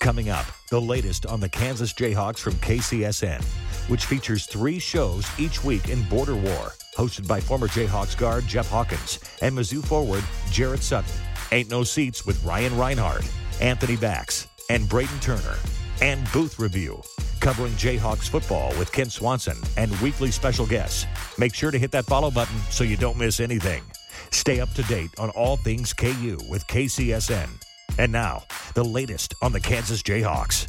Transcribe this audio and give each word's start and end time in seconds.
Coming 0.00 0.28
up, 0.28 0.46
the 0.70 0.80
latest 0.80 1.26
on 1.26 1.40
the 1.40 1.48
Kansas 1.48 1.92
Jayhawks 1.92 2.38
from 2.38 2.54
KCSN, 2.54 3.42
which 3.88 4.04
features 4.04 4.46
three 4.46 4.78
shows 4.78 5.26
each 5.38 5.64
week 5.64 5.88
in 5.88 6.02
Border 6.04 6.36
War, 6.36 6.72
hosted 6.96 7.26
by 7.26 7.40
former 7.40 7.68
Jayhawks 7.68 8.16
guard 8.16 8.46
Jeff 8.46 8.68
Hawkins 8.70 9.18
and 9.42 9.56
Mizzou 9.56 9.84
forward 9.84 10.24
Jarrett 10.50 10.82
Sutton. 10.82 11.12
Ain't 11.52 11.70
No 11.70 11.82
Seats 11.82 12.26
with 12.26 12.42
Ryan 12.44 12.72
Rinehart, 12.72 13.28
Anthony 13.60 13.96
Bax, 13.96 14.46
and 14.70 14.88
Braiden 14.88 15.20
Turner. 15.20 15.56
And 16.00 16.30
Booth 16.32 16.58
Review, 16.58 17.02
covering 17.40 17.72
Jayhawks 17.72 18.28
football 18.28 18.68
with 18.78 18.92
Ken 18.92 19.10
Swanson 19.10 19.58
and 19.76 19.98
weekly 20.00 20.30
special 20.30 20.66
guests. 20.66 21.06
Make 21.38 21.54
sure 21.54 21.70
to 21.70 21.78
hit 21.78 21.90
that 21.90 22.04
follow 22.04 22.30
button 22.30 22.56
so 22.70 22.84
you 22.84 22.96
don't 22.96 23.18
miss 23.18 23.40
anything. 23.40 23.82
Stay 24.30 24.60
up 24.60 24.72
to 24.74 24.82
date 24.84 25.10
on 25.18 25.30
all 25.30 25.56
things 25.56 25.92
KU 25.92 26.38
with 26.48 26.66
KCSN. 26.68 27.67
And 27.98 28.12
now, 28.12 28.44
the 28.74 28.84
latest 28.84 29.34
on 29.42 29.50
the 29.50 29.58
Kansas 29.58 30.04
Jayhawks. 30.04 30.68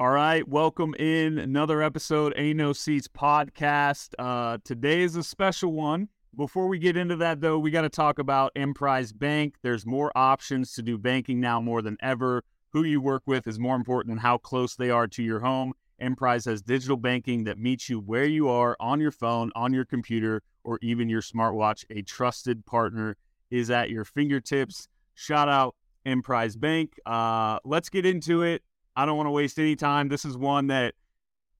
All 0.00 0.08
right, 0.08 0.48
welcome 0.48 0.94
in 0.98 1.36
another 1.36 1.82
episode 1.82 2.32
Ain't 2.34 2.56
No 2.56 2.72
Seats 2.72 3.06
podcast. 3.06 4.14
Uh, 4.18 4.56
today 4.64 5.02
is 5.02 5.14
a 5.14 5.22
special 5.22 5.74
one. 5.74 6.08
Before 6.36 6.68
we 6.68 6.78
get 6.78 6.96
into 6.96 7.16
that, 7.16 7.40
though, 7.40 7.58
we 7.58 7.72
got 7.72 7.82
to 7.82 7.88
talk 7.88 8.20
about 8.20 8.52
Emprise 8.54 9.12
Bank. 9.12 9.56
There's 9.62 9.84
more 9.84 10.12
options 10.14 10.72
to 10.74 10.82
do 10.82 10.96
banking 10.96 11.40
now 11.40 11.60
more 11.60 11.82
than 11.82 11.96
ever. 12.00 12.44
Who 12.68 12.84
you 12.84 13.00
work 13.00 13.24
with 13.26 13.48
is 13.48 13.58
more 13.58 13.74
important 13.74 14.12
than 14.12 14.18
how 14.18 14.38
close 14.38 14.76
they 14.76 14.90
are 14.90 15.08
to 15.08 15.22
your 15.24 15.40
home. 15.40 15.72
Emprise 15.98 16.44
has 16.44 16.62
digital 16.62 16.96
banking 16.96 17.44
that 17.44 17.58
meets 17.58 17.88
you 17.88 17.98
where 17.98 18.24
you 18.24 18.48
are 18.48 18.76
on 18.78 19.00
your 19.00 19.10
phone, 19.10 19.50
on 19.56 19.72
your 19.74 19.84
computer, 19.84 20.40
or 20.62 20.78
even 20.82 21.08
your 21.08 21.20
smartwatch. 21.20 21.84
A 21.90 22.02
trusted 22.02 22.64
partner 22.64 23.16
is 23.50 23.68
at 23.68 23.90
your 23.90 24.04
fingertips. 24.04 24.86
Shout 25.14 25.48
out 25.48 25.74
Emprise 26.06 26.56
Bank. 26.56 26.94
Uh, 27.04 27.58
let's 27.64 27.88
get 27.88 28.06
into 28.06 28.42
it. 28.42 28.62
I 28.94 29.04
don't 29.04 29.16
want 29.16 29.26
to 29.26 29.32
waste 29.32 29.58
any 29.58 29.74
time. 29.74 30.08
This 30.08 30.24
is 30.24 30.38
one 30.38 30.68
that 30.68 30.94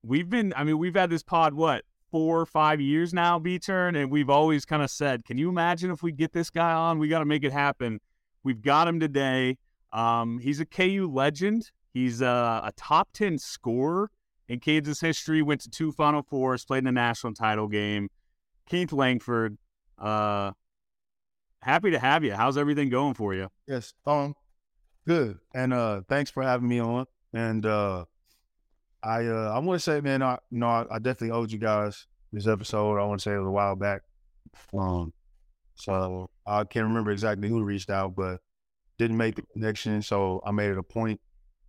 we've 0.01 0.29
been, 0.29 0.53
I 0.55 0.63
mean, 0.63 0.77
we've 0.77 0.95
had 0.95 1.09
this 1.09 1.23
pod, 1.23 1.53
what, 1.53 1.83
four 2.11 2.41
or 2.41 2.45
five 2.45 2.81
years 2.81 3.13
now, 3.13 3.39
B 3.39 3.57
turn, 3.57 3.95
and 3.95 4.11
we've 4.11 4.29
always 4.29 4.65
kind 4.65 4.83
of 4.83 4.91
said, 4.91 5.25
can 5.25 5.37
you 5.37 5.49
imagine 5.49 5.89
if 5.89 6.03
we 6.03 6.11
get 6.11 6.33
this 6.33 6.49
guy 6.49 6.73
on? 6.73 6.99
We 6.99 7.07
got 7.07 7.19
to 7.19 7.25
make 7.25 7.43
it 7.43 7.53
happen. 7.53 7.99
We've 8.43 8.61
got 8.61 8.87
him 8.87 8.99
today. 8.99 9.57
Um, 9.93 10.39
he's 10.39 10.59
a 10.59 10.65
KU 10.65 11.09
legend. 11.11 11.71
He's 11.93 12.21
a, 12.21 12.61
a, 12.63 12.71
top 12.77 13.09
10 13.13 13.37
scorer 13.37 14.09
in 14.47 14.59
Kansas 14.59 15.01
history, 15.01 15.41
went 15.41 15.61
to 15.61 15.69
two 15.69 15.91
Final 15.91 16.23
Fours, 16.23 16.65
played 16.65 16.79
in 16.79 16.85
the 16.85 16.91
national 16.91 17.33
title 17.33 17.67
game. 17.67 18.09
Keith 18.69 18.93
Langford, 18.93 19.57
uh, 19.97 20.51
happy 21.61 21.91
to 21.91 21.99
have 21.99 22.23
you. 22.23 22.33
How's 22.33 22.57
everything 22.57 22.89
going 22.89 23.13
for 23.13 23.33
you? 23.33 23.49
Yes, 23.67 23.93
um, 24.05 24.35
good. 25.05 25.39
And 25.53 25.73
uh, 25.73 26.01
thanks 26.07 26.31
for 26.31 26.43
having 26.43 26.69
me 26.69 26.79
on. 26.79 27.05
And 27.33 27.65
uh, 27.65 28.05
I 29.03 29.25
uh, 29.25 29.51
I 29.53 29.59
want 29.59 29.79
to 29.79 29.83
say, 29.83 30.01
man, 30.01 30.21
I 30.21 30.37
know 30.51 30.87
I, 30.89 30.99
definitely 30.99 31.31
owed 31.31 31.51
you 31.51 31.59
guys 31.59 32.07
this 32.31 32.47
episode. 32.47 32.99
I 32.99 33.05
want 33.05 33.19
to 33.19 33.23
say 33.23 33.33
it 33.33 33.39
was 33.39 33.47
a 33.47 33.51
while 33.51 33.75
back. 33.75 34.01
Um, 34.77 35.13
so 35.75 36.29
I 36.45 36.63
can't 36.63 36.85
remember 36.87 37.11
exactly 37.11 37.49
who 37.49 37.63
reached 37.63 37.89
out, 37.89 38.15
but 38.15 38.41
didn't 38.97 39.17
make 39.17 39.35
the 39.35 39.43
connection. 39.53 40.01
So 40.01 40.41
I 40.45 40.51
made 40.51 40.71
it 40.71 40.77
a 40.77 40.83
point 40.83 41.19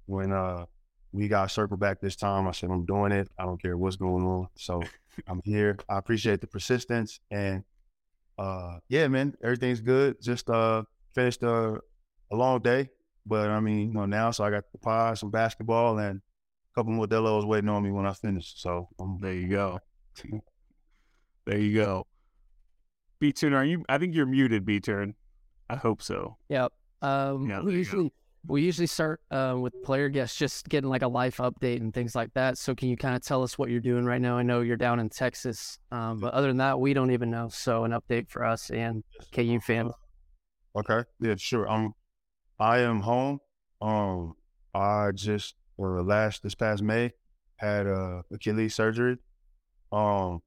when 0.07 0.33
uh 0.33 0.67
we 1.13 1.29
got 1.29 1.51
circled 1.51 1.81
back 1.81 2.01
this 2.01 2.17
time. 2.17 2.47
I 2.47 2.53
said 2.53 2.71
I'm 2.71 2.85
doing 2.85 3.13
it. 3.13 3.29
I 3.39 3.45
don't 3.45 3.61
care 3.61 3.77
what's 3.77 3.97
going 3.97 4.25
on. 4.25 4.49
So 4.57 4.83
I'm 5.27 5.41
here. 5.45 5.79
I 5.89 5.99
appreciate 5.99 6.41
the 6.41 6.47
persistence 6.47 7.21
and 7.31 7.65
uh 8.39 8.79
yeah, 8.89 9.09
man, 9.09 9.35
everything's 9.43 9.81
good. 9.81 10.21
Just 10.23 10.51
uh 10.51 10.85
finished 11.15 11.43
uh, 11.43 11.79
a 12.31 12.37
long 12.37 12.61
day 12.61 12.89
but 13.27 13.51
I 13.51 13.61
mean, 13.61 13.89
you 13.89 13.95
know, 13.95 14.07
now 14.07 14.31
so 14.31 14.45
I 14.45 14.51
got 14.51 14.65
the 14.73 14.79
pie, 14.79 15.15
some 15.15 15.31
basketball, 15.31 15.99
and 15.99 16.19
a 16.19 16.23
couple 16.75 16.93
more 16.93 17.07
Modelo's 17.07 17.45
waiting 17.45 17.69
on 17.69 17.83
me 17.83 17.91
when 17.91 18.07
I 18.07 18.13
finish. 18.13 18.55
So 18.57 18.89
um, 18.99 19.19
there 19.21 19.35
you 19.35 19.49
go. 19.49 19.79
there 21.47 21.59
you 21.59 21.75
go. 21.75 22.07
B 23.21 23.33
turn, 23.33 23.53
are 23.55 23.65
you? 23.65 23.85
I 23.89 23.99
think 23.99 24.15
you're 24.15 24.27
muted. 24.27 24.65
B 24.65 24.81
turn. 24.81 25.15
I 25.71 25.77
hope 25.77 26.03
so. 26.03 26.37
Yep. 26.49 26.73
Um, 27.03 27.49
yeah, 27.49 27.61
we 27.61 27.75
usually 27.75 28.09
go. 28.09 28.15
we 28.47 28.63
usually 28.63 28.87
start 28.87 29.21
uh, 29.31 29.57
with 29.59 29.81
player 29.83 30.09
guests, 30.09 30.37
just 30.37 30.69
getting 30.69 30.91
like 30.91 31.03
a 31.03 31.09
life 31.09 31.37
update 31.39 31.81
and 31.81 31.95
things 31.95 32.15
like 32.15 32.33
that. 32.35 32.59
So 32.59 32.75
can 32.75 32.89
you 32.89 32.97
kind 32.97 33.15
of 33.15 33.23
tell 33.23 33.43
us 33.43 33.57
what 33.59 33.71
you're 33.71 33.81
doing 33.81 34.05
right 34.05 34.21
now? 34.21 34.37
I 34.37 34.43
know 34.43 34.61
you're 34.61 34.77
down 34.77 34.99
in 34.99 35.09
Texas, 35.09 35.79
um, 35.91 36.21
but 36.21 36.35
other 36.35 36.49
than 36.49 36.57
that, 36.59 36.81
we 36.81 36.95
don't 36.95 37.11
even 37.11 37.31
know. 37.31 37.49
So 37.49 37.85
an 37.85 37.93
update 37.93 38.29
for 38.29 38.45
us 38.45 38.71
and 38.71 39.05
KU 39.33 39.61
fans. 39.61 39.93
Okay. 40.75 41.05
Yeah, 41.21 41.35
sure. 41.37 41.69
I'm 41.69 41.95
I 42.59 42.79
am 42.81 43.01
home. 43.01 43.41
Um, 43.81 44.35
I 44.75 45.11
just 45.13 45.55
or 45.83 46.03
last 46.03 46.43
this 46.43 46.55
past 46.55 46.83
May 46.83 47.13
had 47.57 47.87
uh, 47.87 48.23
Achilles 48.33 48.75
surgery. 48.75 49.19
Um, 49.91 50.41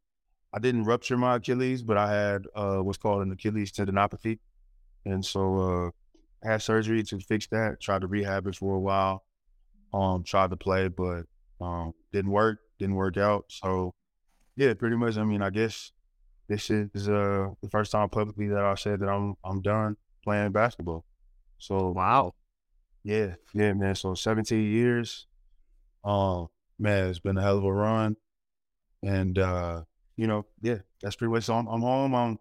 I 0.54 0.60
didn't 0.60 0.84
rupture 0.84 1.18
my 1.18 1.36
Achilles, 1.36 1.84
but 1.84 1.98
I 1.98 2.12
had 2.12 2.46
uh, 2.56 2.78
what's 2.78 2.98
called 2.98 3.22
an 3.22 3.32
Achilles 3.32 3.72
tendinopathy, 3.72 4.40
and 5.06 5.24
so 5.24 5.92
uh, 6.44 6.48
had 6.48 6.62
surgery 6.62 7.04
to 7.04 7.20
fix 7.20 7.48
that. 7.48 7.82
Tried 7.82 8.02
to 8.02 8.08
rehab 8.08 8.48
it 8.48 8.56
for 8.56 8.76
a 8.76 8.80
while. 8.80 9.24
Um, 9.94 10.24
tried 10.24 10.50
to 10.52 10.58
play, 10.58 10.88
but 10.88 11.24
um, 11.62 11.94
didn't 12.12 12.32
work. 12.32 12.60
Didn't 12.80 12.96
work 12.96 13.18
out. 13.18 13.46
So 13.50 13.94
yeah, 14.56 14.74
pretty 14.74 14.96
much. 14.96 15.18
I 15.18 15.24
mean, 15.24 15.42
I 15.42 15.50
guess 15.50 15.92
this 16.48 16.70
is 16.70 17.10
uh, 17.10 17.50
the 17.62 17.70
first 17.70 17.92
time 17.92 18.10
publicly 18.10 18.48
that 18.48 18.64
I 18.64 18.76
said 18.76 19.00
that 19.02 19.10
I'm 19.10 19.36
I'm 19.44 19.62
done 19.62 19.98
playing 20.24 20.52
basketball. 20.52 21.06
So 21.58 21.92
wow, 21.92 22.34
yeah, 23.06 23.36
yeah, 23.54 23.74
man. 23.74 23.94
So 23.94 24.16
17 24.16 24.60
years, 24.64 25.28
um, 26.04 26.48
man, 26.80 27.08
it's 27.08 27.20
been 27.20 27.38
a 27.38 27.42
hell 27.42 27.60
of 27.60 27.64
a 27.64 27.72
run, 27.72 28.18
and 29.04 29.38
uh, 29.38 29.84
you 30.18 30.26
know, 30.26 30.48
yeah, 30.62 30.80
that's 31.02 31.16
pretty 31.16 31.32
much. 31.32 31.44
So 31.44 31.54
I'm, 31.54 31.68
I'm 31.68 31.82
home. 31.82 32.16
I'm 32.16 32.40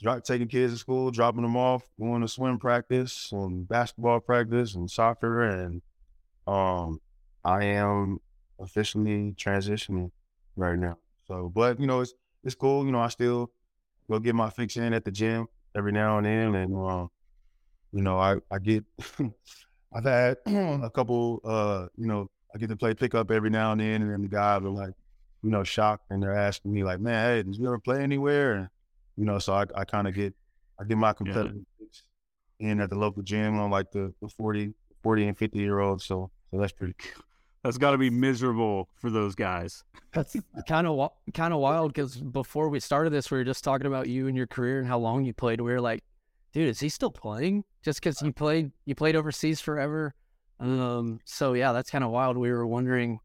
drop, 0.00 0.22
taking 0.22 0.46
kids 0.46 0.72
to 0.74 0.78
school, 0.78 1.10
dropping 1.10 1.42
them 1.42 1.56
off, 1.56 1.82
going 1.98 2.22
to 2.22 2.28
swim 2.28 2.56
practice, 2.56 3.30
and 3.32 3.68
basketball 3.68 4.20
practice, 4.20 4.76
and 4.76 4.88
soccer, 4.88 5.42
and 5.42 5.82
um, 6.46 7.00
I 7.44 7.64
am 7.64 8.20
officially 8.60 9.34
transitioning 9.36 10.12
right 10.54 10.78
now. 10.78 10.98
So, 11.26 11.50
but 11.52 11.80
you 11.80 11.88
know, 11.88 12.00
it's 12.02 12.14
it's 12.44 12.54
cool. 12.54 12.86
You 12.86 12.92
know, 12.92 13.00
I 13.00 13.08
still 13.08 13.50
go 14.08 14.20
get 14.20 14.36
my 14.36 14.50
fix 14.50 14.76
in 14.76 14.94
at 14.94 15.04
the 15.04 15.10
gym 15.10 15.48
every 15.76 15.90
now 15.90 16.18
and 16.18 16.26
then, 16.26 16.54
and 16.54 16.76
um, 16.76 17.10
you 17.90 18.02
know, 18.02 18.20
I 18.20 18.36
I 18.52 18.60
get 18.60 18.84
I've 19.94 20.04
had 20.04 20.36
a 20.46 20.90
couple 20.90 21.40
uh, 21.44 21.86
you 21.96 22.06
know, 22.06 22.28
I 22.54 22.58
get 22.58 22.68
to 22.68 22.76
play 22.76 22.94
pickup 22.94 23.30
every 23.30 23.50
now 23.50 23.72
and 23.72 23.80
then 23.80 24.02
and 24.02 24.10
then 24.10 24.22
the 24.22 24.28
guys 24.28 24.62
are 24.62 24.68
like, 24.68 24.94
you 25.42 25.50
know, 25.50 25.64
shocked 25.64 26.06
and 26.10 26.22
they're 26.22 26.36
asking 26.36 26.72
me 26.72 26.84
like, 26.84 27.00
Man, 27.00 27.36
hey, 27.36 27.42
did 27.42 27.56
you 27.56 27.66
ever 27.66 27.78
play 27.78 28.02
anywhere? 28.02 28.54
And 28.54 28.68
you 29.16 29.24
know, 29.24 29.38
so 29.38 29.54
I, 29.54 29.64
I 29.74 29.84
kinda 29.84 30.12
get 30.12 30.34
I 30.78 30.84
get 30.84 30.98
my 30.98 31.12
competitive 31.12 31.64
yeah. 31.80 32.70
in 32.70 32.80
at 32.80 32.90
the 32.90 32.96
local 32.96 33.22
gym 33.22 33.58
on 33.58 33.70
like 33.70 33.90
the, 33.90 34.12
the 34.20 34.28
40, 34.28 34.74
40 35.02 35.28
and 35.28 35.38
50 35.38 35.58
year 35.58 35.78
olds. 35.78 36.04
So, 36.04 36.30
so 36.50 36.58
that's 36.58 36.72
pretty 36.72 36.94
cool. 36.98 37.22
That's 37.66 37.78
got 37.78 37.92
to 37.92 37.98
be 37.98 38.10
miserable 38.10 38.88
for 38.94 39.10
those 39.10 39.34
guys. 39.34 39.82
That's 40.12 40.36
kind 40.68 40.86
of 40.86 41.10
kind 41.34 41.52
of 41.52 41.58
wild 41.58 41.92
because 41.92 42.16
before 42.16 42.68
we 42.68 42.78
started 42.78 43.10
this, 43.10 43.28
we 43.28 43.38
were 43.38 43.44
just 43.44 43.64
talking 43.64 43.88
about 43.88 44.08
you 44.08 44.28
and 44.28 44.36
your 44.36 44.46
career 44.46 44.78
and 44.78 44.86
how 44.86 44.98
long 44.98 45.24
you 45.24 45.32
played. 45.32 45.60
We 45.60 45.72
were 45.72 45.80
like, 45.80 46.04
dude, 46.56 46.68
is 46.70 46.80
he 46.80 46.88
still 46.88 47.10
playing? 47.10 47.64
Just 47.82 48.00
because 48.00 48.22
you 48.22 48.32
played 48.32 48.72
you 48.86 48.94
played 48.94 49.14
overseas 49.14 49.60
forever. 49.60 50.14
Um, 50.58 51.20
so 51.26 51.52
yeah, 51.52 51.72
that's 51.72 51.90
kind 51.90 52.02
of 52.02 52.10
wild. 52.10 52.38
We 52.38 52.50
were 52.50 52.66
wondering 52.66 53.20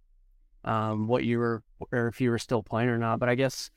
um, 0.66 1.07
what 1.07 1.24
you 1.24 1.39
were 1.39 1.63
or 1.94 2.10
if 2.10 2.19
you 2.19 2.30
were 2.30 2.38
still 2.38 2.62
playing 2.62 2.89
or 2.89 2.98
not. 2.98 3.19
But 3.19 3.30
I 3.30 3.36
guess 3.36 3.72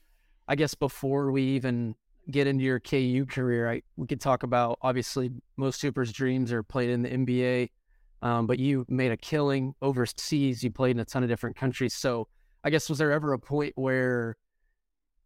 I 0.49 0.56
guess 0.56 0.75
before 0.75 1.31
we 1.31 1.43
even 1.43 1.95
get 2.33 2.49
into 2.49 2.65
your 2.65 2.81
KU 2.81 3.27
career, 3.27 3.71
I, 3.71 3.83
we 3.97 4.09
could 4.09 4.21
talk 4.21 4.43
about 4.43 4.79
obviously 4.83 5.31
most 5.57 5.81
Supers' 5.81 6.12
dreams 6.12 6.50
are 6.50 6.65
played 6.65 6.91
in 6.91 7.03
the 7.03 7.11
NBA, 7.11 7.71
um, 8.23 8.49
but 8.49 8.59
you 8.59 8.85
made 8.89 9.12
a 9.12 9.17
killing 9.17 9.77
overseas. 9.81 10.65
You 10.65 10.73
played 10.73 10.97
in 10.97 11.00
a 11.00 11.05
ton 11.05 11.23
of 11.23 11.29
different 11.29 11.55
countries. 11.55 11.95
So 11.95 12.27
I 12.65 12.71
guess 12.71 12.89
was 12.89 12.99
there 12.99 13.12
ever 13.12 13.33
a 13.33 13.39
point 13.39 13.75
where 13.77 14.37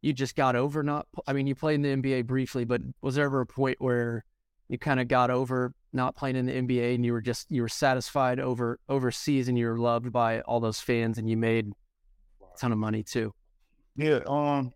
you 0.01 0.13
just 0.13 0.37
got 0.37 0.57
over 0.57 0.83
not? 0.83 1.07
I 1.27 1.33
mean, 1.33 1.47
you 1.47 1.55
played 1.55 1.85
in 1.85 2.03
the 2.03 2.11
NBA 2.11 2.27
briefly, 2.27 2.65
but 2.65 2.81
was 3.03 3.15
there 3.15 3.25
ever 3.25 3.41
a 3.41 3.47
point 3.47 3.81
where 3.81 4.25
you 4.69 4.79
kind 4.79 5.01
of 5.01 5.09
got 5.09 5.31
over 5.31 5.73
not 5.93 6.15
playing 6.17 6.37
in 6.37 6.47
the 6.47 6.53
NBA 6.53 6.95
and 6.95 7.05
you 7.05 7.13
were 7.13 7.21
just 7.21 7.51
you 7.51 7.63
were 7.63 7.69
satisfied 7.69 8.39
over 8.39 8.79
overseas 8.89 9.49
and 9.49 9.59
you 9.59 9.67
were 9.67 9.79
loved 9.79 10.13
by 10.13 10.41
all 10.43 10.61
those 10.61 10.81
fans 10.81 11.19
and 11.19 11.29
you 11.29 11.37
made 11.37 11.73
a 12.43 12.59
ton 12.59 12.73
of 12.73 12.79
money 12.79 13.03
too? 13.03 13.33
Yeah, 13.97 14.21
um, 14.27 14.73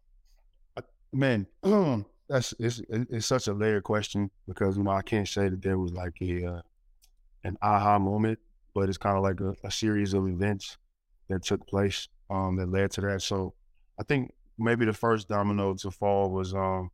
man, 1.12 1.46
that's 2.28 2.54
it's 2.58 2.80
it's 2.90 3.26
such 3.26 3.46
a 3.46 3.52
layered 3.52 3.84
question 3.84 4.30
because 4.48 4.76
you 4.76 4.82
know 4.82 4.90
I 4.90 5.02
can't 5.02 5.28
say 5.28 5.48
that 5.48 5.62
there 5.62 5.78
was 5.78 5.92
like 5.92 6.14
a 6.20 6.44
uh, 6.44 6.60
an 7.44 7.56
aha 7.62 7.98
moment, 7.98 8.38
but 8.74 8.88
it's 8.88 8.98
kind 8.98 9.16
of 9.16 9.22
like 9.22 9.40
a, 9.40 9.54
a, 9.66 9.70
series 9.70 10.14
of 10.14 10.26
events 10.28 10.78
that 11.28 11.42
took 11.42 11.66
place 11.66 12.08
um, 12.30 12.56
that 12.56 12.70
led 12.70 12.90
to 12.92 13.00
that. 13.02 13.22
So 13.22 13.54
I 13.98 14.04
think 14.04 14.32
maybe 14.58 14.84
the 14.84 14.92
first 14.92 15.28
domino 15.28 15.74
to 15.74 15.90
fall 15.90 16.30
was 16.30 16.54
um, 16.54 16.90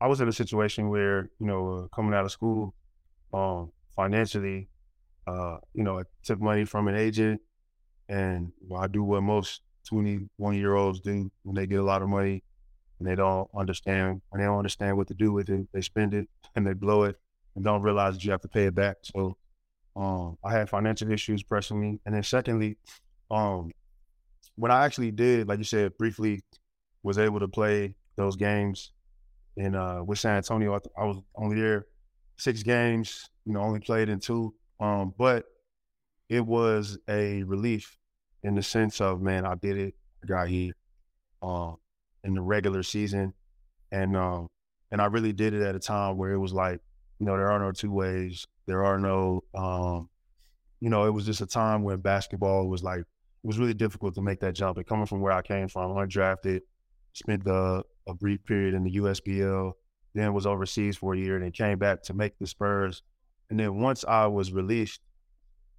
I 0.00 0.06
was 0.06 0.20
in 0.20 0.28
a 0.28 0.32
situation 0.32 0.88
where 0.88 1.30
you 1.38 1.46
know 1.46 1.68
uh, 1.68 1.88
coming 1.94 2.14
out 2.14 2.24
of 2.24 2.32
school 2.32 2.74
um, 3.32 3.72
financially, 3.96 4.68
uh, 5.26 5.58
you 5.74 5.82
know, 5.82 5.98
I 6.00 6.02
took 6.22 6.40
money 6.40 6.64
from 6.64 6.88
an 6.88 6.96
agent, 6.96 7.40
and 8.08 8.52
know, 8.68 8.76
I 8.76 8.86
do 8.86 9.02
what 9.02 9.22
most 9.22 9.62
twenty 9.88 10.28
one 10.36 10.54
year 10.56 10.74
olds 10.74 11.00
do 11.00 11.30
when 11.42 11.54
they 11.54 11.66
get 11.66 11.80
a 11.80 11.84
lot 11.84 12.02
of 12.02 12.08
money 12.08 12.42
and 12.98 13.08
they 13.08 13.14
don't 13.14 13.48
understand 13.56 14.22
and 14.32 14.40
they 14.40 14.46
don't 14.46 14.58
understand 14.58 14.96
what 14.96 15.08
to 15.08 15.14
do 15.14 15.32
with 15.32 15.48
it. 15.50 15.66
They 15.72 15.80
spend 15.80 16.14
it 16.14 16.28
and 16.56 16.66
they 16.66 16.72
blow 16.72 17.04
it 17.04 17.16
and 17.54 17.64
don't 17.64 17.82
realize 17.82 18.14
that 18.14 18.24
you 18.24 18.30
have 18.30 18.40
to 18.42 18.48
pay 18.48 18.66
it 18.66 18.74
back. 18.74 18.96
So 19.02 19.36
um, 19.96 20.38
I 20.44 20.52
had 20.52 20.68
financial 20.68 21.10
issues 21.10 21.42
pressing 21.42 21.80
me. 21.80 22.00
And 22.04 22.14
then 22.14 22.22
secondly, 22.22 22.78
um, 23.30 23.70
I 24.70 24.84
actually 24.84 25.10
did, 25.10 25.48
like 25.48 25.58
you 25.58 25.64
said, 25.64 25.96
briefly 25.98 26.42
was 27.04 27.18
able 27.18 27.38
to 27.38 27.46
play 27.46 27.94
those 28.16 28.34
games 28.34 28.90
in 29.56 29.76
uh, 29.76 30.02
with 30.02 30.18
San 30.18 30.38
Antonio. 30.38 30.74
I, 30.74 30.78
I 31.00 31.04
was 31.04 31.18
only 31.36 31.60
there 31.60 31.86
six 32.36 32.64
games, 32.64 33.30
you 33.44 33.52
know, 33.52 33.60
only 33.60 33.78
played 33.78 34.08
in 34.08 34.18
two. 34.18 34.52
Um, 34.80 35.14
but 35.16 35.44
it 36.28 36.44
was 36.44 36.98
a 37.08 37.44
relief 37.44 37.96
in 38.42 38.56
the 38.56 38.62
sense 38.62 39.00
of, 39.00 39.22
man, 39.22 39.46
I 39.46 39.54
did 39.54 39.78
it. 39.78 39.94
I 40.24 40.26
got 40.26 40.48
here. 40.48 40.72
Um, 41.40 41.76
in 42.24 42.34
the 42.34 42.40
regular 42.40 42.82
season, 42.82 43.34
and 43.92 44.16
um, 44.16 44.48
and 44.90 45.00
I 45.00 45.06
really 45.06 45.32
did 45.32 45.54
it 45.54 45.62
at 45.62 45.74
a 45.74 45.78
time 45.78 46.16
where 46.16 46.32
it 46.32 46.38
was 46.38 46.52
like, 46.52 46.80
you 47.18 47.26
know, 47.26 47.36
there 47.36 47.52
are 47.52 47.58
no 47.58 47.70
two 47.70 47.92
ways. 47.92 48.46
There 48.66 48.84
are 48.84 48.98
no, 48.98 49.44
um, 49.54 50.08
you 50.80 50.88
know, 50.88 51.04
it 51.04 51.10
was 51.10 51.26
just 51.26 51.42
a 51.42 51.46
time 51.46 51.82
when 51.82 51.98
basketball 51.98 52.66
was 52.68 52.82
like 52.82 53.00
it 53.00 53.46
was 53.46 53.58
really 53.58 53.74
difficult 53.74 54.14
to 54.14 54.22
make 54.22 54.40
that 54.40 54.54
jump. 54.54 54.78
And 54.78 54.86
coming 54.86 55.06
from 55.06 55.20
where 55.20 55.32
I 55.32 55.42
came 55.42 55.68
from, 55.68 55.92
undrafted, 55.92 56.62
spent 57.14 57.46
a 57.46 57.82
brief 58.20 58.44
period 58.44 58.74
in 58.74 58.84
the 58.84 58.96
USBL, 58.96 59.72
then 60.14 60.34
was 60.34 60.46
overseas 60.46 60.96
for 60.96 61.14
a 61.14 61.18
year, 61.18 61.36
and 61.36 61.44
then 61.44 61.52
came 61.52 61.78
back 61.78 62.02
to 62.02 62.14
make 62.14 62.38
the 62.38 62.46
Spurs. 62.46 63.02
And 63.50 63.58
then 63.58 63.80
once 63.80 64.04
I 64.04 64.26
was 64.26 64.52
released, 64.52 65.00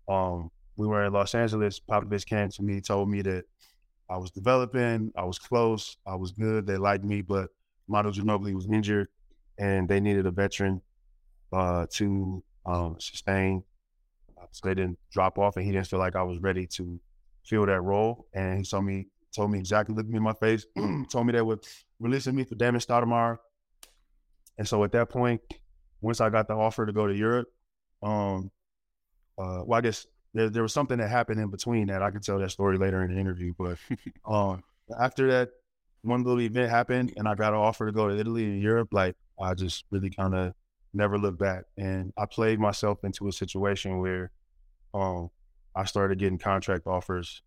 um, 0.08 0.50
we 0.78 0.88
were 0.88 1.06
in 1.06 1.14
Los 1.14 1.36
Angeles. 1.36 1.80
Popovich 1.80 2.26
came 2.26 2.50
to 2.50 2.64
me, 2.64 2.82
told 2.82 3.10
me 3.10 3.22
that 3.22 3.46
I 4.10 4.18
was 4.18 4.32
developing. 4.32 5.12
I 5.16 5.24
was 5.24 5.40
close. 5.40 5.98
I 6.06 6.16
was 6.16 6.32
good. 6.32 6.66
They 6.66 6.78
liked 6.78 7.04
me, 7.04 7.22
but 7.22 7.50
Manu 7.88 8.12
Ginobili 8.12 8.54
was 8.54 8.68
injured, 8.68 9.08
and 9.58 9.88
they 9.88 10.00
needed 10.00 10.26
a 10.26 10.32
veteran 10.32 10.82
uh, 11.54 11.86
to 11.92 12.44
um, 12.66 12.96
sustain. 13.00 13.64
So 14.52 14.68
they 14.68 14.76
didn't 14.76 15.00
drop 15.12 15.38
off, 15.38 15.58
and 15.58 15.66
he 15.66 15.72
didn't 15.72 15.88
feel 15.88 16.00
like 16.00 16.16
I 16.16 16.24
was 16.24 16.40
ready 16.40 16.68
to 16.68 17.00
fill 17.44 17.66
that 17.66 17.82
role. 17.82 18.28
And 18.34 18.60
he 18.60 18.64
told 18.64 18.86
me, 18.86 19.08
told 19.36 19.52
me 19.52 19.60
exactly, 19.60 19.96
looked 19.96 20.10
me 20.10 20.18
in 20.18 20.24
my 20.24 20.34
face, 20.34 20.66
told 21.10 21.28
me 21.28 21.34
they 21.34 21.42
were 21.42 21.60
releasing 22.00 22.36
me 22.36 22.44
for 22.44 22.56
Damon 22.56 22.82
Stoudamire. 22.82 23.38
And 24.58 24.68
so 24.68 24.84
at 24.84 24.92
that 24.94 25.10
point, 25.10 25.42
once 26.02 26.22
I 26.22 26.30
got 26.30 26.48
the 26.48 26.54
offer 26.54 26.86
to 26.86 26.94
go 26.94 27.08
to 27.08 27.14
Europe, 27.14 27.48
um, 28.02 28.52
uh, 29.38 29.62
well, 29.66 29.78
I 29.78 29.82
guess 29.82 30.06
there, 30.34 30.50
there 30.50 30.64
was 30.64 30.74
something 30.74 30.98
that 30.98 31.10
happened 31.10 31.40
in 31.40 31.50
between 31.50 31.88
that 31.88 32.02
I 32.02 32.12
can 32.12 32.22
tell 32.22 32.40
that 32.40 32.52
story 32.52 32.78
later 32.78 33.04
in 33.04 33.14
the 33.14 33.20
interview. 33.20 33.54
But 33.58 33.78
um, 34.26 34.64
after 35.00 35.30
that, 35.32 35.50
one 36.04 36.24
little 36.24 36.42
event 36.42 36.70
happened, 36.70 37.14
and 37.18 37.28
I 37.28 37.36
got 37.36 37.54
an 37.54 37.60
offer 37.60 37.88
to 37.88 37.92
go 37.92 38.08
to 38.08 38.18
Italy 38.18 38.44
and 38.46 38.62
Europe. 38.62 38.90
Like 38.92 39.16
I 39.42 39.54
just 39.56 39.86
really 39.92 40.10
kind 40.10 40.36
of 40.36 40.54
never 40.94 41.18
looked 41.18 41.40
back, 41.40 41.64
and 41.78 42.14
I 42.18 42.26
played 42.26 42.60
myself 42.60 43.04
into 43.04 43.28
a 43.28 43.32
situation 43.32 44.00
where 44.00 44.32
um, 44.94 45.30
I 45.76 45.86
started 45.86 46.20
getting 46.20 46.38
contract 46.38 46.86
offers 46.86 47.42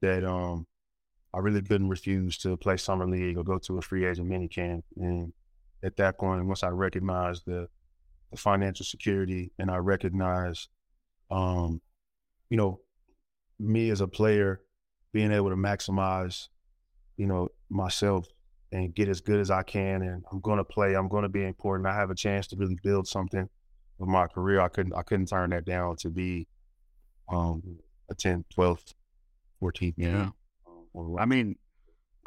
that 0.00 0.24
um, 0.24 0.66
I 1.32 1.38
really 1.38 1.62
couldn't 1.62 1.88
refuse 1.88 2.38
to 2.38 2.56
play 2.56 2.76
summer 2.76 3.06
league 3.06 3.38
or 3.38 3.44
go 3.44 3.58
to 3.58 3.78
a 3.78 3.82
free 3.82 4.06
agent 4.06 4.28
mini 4.28 4.48
camp. 4.48 4.84
And 4.96 5.32
at 5.82 5.96
that 5.96 6.18
point, 6.18 6.44
once 6.46 6.62
I 6.62 6.68
recognized 6.68 7.44
the, 7.46 7.68
the 8.30 8.36
financial 8.36 8.84
security 8.84 9.52
and 9.58 9.70
I 9.70 9.76
recognized 9.76 10.68
um, 11.30 11.80
you 12.48 12.56
know, 12.56 12.80
me 13.58 13.90
as 13.90 14.00
a 14.00 14.08
player 14.08 14.60
being 15.12 15.32
able 15.32 15.50
to 15.50 15.56
maximize, 15.56 16.48
you 17.16 17.26
know, 17.26 17.48
myself 17.68 18.26
and 18.72 18.94
get 18.94 19.08
as 19.08 19.20
good 19.20 19.40
as 19.40 19.50
I 19.50 19.62
can. 19.62 20.02
And 20.02 20.24
I'm 20.30 20.40
going 20.40 20.58
to 20.58 20.64
play. 20.64 20.94
I'm 20.94 21.08
going 21.08 21.22
to 21.22 21.28
be 21.28 21.44
important. 21.44 21.86
I 21.86 21.94
have 21.94 22.10
a 22.10 22.14
chance 22.14 22.46
to 22.48 22.56
really 22.56 22.76
build 22.82 23.06
something 23.06 23.48
with 23.98 24.08
my 24.08 24.26
career. 24.26 24.60
I 24.60 24.68
couldn't. 24.68 24.94
I 24.94 25.02
couldn't 25.02 25.26
turn 25.26 25.50
that 25.50 25.64
down 25.64 25.96
to 25.96 26.10
be 26.10 26.46
um, 27.28 27.78
a 28.10 28.14
10th, 28.14 28.44
12th, 28.56 28.94
14th. 29.62 29.94
Yeah. 29.96 30.30
I 31.18 31.24
mean, 31.24 31.56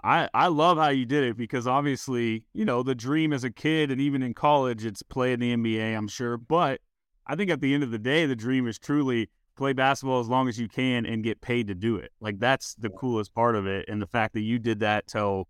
I 0.04 0.30
I 0.34 0.48
love 0.48 0.78
how 0.78 0.90
you 0.90 1.06
did 1.06 1.24
it 1.24 1.38
because 1.38 1.66
obviously, 1.66 2.46
you 2.54 2.66
know, 2.66 2.84
the 2.84 2.96
dream 2.96 3.32
as 3.32 3.44
a 3.44 3.52
kid 3.52 3.90
and 3.92 4.02
even 4.02 4.22
in 4.22 4.34
college, 4.34 4.86
it's 4.86 5.02
play 5.02 5.34
in 5.34 5.40
the 5.40 5.56
NBA. 5.56 5.96
I'm 5.96 6.08
sure, 6.08 6.38
but 6.38 6.82
I 7.26 7.36
think 7.36 7.50
at 7.50 7.62
the 7.62 7.74
end 7.74 7.84
of 7.84 7.92
the 7.92 8.00
day, 8.00 8.26
the 8.26 8.36
dream 8.36 8.68
is 8.68 8.78
truly 8.78 9.30
play 9.56 9.72
basketball 9.72 10.20
as 10.20 10.28
long 10.28 10.50
as 10.50 10.60
you 10.60 10.68
can 10.68 11.06
and 11.06 11.24
get 11.24 11.40
paid 11.40 11.68
to 11.68 11.76
do 11.76 11.96
it. 11.98 12.12
Like 12.20 12.40
that's 12.40 12.76
the 12.76 12.90
coolest 12.90 13.34
part 13.34 13.56
of 13.56 13.66
it, 13.66 13.86
and 13.88 14.02
the 14.02 14.08
fact 14.08 14.34
that 14.34 14.42
you 14.42 14.60
did 14.60 14.82
that 14.82 15.08
till, 15.08 15.48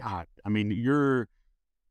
God, 0.00 0.26
I 0.44 0.48
mean, 0.48 0.70
you're. 0.70 1.28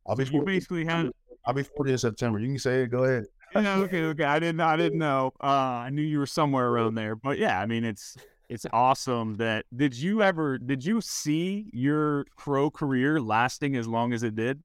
I'll 0.07 0.15
be 0.15 0.25
40, 0.25 0.35
you 0.35 0.45
basically 0.45 0.85
had. 0.85 1.11
I'll 1.45 1.53
be 1.53 1.63
forty 1.63 1.91
in 1.91 1.97
September. 1.97 2.39
You 2.39 2.47
can 2.47 2.59
say 2.59 2.83
it. 2.83 2.87
Go 2.87 3.03
ahead. 3.03 3.25
yeah. 3.55 3.77
Okay. 3.77 4.03
Okay. 4.03 4.23
I 4.23 4.39
didn't. 4.39 4.61
I 4.61 4.77
didn't 4.77 4.99
know. 4.99 5.31
Uh, 5.41 5.47
I 5.85 5.89
knew 5.91 6.01
you 6.01 6.19
were 6.19 6.25
somewhere 6.25 6.67
around 6.69 6.95
there, 6.95 7.15
but 7.15 7.37
yeah. 7.37 7.59
I 7.59 7.65
mean, 7.65 7.83
it's 7.83 8.17
it's 8.53 8.67
awesome 8.71 9.33
that. 9.37 9.65
Did 9.75 9.95
you 9.95 10.21
ever? 10.21 10.59
Did 10.59 10.85
you 10.85 11.01
see 11.01 11.71
your 11.73 12.25
pro 12.37 12.69
career 12.69 13.19
lasting 13.19 13.75
as 13.75 13.87
long 13.87 14.13
as 14.13 14.21
it 14.21 14.35
did? 14.35 14.61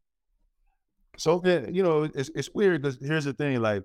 So 1.16 1.42
you 1.44 1.82
know, 1.82 2.02
it's 2.02 2.30
it's 2.34 2.50
weird 2.52 2.82
because 2.82 2.98
here's 3.00 3.24
the 3.24 3.32
thing. 3.32 3.60
Like 3.62 3.82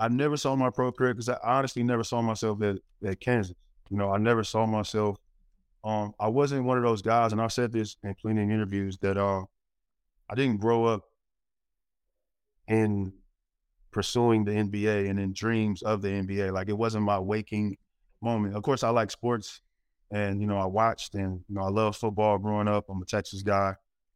I 0.00 0.08
never 0.08 0.36
saw 0.36 0.56
my 0.56 0.70
pro 0.70 0.90
career 0.90 1.14
because 1.14 1.28
I 1.28 1.38
honestly 1.44 1.84
never 1.84 2.02
saw 2.02 2.20
myself 2.20 2.60
at, 2.62 2.78
at 3.04 3.20
Kansas. 3.20 3.54
You 3.88 3.98
know, 3.98 4.12
I 4.12 4.18
never 4.18 4.42
saw 4.42 4.66
myself. 4.66 5.16
Um, 5.84 6.12
I 6.18 6.26
wasn't 6.26 6.64
one 6.64 6.76
of 6.76 6.82
those 6.82 7.00
guys, 7.00 7.30
and 7.30 7.40
I've 7.40 7.52
said 7.52 7.72
this 7.72 7.96
in 8.02 8.16
plenty 8.16 8.42
of 8.42 8.50
interviews 8.50 8.98
that 8.98 9.16
uh, 9.16 9.42
I 10.28 10.34
didn't 10.34 10.60
grow 10.60 10.86
up 10.86 11.04
in 12.66 13.12
pursuing 13.92 14.44
the 14.44 14.52
NBA 14.52 15.08
and 15.08 15.20
in 15.20 15.32
dreams 15.32 15.82
of 15.82 16.02
the 16.02 16.08
NBA. 16.08 16.52
Like 16.52 16.68
it 16.68 16.76
wasn't 16.76 17.04
my 17.04 17.20
waking 17.20 17.76
moment. 18.22 18.56
Of 18.56 18.62
course, 18.62 18.82
I 18.82 18.90
like 18.90 19.10
sports, 19.10 19.60
and 20.10 20.40
you 20.40 20.46
know, 20.46 20.58
I 20.58 20.66
watched 20.66 21.14
and 21.14 21.40
you 21.48 21.54
know, 21.54 21.62
I 21.62 21.68
love 21.68 21.96
football 21.96 22.38
growing 22.38 22.68
up. 22.68 22.86
I'm 22.88 23.02
a 23.02 23.04
Texas 23.04 23.42
guy, 23.42 23.74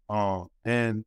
um, 0.08 0.48
and 0.64 1.04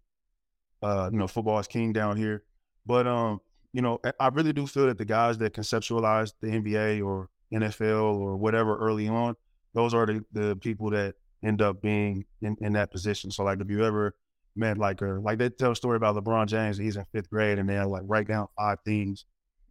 uh, 0.82 1.10
you 1.12 1.18
know, 1.18 1.28
football 1.28 1.60
is 1.60 1.68
king 1.68 1.94
down 1.94 2.18
here. 2.18 2.44
But 2.86 3.08
um, 3.08 3.40
you 3.74 3.82
know, 3.82 4.00
I 4.20 4.28
really 4.30 4.54
do 4.54 4.68
feel 4.68 4.86
that 4.88 4.98
the 4.98 5.06
guys 5.06 5.38
that 5.40 5.54
conceptualize 5.54 6.34
the 6.42 6.48
NBA 6.48 7.06
or 7.06 7.30
NFL 7.54 8.16
or 8.16 8.38
whatever 8.38 8.78
early 8.78 9.08
on, 9.08 9.36
those 9.74 9.94
are 9.94 10.06
the, 10.06 10.24
the 10.32 10.56
people 10.56 10.90
that 10.92 11.16
end 11.44 11.62
up 11.62 11.82
being 11.82 12.26
in, 12.42 12.56
in 12.62 12.74
that 12.74 12.92
position. 12.92 13.32
So 13.32 13.44
like 13.44 13.60
if 13.60 13.70
you 13.70 13.84
ever 13.84 14.16
met 14.56 14.78
like 14.78 15.02
a 15.02 15.06
like 15.06 15.38
they 15.38 15.50
tell 15.50 15.72
a 15.72 15.76
story 15.76 15.98
about 15.98 16.16
LeBron 16.16 16.48
James, 16.48 16.78
he's 16.78 16.96
in 16.96 17.06
fifth 17.12 17.30
grade 17.30 17.60
and 17.60 17.68
they 17.68 17.80
like 17.82 18.04
write 18.06 18.28
down 18.28 18.48
five 18.58 18.78
things 18.86 19.26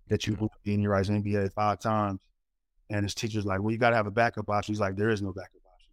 that 0.09 0.27
you 0.27 0.35
want 0.35 0.53
to 0.53 0.59
be 0.63 0.75
in 0.75 0.81
your 0.81 0.95
eyes 0.95 1.09
NBA 1.09 1.53
five 1.53 1.81
times. 1.81 2.21
And 2.91 3.05
his 3.05 3.15
teacher's 3.15 3.47
like, 3.47 3.61
Well, 3.61 3.73
you 3.73 3.79
gotta 3.79 3.97
have 3.97 4.07
a 4.07 4.11
backup 4.11 4.49
option. 4.49 4.75
He's 4.75 4.81
like, 4.81 4.97
There 4.97 5.11
is 5.11 5.23
no 5.23 5.33
backup 5.33 5.63
option. 5.73 5.91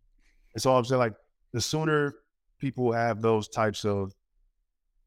And 0.56 0.62
so 0.62 0.76
I'm 0.76 0.86
saying 0.86 1.00
like 1.00 1.14
the 1.54 1.62
sooner 1.62 2.16
people 2.60 2.92
have 2.92 3.22
those 3.22 3.48
types 3.48 3.86
of 3.86 4.14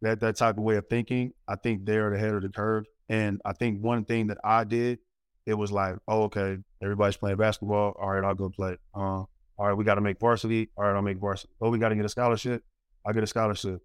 that 0.03 0.21
that 0.21 0.37
type 0.37 0.59
of 0.59 0.63
way 0.65 0.77
of 0.77 0.87
thinking, 0.89 1.33
I 1.49 1.57
think 1.57 1.85
they're 1.85 2.11
the 2.11 2.19
head 2.19 2.35
of 2.35 2.43
the 2.43 2.49
curve. 2.49 2.85
And 3.09 3.41
I 3.45 3.53
think 3.53 3.83
one 3.83 4.05
thing 4.05 4.29
that 4.29 4.39
I 4.45 4.65
did, 4.65 4.99
it 5.47 5.55
was 5.55 5.73
like, 5.73 5.97
oh, 6.09 6.25
okay, 6.25 6.59
everybody's 6.83 7.17
playing 7.17 7.37
basketball. 7.37 7.95
All 8.01 8.11
right, 8.11 8.25
I'll 8.25 8.35
go 8.35 8.49
play. 8.49 8.77
Uh, 8.95 9.25
all 9.29 9.29
right, 9.59 9.75
we 9.75 9.85
got 9.85 9.97
to 9.97 10.01
make 10.01 10.19
varsity. 10.19 10.71
All 10.77 10.85
right, 10.85 10.95
I'll 10.95 11.03
make 11.03 11.19
varsity. 11.19 11.53
Oh, 11.61 11.71
we 11.71 11.79
got 11.79 11.91
to 11.91 11.97
get 11.97 12.05
a 12.05 12.09
scholarship. 12.09 12.63
I 13.07 13.13
get 13.13 13.23
a 13.23 13.27
scholarship. 13.27 13.81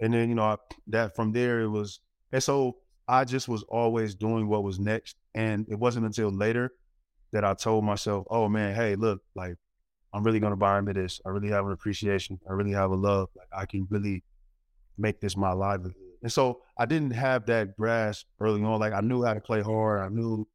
And 0.00 0.12
then, 0.14 0.28
you 0.28 0.34
know, 0.34 0.44
I, 0.44 0.56
that 0.88 1.16
from 1.16 1.32
there, 1.32 1.60
it 1.60 1.68
was, 1.68 2.00
and 2.32 2.42
so 2.42 2.76
I 3.08 3.24
just 3.24 3.48
was 3.48 3.62
always 3.64 4.14
doing 4.14 4.48
what 4.48 4.62
was 4.62 4.78
next. 4.78 5.16
And 5.34 5.66
it 5.68 5.78
wasn't 5.78 6.06
until 6.06 6.30
later 6.30 6.72
that 7.32 7.44
I 7.44 7.54
told 7.54 7.84
myself, 7.84 8.26
oh 8.30 8.48
man, 8.48 8.74
hey, 8.74 8.96
look, 8.96 9.22
like, 9.34 9.56
I'm 10.12 10.24
really 10.24 10.40
to 10.40 10.56
buy 10.56 10.78
into 10.78 10.92
this. 10.92 11.20
I 11.24 11.28
really 11.28 11.50
have 11.50 11.66
an 11.66 11.72
appreciation. 11.72 12.40
I 12.48 12.52
really 12.52 12.72
have 12.72 12.90
a 12.90 12.96
love. 12.96 13.28
Like, 13.36 13.46
I 13.56 13.66
can 13.66 13.86
really 13.90 14.24
make 14.98 15.20
this 15.20 15.36
my 15.36 15.52
livelihood. 15.52 15.94
And 16.22 16.32
so 16.32 16.60
I 16.76 16.86
didn't 16.86 17.12
have 17.12 17.46
that 17.46 17.76
grasp 17.76 18.26
early 18.40 18.62
on. 18.62 18.78
Like 18.78 18.92
I 18.92 19.00
knew 19.00 19.24
how 19.24 19.34
to 19.34 19.40
play 19.40 19.62
hard. 19.62 20.00
I 20.00 20.08
knew 20.08 20.46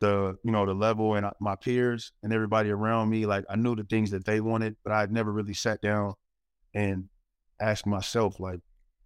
the, 0.00 0.36
you 0.44 0.52
know, 0.52 0.64
the 0.64 0.74
level 0.74 1.14
and 1.14 1.26
my 1.40 1.56
peers 1.56 2.12
and 2.22 2.32
everybody 2.32 2.70
around 2.70 3.10
me. 3.10 3.26
Like 3.26 3.44
I 3.50 3.56
knew 3.56 3.74
the 3.74 3.84
things 3.84 4.10
that 4.12 4.24
they 4.24 4.40
wanted, 4.40 4.76
but 4.84 4.92
I 4.92 5.00
had 5.00 5.10
never 5.10 5.32
really 5.32 5.54
sat 5.54 5.80
down 5.80 6.14
and 6.74 7.08
asked 7.60 7.86
myself, 7.86 8.38
like, 8.38 8.60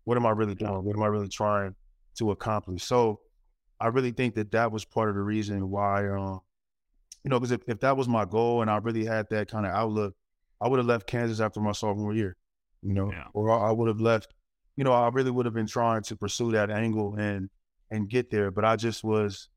what 0.05 0.17
am 0.19 0.27
I 0.27 0.31
really 0.31 0.55
doing? 0.55 0.85
What 0.85 0.97
am 0.97 1.03
I 1.03 1.07
really 1.07 1.29
trying 1.29 1.75
to 2.19 2.33
accomplish? 2.33 2.83
So 2.83 3.21
I 3.81 3.87
really 3.87 4.11
think 4.11 4.35
that 4.35 4.51
that 4.53 4.71
was 4.71 4.85
part 4.85 5.09
of 5.09 5.15
the 5.15 5.23
reason 5.23 5.71
why, 5.71 6.09
um, 6.09 6.41
you 7.25 7.31
know, 7.31 7.39
because 7.39 7.53
if, 7.53 7.61
if 7.67 7.81
that 7.81 7.97
was 7.97 8.09
my 8.09 8.25
goal 8.25 8.63
and 8.63 8.71
I 8.71 8.79
really 8.79 9.05
had 9.05 9.27
that 9.31 9.51
kind 9.51 9.67
of 9.67 9.73
outlook, 9.73 10.15
I 10.61 10.69
would 10.69 10.79
have 10.79 10.87
left 10.87 11.07
Kansas 11.07 11.41
after 11.41 11.61
my 11.61 11.73
sophomore 11.73 12.15
year, 12.15 12.37
you 12.83 12.93
know, 12.93 13.11
yeah. 13.11 13.27
or 13.35 13.51
I 13.51 13.71
would 13.71 13.89
have 13.89 14.01
left 14.01 14.35
you 14.77 14.85
know, 14.85 14.93
I 14.93 15.09
really 15.09 15.31
would 15.31 15.47
have 15.47 15.55
been 15.55 15.67
trying 15.67 16.03
to 16.05 16.17
pursue 16.17 16.53
that 16.53 16.71
angle 16.71 17.17
and 17.17 17.51
and 17.91 18.09
get 18.09 18.31
there, 18.31 18.51
but 18.51 18.65
I 18.65 18.77
just 18.77 19.05
was, 19.05 19.49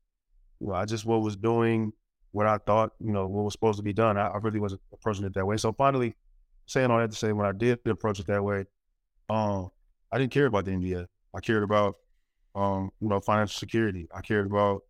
well, 0.60 0.76
I 0.76 0.84
just 0.84 1.06
what 1.06 1.22
was 1.22 1.36
doing 1.36 1.92
what 2.32 2.46
I 2.46 2.58
thought, 2.58 2.92
you 3.00 3.12
know, 3.12 3.26
what 3.26 3.44
was 3.44 3.54
supposed 3.54 3.78
to 3.78 3.82
be 3.82 3.94
done. 3.94 4.18
I, 4.18 4.26
I 4.26 4.36
really 4.38 4.60
wasn't 4.60 4.82
approaching 4.92 5.24
it 5.24 5.32
that 5.34 5.46
way. 5.46 5.56
So 5.56 5.72
finally, 5.72 6.14
saying 6.66 6.90
all 6.90 6.98
that 6.98 7.10
to 7.10 7.16
say, 7.16 7.32
when 7.32 7.46
I 7.46 7.52
did 7.52 7.78
approach 7.86 8.20
it 8.20 8.26
that 8.26 8.44
way, 8.44 8.66
um, 9.30 9.70
I 10.12 10.18
didn't 10.18 10.32
care 10.32 10.44
about 10.44 10.66
the 10.66 10.72
NBA. 10.72 11.06
I 11.34 11.40
cared 11.40 11.62
about, 11.62 11.96
um, 12.54 12.90
you 13.00 13.08
know, 13.08 13.20
financial 13.20 13.58
security. 13.58 14.06
I 14.14 14.20
cared 14.20 14.44
about 14.44 14.82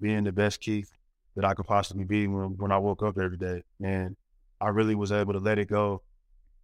being 0.00 0.24
the 0.24 0.32
best 0.32 0.62
Keith 0.62 0.90
that 1.36 1.44
I 1.44 1.54
could 1.54 1.66
possibly 1.66 2.04
be 2.04 2.26
when 2.26 2.56
when 2.56 2.72
I 2.72 2.78
woke 2.78 3.02
up 3.02 3.18
every 3.18 3.36
day, 3.36 3.62
and 3.82 4.16
I 4.60 4.68
really 4.68 4.94
was 4.94 5.12
able 5.12 5.32
to 5.32 5.38
let 5.38 5.58
it 5.58 5.68
go. 5.68 6.02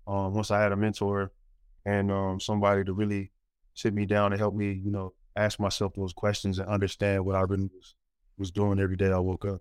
Um, 0.07 0.35
once 0.35 0.50
I 0.50 0.61
had 0.61 0.73
a 0.73 0.77
mentor 0.77 1.33
and 1.85 2.11
um, 2.11 2.41
somebody 2.41 2.85
to 2.85 2.93
really 2.93 3.31
sit 3.75 3.95
me 3.95 4.07
down 4.07 4.33
and 4.33 4.41
help 4.41 4.55
me, 4.55 4.73
you 4.73 4.91
know, 4.91 5.12
ask 5.37 5.61
myself 5.61 5.95
those 5.95 6.12
questions 6.12 6.59
and 6.59 6.69
understand 6.69 7.25
what 7.25 7.37
I 7.37 7.43
really 7.43 7.71
was 7.75 7.95
was 8.39 8.50
doing 8.50 8.81
every 8.81 8.97
day 8.97 9.12
I 9.12 9.19
woke 9.19 9.45
up. 9.45 9.61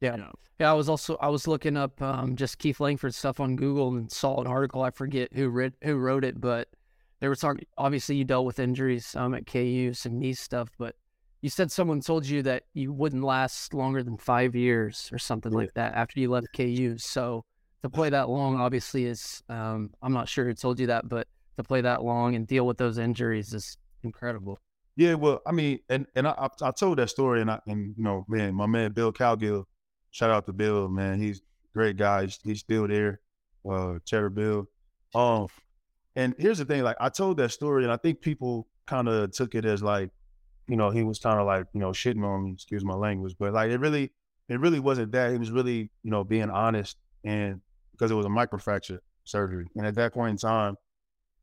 Yeah. 0.00 0.16
Yeah, 0.60 0.70
I 0.70 0.74
was 0.74 0.88
also 0.88 1.16
I 1.20 1.28
was 1.28 1.48
looking 1.48 1.76
up 1.76 2.00
um, 2.00 2.36
just 2.36 2.58
Keith 2.58 2.78
Langford 2.78 3.14
stuff 3.14 3.40
on 3.40 3.56
Google 3.56 3.88
and 3.88 4.10
saw 4.10 4.40
an 4.40 4.46
article. 4.46 4.82
I 4.82 4.90
forget 4.90 5.32
who 5.32 5.48
read 5.48 5.74
who 5.82 5.96
wrote 5.96 6.24
it, 6.24 6.40
but 6.40 6.68
they 7.20 7.28
were 7.28 7.34
talking. 7.34 7.66
Obviously, 7.76 8.16
you 8.16 8.24
dealt 8.24 8.46
with 8.46 8.58
injuries 8.58 9.16
um, 9.16 9.34
at 9.34 9.46
KU, 9.46 9.92
some 9.94 10.18
knee 10.18 10.34
stuff, 10.34 10.70
but 10.78 10.94
you 11.44 11.50
said 11.50 11.70
someone 11.70 12.00
told 12.00 12.24
you 12.24 12.40
that 12.40 12.62
you 12.72 12.90
wouldn't 12.90 13.22
last 13.22 13.74
longer 13.74 14.02
than 14.02 14.16
five 14.16 14.56
years 14.56 15.10
or 15.12 15.18
something 15.18 15.52
yeah. 15.52 15.58
like 15.58 15.74
that 15.74 15.92
after 15.92 16.18
you 16.18 16.30
left 16.30 16.46
KU. 16.56 16.96
So 16.96 17.44
to 17.82 17.90
play 17.90 18.08
that 18.08 18.30
long 18.30 18.58
obviously 18.58 19.04
is 19.04 19.42
um, 19.50 19.90
I'm 20.00 20.14
not 20.14 20.26
sure 20.26 20.46
who 20.46 20.54
told 20.54 20.80
you 20.80 20.86
that, 20.86 21.06
but 21.06 21.28
to 21.58 21.62
play 21.62 21.82
that 21.82 22.02
long 22.02 22.34
and 22.34 22.46
deal 22.46 22.66
with 22.66 22.78
those 22.78 22.96
injuries 22.96 23.52
is 23.52 23.76
incredible. 24.04 24.58
Yeah, 24.96 25.14
well, 25.14 25.42
I 25.46 25.52
mean, 25.52 25.80
and 25.90 26.06
and 26.16 26.26
I, 26.26 26.48
I 26.62 26.70
told 26.70 26.96
that 26.98 27.10
story, 27.10 27.42
and 27.42 27.50
I 27.50 27.60
and 27.66 27.94
you 27.94 28.02
know, 28.02 28.24
man, 28.26 28.54
my 28.54 28.64
man 28.64 28.92
Bill 28.92 29.12
Cowgill, 29.12 29.64
shout 30.12 30.30
out 30.30 30.46
to 30.46 30.54
Bill, 30.54 30.88
man, 30.88 31.20
he's 31.20 31.40
a 31.40 31.74
great 31.74 31.98
guy. 31.98 32.22
He's, 32.22 32.38
he's 32.42 32.60
still 32.60 32.88
there, 32.88 33.20
uh, 33.70 33.98
Cheddar 34.06 34.30
Bill. 34.30 34.66
Um, 35.14 35.48
and 36.16 36.34
here's 36.38 36.56
the 36.56 36.64
thing, 36.64 36.84
like 36.84 36.96
I 37.00 37.10
told 37.10 37.36
that 37.36 37.50
story, 37.50 37.82
and 37.82 37.92
I 37.92 37.98
think 37.98 38.22
people 38.22 38.66
kind 38.86 39.08
of 39.08 39.32
took 39.32 39.54
it 39.54 39.66
as 39.66 39.82
like, 39.82 40.08
you 40.68 40.76
know, 40.76 40.90
he 40.90 41.02
was 41.02 41.18
kind 41.18 41.38
of 41.38 41.46
like, 41.46 41.66
you 41.72 41.80
know, 41.80 41.90
shitting 41.90 42.24
on 42.24 42.44
me, 42.44 42.52
excuse 42.52 42.84
my 42.84 42.94
language, 42.94 43.34
but 43.38 43.52
like 43.52 43.70
it 43.70 43.78
really, 43.78 44.12
it 44.48 44.60
really 44.60 44.80
wasn't 44.80 45.12
that. 45.12 45.32
He 45.32 45.38
was 45.38 45.50
really, 45.50 45.90
you 46.02 46.10
know, 46.10 46.24
being 46.24 46.50
honest 46.50 46.96
and 47.24 47.60
because 47.92 48.10
it 48.10 48.14
was 48.14 48.26
a 48.26 48.30
microfracture 48.30 48.98
surgery. 49.24 49.66
And 49.76 49.86
at 49.86 49.94
that 49.96 50.12
point 50.12 50.32
in 50.32 50.36
time, 50.36 50.76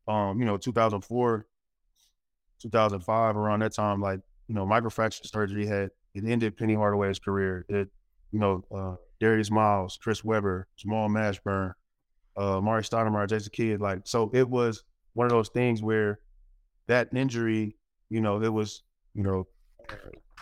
um, 0.08 0.38
you 0.38 0.44
know, 0.44 0.56
2004, 0.56 1.46
2005, 2.60 3.36
around 3.36 3.60
that 3.60 3.74
time, 3.74 4.00
like, 4.00 4.20
you 4.48 4.54
know, 4.54 4.66
microfracture 4.66 5.26
surgery 5.26 5.66
had, 5.66 5.90
it 6.14 6.24
ended 6.24 6.56
Penny 6.56 6.74
Hardaway's 6.74 7.18
career. 7.18 7.64
It, 7.68 7.88
you 8.32 8.38
know, 8.38 8.64
uh, 8.74 8.96
Darius 9.20 9.50
Miles, 9.50 9.98
Chris 10.02 10.24
Webber, 10.24 10.66
Jamal 10.76 11.08
Mashburn, 11.08 11.72
uh, 12.36 12.58
Amare 12.58 12.82
Stoudemire, 12.82 13.28
Jason 13.28 13.52
Kidd, 13.52 13.80
like, 13.80 14.00
so 14.04 14.30
it 14.32 14.48
was 14.48 14.84
one 15.12 15.26
of 15.26 15.30
those 15.30 15.50
things 15.50 15.82
where 15.82 16.18
that 16.88 17.08
injury, 17.14 17.76
you 18.10 18.20
know, 18.20 18.42
it 18.42 18.52
was, 18.52 18.82
you 19.14 19.22
know, 19.22 19.46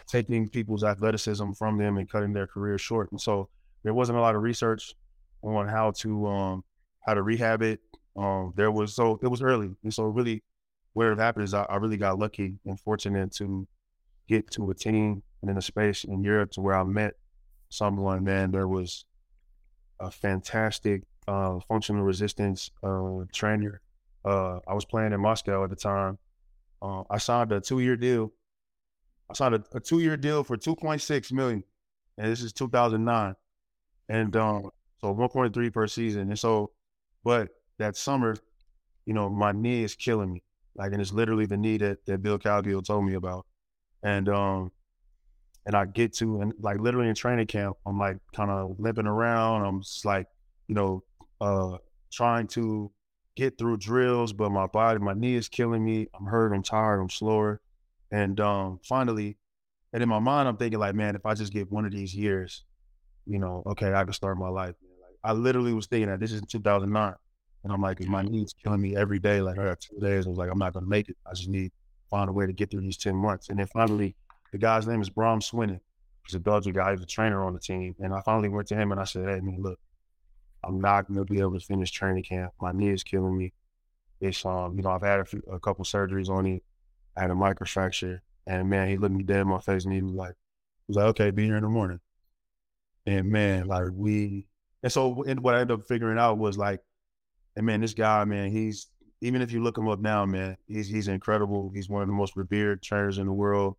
taking 0.06 0.48
people's 0.48 0.84
athleticism 0.84 1.52
from 1.52 1.78
them 1.78 1.96
and 1.98 2.10
cutting 2.10 2.32
their 2.32 2.46
career 2.46 2.78
short. 2.78 3.10
And 3.12 3.20
so 3.20 3.48
there 3.82 3.94
wasn't 3.94 4.18
a 4.18 4.20
lot 4.20 4.34
of 4.34 4.42
research 4.42 4.94
on 5.42 5.68
how 5.68 5.92
to 5.92 6.26
um 6.26 6.64
how 7.06 7.14
to 7.14 7.22
rehab 7.22 7.62
it. 7.62 7.80
Um, 8.16 8.52
there 8.56 8.70
was 8.70 8.94
so 8.94 9.18
it 9.22 9.28
was 9.28 9.42
early, 9.42 9.70
and 9.82 9.94
so 9.94 10.04
really, 10.04 10.42
what 10.92 11.06
had 11.06 11.18
happened 11.18 11.44
is 11.44 11.54
I, 11.54 11.62
I 11.62 11.76
really 11.76 11.96
got 11.96 12.18
lucky 12.18 12.58
and 12.66 12.78
fortunate 12.78 13.32
to 13.36 13.66
get 14.28 14.50
to 14.52 14.70
a 14.70 14.74
team 14.74 15.22
and 15.42 15.50
in 15.50 15.56
a 15.56 15.62
space 15.62 16.04
in 16.04 16.22
Europe 16.22 16.50
to 16.52 16.60
where 16.60 16.74
I 16.74 16.84
met 16.84 17.14
someone. 17.68 18.24
Man, 18.24 18.50
there 18.50 18.68
was 18.68 19.04
a 20.00 20.10
fantastic 20.10 21.02
uh, 21.28 21.60
functional 21.68 22.02
resistance 22.02 22.70
uh, 22.82 23.24
trainer. 23.32 23.80
Uh, 24.24 24.58
I 24.68 24.74
was 24.74 24.84
playing 24.84 25.12
in 25.12 25.20
Moscow 25.20 25.64
at 25.64 25.70
the 25.70 25.76
time. 25.76 26.18
Uh, 26.82 27.04
I 27.10 27.18
signed 27.18 27.52
a 27.52 27.60
two-year 27.60 27.96
deal. 27.96 28.32
I 29.30 29.32
signed 29.34 29.54
a, 29.54 29.62
a 29.72 29.80
two-year 29.80 30.16
deal 30.16 30.42
for 30.42 30.56
2.6 30.56 31.32
million, 31.32 31.62
and 32.18 32.30
this 32.30 32.42
is 32.42 32.52
2009. 32.52 33.34
And 34.08 34.36
um, 34.36 34.70
so 35.00 35.14
1.3 35.14 35.72
per 35.72 35.86
season. 35.86 36.28
And 36.28 36.38
so, 36.38 36.72
but 37.22 37.48
that 37.78 37.96
summer, 37.96 38.36
you 39.06 39.14
know, 39.14 39.30
my 39.30 39.52
knee 39.52 39.84
is 39.84 39.94
killing 39.94 40.32
me. 40.32 40.42
Like, 40.74 40.92
and 40.92 41.00
it's 41.00 41.12
literally 41.12 41.46
the 41.46 41.56
knee 41.56 41.78
that, 41.78 42.04
that 42.06 42.22
Bill 42.22 42.38
Cowgill 42.38 42.84
told 42.84 43.04
me 43.04 43.14
about. 43.14 43.46
And, 44.02 44.28
um, 44.28 44.72
and 45.66 45.76
I 45.76 45.86
get 45.86 46.14
to, 46.14 46.40
and 46.40 46.52
like 46.58 46.80
literally 46.80 47.08
in 47.08 47.14
training 47.14 47.46
camp, 47.46 47.76
I'm 47.86 47.98
like 47.98 48.16
kind 48.34 48.50
of 48.50 48.76
limping 48.78 49.06
around. 49.06 49.64
I'm 49.64 49.82
just 49.82 50.04
like, 50.04 50.26
you 50.66 50.74
know, 50.74 51.04
uh, 51.40 51.76
trying 52.10 52.48
to 52.48 52.90
get 53.36 53.58
through 53.58 53.76
drills, 53.76 54.32
but 54.32 54.50
my 54.50 54.66
body, 54.66 54.98
my 54.98 55.14
knee 55.14 55.36
is 55.36 55.48
killing 55.48 55.84
me. 55.84 56.08
I'm 56.18 56.26
hurt, 56.26 56.52
I'm 56.52 56.62
tired, 56.62 57.00
I'm 57.00 57.10
slower. 57.10 57.60
And 58.10 58.40
um, 58.40 58.80
finally, 58.84 59.36
and 59.92 60.02
in 60.02 60.08
my 60.08 60.18
mind, 60.18 60.48
I'm 60.48 60.56
thinking 60.56 60.78
like, 60.78 60.94
man, 60.94 61.16
if 61.16 61.26
I 61.26 61.34
just 61.34 61.52
get 61.52 61.70
one 61.70 61.84
of 61.84 61.92
these 61.92 62.14
years, 62.14 62.64
you 63.26 63.38
know, 63.38 63.62
okay, 63.66 63.92
I 63.92 64.04
can 64.04 64.12
start 64.12 64.38
my 64.38 64.48
life. 64.48 64.74
I 65.22 65.32
literally 65.32 65.72
was 65.72 65.86
thinking 65.86 66.08
that 66.08 66.20
this 66.20 66.32
is 66.32 66.42
2009. 66.42 67.14
And 67.62 67.72
I'm 67.72 67.82
like, 67.82 68.00
my 68.00 68.22
knees 68.22 68.54
killing 68.62 68.80
me 68.80 68.96
every 68.96 69.18
day. 69.18 69.42
Like, 69.42 69.58
I 69.58 69.64
got 69.64 69.80
two 69.80 69.98
days. 70.00 70.26
I 70.26 70.30
was 70.30 70.38
like, 70.38 70.50
I'm 70.50 70.58
not 70.58 70.72
going 70.72 70.84
to 70.84 70.90
make 70.90 71.08
it. 71.08 71.16
I 71.26 71.34
just 71.34 71.48
need 71.48 71.68
to 71.68 71.74
find 72.08 72.30
a 72.30 72.32
way 72.32 72.46
to 72.46 72.52
get 72.52 72.70
through 72.70 72.80
these 72.80 72.96
10 72.96 73.14
months. 73.14 73.50
And 73.50 73.58
then 73.58 73.66
finally, 73.66 74.16
the 74.52 74.58
guy's 74.58 74.86
name 74.86 75.02
is 75.02 75.10
Bram 75.10 75.40
Swinnen. 75.40 75.80
He's 76.26 76.34
a 76.34 76.40
Belgian 76.40 76.72
guy. 76.72 76.92
He's 76.92 77.02
a 77.02 77.06
trainer 77.06 77.44
on 77.44 77.52
the 77.52 77.60
team. 77.60 77.94
And 77.98 78.14
I 78.14 78.22
finally 78.22 78.48
went 78.48 78.68
to 78.68 78.76
him 78.76 78.92
and 78.92 79.00
I 79.00 79.04
said, 79.04 79.28
hey, 79.28 79.40
man, 79.40 79.58
look, 79.60 79.78
I'm 80.64 80.80
not 80.80 81.06
going 81.06 81.18
to 81.18 81.30
be 81.30 81.40
able 81.40 81.58
to 81.58 81.64
finish 81.64 81.90
training 81.90 82.24
camp. 82.24 82.52
My 82.60 82.72
knee 82.72 82.90
is 82.90 83.02
killing 83.02 83.36
me. 83.36 83.52
It's, 84.20 84.44
um, 84.44 84.76
you 84.76 84.82
know, 84.82 84.90
I've 84.90 85.02
had 85.02 85.20
a, 85.20 85.24
few, 85.24 85.42
a 85.50 85.58
couple 85.60 85.84
surgeries 85.84 86.28
on 86.28 86.46
it. 86.46 86.62
I 87.20 87.24
had 87.24 87.30
a 87.30 87.34
microfracture. 87.34 88.20
And 88.46 88.70
man, 88.70 88.88
he 88.88 88.96
looked 88.96 89.14
me 89.14 89.22
dead 89.22 89.42
in 89.42 89.48
my 89.48 89.60
face 89.60 89.84
and 89.84 89.92
he 89.92 90.00
was 90.00 90.14
like, 90.14 90.34
was 90.88 90.96
like, 90.96 91.06
okay, 91.06 91.30
be 91.30 91.44
here 91.44 91.56
in 91.56 91.62
the 91.62 91.68
morning. 91.68 92.00
And 93.06 93.30
man, 93.30 93.66
like 93.66 93.88
we 93.92 94.46
and 94.82 94.90
so 94.90 95.22
and 95.24 95.40
what 95.40 95.54
I 95.54 95.60
ended 95.60 95.78
up 95.78 95.86
figuring 95.86 96.18
out 96.18 96.38
was 96.38 96.56
like, 96.56 96.80
and 97.56 97.66
man, 97.66 97.82
this 97.82 97.94
guy, 97.94 98.24
man, 98.24 98.50
he's 98.50 98.86
even 99.20 99.42
if 99.42 99.52
you 99.52 99.62
look 99.62 99.76
him 99.76 99.88
up 99.88 100.00
now, 100.00 100.24
man, 100.24 100.56
he's 100.66 100.88
he's 100.88 101.08
incredible. 101.08 101.70
He's 101.74 101.88
one 101.88 102.02
of 102.02 102.08
the 102.08 102.14
most 102.14 102.36
revered 102.36 102.82
trainers 102.82 103.18
in 103.18 103.26
the 103.26 103.32
world. 103.32 103.76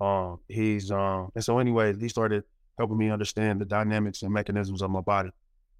Um, 0.00 0.40
he's 0.48 0.90
um, 0.90 1.30
and 1.34 1.44
so 1.44 1.58
anyway, 1.58 1.94
he 1.98 2.08
started 2.08 2.44
helping 2.78 2.96
me 2.96 3.10
understand 3.10 3.60
the 3.60 3.66
dynamics 3.66 4.22
and 4.22 4.32
mechanisms 4.32 4.80
of 4.80 4.90
my 4.90 5.00
body, 5.00 5.30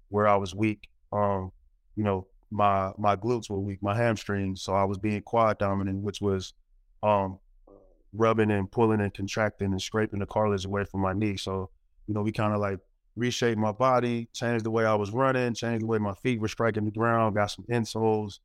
where 0.09 0.27
I 0.27 0.35
was 0.35 0.53
weak. 0.53 0.89
Um, 1.11 1.51
you 1.95 2.03
know, 2.03 2.27
my 2.51 2.91
my 2.97 3.15
glutes 3.15 3.49
were 3.49 3.59
weak, 3.59 3.81
my 3.81 3.95
hamstrings, 3.95 4.61
so 4.61 4.73
I 4.73 4.83
was 4.83 4.99
being 4.99 5.21
quad 5.21 5.57
dominant, 5.57 6.03
which 6.03 6.21
was 6.21 6.53
um 7.03 7.39
rubbing 8.13 8.51
and 8.51 8.71
pulling 8.71 9.01
and 9.01 9.13
contracting 9.13 9.71
and 9.71 9.81
scraping 9.81 10.19
the 10.19 10.25
cartilage 10.25 10.65
away 10.65 10.83
from 10.85 11.01
my 11.01 11.13
knee. 11.13 11.37
So, 11.37 11.69
you 12.07 12.13
know, 12.13 12.21
we 12.21 12.31
kind 12.31 12.53
of 12.53 12.59
like 12.59 12.79
reshaped 13.15 13.57
my 13.59 13.71
body, 13.71 14.29
changed 14.33 14.65
the 14.65 14.71
way 14.71 14.85
I 14.85 14.95
was 14.95 15.11
running, 15.11 15.53
changed 15.53 15.83
the 15.83 15.87
way 15.87 15.99
my 15.99 16.13
feet 16.15 16.39
were 16.39 16.47
striking 16.47 16.85
the 16.85 16.91
ground, 16.91 17.35
got 17.35 17.51
some 17.51 17.65
insoles. 17.71 18.39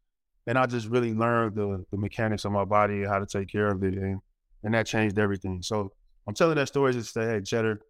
And 0.47 0.59
I 0.59 0.67
just 0.67 0.89
really 0.89 1.15
learned 1.15 1.55
the, 1.57 1.85
the 1.91 1.97
mechanics 1.97 2.45
of 2.45 2.53
my 2.53 2.65
body, 2.65 3.05
how 3.05 3.19
to 3.19 3.27
take 3.27 3.49
care 3.49 3.69
of 3.69 3.83
it. 3.83 3.95
And, 3.95 4.21
and 4.63 4.75
that 4.75 4.87
changed 4.87 5.19
everything. 5.19 5.63
So 5.63 5.93
I'm 6.27 6.35
telling 6.35 6.57
that 6.57 6.69
story 6.69 6.93
just 6.93 7.15
to 7.15 7.21
say, 7.21 7.27
hey, 7.27 7.41
Cheddar, 7.41 7.81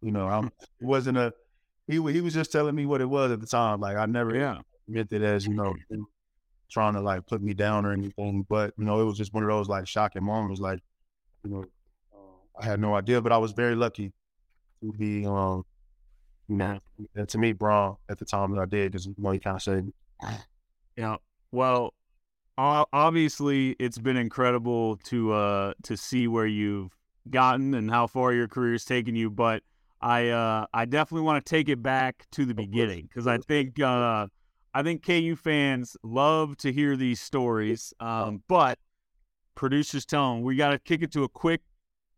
you 0.00 0.12
know, 0.12 0.26
I 0.26 0.48
wasn't 0.80 1.18
a, 1.18 1.34
he, 1.86 1.94
he 1.94 2.20
was 2.20 2.32
just 2.32 2.52
telling 2.52 2.74
me 2.74 2.86
what 2.86 3.00
it 3.02 3.06
was 3.06 3.32
at 3.32 3.40
the 3.40 3.46
time. 3.46 3.80
Like 3.80 3.96
I 3.96 4.06
never 4.06 4.34
Yeah. 4.34 4.60
meant 4.88 5.12
it 5.12 5.22
as, 5.22 5.46
you 5.46 5.54
know, 5.54 5.74
trying 6.70 6.94
to 6.94 7.00
like 7.00 7.26
put 7.26 7.42
me 7.42 7.54
down 7.54 7.84
or 7.84 7.92
anything. 7.92 8.46
But, 8.48 8.72
you 8.78 8.84
know, 8.84 9.00
it 9.00 9.04
was 9.04 9.18
just 9.18 9.34
one 9.34 9.42
of 9.42 9.48
those 9.48 9.68
like 9.68 9.86
shocking 9.86 10.24
moments. 10.24 10.60
Like, 10.60 10.80
you 11.44 11.50
know, 11.50 11.64
uh, 12.14 12.60
I 12.60 12.64
had 12.64 12.80
no 12.80 12.94
idea, 12.94 13.20
but 13.20 13.32
I 13.32 13.38
was 13.38 13.52
very 13.52 13.74
lucky 13.74 14.12
to 14.82 14.92
be, 14.92 15.26
um, 15.26 15.64
you 16.48 16.56
know, 16.56 16.80
to 17.26 17.38
meet 17.38 17.58
Braun 17.58 17.96
at 18.08 18.18
the 18.18 18.24
time 18.24 18.54
that 18.54 18.60
I 18.60 18.66
did, 18.66 18.92
because 18.92 19.06
you 19.06 19.14
know, 19.18 19.30
he 19.30 19.38
kind 19.38 19.56
of 19.56 19.62
said, 19.62 19.92
Yeah. 20.96 21.16
Well, 21.52 21.94
obviously, 22.58 23.70
it's 23.78 23.98
been 23.98 24.16
incredible 24.16 24.96
to 25.04 25.32
uh 25.32 25.72
to 25.84 25.96
see 25.96 26.28
where 26.28 26.46
you've 26.46 26.96
gotten 27.28 27.74
and 27.74 27.90
how 27.90 28.06
far 28.06 28.32
your 28.32 28.48
career's 28.48 28.84
taken 28.84 29.14
you. 29.14 29.30
But 29.30 29.62
I 30.00 30.28
uh 30.28 30.66
I 30.72 30.84
definitely 30.84 31.24
want 31.24 31.44
to 31.44 31.48
take 31.48 31.68
it 31.68 31.82
back 31.82 32.26
to 32.32 32.44
the 32.44 32.54
beginning 32.54 33.08
because 33.08 33.26
I 33.26 33.38
think 33.38 33.80
uh 33.80 34.26
I 34.72 34.82
think 34.84 35.04
KU 35.04 35.34
fans 35.34 35.96
love 36.02 36.56
to 36.58 36.72
hear 36.72 36.96
these 36.96 37.20
stories. 37.20 37.92
Um, 37.98 38.42
but 38.48 38.78
producers 39.56 40.06
tell 40.06 40.34
them 40.34 40.42
we 40.42 40.56
got 40.56 40.70
to 40.70 40.78
kick 40.78 41.02
it 41.02 41.12
to 41.12 41.24
a 41.24 41.28
quick 41.28 41.60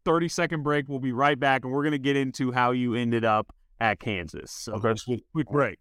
30 0.05 0.29
second 0.29 0.63
break. 0.63 0.89
We'll 0.89 0.99
be 0.99 1.13
right 1.13 1.39
back, 1.39 1.65
and 1.65 1.73
we're 1.73 1.85
gonna 1.85 1.99
get 1.99 2.17
into 2.17 2.53
how 2.53 2.73
you 2.73 2.95
ended 2.95 3.25
up 3.25 3.55
at 3.81 4.01
Kansas. 4.01 4.51
So 4.51 4.75
okay, 4.75 4.95
sweet. 4.97 5.25
quick 5.33 5.49
break. 5.49 5.79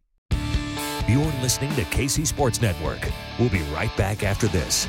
You're 1.08 1.26
listening 1.42 1.74
to 1.76 1.82
KC 1.82 2.26
Sports 2.26 2.62
Network. 2.62 3.00
We'll 3.38 3.50
be 3.50 3.64
right 3.74 3.96
back 3.98 4.24
after 4.24 4.48
this. 4.48 4.88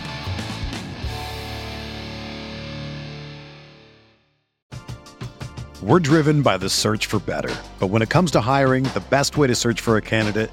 We're 5.82 5.98
driven 5.98 6.42
by 6.42 6.58
the 6.58 6.68
search 6.68 7.06
for 7.06 7.18
better. 7.18 7.52
But 7.80 7.88
when 7.88 8.02
it 8.02 8.08
comes 8.08 8.30
to 8.32 8.40
hiring, 8.40 8.84
the 8.84 9.02
best 9.10 9.36
way 9.36 9.48
to 9.48 9.54
search 9.54 9.80
for 9.80 9.96
a 9.96 10.02
candidate 10.02 10.52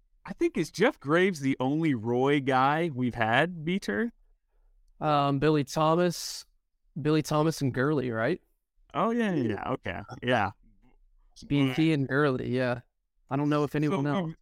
I 0.25 0.33
think 0.33 0.57
is 0.57 0.69
Jeff 0.71 0.99
Graves 0.99 1.39
the 1.39 1.57
only 1.59 1.93
Roy 1.95 2.39
guy 2.39 2.91
we've 2.93 3.15
had, 3.15 3.65
Beater? 3.65 4.11
Um, 4.99 5.39
Billy 5.39 5.63
Thomas, 5.63 6.45
Billy 7.01 7.21
Thomas 7.23 7.61
and 7.61 7.73
Gurley, 7.73 8.11
right? 8.11 8.39
Oh 8.93 9.11
yeah, 9.11 9.33
yeah, 9.33 9.43
yeah. 9.55 9.69
Okay. 9.71 9.99
Yeah. 10.21 10.51
BT 11.47 11.93
and 11.93 12.07
Gurley, 12.07 12.49
yeah. 12.49 12.81
I 13.29 13.35
don't 13.35 13.49
know 13.49 13.63
if 13.63 13.73
anyone 13.75 14.03
So, 14.03 14.09
else. 14.11 14.17
um, 14.25 14.35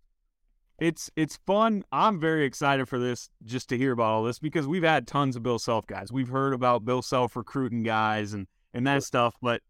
It's 0.80 1.10
it's 1.16 1.38
fun. 1.46 1.84
I'm 1.94 2.20
very 2.20 2.44
excited 2.46 2.90
for 2.90 3.00
this 3.00 3.30
just 3.46 3.70
to 3.70 3.78
hear 3.78 3.94
about 3.94 4.06
all 4.12 4.24
this 4.24 4.40
because 4.40 4.68
we've 4.68 4.84
had 4.84 5.08
tons 5.08 5.36
of 5.38 5.44
Bill 5.44 5.60
Self 5.60 5.88
guys. 5.88 6.12
We've 6.12 6.28
heard 6.30 6.54
about 6.54 6.84
Bill 6.84 7.02
Self 7.02 7.36
recruiting 7.38 7.84
guys 7.84 8.34
and 8.34 8.48
and 8.74 8.86
that 8.86 9.04
stuff, 9.04 9.36
but 9.42 9.62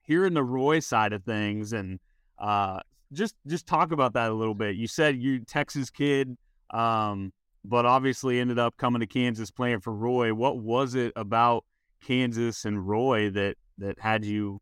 hearing 0.00 0.34
the 0.34 0.42
Roy 0.42 0.80
side 0.80 1.12
of 1.12 1.22
things 1.22 1.72
and 1.72 2.00
uh 2.38 2.80
just 3.12 3.34
just 3.46 3.66
talk 3.66 3.92
about 3.92 4.14
that 4.14 4.30
a 4.30 4.34
little 4.34 4.54
bit. 4.54 4.76
You 4.76 4.86
said 4.86 5.16
you 5.16 5.40
Texas 5.40 5.90
kid, 5.90 6.36
um, 6.70 7.32
but 7.64 7.86
obviously 7.86 8.40
ended 8.40 8.58
up 8.58 8.76
coming 8.76 9.00
to 9.00 9.06
Kansas 9.06 9.50
playing 9.50 9.80
for 9.80 9.92
Roy. 9.92 10.34
What 10.34 10.58
was 10.58 10.94
it 10.94 11.12
about 11.16 11.64
Kansas 12.04 12.64
and 12.64 12.86
Roy 12.86 13.30
that 13.30 13.56
that 13.78 13.98
had 13.98 14.24
you 14.24 14.60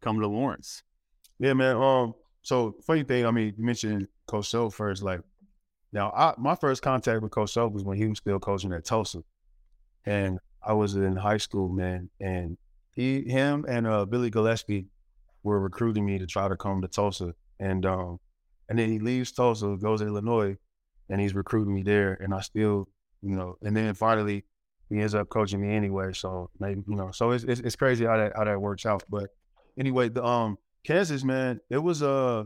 come 0.00 0.20
to 0.20 0.26
Lawrence? 0.26 0.82
Yeah, 1.38 1.54
man. 1.54 1.76
Um, 1.76 2.14
so 2.42 2.76
funny 2.86 3.04
thing, 3.04 3.26
I 3.26 3.30
mean, 3.30 3.54
you 3.56 3.64
mentioned 3.64 4.08
Coach 4.26 4.48
Self 4.50 4.74
first. 4.74 5.02
Like, 5.02 5.20
now, 5.92 6.10
I, 6.10 6.34
my 6.38 6.54
first 6.54 6.82
contact 6.82 7.22
with 7.22 7.30
Coach 7.30 7.52
Self 7.52 7.72
was 7.72 7.84
when 7.84 7.96
he 7.96 8.06
was 8.06 8.18
still 8.18 8.38
coaching 8.38 8.72
at 8.72 8.84
Tulsa, 8.84 9.22
and 10.04 10.38
I 10.62 10.72
was 10.72 10.94
in 10.94 11.16
high 11.16 11.38
school, 11.38 11.68
man. 11.68 12.10
And 12.20 12.56
he, 12.94 13.22
him, 13.22 13.64
and 13.68 13.86
uh, 13.86 14.04
Billy 14.04 14.30
Gillispie 14.30 14.86
were 15.42 15.60
recruiting 15.60 16.04
me 16.04 16.18
to 16.18 16.26
try 16.26 16.48
to 16.48 16.56
come 16.56 16.82
to 16.82 16.88
Tulsa, 16.88 17.34
and 17.62 17.86
um, 17.86 18.18
and 18.68 18.78
then 18.78 18.90
he 18.90 18.98
leaves 18.98 19.32
Tulsa, 19.32 19.76
goes 19.80 20.00
to 20.00 20.06
Illinois, 20.06 20.56
and 21.08 21.20
he's 21.20 21.34
recruiting 21.34 21.74
me 21.74 21.82
there, 21.82 22.14
and 22.20 22.34
I 22.34 22.40
still, 22.40 22.88
you 23.22 23.36
know, 23.36 23.56
and 23.62 23.76
then 23.76 23.94
finally 23.94 24.44
he 24.88 24.98
ends 24.98 25.14
up 25.14 25.28
coaching 25.28 25.60
me 25.60 25.74
anyway. 25.74 26.12
So 26.12 26.50
maybe 26.58 26.82
you 26.88 26.96
know, 26.96 27.10
so 27.12 27.30
it's 27.30 27.44
it's, 27.44 27.60
it's 27.60 27.76
crazy 27.76 28.04
how 28.04 28.16
that 28.16 28.32
how 28.36 28.44
that 28.44 28.60
works 28.60 28.84
out, 28.84 29.04
but 29.08 29.30
anyway, 29.78 30.08
the 30.08 30.24
um 30.24 30.58
Kansas 30.84 31.22
man, 31.22 31.60
it 31.70 31.78
was 31.78 32.02
uh, 32.02 32.44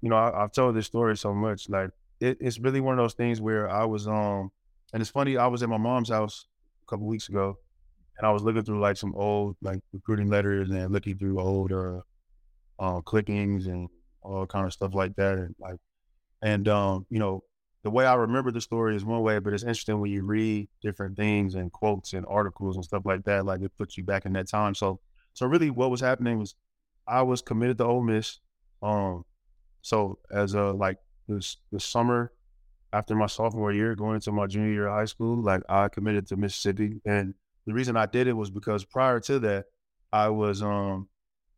you 0.00 0.08
know, 0.08 0.16
I, 0.16 0.40
have 0.40 0.52
told 0.52 0.74
this 0.74 0.86
story 0.86 1.16
so 1.16 1.32
much. 1.32 1.68
Like 1.68 1.90
it, 2.20 2.38
it's 2.40 2.58
really 2.58 2.80
one 2.80 2.98
of 2.98 3.04
those 3.04 3.14
things 3.14 3.40
where 3.40 3.70
I 3.70 3.84
was 3.84 4.08
um, 4.08 4.50
and 4.92 5.00
it's 5.00 5.10
funny. 5.10 5.36
I 5.36 5.46
was 5.46 5.62
at 5.62 5.68
my 5.68 5.78
mom's 5.78 6.10
house 6.10 6.46
a 6.82 6.90
couple 6.90 7.06
weeks 7.06 7.28
ago, 7.28 7.56
and 8.18 8.26
I 8.26 8.32
was 8.32 8.42
looking 8.42 8.64
through 8.64 8.80
like 8.80 8.96
some 8.96 9.14
old 9.14 9.56
like 9.62 9.78
recruiting 9.92 10.28
letters 10.28 10.70
and 10.70 10.92
looking 10.92 11.16
through 11.16 11.40
old 11.40 11.70
uh, 11.72 12.00
uh 12.82 13.00
clickings 13.00 13.66
and 13.66 13.88
all 14.22 14.46
kind 14.46 14.66
of 14.66 14.72
stuff 14.74 14.94
like 14.94 15.16
that, 15.16 15.38
and 15.38 15.54
like, 15.60 15.78
and 16.42 16.68
um, 16.68 17.06
you 17.10 17.18
know, 17.20 17.44
the 17.84 17.90
way 17.90 18.06
I 18.06 18.14
remember 18.14 18.50
the 18.50 18.60
story 18.60 18.96
is 18.96 19.04
one 19.04 19.22
way, 19.22 19.38
but 19.38 19.52
it's 19.52 19.62
interesting 19.62 20.00
when 20.00 20.10
you 20.10 20.24
read 20.24 20.68
different 20.82 21.16
things 21.16 21.54
and 21.54 21.72
quotes 21.72 22.12
and 22.12 22.26
articles 22.28 22.76
and 22.76 22.84
stuff 22.84 23.04
like 23.06 23.24
that. 23.24 23.46
Like 23.46 23.62
it 23.62 23.72
puts 23.78 23.96
you 23.96 24.04
back 24.04 24.26
in 24.26 24.32
that 24.34 24.48
time. 24.48 24.74
So, 24.74 25.00
so 25.34 25.46
really, 25.46 25.70
what 25.70 25.90
was 25.90 26.00
happening 26.00 26.38
was 26.38 26.54
I 27.06 27.22
was 27.22 27.42
committed 27.42 27.78
to 27.78 27.84
Ole 27.86 28.02
Miss. 28.02 28.40
Um, 28.82 29.24
so 29.82 30.18
as 30.32 30.54
a 30.54 30.64
like 30.72 30.98
this 31.28 31.58
the 31.72 31.80
summer 31.80 32.32
after 32.92 33.14
my 33.14 33.26
sophomore 33.26 33.72
year, 33.72 33.94
going 33.94 34.16
into 34.16 34.32
my 34.32 34.46
junior 34.46 34.72
year 34.72 34.86
of 34.86 34.94
high 34.94 35.06
school, 35.06 35.42
like 35.42 35.62
I 35.68 35.88
committed 35.88 36.26
to 36.28 36.36
Mississippi, 36.36 37.00
and 37.06 37.34
the 37.66 37.72
reason 37.74 37.96
I 37.96 38.06
did 38.06 38.26
it 38.26 38.34
was 38.34 38.50
because 38.50 38.84
prior 38.84 39.20
to 39.20 39.38
that, 39.40 39.66
I 40.12 40.28
was 40.28 40.62
um 40.62 41.08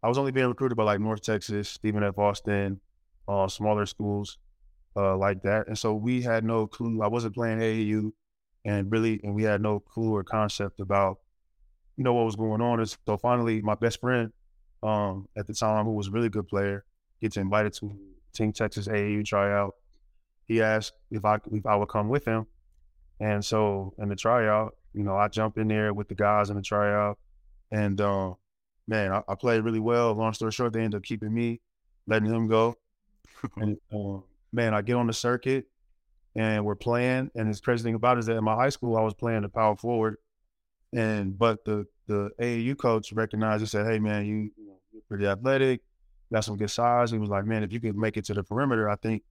I 0.05 0.09
was 0.09 0.19
only 0.19 0.33
being 0.33 0.49
recruited 0.49 0.77
by 0.77 0.85
like 0.85 1.01
North 1.01 1.23
Texas, 1.23 1.67
Stephen 1.67 2.05
F. 2.05 2.19
Austin, 2.19 2.79
uh, 3.27 3.49
smaller 3.49 3.87
schools 3.87 4.37
uh, 4.95 5.17
like 5.17 5.43
that, 5.45 5.67
and 5.67 5.79
so 5.79 5.95
we 5.95 6.21
had 6.21 6.45
no 6.45 6.67
clue. 6.67 7.01
I 7.01 7.07
wasn't 7.07 7.35
playing 7.35 7.59
AAU, 7.59 8.13
and 8.67 8.93
really, 8.93 9.19
and 9.25 9.35
we 9.35 9.45
had 9.45 9.63
no 9.63 9.81
clue 9.81 10.15
or 10.15 10.23
concept 10.23 10.81
about 10.81 11.21
you 11.97 12.05
know 12.05 12.13
what 12.13 12.27
was 12.27 12.37
going 12.37 12.61
on. 12.61 12.81
And 12.81 12.97
so 13.07 13.17
finally, 13.17 13.63
my 13.63 13.77
best 13.77 13.99
friend 13.99 14.31
um, 14.83 15.27
at 15.39 15.47
the 15.47 15.55
time, 15.55 15.87
who 15.87 15.93
was 15.93 16.09
a 16.09 16.11
really 16.11 16.29
good 16.29 16.49
player, 16.49 16.85
gets 17.23 17.39
invited 17.39 17.73
to 17.75 17.99
Team 18.35 18.53
Texas 18.53 18.87
AAU 18.87 19.25
tryout. 19.25 19.75
He 20.45 20.61
asked 20.61 20.93
if 21.11 21.25
I 21.25 21.39
if 21.51 21.65
I 21.65 21.77
would 21.77 21.89
come 21.89 22.11
with 22.11 22.27
him, 22.27 22.47
and 23.21 23.43
so 23.43 23.95
in 23.99 24.11
the 24.11 24.17
tryout, 24.17 24.77
you 24.93 25.03
know, 25.03 25.17
I 25.17 25.29
jump 25.29 25.57
in 25.57 25.69
there 25.69 25.95
with 25.95 26.09
the 26.09 26.15
guys 26.15 26.51
in 26.51 26.57
the 26.57 26.63
tryout, 26.63 27.19
and 27.73 27.99
uh, 28.03 28.35
man, 28.87 29.13
I, 29.13 29.23
I, 29.29 29.35
played 29.35 29.65
really 29.65 29.81
well. 29.81 30.15
Long 30.15 30.33
story 30.33 30.53
short, 30.53 30.73
they 30.73 30.81
ended 30.81 30.99
up 30.99 31.05
keeping 31.05 31.33
me, 31.33 31.61
letting 32.07 32.33
him 32.33 32.49
go, 32.49 32.77
and 33.57 33.77
uh, 33.93 34.19
man, 34.53 34.75
I 34.75 34.83
get 34.83 34.97
on 34.97 35.07
the 35.07 35.13
circuit, 35.13 35.67
and 36.35 36.65
we're 36.65 36.75
playing. 36.75 37.31
And 37.35 37.53
the 37.53 37.61
crazy 37.61 37.85
thing 37.85 37.95
about 37.95 38.17
it 38.17 38.21
is 38.21 38.27
that 38.27 38.37
in 38.37 38.45
my 38.45 38.55
high 38.55 38.69
school, 38.69 38.97
I 38.97 39.03
was 39.03 39.15
playing 39.15 39.43
the 39.43 39.49
power 39.49 39.77
forward, 39.77 40.17
and 40.93 41.39
but 41.39 41.65
the 41.65 41.87
the 42.07 42.31
AAU 42.41 42.77
coach 42.77 43.13
recognized 43.13 43.63
and 43.63 43.71
said, 43.71 43.87
"Hey, 43.87 43.99
man, 43.99 44.27
you 44.27 44.51
you're 44.93 45.03
pretty 45.09 45.27
athletic, 45.27 45.81
got 46.33 46.45
some 46.45 46.57
good 46.57 46.71
size." 46.71 47.11
He 47.11 47.19
was 47.19 47.31
like, 47.31 47.47
"Man, 47.47 47.63
if 47.63 47.73
you 47.73 47.81
could 47.81 47.97
make 47.97 48.17
it 48.17 48.25
to 48.27 48.35
the 48.35 48.43
perimeter, 48.43 48.89
I 48.89 48.97
think 48.97 49.23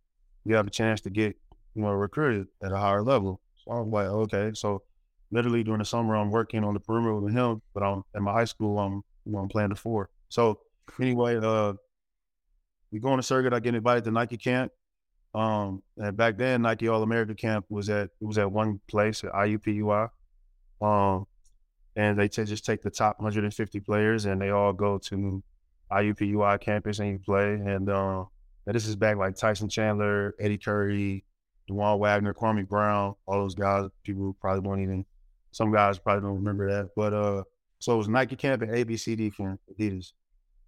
you 0.46 0.56
have 0.56 0.68
a 0.68 0.72
chance 0.72 1.02
to 1.02 1.10
get 1.10 1.38
you 1.76 1.82
know 1.82 1.92
recruited 1.92 2.48
at 2.64 2.72
a 2.72 2.78
higher 2.78 3.04
level." 3.04 3.40
So 3.64 3.72
I 3.72 3.80
was 3.80 3.88
like, 3.88 4.08
"Okay." 4.08 4.52
So 4.56 4.84
literally 5.32 5.64
during 5.64 5.80
the 5.80 5.86
summer, 5.86 6.16
I'm 6.16 6.30
working 6.30 6.64
on 6.64 6.74
the 6.74 6.80
perimeter 6.80 7.16
with 7.16 7.34
him, 7.34 7.62
but 7.74 7.84
I'm 7.84 8.04
in 8.16 8.24
my 8.24 8.32
high 8.32 8.46
school, 8.46 8.80
I'm 8.80 9.04
playing 9.50 9.70
the 9.70 9.76
four. 9.76 10.10
So 10.30 10.60
anyway, 11.00 11.38
uh, 11.38 11.74
we 12.92 13.00
go 13.00 13.10
on 13.10 13.20
a 13.20 13.24
circuit. 13.24 13.54
I 13.54 13.60
get 13.60 13.76
invited 13.76 14.04
to 14.06 14.12
Nike 14.12 14.38
camp. 14.38 14.72
Um, 15.34 15.82
and 15.98 16.16
back 16.16 16.38
then, 16.38 16.62
Nike 16.62 16.88
All 16.88 17.02
America 17.02 17.34
camp 17.34 17.66
was 17.70 17.90
at 17.90 18.10
it 18.22 18.26
was 18.26 18.38
at 18.38 18.52
one 18.52 18.80
place 18.88 19.24
at 19.24 19.32
IUPUI. 19.32 20.10
Um, 20.82 21.26
and 21.96 22.18
they 22.20 22.28
t- 22.28 22.44
just 22.44 22.66
take 22.66 22.82
the 22.82 22.90
top 22.92 23.20
150 23.20 23.80
players 23.80 24.26
and 24.26 24.42
they 24.42 24.50
all 24.50 24.74
go 24.74 24.98
to 24.98 25.44
IUPUI 25.92 26.60
campus 26.60 27.00
and 27.00 27.10
you 27.12 27.20
play. 27.20 27.54
And 27.54 27.90
uh, 27.90 28.26
this 28.66 28.88
is 28.88 28.96
back 28.96 29.18
like 29.18 29.36
Tyson 29.36 29.70
Chandler, 29.70 30.36
Eddie 30.40 30.58
Curry, 30.58 31.24
Dajuan 31.70 32.00
Wagner, 32.00 32.34
Kwame 32.34 32.68
Brown, 32.68 33.16
all 33.26 33.40
those 33.40 33.56
guys. 33.56 33.90
People 34.04 34.36
probably 34.40 34.68
won't 34.68 34.82
even. 34.82 35.06
Some 35.52 35.72
guys 35.72 36.00
probably 36.00 36.24
don't 36.24 36.38
remember 36.38 36.72
that, 36.72 36.90
but 36.96 37.14
uh, 37.14 37.44
so 37.84 37.96
it 37.96 37.98
was 37.98 38.08
Nike 38.08 38.38
camp 38.38 38.62
and 38.62 38.72
ABCD 38.72 39.36
camp, 39.36 39.60
Adidas, 39.70 40.14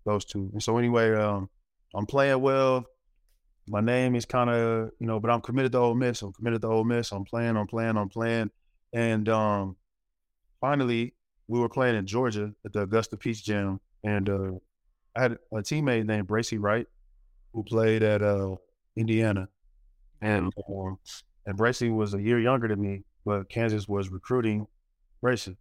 those 0.06 0.26
two. 0.26 0.50
And 0.52 0.62
so 0.62 0.78
anyway, 0.78 1.16
um, 1.16 1.50
I'm 1.96 2.06
playing 2.06 2.42
well. 2.42 2.84
My 3.70 3.80
name 3.80 4.16
is 4.16 4.26
kind 4.26 4.50
of 4.50 4.90
you 5.00 5.08
know, 5.08 5.22
but 5.22 5.32
I'm 5.32 5.40
committed 5.40 5.72
to 5.72 5.78
Ole 5.78 5.96
Miss. 5.96 6.22
I'm 6.22 6.34
committed 6.34 6.60
to 6.64 6.68
Ole 6.68 6.84
Miss. 6.84 7.14
I'm 7.14 7.24
playing. 7.24 7.56
I'm 7.56 7.68
playing. 7.68 7.96
I'm 7.96 8.10
playing. 8.10 8.52
And 8.92 9.30
um, 9.30 9.78
finally, 10.60 11.14
we 11.48 11.58
were 11.58 11.70
playing 11.70 11.96
in 11.96 12.06
Georgia 12.06 12.52
at 12.66 12.74
the 12.74 12.82
Augusta 12.82 13.16
Peach 13.16 13.46
Jam, 13.46 13.80
and 14.04 14.30
uh, 14.30 14.52
I 15.16 15.22
had 15.22 15.32
a 15.54 15.62
teammate 15.62 16.06
named 16.06 16.28
Bracy 16.28 16.58
Wright 16.58 16.86
who 17.54 17.64
played 17.64 18.04
at 18.04 18.24
uh, 18.24 18.56
Indiana, 18.98 19.48
and 20.22 20.52
um, 20.68 21.00
and 21.46 21.56
Bracy 21.56 21.90
was 21.90 22.14
a 22.14 22.22
year 22.22 22.42
younger 22.42 22.68
than 22.68 22.82
me, 22.82 23.04
but 23.26 23.48
Kansas 23.48 23.88
was 23.88 24.10
recruiting 24.10 24.68
Bracy, 25.22 25.56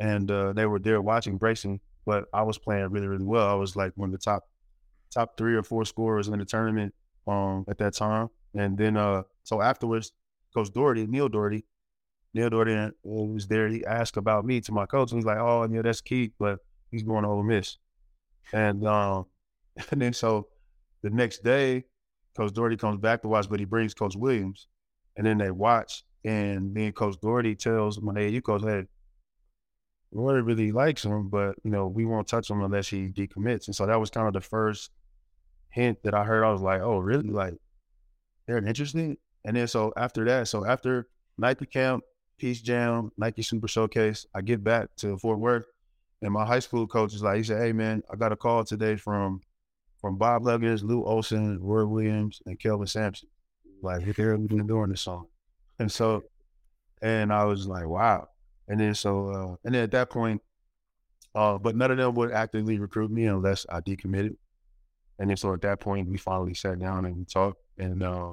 and 0.00 0.30
uh, 0.30 0.52
they 0.52 0.66
were 0.66 0.78
there 0.78 1.00
watching 1.00 1.38
Bracy. 1.38 1.80
But 2.04 2.24
I 2.34 2.42
was 2.42 2.58
playing 2.58 2.90
really, 2.90 3.06
really 3.06 3.24
well. 3.24 3.46
I 3.48 3.54
was 3.54 3.76
like 3.76 3.92
one 3.94 4.08
of 4.08 4.12
the 4.12 4.18
top 4.18 4.44
top 5.12 5.36
three 5.36 5.54
or 5.54 5.62
four 5.62 5.84
scorers 5.84 6.28
in 6.28 6.38
the 6.38 6.44
tournament 6.44 6.94
um, 7.26 7.64
at 7.68 7.78
that 7.78 7.94
time. 7.94 8.28
And 8.54 8.76
then 8.76 8.96
uh, 8.96 9.22
so 9.44 9.60
afterwards, 9.62 10.12
Coach 10.54 10.72
Dougherty, 10.72 11.06
Neil 11.06 11.28
Dougherty, 11.28 11.64
Neil 12.34 12.50
Dougherty 12.50 12.92
was 13.02 13.46
there. 13.46 13.68
He 13.68 13.84
asked 13.84 14.16
about 14.16 14.44
me 14.44 14.60
to 14.62 14.72
my 14.72 14.86
coach, 14.86 15.12
and 15.12 15.18
he's 15.18 15.26
like, 15.26 15.38
"Oh, 15.38 15.68
yeah, 15.70 15.82
that's 15.82 16.00
Keith, 16.00 16.32
but 16.38 16.58
he's 16.90 17.02
going 17.02 17.24
to 17.24 17.28
Ole 17.28 17.42
Miss." 17.42 17.76
And 18.52 18.86
um, 18.86 19.26
and 19.90 20.00
then 20.00 20.12
so 20.12 20.48
the 21.02 21.10
next 21.10 21.42
day, 21.42 21.84
Coach 22.36 22.52
Dougherty 22.52 22.76
comes 22.76 22.98
back 22.98 23.22
to 23.22 23.28
watch, 23.28 23.48
but 23.48 23.60
he 23.60 23.64
brings 23.64 23.94
Coach 23.94 24.16
Williams, 24.16 24.68
and 25.16 25.26
then 25.26 25.38
they 25.38 25.50
watch, 25.50 26.04
and 26.24 26.74
then 26.74 26.92
Coach 26.92 27.16
Dougherty 27.20 27.54
tells 27.54 28.00
my 28.00 28.14
hey, 28.14 28.28
you 28.28 28.42
coach, 28.42 28.62
hey, 28.62 28.84
Roy 30.12 30.40
really 30.40 30.72
likes 30.72 31.04
him, 31.04 31.28
but 31.28 31.56
you 31.64 31.70
know 31.70 31.86
we 31.86 32.04
won't 32.04 32.28
touch 32.28 32.50
him 32.50 32.62
unless 32.62 32.88
he 32.88 33.08
decommits. 33.08 33.66
And 33.66 33.74
so 33.74 33.86
that 33.86 33.98
was 33.98 34.10
kind 34.10 34.26
of 34.26 34.34
the 34.34 34.40
first 34.40 34.90
hint 35.70 36.02
that 36.04 36.14
I 36.14 36.24
heard. 36.24 36.44
I 36.44 36.52
was 36.52 36.60
like, 36.60 36.82
"Oh, 36.82 36.98
really? 36.98 37.30
Like 37.30 37.54
they're 38.46 38.58
interested?" 38.58 39.16
And 39.44 39.56
then 39.56 39.66
so 39.66 39.92
after 39.96 40.24
that, 40.26 40.48
so 40.48 40.66
after 40.66 41.08
Nike 41.38 41.66
camp, 41.66 42.04
Peach 42.38 42.62
Jam, 42.62 43.10
Nike 43.16 43.42
Super 43.42 43.68
Showcase. 43.68 44.26
I 44.34 44.42
get 44.42 44.62
back 44.62 44.94
to 44.96 45.16
Fort 45.18 45.38
Worth, 45.38 45.66
and 46.20 46.32
my 46.32 46.44
high 46.44 46.58
school 46.58 46.86
coach 46.86 47.14
is 47.14 47.22
like, 47.22 47.38
he 47.38 47.42
said, 47.44 47.62
"Hey 47.62 47.72
man, 47.72 48.02
I 48.12 48.16
got 48.16 48.32
a 48.32 48.36
call 48.36 48.64
today 48.64 48.96
from 48.96 49.40
from 50.00 50.18
Bob 50.18 50.44
Huggins, 50.44 50.82
Lute 50.82 51.04
Olson, 51.06 51.58
Roy 51.60 51.86
Williams, 51.86 52.42
and 52.46 52.58
Kelvin 52.58 52.86
Sampson. 52.86 53.28
Like 53.80 54.04
they're 54.14 54.36
doing 54.36 54.90
this 54.90 55.00
song." 55.00 55.28
And 55.78 55.90
so, 55.90 56.24
and 57.00 57.32
I 57.32 57.44
was 57.44 57.66
like, 57.66 57.86
"Wow." 57.86 58.28
And 58.68 58.80
then 58.80 58.94
so, 58.94 59.28
uh, 59.28 59.56
and 59.64 59.74
then 59.74 59.84
at 59.84 59.90
that 59.92 60.10
point, 60.10 60.40
uh, 61.34 61.58
but 61.58 61.76
none 61.76 61.90
of 61.90 61.96
them 61.96 62.14
would 62.14 62.32
actively 62.32 62.78
recruit 62.78 63.10
me 63.10 63.26
unless 63.26 63.66
I 63.68 63.80
decommitted. 63.80 64.36
And 65.18 65.30
then 65.30 65.36
so 65.36 65.52
at 65.52 65.62
that 65.62 65.80
point, 65.80 66.08
we 66.08 66.18
finally 66.18 66.54
sat 66.54 66.78
down 66.78 67.04
and 67.04 67.16
we 67.16 67.24
talked 67.24 67.58
and 67.78 68.02
uh, 68.02 68.32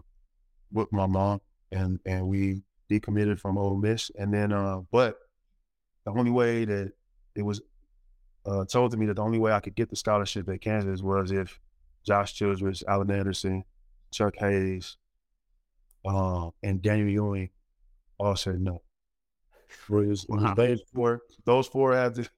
with 0.71 0.91
my 0.91 1.05
mom, 1.05 1.41
and 1.71 1.99
and 2.05 2.27
we 2.27 2.61
decommitted 2.89 3.39
from 3.39 3.57
Ole 3.57 3.77
Miss, 3.77 4.11
and 4.17 4.33
then 4.33 4.51
uh, 4.51 4.81
but 4.91 5.17
the 6.05 6.11
only 6.11 6.31
way 6.31 6.65
that 6.65 6.91
it 7.35 7.41
was 7.41 7.61
uh, 8.45 8.65
told 8.65 8.91
to 8.91 8.97
me 8.97 9.05
that 9.05 9.15
the 9.15 9.21
only 9.23 9.39
way 9.39 9.51
I 9.51 9.59
could 9.59 9.75
get 9.75 9.89
the 9.89 9.95
scholarship 9.95 10.49
at 10.49 10.61
Kansas 10.61 11.01
was 11.01 11.31
if 11.31 11.59
Josh 12.05 12.33
Childress, 12.33 12.83
Allen 12.87 13.11
Anderson, 13.11 13.63
Chuck 14.11 14.35
Hayes, 14.37 14.97
uh, 16.05 16.49
and 16.63 16.81
Daniel 16.81 17.09
Ewing 17.09 17.49
all 18.17 18.35
said 18.35 18.59
no. 18.59 18.81
Was, 19.89 20.25
wow. 20.27 20.53
those 20.53 20.81
four, 20.93 21.21
those 21.45 21.67
four 21.67 21.95
had 21.95 22.15
to, 22.15 22.29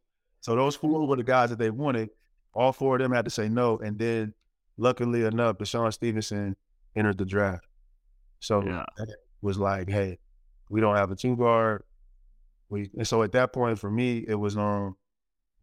so 0.41 0.55
those 0.55 0.75
four 0.75 1.05
were 1.07 1.15
the 1.15 1.23
guys 1.23 1.49
that 1.49 1.59
they 1.59 1.69
wanted. 1.69 2.09
All 2.53 2.73
four 2.73 2.95
of 2.95 3.01
them 3.01 3.13
had 3.13 3.25
to 3.25 3.31
say 3.31 3.47
no, 3.47 3.77
and 3.77 3.97
then 3.97 4.33
luckily 4.77 5.23
enough, 5.23 5.57
DeShawn 5.57 5.93
Stevenson 5.93 6.55
entered 6.95 7.17
the 7.17 7.25
draft. 7.25 7.65
So 8.39 8.63
yeah. 8.65 8.85
was 9.41 9.57
like, 9.57 9.89
hey, 9.89 10.17
we 10.69 10.81
don't 10.81 10.95
have 10.95 11.11
a 11.11 11.15
two 11.15 11.37
guard. 11.37 11.83
We 12.69 12.89
and 12.97 13.07
so 13.07 13.21
at 13.23 13.33
that 13.33 13.51
point 13.53 13.77
for 13.77 13.91
me 13.91 14.23
it 14.27 14.35
was 14.35 14.55
um 14.55 14.95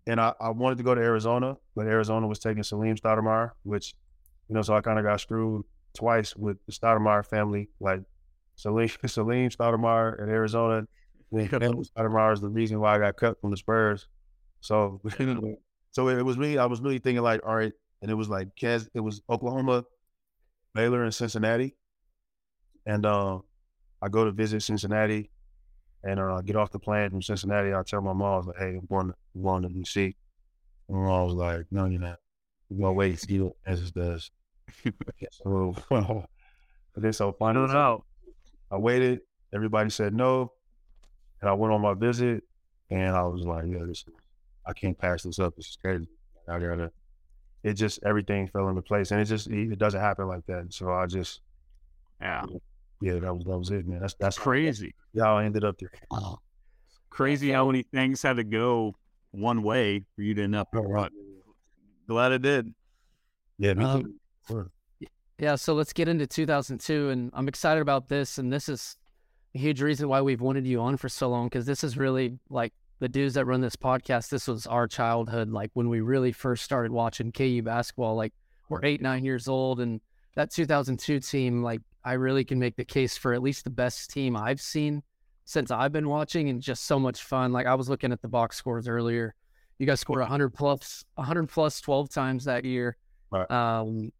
and 0.06 0.20
I, 0.20 0.32
I 0.40 0.50
wanted 0.50 0.78
to 0.78 0.84
go 0.84 0.94
to 0.94 1.00
Arizona, 1.00 1.56
but 1.74 1.86
Arizona 1.86 2.26
was 2.26 2.38
taking 2.38 2.62
Salim 2.62 2.96
Stoudamire, 2.96 3.50
which 3.62 3.94
you 4.48 4.54
know, 4.54 4.62
so 4.62 4.74
I 4.74 4.80
kind 4.80 4.98
of 4.98 5.04
got 5.04 5.20
screwed 5.20 5.64
twice 5.94 6.34
with 6.34 6.56
the 6.66 6.72
Stoudamire 6.72 7.26
family. 7.26 7.68
Like 7.80 8.00
Salim 8.56 8.88
Salim 9.06 9.50
Stoudamire 9.50 10.22
in 10.22 10.28
Arizona. 10.28 10.86
Stoudamire 11.32 12.32
is 12.32 12.40
the 12.40 12.48
reason 12.48 12.80
why 12.80 12.96
I 12.96 12.98
got 12.98 13.16
cut 13.16 13.40
from 13.40 13.50
the 13.50 13.56
Spurs. 13.56 14.06
So 14.60 15.00
so 15.90 16.08
it 16.08 16.22
was 16.22 16.38
really 16.38 16.58
I 16.58 16.66
was 16.66 16.80
really 16.80 16.98
thinking 16.98 17.22
like, 17.22 17.40
all 17.46 17.56
right, 17.56 17.72
and 18.02 18.10
it 18.10 18.14
was 18.14 18.28
like 18.28 18.48
Kaz, 18.56 18.88
it 18.94 19.00
was 19.00 19.22
Oklahoma, 19.28 19.84
Baylor, 20.74 21.04
and 21.04 21.14
Cincinnati. 21.14 21.76
And 22.86 23.04
um 23.06 23.42
I 24.00 24.08
go 24.08 24.24
to 24.24 24.30
visit 24.30 24.62
Cincinnati 24.62 25.30
and 26.04 26.20
uh, 26.20 26.40
get 26.40 26.56
off 26.56 26.70
the 26.70 26.78
plane 26.78 27.10
from 27.10 27.22
Cincinnati. 27.22 27.74
I 27.74 27.82
tell 27.82 28.00
my 28.00 28.12
mom, 28.12 28.46
like, 28.46 28.56
hey, 28.56 28.76
I'm 28.76 28.86
going 28.86 29.08
to, 29.08 29.14
going 29.40 29.62
to 29.62 29.68
DC. 29.68 30.14
My 30.88 30.98
mom 30.98 31.26
was 31.26 31.34
like, 31.34 31.66
no, 31.70 31.86
you're 31.86 32.00
not. 32.00 32.18
You're 32.70 32.78
going 32.80 32.90
to 32.90 32.92
wait 32.92 33.18
see 33.18 33.40
what 33.40 33.54
Kansas 33.66 33.90
does. 33.90 34.30
so, 35.32 35.74
but 35.90 36.26
then 36.96 37.12
so 37.12 37.32
finally, 37.32 37.66
Find 37.66 37.76
it 37.76 37.80
out. 37.80 38.04
I 38.70 38.76
waited. 38.76 39.20
Everybody 39.52 39.90
said 39.90 40.14
no. 40.14 40.52
And 41.40 41.48
I 41.50 41.52
went 41.52 41.72
on 41.72 41.80
my 41.80 41.94
visit 41.94 42.42
and 42.90 43.14
I 43.16 43.22
was 43.22 43.42
like, 43.44 43.64
yeah, 43.68 43.84
this, 43.86 44.04
I 44.66 44.72
can't 44.72 44.98
pass 44.98 45.22
this 45.22 45.38
up. 45.38 45.54
This 45.56 45.68
is 45.68 45.76
crazy. 45.76 46.08
I 46.48 46.58
gotta, 46.58 46.90
it 47.62 47.74
just, 47.74 48.00
everything 48.04 48.48
fell 48.48 48.68
into 48.68 48.82
place. 48.82 49.10
And 49.10 49.20
it 49.20 49.26
just, 49.26 49.46
it 49.48 49.78
doesn't 49.78 50.00
happen 50.00 50.26
like 50.26 50.46
that. 50.46 50.72
So 50.72 50.90
I 50.92 51.06
just, 51.06 51.40
Yeah. 52.20 52.44
yeah, 53.00 53.18
that 53.20 53.34
was, 53.34 53.44
that 53.44 53.58
was 53.58 53.70
it, 53.70 53.86
man. 53.86 54.00
That's, 54.00 54.14
that's 54.14 54.36
That's 54.36 54.38
crazy. 54.38 54.94
how 55.18 55.36
I 55.38 55.44
ended 55.44 55.64
up 55.64 55.76
there. 55.78 55.90
Crazy 57.10 57.50
how 57.50 57.66
many 57.66 57.82
things 57.82 58.22
had 58.22 58.36
to 58.36 58.44
go 58.44 58.94
one 59.32 59.62
way 59.62 60.04
for 60.16 60.22
you 60.22 60.34
to 60.34 60.42
end 60.44 60.56
up. 60.56 60.68
Right. 60.72 61.10
Glad 62.08 62.32
it 62.32 62.42
did. 62.42 62.74
Yeah, 63.58 63.74
me 63.74 63.84
Um, 63.84 64.18
too. 64.48 64.70
Yeah, 65.38 65.54
so 65.56 65.74
let's 65.74 65.92
get 65.92 66.08
into 66.08 66.26
2002, 66.26 67.10
and 67.10 67.30
I'm 67.34 67.46
excited 67.48 67.80
about 67.80 68.08
this. 68.08 68.38
And 68.38 68.52
this 68.52 68.68
is 68.68 68.96
a 69.54 69.58
huge 69.58 69.82
reason 69.82 70.08
why 70.08 70.20
we've 70.20 70.40
wanted 70.40 70.66
you 70.66 70.80
on 70.80 70.96
for 70.96 71.08
so 71.08 71.28
long 71.28 71.46
because 71.46 71.66
this 71.66 71.82
is 71.82 71.96
really 71.96 72.38
like 72.50 72.72
the 73.00 73.08
dudes 73.08 73.34
that 73.34 73.44
run 73.44 73.60
this 73.60 73.76
podcast. 73.76 74.28
This 74.28 74.48
was 74.48 74.66
our 74.66 74.86
childhood, 74.86 75.50
like 75.50 75.70
when 75.74 75.88
we 75.88 76.00
really 76.00 76.32
first 76.32 76.64
started 76.64 76.92
watching 76.92 77.32
KU 77.32 77.62
basketball. 77.62 78.16
Like 78.16 78.32
we're 78.68 78.84
eight, 78.84 79.00
nine 79.00 79.24
years 79.24 79.48
old, 79.48 79.80
and 79.80 80.00
that 80.34 80.50
2002 80.50 81.20
team, 81.20 81.62
like 81.62 81.80
I 82.04 82.14
really 82.14 82.44
can 82.44 82.58
make 82.58 82.76
the 82.76 82.84
case 82.84 83.16
for 83.16 83.32
at 83.32 83.42
least 83.42 83.64
the 83.64 83.70
best 83.70 84.10
team 84.10 84.36
I've 84.36 84.60
seen 84.60 85.02
since 85.44 85.70
I've 85.70 85.92
been 85.92 86.08
watching, 86.08 86.50
and 86.50 86.60
just 86.60 86.84
so 86.84 86.98
much 86.98 87.22
fun. 87.22 87.52
Like 87.52 87.66
I 87.66 87.74
was 87.74 87.88
looking 87.88 88.12
at 88.12 88.20
the 88.20 88.28
box 88.28 88.56
scores 88.56 88.88
earlier. 88.88 89.34
You 89.78 89.86
guys 89.86 90.00
scored 90.00 90.20
100 90.20 90.50
plus, 90.50 91.04
100 91.14 91.48
plus 91.48 91.80
12 91.80 92.10
times 92.10 92.44
that 92.44 92.64
year. 92.64 92.96
Right. 93.30 93.48
Um, 93.50 94.12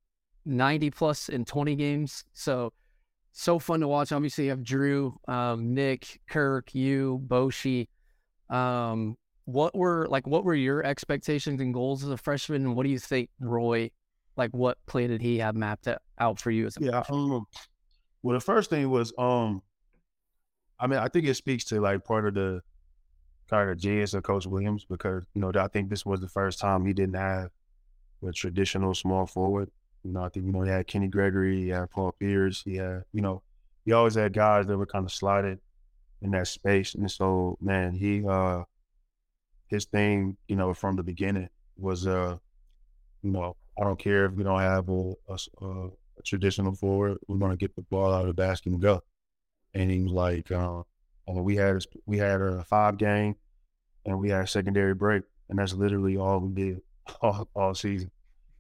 90 0.45 0.91
plus 0.91 1.29
in 1.29 1.45
20 1.45 1.75
games. 1.75 2.25
So, 2.33 2.73
so 3.33 3.59
fun 3.59 3.81
to 3.81 3.89
watch. 3.89 4.13
Obviously, 4.13 4.45
you 4.45 4.51
have 4.51 4.63
Drew, 4.63 5.19
um, 5.29 5.75
Nick, 5.75 6.21
Kirk, 6.29 6.75
you, 6.75 7.23
Boschee. 7.27 7.89
Um, 8.51 9.17
what 9.45 9.75
were 9.75 10.07
like, 10.09 10.27
what 10.27 10.45
were 10.45 10.55
your 10.55 10.85
expectations 10.85 11.61
and 11.61 11.73
goals 11.73 12.05
as 12.05 12.11
a 12.11 12.17
freshman? 12.17 12.65
And 12.65 12.77
what 12.77 12.85
do 12.85 12.91
you 12.91 12.99
think, 12.99 13.31
Roy, 13.41 13.91
like, 14.37 14.51
what 14.53 14.79
play 14.87 15.07
did 15.07 15.23
he 15.23 15.39
have 15.39 15.55
mapped 15.55 15.89
out 16.19 16.41
for 16.41 16.51
you 16.51 16.67
as 16.67 16.77
a 16.77 16.85
Yeah. 16.85 17.03
Um, 17.09 17.47
well, 18.23 18.35
the 18.35 18.41
first 18.41 18.71
thing 18.71 18.91
was, 18.91 19.13
um, 19.17 19.63
I 20.79 20.87
mean, 20.87 20.99
I 20.99 21.09
think 21.09 21.27
it 21.27 21.35
speaks 21.35 21.65
to 21.67 21.81
like 21.81 22.05
part 22.05 22.27
of 22.27 22.35
the 22.35 22.61
kind 23.49 23.71
of 23.71 23.79
genius 23.79 24.15
of 24.15 24.23
Coach 24.23 24.47
Williams 24.47 24.85
because 24.85 25.25
you 25.35 25.41
know 25.41 25.51
I 25.55 25.69
think 25.69 25.89
this 25.89 26.05
was 26.05 26.21
the 26.21 26.29
first 26.29 26.61
time 26.61 26.85
he 26.85 26.93
didn't 26.93 27.17
have 27.17 27.51
a 28.27 28.33
traditional 28.33 28.95
small 28.95 29.27
forward. 29.27 29.71
You 30.05 30.13
know, 30.13 30.23
I 30.23 30.29
think 30.29 30.47
you 30.47 30.53
know 30.53 30.63
he 30.63 30.71
had 30.71 30.87
Kenny 30.87 31.09
Gregory, 31.09 31.63
he 31.63 31.69
had 31.69 31.91
Paul 31.91 32.13
Pierce, 32.19 32.63
he 32.63 32.77
had 32.77 33.05
you 33.13 33.23
know 33.23 33.43
he 33.85 33.93
always 33.93 34.15
had 34.15 34.33
guys 34.33 34.67
that 34.67 34.77
were 34.77 34.87
kind 34.87 35.05
of 35.05 35.13
slotted 35.13 35.59
in 36.23 36.31
that 36.33 36.49
space, 36.49 36.95
and 36.95 37.11
so 37.11 37.57
man, 37.61 37.95
he 37.95 38.27
uh 38.27 38.65
his 39.69 39.85
thing, 39.85 40.37
you 40.49 40.57
know, 40.57 40.73
from 40.75 40.97
the 40.97 41.03
beginning 41.03 41.49
was 41.77 42.07
uh 42.07 42.37
you 43.23 43.31
know 43.31 43.57
I 43.81 43.85
don't 43.85 43.99
care 43.99 44.27
if 44.27 44.33
we 44.33 44.45
don't 44.45 44.61
have 44.61 44.89
a 44.89 45.89
traditional 46.25 46.75
forward, 46.75 47.19
we're 47.29 47.39
gonna 47.39 47.57
get 47.57 47.75
the 47.77 47.83
ball 47.83 48.13
out 48.13 48.23
of 48.23 48.29
the 48.29 48.35
basket 48.35 48.73
and 48.73 48.83
go. 48.83 49.03
And 49.75 49.91
he 49.91 50.03
was 50.03 50.13
like, 50.13 50.51
uh, 50.51 50.83
mean, 51.33 51.45
we 51.45 51.57
had 51.57 51.77
a, 51.77 51.81
we 52.07 52.19
had 52.19 52.41
a 52.41 52.65
five 52.65 52.97
game, 52.97 53.37
and 54.05 54.19
we 54.19 54.31
had 54.31 54.45
a 54.45 54.47
secondary 54.47 54.95
break, 54.95 55.23
and 55.49 55.59
that's 55.59 55.75
literally 55.75 56.17
all 56.17 56.41
we 56.41 56.53
did 56.53 56.81
all, 57.23 57.49
all 57.55 57.75
season. 57.75 58.11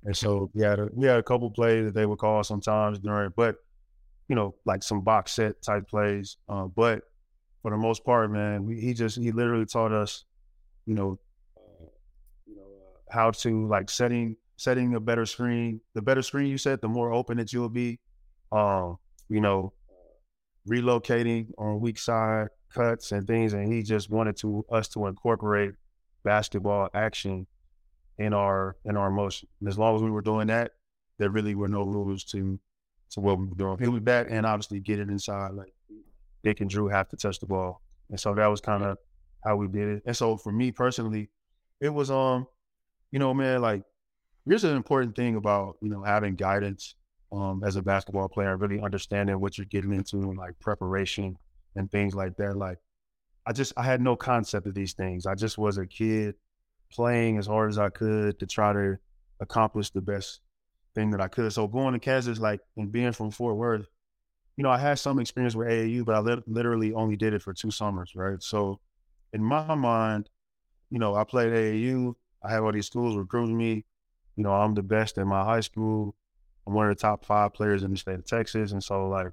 And 0.04 0.16
so 0.16 0.50
we 0.54 0.62
had 0.62 0.78
a 0.78 0.88
we 0.92 1.06
had 1.06 1.18
a 1.18 1.22
couple 1.22 1.50
plays 1.50 1.87
that 1.87 1.94
they 1.94 2.06
would 2.06 2.18
call 2.18 2.42
sometimes 2.44 2.98
during, 2.98 3.32
but 3.37 3.56
you 4.28 4.37
know, 4.37 4.54
like 4.64 4.82
some 4.82 5.00
box 5.02 5.32
set 5.32 5.61
type 5.62 5.88
plays. 5.88 6.37
Uh, 6.48 6.66
but 6.66 7.02
for 7.62 7.70
the 7.70 7.76
most 7.76 8.04
part, 8.04 8.30
man, 8.30 8.64
we, 8.64 8.80
he 8.80 8.94
just 8.94 9.18
he 9.18 9.32
literally 9.32 9.66
taught 9.66 9.92
us, 9.92 10.24
you 10.87 10.94
know, 10.94 11.18
uh, 11.56 11.87
you 12.46 12.56
know 12.56 12.62
uh, 12.62 13.12
how 13.12 13.30
to 13.30 13.66
like 13.66 13.90
setting 13.90 14.37
setting 14.56 14.94
a 14.94 15.00
better 15.00 15.26
screen. 15.26 15.80
The 15.94 16.02
better 16.02 16.22
screen 16.22 16.46
you 16.46 16.58
set, 16.58 16.80
the 16.80 16.88
more 16.88 17.12
open 17.12 17.38
that 17.38 17.52
you'll 17.52 17.68
be. 17.68 17.98
Um, 18.52 18.98
you 19.28 19.40
know, 19.40 19.74
relocating 20.66 21.48
on 21.58 21.80
weak 21.80 21.98
side 21.98 22.48
cuts 22.72 23.12
and 23.12 23.26
things, 23.26 23.52
and 23.52 23.70
he 23.72 23.82
just 23.82 24.11
wanted 24.11 24.37
to 24.38 24.64
us 24.70 24.88
to 24.88 25.06
incorporate 25.06 25.72
basketball 26.24 26.88
action 26.94 27.46
in 28.18 28.33
our 28.33 28.76
in 28.85 28.96
our 28.96 29.11
motion. 29.11 29.48
And 29.61 29.68
as 29.68 29.78
long 29.78 29.96
as 29.96 30.02
we 30.02 30.11
were 30.11 30.22
doing 30.22 30.48
that, 30.48 30.72
there 31.18 31.31
really 31.31 31.54
were 31.54 31.68
no 31.68 31.83
rules 31.83 32.24
to 32.24 32.59
to 33.11 33.20
what 33.20 33.38
we 33.38 33.46
were 33.46 33.54
doing. 33.54 33.78
He 33.78 33.88
was 33.88 34.00
back 34.00 34.26
and 34.31 34.44
obviously 34.44 34.81
get 34.81 34.98
it 34.98 35.09
inside. 35.09 35.52
Like 35.52 35.72
Dick 36.42 36.61
and 36.61 36.68
Drew 36.68 36.88
have 36.88 37.09
to 37.09 37.16
touch 37.16 37.40
the 37.40 37.46
ball, 37.46 37.83
and 38.11 38.18
so 38.18 38.35
that 38.35 38.46
was 38.46 38.61
kind 38.61 38.83
of 38.83 38.98
how 39.44 39.57
we 39.57 39.68
did 39.68 39.88
it. 39.88 40.02
And 40.07 40.16
so 40.16 40.37
for 40.37 40.52
me 40.52 40.72
personally, 40.72 41.31
it 41.81 41.88
was 41.88 42.11
um, 42.11 42.46
you 43.11 43.18
know, 43.18 43.33
man, 43.33 43.62
like 43.62 43.83
here's 44.46 44.64
an 44.64 44.76
important 44.76 45.14
thing 45.16 45.37
about 45.37 45.76
you 45.81 45.88
know 45.88 46.02
having 46.02 46.35
guidance 46.35 46.94
um 47.31 47.62
as 47.64 47.76
a 47.76 47.83
basketball 47.83 48.28
player, 48.28 48.57
really 48.57 48.81
understanding 48.81 49.40
what 49.40 49.59
you're 49.59 49.66
getting 49.66 49.92
into 49.92 50.16
and 50.16 50.38
like 50.38 50.59
preparation 50.61 51.37
and 51.76 51.90
things 51.90 52.14
like 52.14 52.37
that. 52.37 52.57
Like 52.57 52.78
I 53.46 53.52
just 53.52 53.72
I 53.76 53.85
had 53.85 54.00
no 54.00 54.16
concept 54.16 54.66
of 54.66 54.74
these 54.74 54.94
things. 54.94 55.24
I 55.26 55.35
just 55.35 55.57
was 55.57 55.78
a 55.78 55.87
kid 55.87 56.35
playing 56.90 57.38
as 57.38 57.46
hard 57.46 57.70
as 57.70 57.79
I 57.79 57.88
could 57.88 58.38
to 58.38 58.46
try 58.46 58.72
to 58.72 58.98
accomplish 59.40 59.90
the 59.90 60.01
best 60.01 60.40
thing 60.94 61.11
that 61.11 61.20
I 61.20 61.29
could. 61.29 61.53
So 61.53 61.66
going 61.66 61.94
to 61.94 62.01
Kansas, 62.01 62.38
like 62.38 62.61
and 62.77 62.90
being 62.90 63.12
from 63.12 63.31
Fort 63.31 63.57
Worth, 63.57 63.87
you 64.57 64.64
know, 64.64 64.70
I 64.70 64.79
had 64.79 64.98
some 64.98 65.18
experience 65.18 65.55
with 65.55 65.68
AAU, 65.68 66.05
but 66.05 66.14
I 66.14 66.18
lit- 66.18 66.48
literally 66.48 66.92
only 66.92 67.16
did 67.16 67.35
it 67.35 67.42
for 67.42 67.53
two 67.53 67.70
summers, 67.70 68.12
right? 68.14 68.42
So 68.42 68.81
in 69.33 69.42
my 69.42 69.74
mind, 69.74 70.29
you 70.90 70.98
know, 70.98 71.14
I 71.14 71.24
played 71.24 71.53
AAU. 71.53 72.14
I 72.42 72.51
have 72.51 72.64
all 72.64 72.72
these 72.72 72.87
schools 72.87 73.16
recruiting 73.16 73.57
me. 73.57 73.85
You 74.37 74.44
know, 74.44 74.53
I'm 74.53 74.74
the 74.74 74.83
best 74.83 75.18
in 75.18 75.29
my 75.29 75.44
high 75.44 75.61
school. 75.61 76.14
I'm 76.66 76.74
one 76.74 76.88
of 76.88 76.96
the 76.96 77.01
top 77.01 77.24
five 77.24 77.55
players 77.55 77.83
in 77.83 77.90
the 77.90 77.96
state 77.96 78.18
of 78.18 78.27
Texas, 78.27 78.72
and 78.72 78.83
so 78.83 79.09
like, 79.09 79.33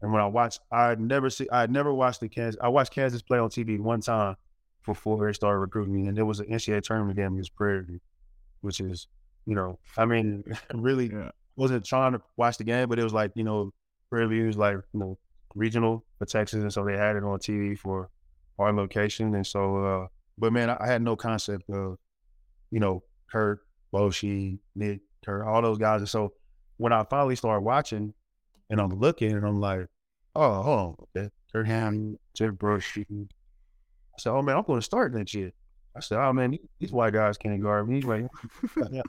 and 0.00 0.12
when 0.12 0.20
I 0.20 0.26
watched, 0.26 0.60
I 0.72 0.96
never 0.96 1.30
see, 1.30 1.46
I 1.52 1.66
never 1.66 1.94
watched 1.94 2.20
the 2.20 2.28
Kansas. 2.28 2.60
I 2.60 2.68
watched 2.68 2.92
Kansas 2.92 3.22
play 3.22 3.38
on 3.38 3.50
TV 3.50 3.78
one 3.78 4.00
time 4.00 4.36
before 4.84 5.24
they 5.24 5.32
started 5.32 5.58
recruiting 5.58 5.94
me, 5.94 6.06
and 6.08 6.18
it 6.18 6.22
was 6.22 6.40
an 6.40 6.46
NCAA 6.46 6.82
tournament 6.82 7.16
game 7.16 7.32
against 7.34 7.54
Prairie 7.54 7.84
View, 7.84 8.00
which 8.60 8.80
is, 8.80 9.06
you 9.46 9.54
know, 9.54 9.78
I 9.96 10.04
mean, 10.04 10.44
really 10.74 11.10
Yeah. 11.12 11.30
wasn't 11.56 11.84
trying 11.84 12.12
to 12.12 12.22
watch 12.36 12.58
the 12.58 12.64
game, 12.64 12.88
but 12.88 12.98
it 12.98 13.04
was 13.04 13.12
like, 13.12 13.32
you 13.34 13.44
know, 13.44 13.72
Prairie 14.10 14.28
View 14.28 14.48
is 14.48 14.56
like, 14.56 14.76
you 14.92 15.00
know, 15.00 15.18
regional 15.54 16.04
for 16.18 16.26
Texas, 16.26 16.62
and 16.62 16.72
so 16.72 16.84
they 16.84 16.96
had 16.96 17.16
it 17.16 17.24
on 17.24 17.38
TV 17.38 17.78
for 17.78 18.10
our 18.58 18.72
location, 18.72 19.34
and 19.34 19.46
so, 19.46 19.84
uh, 19.84 20.06
but 20.38 20.52
man, 20.52 20.70
I, 20.70 20.76
I 20.80 20.86
had 20.86 21.02
no 21.02 21.16
concept 21.16 21.68
of, 21.70 21.98
you 22.70 22.80
know, 22.80 23.02
Kurt, 23.30 23.60
Boschee, 23.92 24.58
Nick, 24.74 25.00
Kurt, 25.24 25.46
all 25.46 25.62
those 25.62 25.78
guys, 25.78 26.00
and 26.00 26.08
so 26.08 26.32
when 26.78 26.92
I 26.92 27.04
finally 27.04 27.36
started 27.36 27.60
watching, 27.60 28.12
and 28.70 28.80
I'm 28.80 28.98
looking, 28.98 29.32
and 29.32 29.46
I'm 29.46 29.60
like, 29.60 29.86
oh, 30.34 30.62
hold 30.62 31.06
on. 31.14 31.30
Kurt 31.52 31.66
Ham, 31.66 32.18
Jeff 32.34 32.54
Brush. 32.54 32.98
I 34.14 34.18
said, 34.20 34.32
oh 34.32 34.42
man, 34.42 34.56
I'm 34.56 34.64
going 34.64 34.80
to 34.80 34.84
start 34.84 35.14
next 35.14 35.34
year. 35.34 35.52
I 35.96 36.00
said, 36.00 36.18
oh 36.18 36.32
man, 36.32 36.56
these- 36.78 36.92
white 36.92 37.12
guys 37.12 37.36
can't 37.38 37.62
guard 37.62 37.88
me. 37.88 37.96
He's 37.96 38.04
like, 38.04 38.26
yeah. 38.90 39.02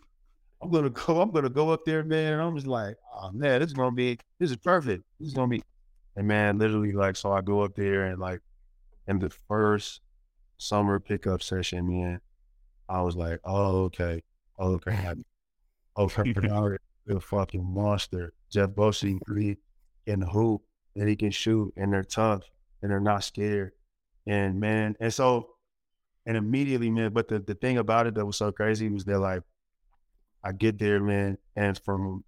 I'm 0.61 0.71
gonna 0.71 0.89
go. 0.89 1.19
I'm 1.19 1.29
gonna 1.31 1.49
go 1.49 1.71
up 1.71 1.83
there, 1.85 2.05
man. 2.05 2.31
And 2.33 2.41
I'm 2.41 2.55
just 2.55 2.67
like, 2.67 2.95
oh 3.13 3.31
man, 3.33 3.59
this 3.59 3.67
is 3.67 3.73
gonna 3.73 3.91
be. 3.91 4.17
This 4.39 4.49
is 4.49 4.55
perfect. 4.55 5.03
This 5.19 5.27
is 5.27 5.33
gonna 5.33 5.49
be. 5.49 5.61
And 6.15 6.25
man, 6.25 6.57
literally, 6.57 6.93
like, 6.93 7.17
so 7.17 7.33
I 7.33 7.41
go 7.41 7.61
up 7.61 7.75
there 7.75 8.05
and 8.05 8.17
like, 8.17 8.39
in 9.09 9.19
the 9.19 9.29
first 9.49 9.99
summer 10.57 11.01
pickup 11.01 11.43
session, 11.43 11.85
man, 11.89 12.21
I 12.87 13.01
was 13.01 13.17
like, 13.17 13.41
oh 13.43 13.83
okay, 13.85 14.23
oh 14.57 14.75
okay, 14.75 15.15
okay, 15.97 16.31
Bernard, 16.31 16.79
the 17.07 17.19
fucking 17.19 17.65
monster. 17.65 18.31
Jeff 18.49 18.69
Boschee, 18.69 19.19
he 19.37 19.57
can 20.07 20.21
hoop 20.21 20.61
and 20.95 21.09
he 21.09 21.17
can 21.17 21.31
shoot, 21.31 21.73
and 21.75 21.91
they're 21.91 22.03
tough 22.05 22.43
and 22.81 22.89
they're 22.89 23.01
not 23.01 23.25
scared. 23.25 23.73
And 24.27 24.59
man, 24.59 24.95
and 24.99 25.13
so, 25.13 25.49
and 26.25 26.37
immediately, 26.37 26.89
man. 26.89 27.11
But 27.13 27.27
the 27.27 27.39
the 27.39 27.55
thing 27.55 27.77
about 27.77 28.07
it 28.07 28.15
that 28.15 28.25
was 28.25 28.37
so 28.37 28.51
crazy 28.51 28.89
was 28.89 29.05
that 29.05 29.19
like, 29.19 29.43
I 30.43 30.51
get 30.51 30.79
there, 30.79 31.01
man, 31.01 31.37
and 31.55 31.77
from 31.79 32.23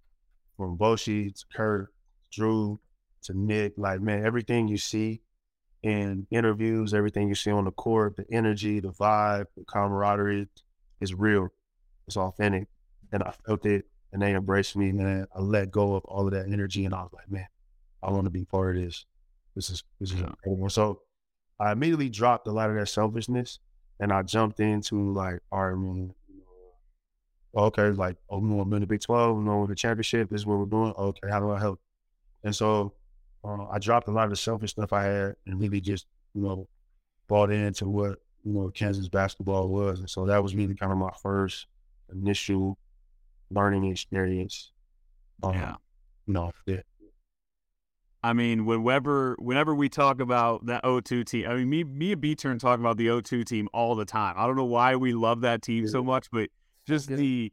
from 0.56 0.76
Boschee 0.76 1.34
to 1.34 1.44
Kurt, 1.54 1.92
Drew 2.32 2.80
to 3.22 3.38
Nick, 3.38 3.74
like 3.76 4.00
man, 4.00 4.24
everything 4.24 4.68
you 4.68 4.78
see 4.78 5.20
in 5.82 6.26
interviews, 6.30 6.94
everything 6.94 7.28
you 7.28 7.34
see 7.34 7.50
on 7.50 7.64
the 7.64 7.70
court, 7.70 8.16
the 8.16 8.24
energy, 8.30 8.80
the 8.80 8.88
vibe, 8.88 9.46
the 9.56 9.64
camaraderie 9.64 10.48
is 11.00 11.14
real. 11.14 11.48
It's 12.06 12.16
authentic. 12.16 12.68
And 13.12 13.22
I 13.22 13.32
felt 13.46 13.64
it 13.66 13.84
and 14.12 14.20
they 14.20 14.34
embraced 14.34 14.76
me, 14.76 14.92
man. 14.92 15.26
I 15.34 15.40
let 15.40 15.70
go 15.70 15.94
of 15.94 16.04
all 16.06 16.26
of 16.26 16.32
that 16.32 16.46
energy 16.46 16.84
and 16.84 16.94
I 16.94 17.02
was 17.02 17.12
like, 17.12 17.30
man, 17.30 17.46
I 18.02 18.10
want 18.10 18.24
to 18.24 18.30
be 18.30 18.44
part 18.44 18.76
of 18.76 18.82
this. 18.82 19.04
This 19.54 19.70
is 19.70 19.84
this 20.00 20.12
is 20.12 20.20
incredible. 20.20 20.70
So 20.70 21.02
I 21.58 21.72
immediately 21.72 22.08
dropped 22.08 22.46
a 22.46 22.52
lot 22.52 22.70
of 22.70 22.76
that 22.76 22.88
selfishness 22.88 23.58
and 24.00 24.12
I 24.12 24.22
jumped 24.22 24.60
into 24.60 25.12
like, 25.12 25.40
all 25.50 25.70
right, 25.70 25.78
man, 25.78 26.14
okay, 27.56 27.90
like, 27.90 28.16
oh, 28.28 28.38
we 28.38 28.50
want 28.50 28.68
to 28.68 28.74
win 28.74 28.80
the 28.80 28.86
Big 28.86 29.00
12, 29.00 29.36
we 29.36 29.44
want 29.44 29.56
to 29.56 29.60
win 29.60 29.70
the 29.70 29.74
championship, 29.74 30.28
this 30.30 30.42
is 30.42 30.46
what 30.46 30.58
we're 30.58 30.66
doing. 30.66 30.92
Okay, 30.96 31.28
how 31.30 31.40
do 31.40 31.50
I 31.50 31.58
help? 31.58 31.80
And 32.44 32.54
so 32.54 32.92
uh, 33.44 33.66
I 33.68 33.78
dropped 33.78 34.08
a 34.08 34.10
lot 34.10 34.24
of 34.24 34.30
the 34.30 34.36
selfish 34.36 34.72
stuff 34.72 34.92
I 34.92 35.04
had 35.04 35.36
and 35.46 35.60
really 35.60 35.80
just, 35.80 36.06
you 36.34 36.42
know, 36.42 36.68
bought 37.28 37.50
into 37.50 37.86
what, 37.88 38.18
you 38.44 38.52
know, 38.52 38.68
Kansas 38.68 39.08
basketball 39.08 39.68
was. 39.68 40.00
And 40.00 40.10
so 40.10 40.26
that 40.26 40.42
was 40.42 40.54
really 40.54 40.74
kind 40.74 40.92
of 40.92 40.98
my 40.98 41.10
first 41.22 41.66
initial 42.12 42.78
learning 43.50 43.86
experience. 43.86 44.72
Um, 45.42 45.54
yeah. 45.54 45.74
You 46.26 46.34
know, 46.34 46.52
yeah. 46.66 46.80
I 48.26 48.32
mean, 48.32 48.66
whenever 48.66 49.36
whenever 49.38 49.72
we 49.72 49.88
talk 49.88 50.20
about 50.20 50.66
that 50.66 50.82
O2 50.82 51.24
team, 51.24 51.46
I 51.48 51.54
mean, 51.54 51.70
me 51.70 51.84
me 51.84 52.10
and 52.10 52.20
B 52.20 52.34
Turn 52.34 52.58
talk 52.58 52.80
about 52.80 52.96
the 52.96 53.06
O2 53.06 53.44
team 53.44 53.68
all 53.72 53.94
the 53.94 54.04
time. 54.04 54.34
I 54.36 54.48
don't 54.48 54.56
know 54.56 54.64
why 54.64 54.96
we 54.96 55.12
love 55.12 55.42
that 55.42 55.62
team 55.62 55.86
so 55.86 56.02
much, 56.02 56.26
but 56.32 56.48
just 56.88 57.08
yeah. 57.08 57.16
the 57.18 57.52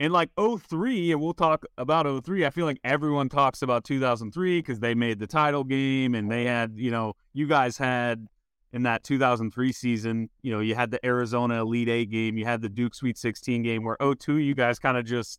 and 0.00 0.14
like 0.14 0.30
03, 0.38 1.12
and 1.12 1.20
we'll 1.20 1.34
talk 1.34 1.66
about 1.76 2.24
03. 2.24 2.46
I 2.46 2.48
feel 2.48 2.64
like 2.64 2.80
everyone 2.84 3.28
talks 3.28 3.60
about 3.60 3.84
2003 3.84 4.60
because 4.60 4.80
they 4.80 4.94
made 4.94 5.18
the 5.18 5.26
title 5.26 5.62
game 5.62 6.14
and 6.14 6.30
they 6.30 6.46
had, 6.46 6.72
you 6.76 6.90
know, 6.90 7.12
you 7.34 7.46
guys 7.46 7.76
had 7.76 8.26
in 8.72 8.84
that 8.84 9.04
2003 9.04 9.72
season, 9.72 10.30
you 10.40 10.52
know, 10.52 10.60
you 10.60 10.74
had 10.74 10.90
the 10.90 11.04
Arizona 11.04 11.60
Elite 11.60 11.90
Eight 11.90 12.10
game, 12.10 12.38
you 12.38 12.46
had 12.46 12.62
the 12.62 12.70
Duke 12.70 12.94
Sweet 12.94 13.18
16 13.18 13.62
game 13.62 13.84
where 13.84 13.98
02, 14.00 14.38
you 14.38 14.54
guys 14.54 14.78
kind 14.78 14.96
of 14.96 15.04
just 15.04 15.38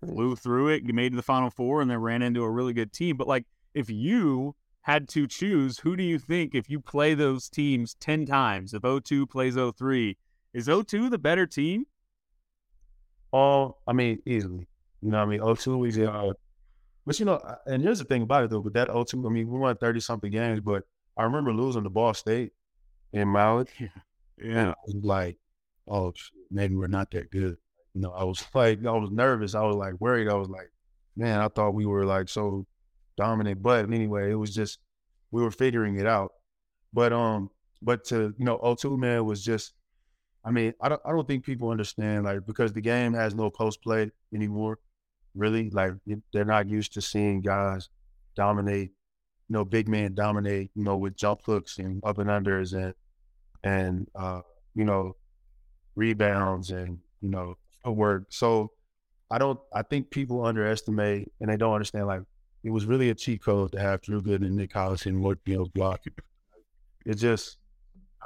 flew 0.00 0.36
through 0.36 0.68
it, 0.68 0.84
you 0.84 0.94
made 0.94 1.12
the 1.12 1.22
Final 1.22 1.50
Four, 1.50 1.82
and 1.82 1.90
then 1.90 1.98
ran 1.98 2.22
into 2.22 2.42
a 2.42 2.50
really 2.50 2.72
good 2.72 2.94
team. 2.94 3.18
But 3.18 3.28
like, 3.28 3.44
if 3.76 3.90
you 3.90 4.56
had 4.80 5.06
to 5.10 5.26
choose, 5.26 5.78
who 5.80 5.96
do 5.96 6.02
you 6.02 6.18
think 6.18 6.54
if 6.54 6.70
you 6.70 6.80
play 6.80 7.12
those 7.12 7.48
teams 7.48 7.94
10 8.00 8.24
times, 8.24 8.72
if 8.72 8.82
02 8.82 9.26
plays 9.26 9.56
03, 9.56 10.16
is 10.54 10.66
02 10.66 11.10
the 11.10 11.18
better 11.18 11.46
team? 11.46 11.84
Oh, 13.32 13.76
I 13.86 13.92
mean, 13.92 14.22
easily. 14.24 14.66
You 15.02 15.10
know, 15.10 15.18
I 15.18 15.26
mean, 15.26 15.40
02 15.54 15.84
is, 15.84 15.98
uh, 15.98 16.32
but 17.04 17.20
you 17.20 17.26
know, 17.26 17.38
and 17.66 17.82
here's 17.82 17.98
the 17.98 18.06
thing 18.06 18.22
about 18.22 18.44
it 18.44 18.50
though, 18.50 18.60
with 18.60 18.72
that 18.72 18.88
02, 18.88 19.26
I 19.26 19.30
mean, 19.30 19.48
we 19.48 19.58
won 19.58 19.76
30 19.76 20.00
something 20.00 20.32
games, 20.32 20.60
but 20.60 20.84
I 21.16 21.24
remember 21.24 21.52
losing 21.52 21.84
to 21.84 21.90
Ball 21.90 22.14
State 22.14 22.52
in 23.12 23.30
Mallard. 23.30 23.68
Yeah. 23.78 23.88
yeah. 24.38 24.70
I 24.70 24.74
was 24.86 24.96
like, 25.02 25.38
oh, 25.88 26.12
maybe 26.50 26.76
we're 26.76 26.88
not 26.88 27.10
that 27.12 27.30
good. 27.30 27.56
You 27.94 28.00
know, 28.02 28.12
I 28.12 28.24
was 28.24 28.44
like, 28.54 28.84
I 28.84 28.90
was 28.92 29.10
nervous. 29.10 29.54
I 29.54 29.62
was 29.62 29.76
like 29.76 29.94
worried. 29.98 30.28
I 30.28 30.34
was 30.34 30.50
like, 30.50 30.70
man, 31.16 31.40
I 31.40 31.48
thought 31.48 31.72
we 31.74 31.86
were 31.86 32.04
like 32.04 32.28
so 32.28 32.66
dominant. 33.16 33.62
But 33.62 33.86
anyway, 33.86 34.30
it 34.30 34.34
was 34.34 34.54
just, 34.54 34.78
we 35.30 35.42
were 35.42 35.50
figuring 35.50 35.98
it 35.98 36.06
out. 36.06 36.32
But, 36.92 37.12
um, 37.12 37.50
but 37.82 38.04
to, 38.06 38.34
you 38.38 38.44
know, 38.44 38.76
02, 38.78 38.96
man, 38.96 39.24
was 39.24 39.44
just, 39.44 39.74
I 40.44 40.50
mean, 40.50 40.74
I 40.80 40.88
don't, 40.88 41.00
I 41.04 41.10
don't 41.10 41.26
think 41.26 41.44
people 41.44 41.70
understand, 41.70 42.24
like, 42.24 42.46
because 42.46 42.72
the 42.72 42.80
game 42.80 43.12
has 43.14 43.34
no 43.34 43.50
post 43.50 43.82
play 43.82 44.10
anymore, 44.34 44.78
really. 45.34 45.70
Like, 45.70 45.92
they're 46.32 46.44
not 46.44 46.68
used 46.68 46.94
to 46.94 47.00
seeing 47.00 47.40
guys 47.42 47.88
dominate 48.36 48.92
you 49.48 49.54
know, 49.54 49.64
big 49.64 49.88
man 49.88 50.14
dominate, 50.14 50.70
you 50.74 50.82
know, 50.82 50.96
with 50.96 51.16
jump 51.16 51.40
hooks 51.44 51.78
and 51.78 52.02
up 52.04 52.18
and 52.18 52.28
unders 52.28 52.74
and 52.74 52.94
and 53.62 54.08
uh, 54.14 54.40
you 54.74 54.84
know, 54.84 55.16
rebounds 55.94 56.70
and, 56.70 56.98
you 57.20 57.30
know, 57.30 57.56
work. 57.84 58.24
So 58.30 58.72
I 59.30 59.38
don't 59.38 59.58
I 59.72 59.82
think 59.82 60.10
people 60.10 60.44
underestimate 60.44 61.30
and 61.40 61.50
they 61.50 61.56
don't 61.56 61.72
understand 61.72 62.06
like 62.06 62.22
it 62.64 62.70
was 62.70 62.86
really 62.86 63.10
a 63.10 63.14
cheat 63.14 63.42
code 63.42 63.72
to 63.72 63.80
have 63.80 64.02
Drew 64.02 64.20
Gooden 64.20 64.46
and 64.46 64.56
Nick 64.56 64.72
Collison 64.72 65.20
work, 65.20 65.38
know, 65.46 65.66
block. 65.66 66.04
It 67.04 67.14
just 67.14 67.58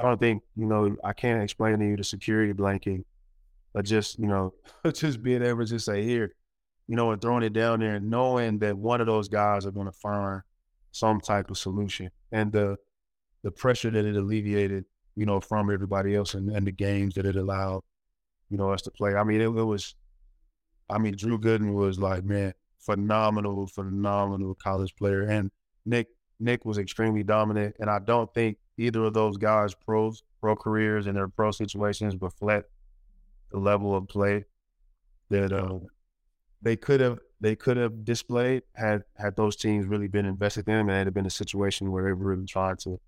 I 0.00 0.02
don't 0.02 0.18
think, 0.18 0.42
you 0.56 0.64
know, 0.64 0.96
I 1.04 1.12
can't 1.12 1.42
explain 1.42 1.78
to 1.78 1.84
you 1.84 1.96
the 1.96 2.04
security 2.04 2.52
blanket, 2.52 3.04
but 3.74 3.84
just, 3.84 4.18
you 4.18 4.26
know, 4.26 4.54
just 4.94 5.22
being 5.22 5.42
able 5.42 5.60
to 5.60 5.66
just 5.66 5.84
say 5.84 6.02
here, 6.02 6.34
you 6.88 6.96
know, 6.96 7.10
and 7.12 7.20
throwing 7.20 7.42
it 7.42 7.52
down 7.52 7.80
there 7.80 7.96
and 7.96 8.08
knowing 8.08 8.58
that 8.60 8.76
one 8.76 9.02
of 9.02 9.06
those 9.06 9.28
guys 9.28 9.66
are 9.66 9.70
gonna 9.70 9.92
find 9.92 10.40
some 10.92 11.20
type 11.20 11.50
of 11.50 11.58
solution. 11.58 12.10
And 12.32 12.50
the 12.50 12.78
the 13.42 13.50
pressure 13.50 13.90
that 13.90 14.04
it 14.04 14.16
alleviated, 14.16 14.86
you 15.16 15.26
know, 15.26 15.40
from 15.40 15.70
everybody 15.70 16.14
else 16.14 16.34
and, 16.34 16.50
and 16.50 16.66
the 16.66 16.72
games 16.72 17.14
that 17.14 17.26
it 17.26 17.36
allowed, 17.36 17.82
you 18.48 18.56
know, 18.56 18.72
us 18.72 18.82
to 18.82 18.90
play. 18.90 19.14
I 19.14 19.24
mean, 19.24 19.40
it, 19.40 19.46
it 19.46 19.64
was, 19.64 19.94
I 20.88 20.98
mean, 20.98 21.14
Drew 21.16 21.38
Gooden 21.38 21.74
was 21.74 21.98
like, 21.98 22.24
man, 22.24 22.54
phenomenal, 22.80 23.66
phenomenal 23.66 24.54
college 24.54 24.94
player. 24.96 25.22
And 25.22 25.50
Nick, 25.84 26.08
Nick 26.38 26.64
was 26.64 26.78
extremely 26.78 27.22
dominant. 27.22 27.76
And 27.80 27.90
I 27.90 27.98
don't 27.98 28.32
think 28.34 28.58
either 28.78 29.04
of 29.04 29.14
those 29.14 29.36
guys' 29.36 29.74
pros, 29.74 30.22
pro 30.40 30.56
careers 30.56 31.06
and 31.06 31.16
their 31.16 31.28
pro 31.28 31.50
situations 31.50 32.16
reflect 32.20 32.70
the 33.52 33.58
level 33.58 33.94
of 33.94 34.08
play 34.08 34.44
that 35.28 35.52
uh, 35.52 35.78
they 36.62 36.76
could 36.76 37.00
have 37.00 37.18
they 37.40 37.56
could 37.56 37.76
have 37.76 38.04
displayed 38.04 38.62
had 38.74 39.02
had 39.16 39.34
those 39.36 39.56
teams 39.56 39.86
really 39.86 40.08
been 40.08 40.26
invested 40.26 40.68
in 40.68 40.74
them 40.74 40.88
and 40.88 40.98
it 40.98 41.04
had 41.06 41.14
been 41.14 41.26
a 41.26 41.30
situation 41.30 41.90
where 41.90 42.04
they 42.04 42.12
were 42.12 42.30
really 42.30 42.46
trying 42.46 42.76
to 42.76 43.00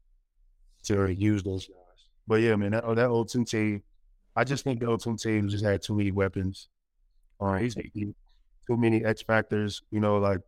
to 0.84 1.12
use 1.12 1.42
those 1.42 1.66
guys. 1.66 1.76
But 2.26 2.40
yeah, 2.40 2.56
man, 2.56 2.72
that, 2.72 2.84
that 2.96 3.08
old 3.08 3.28
team, 3.46 3.82
I 4.34 4.44
just 4.44 4.64
think 4.64 4.80
the 4.80 4.86
old 4.86 5.02
team 5.18 5.48
just 5.48 5.64
had 5.64 5.82
too 5.82 5.94
many 5.94 6.10
weapons. 6.10 6.68
All 7.38 7.48
right, 7.48 7.74
too 8.66 8.76
many 8.76 9.04
X 9.04 9.22
factors. 9.22 9.82
You 9.90 10.00
know, 10.00 10.18
like 10.18 10.40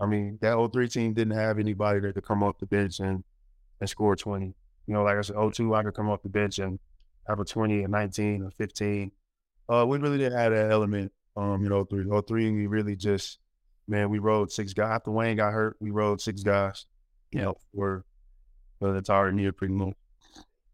I 0.00 0.06
mean, 0.06 0.38
that 0.42 0.54
old 0.54 0.72
three 0.72 0.88
team 0.88 1.14
didn't 1.14 1.36
have 1.36 1.58
anybody 1.58 2.00
that 2.00 2.14
could 2.14 2.24
come 2.24 2.42
off 2.42 2.58
the 2.58 2.66
bench 2.66 3.00
and 3.00 3.24
and 3.80 3.88
score 3.88 4.16
twenty. 4.16 4.54
You 4.86 4.94
know, 4.94 5.02
like 5.02 5.18
I 5.18 5.20
said, 5.20 5.36
02, 5.36 5.74
I 5.74 5.82
could 5.82 5.94
come 5.94 6.08
off 6.08 6.22
the 6.22 6.30
bench 6.30 6.58
and 6.60 6.78
have 7.28 7.40
a 7.40 7.44
20, 7.44 7.82
a 7.82 7.88
19, 7.88 8.42
or 8.42 8.50
15. 8.52 9.12
Uh, 9.68 9.84
we 9.86 9.98
really 9.98 10.16
didn't 10.16 10.38
have 10.38 10.50
that 10.50 10.70
element 10.70 11.12
um, 11.38 11.62
you 11.62 11.68
know, 11.68 11.84
three 11.84 12.04
oh, 12.10 12.20
three, 12.20 12.50
we 12.50 12.66
really 12.66 12.96
just 12.96 13.38
man, 13.86 14.10
we 14.10 14.18
rode 14.18 14.50
six 14.50 14.74
guys. 14.74 14.90
After 14.90 15.12
Wayne 15.12 15.36
got 15.36 15.52
hurt, 15.52 15.76
we 15.78 15.90
rode 15.90 16.20
six 16.20 16.42
guys. 16.42 16.86
You 17.30 17.42
know, 17.42 17.54
for 17.74 18.04
the 18.80 18.88
entire 18.88 19.32
year 19.32 19.52
pretty 19.52 19.74
much. 19.74 19.94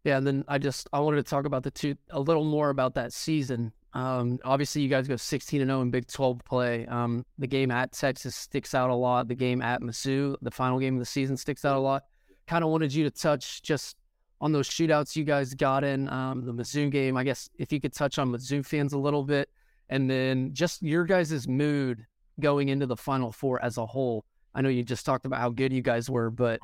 Yeah, 0.04 0.16
and 0.16 0.26
then 0.26 0.44
I 0.48 0.58
just 0.58 0.88
I 0.92 1.00
wanted 1.00 1.18
to 1.18 1.22
talk 1.22 1.44
about 1.44 1.64
the 1.64 1.70
two 1.70 1.96
a 2.10 2.20
little 2.20 2.44
more 2.44 2.70
about 2.70 2.94
that 2.94 3.12
season. 3.12 3.72
Um, 3.94 4.40
obviously, 4.44 4.82
you 4.82 4.88
guys 4.88 5.06
go 5.06 5.16
16 5.16 5.60
and 5.60 5.68
0 5.68 5.82
in 5.82 5.90
Big 5.90 6.08
12 6.08 6.40
play. 6.44 6.84
Um, 6.86 7.24
the 7.38 7.46
game 7.46 7.70
at 7.70 7.92
Texas 7.92 8.34
sticks 8.34 8.74
out 8.74 8.90
a 8.90 8.94
lot. 8.94 9.28
The 9.28 9.36
game 9.36 9.62
at 9.62 9.80
Mizzou, 9.80 10.36
the 10.42 10.50
final 10.50 10.80
game 10.80 10.94
of 10.94 11.00
the 11.00 11.06
season, 11.06 11.36
sticks 11.36 11.64
out 11.64 11.76
a 11.76 11.80
lot. 11.80 12.02
Kind 12.46 12.64
of 12.64 12.70
wanted 12.70 12.92
you 12.92 13.04
to 13.04 13.10
touch 13.10 13.62
just 13.62 13.96
on 14.40 14.52
those 14.52 14.68
shootouts 14.68 15.14
you 15.14 15.24
guys 15.24 15.54
got 15.54 15.84
in 15.84 16.08
um, 16.08 16.44
the 16.44 16.52
Mizzou 16.52 16.90
game. 16.90 17.16
I 17.16 17.22
guess 17.22 17.48
if 17.56 17.72
you 17.72 17.80
could 17.80 17.92
touch 17.92 18.18
on 18.18 18.30
Mizzou 18.30 18.66
fans 18.66 18.92
a 18.92 18.98
little 18.98 19.22
bit, 19.22 19.48
and 19.88 20.10
then 20.10 20.52
just 20.52 20.82
your 20.82 21.04
guys' 21.04 21.46
mood 21.46 22.04
going 22.40 22.70
into 22.70 22.86
the 22.86 22.96
Final 22.96 23.30
Four 23.30 23.62
as 23.64 23.78
a 23.78 23.86
whole. 23.86 24.24
I 24.56 24.60
know 24.60 24.68
you 24.68 24.82
just 24.82 25.06
talked 25.06 25.24
about 25.24 25.40
how 25.40 25.50
good 25.50 25.72
you 25.72 25.82
guys 25.82 26.10
were, 26.10 26.30
but 26.30 26.60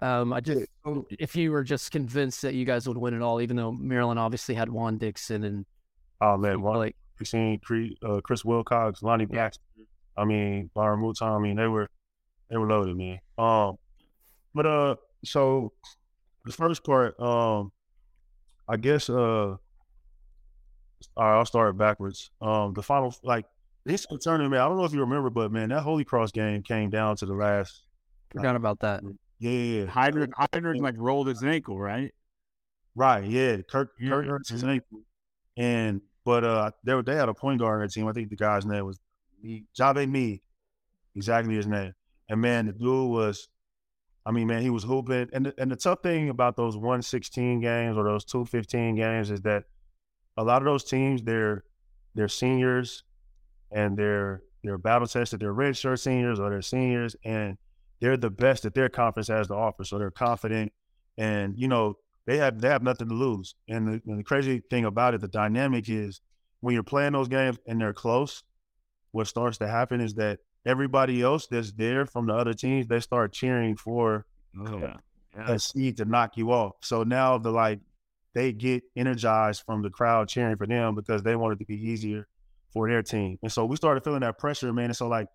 um, 0.00 0.32
I 0.32 0.40
just 0.40 0.66
if 1.18 1.36
you 1.36 1.50
were 1.50 1.64
just 1.64 1.90
convinced 1.90 2.42
that 2.42 2.54
you 2.54 2.64
guys 2.64 2.88
would 2.88 2.96
win 2.96 3.12
it 3.14 3.22
all, 3.22 3.40
even 3.40 3.56
though 3.56 3.72
Maryland 3.72 4.18
obviously 4.18 4.54
had 4.54 4.70
Juan 4.70 4.96
Dixon 4.98 5.44
and 5.44 5.66
oh 6.20 6.36
man, 6.36 6.60
Juan, 6.60 6.76
like 6.76 6.96
you 7.18 7.26
seen 7.26 7.60
uh, 8.02 8.20
Chris 8.22 8.44
Wilcox, 8.44 9.02
Lonny 9.02 9.26
Baxter, 9.26 9.62
I 10.16 10.24
mean 10.24 10.70
Byron 10.74 11.00
Mouton, 11.00 11.28
I 11.28 11.38
mean 11.38 11.56
they 11.56 11.66
were 11.66 11.88
they 12.50 12.56
were 12.56 12.68
loaded, 12.68 12.96
man. 12.96 13.18
Um, 13.36 13.76
but 14.54 14.66
uh, 14.66 14.96
so 15.24 15.72
the 16.44 16.52
first 16.52 16.84
part, 16.84 17.18
um, 17.20 17.72
I 18.68 18.76
guess 18.76 19.10
uh 19.10 19.56
all 21.16 21.24
right, 21.24 21.38
I'll 21.38 21.44
start 21.44 21.76
backwards. 21.76 22.30
Um, 22.40 22.72
the 22.74 22.82
final, 22.82 23.14
like 23.22 23.46
this 23.84 24.06
tournament, 24.20 24.60
I 24.60 24.66
don't 24.68 24.76
know 24.76 24.84
if 24.84 24.92
you 24.92 25.00
remember, 25.00 25.30
but 25.30 25.52
man, 25.52 25.68
that 25.70 25.82
Holy 25.82 26.04
Cross 26.04 26.32
game 26.32 26.62
came 26.62 26.90
down 26.90 27.16
to 27.16 27.26
the 27.26 27.34
last. 27.34 27.84
Forgot 28.30 28.56
about 28.56 28.80
that. 28.80 29.02
Yeah, 29.38 29.50
yeah, 29.50 29.80
yeah. 29.82 29.86
Hinrich, 29.86 30.32
Hinrich 30.52 30.80
like 30.80 30.94
rolled 30.98 31.28
his 31.28 31.42
ankle, 31.42 31.78
right? 31.78 32.12
Right. 32.94 33.24
Yeah. 33.24 33.58
Kirk, 33.70 33.92
yeah. 34.00 34.10
Kirk 34.10 34.26
hurts 34.26 34.50
his 34.50 34.64
ankle, 34.64 35.00
and 35.56 36.00
but 36.28 36.44
uh, 36.44 36.70
they 36.84 37.00
they 37.00 37.14
had 37.14 37.30
a 37.30 37.32
point 37.32 37.58
guard 37.58 37.76
on 37.76 37.78
their 37.78 37.88
team. 37.88 38.06
I 38.06 38.12
think 38.12 38.28
the 38.28 38.36
guy's 38.36 38.66
name 38.66 38.84
was 38.84 39.00
Jave 39.74 40.10
Meade, 40.10 40.42
exactly 41.14 41.54
his 41.54 41.66
name. 41.66 41.94
And 42.28 42.38
man, 42.42 42.66
the 42.66 42.72
dude 42.72 43.10
was, 43.10 43.48
I 44.26 44.30
mean, 44.30 44.46
man, 44.46 44.60
he 44.60 44.68
was 44.68 44.84
hooping. 44.84 45.30
And 45.32 45.46
the, 45.46 45.54
and 45.56 45.70
the 45.70 45.76
tough 45.76 46.02
thing 46.02 46.28
about 46.28 46.54
those 46.54 46.76
one 46.76 47.00
sixteen 47.00 47.62
games 47.62 47.96
or 47.96 48.04
those 48.04 48.26
two 48.26 48.44
fifteen 48.44 48.94
games 48.94 49.30
is 49.30 49.40
that 49.40 49.64
a 50.36 50.44
lot 50.44 50.60
of 50.60 50.66
those 50.66 50.84
teams, 50.84 51.22
they're 51.22 51.64
they're 52.14 52.28
seniors 52.28 53.04
and 53.70 53.96
they're 53.96 54.42
they're 54.62 54.76
battle 54.76 55.08
tested, 55.08 55.40
they're 55.40 55.54
red 55.54 55.78
shirt 55.78 55.98
seniors 55.98 56.38
or 56.38 56.50
they're 56.50 56.60
seniors, 56.60 57.16
and 57.24 57.56
they're 58.02 58.18
the 58.18 58.28
best 58.28 58.64
that 58.64 58.74
their 58.74 58.90
conference 58.90 59.28
has 59.28 59.46
to 59.46 59.54
offer. 59.54 59.82
So 59.82 59.98
they're 59.98 60.10
confident, 60.10 60.72
and 61.16 61.58
you 61.58 61.68
know 61.68 61.96
they 62.28 62.36
have 62.36 62.60
they 62.60 62.68
have 62.68 62.82
nothing 62.82 63.08
to 63.08 63.14
lose. 63.14 63.54
And 63.68 63.88
the, 63.88 64.02
and 64.06 64.18
the 64.18 64.22
crazy 64.22 64.62
thing 64.68 64.84
about 64.84 65.14
it, 65.14 65.22
the 65.22 65.28
dynamic 65.28 65.88
is 65.88 66.20
when 66.60 66.74
you're 66.74 66.82
playing 66.82 67.14
those 67.14 67.26
games 67.26 67.56
and 67.66 67.80
they're 67.80 67.94
close, 67.94 68.44
what 69.12 69.26
starts 69.26 69.56
to 69.58 69.66
happen 69.66 70.02
is 70.02 70.12
that 70.14 70.40
everybody 70.66 71.22
else 71.22 71.46
that's 71.46 71.72
there 71.72 72.04
from 72.04 72.26
the 72.26 72.34
other 72.34 72.52
teams, 72.52 72.86
they 72.86 73.00
start 73.00 73.32
cheering 73.32 73.76
for 73.76 74.26
oh, 74.60 74.78
yeah. 74.78 74.96
a 75.46 75.58
seed 75.58 75.96
to 75.96 76.04
knock 76.04 76.36
you 76.36 76.52
off. 76.52 76.74
So 76.82 77.02
now 77.02 77.38
the 77.38 77.50
like 77.50 77.80
they 78.34 78.52
get 78.52 78.82
energized 78.94 79.62
from 79.64 79.80
the 79.80 79.88
crowd 79.88 80.28
cheering 80.28 80.58
for 80.58 80.66
them 80.66 80.94
because 80.94 81.22
they 81.22 81.34
want 81.34 81.54
it 81.54 81.58
to 81.60 81.64
be 81.64 81.76
easier 81.76 82.28
for 82.74 82.90
their 82.90 83.02
team. 83.02 83.38
And 83.42 83.50
so 83.50 83.64
we 83.64 83.76
started 83.76 84.04
feeling 84.04 84.20
that 84.20 84.36
pressure, 84.36 84.70
man. 84.70 84.86
And 84.86 84.96
so 84.96 85.08
like, 85.08 85.28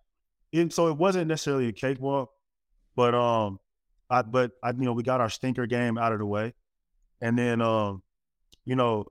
it, 0.52 0.72
so 0.72 0.86
it 0.86 0.96
wasn't 0.96 1.26
necessarily 1.26 1.66
a 1.66 1.72
cakewalk, 1.72 2.30
but 2.94 3.16
um, 3.16 3.58
I 4.08 4.22
but 4.22 4.52
I 4.62 4.70
you 4.70 4.84
know 4.84 4.92
we 4.92 5.02
got 5.02 5.20
our 5.20 5.28
stinker 5.28 5.66
game 5.66 5.98
out 5.98 6.12
of 6.12 6.20
the 6.20 6.26
way, 6.26 6.54
and 7.24 7.38
then 7.38 7.62
um, 7.62 8.02
you 8.66 8.76
know, 8.76 9.06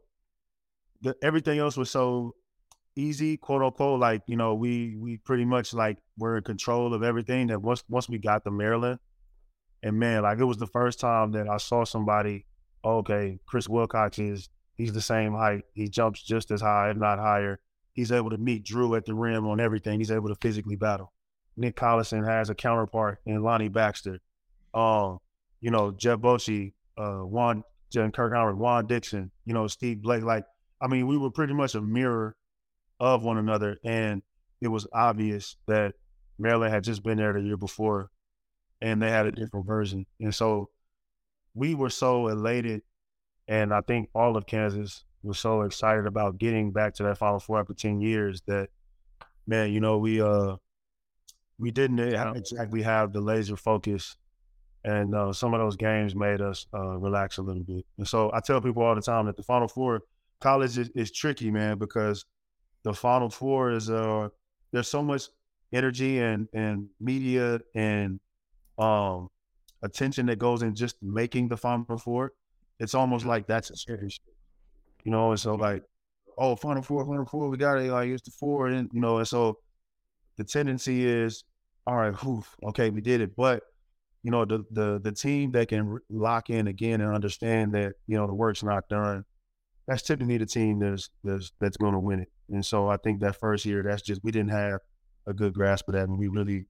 the, 1.02 1.16
everything 1.24 1.58
else 1.58 1.76
was 1.76 1.90
so 1.90 2.36
easy, 2.96 3.38
quote 3.38 3.64
unquote. 3.64 4.00
Like 4.00 4.22
you 4.28 4.38
know, 4.38 4.54
we 4.54 4.96
we 4.96 5.18
pretty 5.18 5.46
much 5.46 5.74
like 5.74 5.98
were 6.18 6.38
in 6.38 6.44
control 6.44 6.94
of 6.94 7.02
everything. 7.02 7.48
That 7.48 7.64
once 7.64 7.84
once 7.90 8.08
we 8.08 8.20
got 8.20 8.44
to 8.44 8.52
Maryland, 8.52 9.00
and 9.82 9.98
man, 9.98 10.22
like 10.22 10.38
it 10.38 10.46
was 10.46 10.58
the 10.58 10.68
first 10.68 11.00
time 11.00 11.32
that 11.32 11.50
I 11.50 11.58
saw 11.58 11.84
somebody. 11.84 12.46
Okay, 12.86 13.40
Chris 13.48 13.68
Wilcox 13.68 14.20
is 14.20 14.48
he's 14.76 14.94
the 14.94 15.02
same 15.02 15.34
height. 15.34 15.64
He 15.74 15.90
jumps 15.90 16.22
just 16.22 16.52
as 16.52 16.62
high, 16.62 16.92
if 16.92 16.98
not 16.98 17.18
higher. 17.18 17.60
He's 17.94 18.12
able 18.12 18.30
to 18.30 18.38
meet 18.38 18.64
Drew 18.64 18.94
at 18.94 19.06
the 19.06 19.16
rim 19.16 19.48
on 19.48 19.60
everything. 19.60 20.00
He's 20.00 20.12
able 20.12 20.30
to 20.30 20.36
physically 20.36 20.76
battle. 20.76 21.12
Nick 21.58 21.76
Collison 21.76 22.28
has 22.28 22.52
a 22.52 22.56
counterpart 22.56 23.22
in 23.26 23.42
Lonny 23.42 23.70
Baxter. 23.70 24.20
Um, 24.74 25.18
you 25.62 25.72
know, 25.72 25.92
Jeff 25.92 26.20
Boschee, 26.20 26.74
uh, 26.98 27.20
Juan, 27.20 27.64
Jen 27.94 28.12
Kirk 28.12 28.34
Howard, 28.34 28.58
Juan 28.58 28.88
Dixon, 28.88 29.32
you 29.46 29.54
know, 29.54 29.68
Steve 29.68 30.02
Blake. 30.02 30.24
Like, 30.24 30.46
I 30.82 30.88
mean, 30.88 31.08
we 31.08 31.18
were 31.18 31.30
pretty 31.30 31.54
much 31.54 31.76
a 31.76 31.82
mirror 31.82 32.36
of 33.00 33.24
one 33.24 33.38
another. 33.38 33.78
And 33.86 34.24
it 34.62 34.68
was 34.68 34.88
obvious 34.92 35.58
that 35.68 35.94
Maryland 36.40 36.74
had 36.74 36.84
just 36.84 37.04
been 37.04 37.18
there 37.18 37.34
the 37.34 37.42
year 37.42 37.58
before 37.58 38.10
and 38.82 39.02
they 39.02 39.12
had 39.12 39.28
a 39.28 39.32
different 39.32 39.68
version. 39.68 40.08
And 40.20 40.34
so 40.34 40.70
we 41.54 41.76
were 41.76 41.92
so 41.92 42.28
elated. 42.28 42.82
And 43.48 43.74
I 43.74 43.82
think 43.82 44.10
all 44.16 44.36
of 44.36 44.48
Kansas 44.48 45.06
was 45.22 45.38
so 45.38 45.62
excited 45.62 46.08
about 46.08 46.40
getting 46.40 46.72
back 46.72 46.96
to 46.96 47.04
that 47.04 47.18
Final 47.20 47.40
Four 47.40 47.60
after 47.60 47.74
10 47.74 48.02
years 48.02 48.42
that, 48.48 48.70
man, 49.46 49.72
you 49.72 49.80
know, 49.80 50.00
we, 50.00 50.20
uh, 50.20 50.56
we 51.60 51.70
didn't 51.70 52.00
exactly 52.00 52.82
have 52.82 53.14
the 53.14 53.22
laser 53.22 53.56
focus 53.56 54.18
and 54.86 55.16
uh, 55.16 55.32
some 55.32 55.54
of 55.54 55.60
those 55.60 55.76
games 55.76 56.16
made 56.16 56.42
us 56.42 56.66
uh, 56.74 56.98
relax 56.98 57.38
a 57.38 57.42
little 57.42 57.64
bit. 57.64 57.86
And 57.98 58.08
so 58.08 58.32
I 58.34 58.40
tell 58.40 58.60
people 58.60 58.84
all 58.84 58.96
the 58.96 59.02
time 59.02 59.26
that 59.28 59.38
the 59.38 59.44
Final 59.44 59.68
Four, 59.68 60.02
college 60.42 60.78
is, 60.78 60.90
is 60.90 61.12
tricky, 61.12 61.50
man, 61.52 61.78
because 61.78 62.26
the 62.84 62.94
Final 62.94 63.30
Four 63.30 63.72
is 63.72 63.90
uh, 63.90 64.30
there's 64.72 64.90
so 64.90 65.02
much 65.02 65.24
energy 65.72 66.20
and 66.20 66.48
and 66.54 66.88
media 67.00 67.62
and 67.76 68.20
um, 68.78 69.30
attention 69.82 70.26
that 70.28 70.38
goes 70.38 70.64
in 70.64 70.76
just 70.76 70.98
making 71.02 71.48
the 71.48 71.58
Final 71.58 71.98
Four. 71.98 72.34
It's 72.80 72.94
almost 72.94 73.26
like 73.26 73.48
that's 73.48 73.70
a 73.70 73.78
series, 73.78 74.20
you 75.06 75.12
know. 75.12 75.32
And 75.32 75.40
so 75.40 75.56
like, 75.56 75.84
oh, 76.38 76.56
Final 76.58 76.82
Four, 76.82 77.06
Final 77.06 77.26
Four, 77.26 77.50
we 77.50 77.58
got 77.58 77.78
it. 77.80 77.90
Like 77.90 78.10
it's 78.10 78.24
the 78.24 78.32
four, 78.32 78.68
and 78.68 78.90
you 78.92 79.00
know, 79.00 79.20
and 79.20 79.28
so 79.28 79.60
the 80.36 80.44
tendency 80.44 81.06
is, 81.06 81.46
all 81.88 81.96
right, 81.96 82.14
whew, 82.22 82.44
okay, 82.66 82.90
we 82.90 83.00
did 83.00 83.22
it, 83.22 83.36
but 83.36 83.64
you 84.24 84.32
know, 84.32 84.46
the 84.46 84.64
the 84.72 85.00
the 85.04 85.12
team 85.12 85.52
that 85.52 85.68
can 85.68 86.00
lock 86.10 86.50
in 86.50 86.68
again 86.68 87.02
and 87.02 87.14
understand 87.14 87.74
that 87.74 87.94
you 88.08 88.18
know 88.18 88.26
the 88.26 88.34
work's 88.34 88.64
not 88.64 88.88
done. 88.90 89.26
That's 89.88 90.02
typically 90.02 90.38
the 90.38 90.46
team 90.46 90.80
that's 90.80 91.10
that's 91.24 91.52
that's 91.60 91.78
going 91.78 91.94
to 91.94 92.00
win 92.00 92.22
it. 92.22 92.30
And 92.50 92.66
so 92.66 92.88
I 92.88 92.98
think 92.98 93.20
that 93.20 93.36
first 93.36 93.66
year, 93.66 93.84
that's 93.84 94.02
just 94.02 94.24
we 94.24 94.32
didn't 94.32 94.52
have 94.52 94.80
a 95.28 95.34
good 95.34 95.54
grasp 95.54 95.90
of 95.90 95.96
that, 95.96 96.08
and 96.08 96.18
we 96.18 96.30
really 96.30 96.66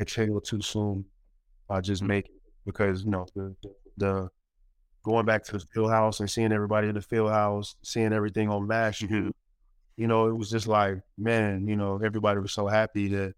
exhaled 0.00 0.44
too 0.44 0.62
soon 0.62 1.04
by 1.68 1.80
just 1.80 2.02
mm-hmm. 2.02 2.08
making 2.08 2.36
because 2.64 3.04
you 3.04 3.10
know 3.10 3.26
the, 3.34 3.54
the, 3.96 4.28
going 5.02 5.26
back 5.26 5.42
to 5.44 5.52
the 5.52 5.64
field 5.74 5.90
house 5.90 6.20
and 6.20 6.30
seeing 6.30 6.52
everybody 6.52 6.88
in 6.88 6.94
the 6.94 7.02
field 7.02 7.30
house, 7.30 7.74
seeing 7.82 8.12
everything 8.12 8.48
on 8.48 8.66
Mass, 8.66 9.00
mm-hmm. 9.00 9.30
you 9.96 10.06
know, 10.06 10.26
it 10.26 10.36
was 10.36 10.50
just 10.50 10.68
like, 10.68 10.98
man, 11.18 11.66
you 11.66 11.74
know, 11.74 12.00
everybody 12.04 12.38
was 12.38 12.52
so 12.52 12.68
happy 12.68 13.08
that 13.08 13.34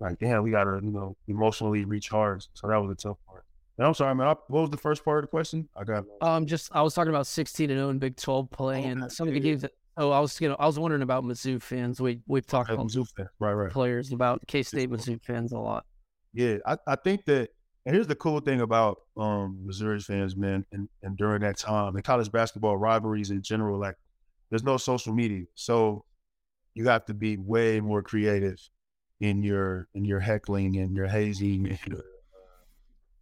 like, 0.00 0.18
damn, 0.18 0.42
we 0.42 0.50
gotta, 0.50 0.80
you 0.82 0.90
know, 0.90 1.16
emotionally 1.28 1.84
recharge. 1.84 2.48
So 2.54 2.68
that 2.68 2.76
was 2.76 2.90
a 2.90 2.94
tough 2.94 3.16
part. 3.26 3.44
And 3.78 3.86
I'm 3.86 3.94
sorry, 3.94 4.14
man. 4.14 4.28
I, 4.28 4.34
what 4.48 4.60
was 4.60 4.70
the 4.70 4.76
first 4.76 5.04
part 5.04 5.18
of 5.18 5.22
the 5.24 5.28
question? 5.28 5.68
I 5.76 5.84
got. 5.84 6.04
Um, 6.20 6.46
just 6.46 6.70
I 6.74 6.82
was 6.82 6.94
talking 6.94 7.10
about 7.10 7.26
16 7.26 7.70
and 7.70 7.78
0 7.78 7.90
in 7.90 7.98
Big 7.98 8.16
12 8.16 8.50
play, 8.50 8.84
oh, 8.84 8.88
and 8.88 9.12
some 9.12 9.26
of 9.26 9.34
the 9.34 9.40
games. 9.40 9.62
That, 9.62 9.72
oh, 9.96 10.10
I 10.10 10.20
was 10.20 10.40
you 10.40 10.48
know 10.48 10.56
I 10.58 10.66
was 10.66 10.78
wondering 10.78 11.02
about 11.02 11.24
Mizzou 11.24 11.60
fans. 11.60 12.00
We 12.00 12.20
we've 12.26 12.46
talked 12.46 12.70
about 12.70 12.86
Mizzou 12.86 13.06
fans, 13.16 13.30
right, 13.40 13.52
right. 13.52 13.72
Players 13.72 14.12
about 14.12 14.46
K 14.46 14.62
State 14.62 14.90
Mizzou 14.90 15.20
fans 15.22 15.52
a 15.52 15.58
lot. 15.58 15.86
Yeah, 16.32 16.58
I, 16.66 16.76
I 16.86 16.96
think 16.96 17.24
that, 17.26 17.50
and 17.86 17.94
here's 17.94 18.06
the 18.06 18.14
cool 18.14 18.40
thing 18.40 18.60
about 18.60 18.98
um 19.16 19.58
Missouri 19.64 20.00
fans, 20.00 20.36
man, 20.36 20.64
and, 20.70 20.88
and 21.02 21.16
during 21.16 21.40
that 21.42 21.58
time, 21.58 21.94
the 21.94 22.02
college 22.02 22.30
basketball 22.30 22.76
rivalries 22.76 23.30
in 23.30 23.42
general, 23.42 23.78
like 23.80 23.96
there's 24.50 24.64
no 24.64 24.76
social 24.76 25.12
media, 25.12 25.44
so 25.54 26.04
you 26.74 26.86
have 26.88 27.04
to 27.06 27.14
be 27.14 27.38
way 27.38 27.80
more 27.80 28.02
creative 28.02 28.60
in 29.20 29.42
your 29.42 29.88
in 29.94 30.04
your 30.04 30.20
heckling 30.20 30.76
and 30.76 30.94
your 30.96 31.06
hazing, 31.06 31.68
and 31.68 32.02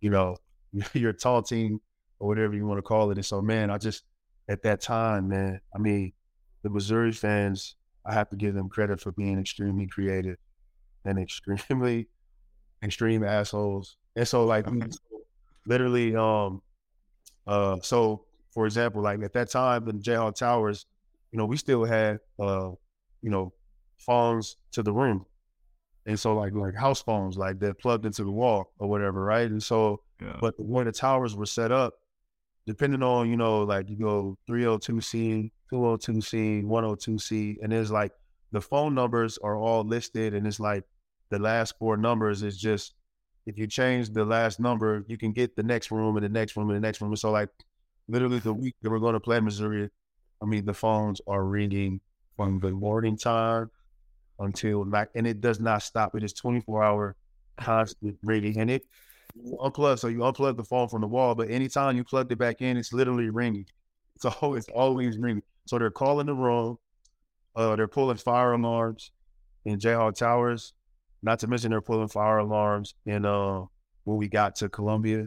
you 0.00 0.10
know, 0.10 0.36
your 0.92 1.12
taunting 1.12 1.80
or 2.18 2.28
whatever 2.28 2.54
you 2.54 2.66
want 2.66 2.78
to 2.78 2.82
call 2.82 3.10
it. 3.10 3.18
And 3.18 3.26
so, 3.26 3.40
man, 3.40 3.70
I 3.70 3.78
just 3.78 4.04
at 4.48 4.62
that 4.62 4.80
time, 4.80 5.28
man, 5.28 5.60
I 5.74 5.78
mean, 5.78 6.12
the 6.62 6.70
Missouri 6.70 7.12
fans, 7.12 7.76
I 8.04 8.14
have 8.14 8.28
to 8.30 8.36
give 8.36 8.54
them 8.54 8.68
credit 8.68 9.00
for 9.00 9.12
being 9.12 9.38
extremely 9.38 9.86
creative 9.86 10.36
and 11.04 11.18
extremely 11.18 12.08
extreme 12.82 13.24
assholes. 13.24 13.96
And 14.16 14.26
so, 14.26 14.44
like, 14.44 14.66
literally, 15.66 16.14
um, 16.16 16.62
uh, 17.46 17.78
so 17.80 18.24
for 18.52 18.66
example, 18.66 19.02
like 19.02 19.22
at 19.22 19.32
that 19.32 19.50
time 19.50 19.88
in 19.88 20.00
Jayhawk 20.00 20.34
Towers, 20.36 20.86
you 21.32 21.38
know, 21.38 21.46
we 21.46 21.56
still 21.56 21.84
had, 21.84 22.20
uh, 22.38 22.70
you 23.22 23.30
know, 23.30 23.52
phones 23.98 24.56
to 24.72 24.82
the 24.82 24.92
room. 24.92 25.24
And 26.06 26.18
so 26.18 26.34
like 26.34 26.52
like 26.54 26.74
house 26.74 27.00
phones, 27.02 27.36
like 27.36 27.58
they're 27.58 27.74
plugged 27.74 28.06
into 28.06 28.24
the 28.24 28.30
wall 28.30 28.72
or 28.78 28.88
whatever, 28.88 29.24
right? 29.24 29.48
And 29.48 29.62
so 29.62 30.02
yeah. 30.20 30.36
but 30.40 30.54
when 30.58 30.86
the 30.86 30.92
towers 30.92 31.36
were 31.36 31.46
set 31.46 31.70
up, 31.70 31.94
depending 32.66 33.02
on, 33.02 33.30
you 33.30 33.36
know, 33.36 33.62
like 33.62 33.88
you 33.88 33.96
go 33.96 34.36
302C, 34.48 35.50
202C, 35.72 36.64
102C, 36.64 37.56
and 37.62 37.72
there's 37.72 37.90
like 37.90 38.12
the 38.50 38.60
phone 38.60 38.94
numbers 38.94 39.38
are 39.42 39.56
all 39.56 39.84
listed 39.84 40.34
and 40.34 40.46
it's 40.46 40.60
like 40.60 40.84
the 41.30 41.38
last 41.38 41.74
four 41.78 41.96
numbers 41.96 42.42
is 42.42 42.58
just 42.58 42.94
if 43.46 43.58
you 43.58 43.66
change 43.66 44.10
the 44.10 44.24
last 44.24 44.60
number, 44.60 45.04
you 45.08 45.16
can 45.16 45.32
get 45.32 45.56
the 45.56 45.62
next 45.62 45.90
room 45.90 46.16
and 46.16 46.24
the 46.24 46.28
next 46.28 46.56
room 46.56 46.68
and 46.70 46.76
the 46.76 46.86
next 46.86 47.00
room. 47.00 47.10
And 47.10 47.18
so 47.18 47.30
like 47.30 47.48
literally 48.08 48.38
the 48.38 48.52
week 48.52 48.76
that 48.82 48.90
we're 48.90 48.98
going 48.98 49.14
to 49.14 49.20
play 49.20 49.40
Missouri, 49.40 49.88
I 50.42 50.46
mean 50.46 50.64
the 50.64 50.74
phones 50.74 51.20
are 51.26 51.44
ringing 51.44 52.00
from 52.36 52.58
the 52.60 52.70
morning 52.70 53.16
time 53.16 53.70
until 54.38 54.84
like, 54.88 55.08
and 55.14 55.26
it 55.26 55.40
does 55.40 55.60
not 55.60 55.82
stop. 55.82 56.14
It 56.14 56.24
is 56.24 56.32
24 56.32 56.82
hour 56.82 57.16
constant 57.58 58.18
ringing, 58.22 58.58
and 58.58 58.70
it 58.70 58.82
unplug. 59.60 59.98
So 59.98 60.08
you 60.08 60.18
unplug 60.18 60.56
the 60.56 60.64
phone 60.64 60.88
from 60.88 61.00
the 61.00 61.06
wall, 61.06 61.34
but 61.34 61.50
anytime 61.50 61.96
you 61.96 62.04
plug 62.04 62.30
it 62.30 62.38
back 62.38 62.60
in, 62.60 62.76
it's 62.76 62.92
literally 62.92 63.30
ringing. 63.30 63.66
So 64.18 64.54
it's 64.54 64.68
always 64.68 65.18
ringing. 65.18 65.42
So 65.66 65.78
they're 65.78 65.90
calling 65.90 66.26
the 66.26 66.34
room. 66.34 66.78
Uh, 67.56 67.74
they're 67.74 67.88
pulling 67.88 68.18
fire 68.18 68.52
alarms 68.52 69.10
in 69.64 69.78
Jayhawk 69.80 70.16
Towers. 70.16 70.74
Not 71.22 71.40
to 71.40 71.48
mention 71.48 71.70
they're 71.70 71.80
pulling 71.80 72.08
fire 72.08 72.38
alarms 72.38 72.94
in 73.04 73.24
uh 73.24 73.62
when 74.04 74.18
we 74.18 74.28
got 74.28 74.54
to 74.56 74.68
Columbia. 74.68 75.26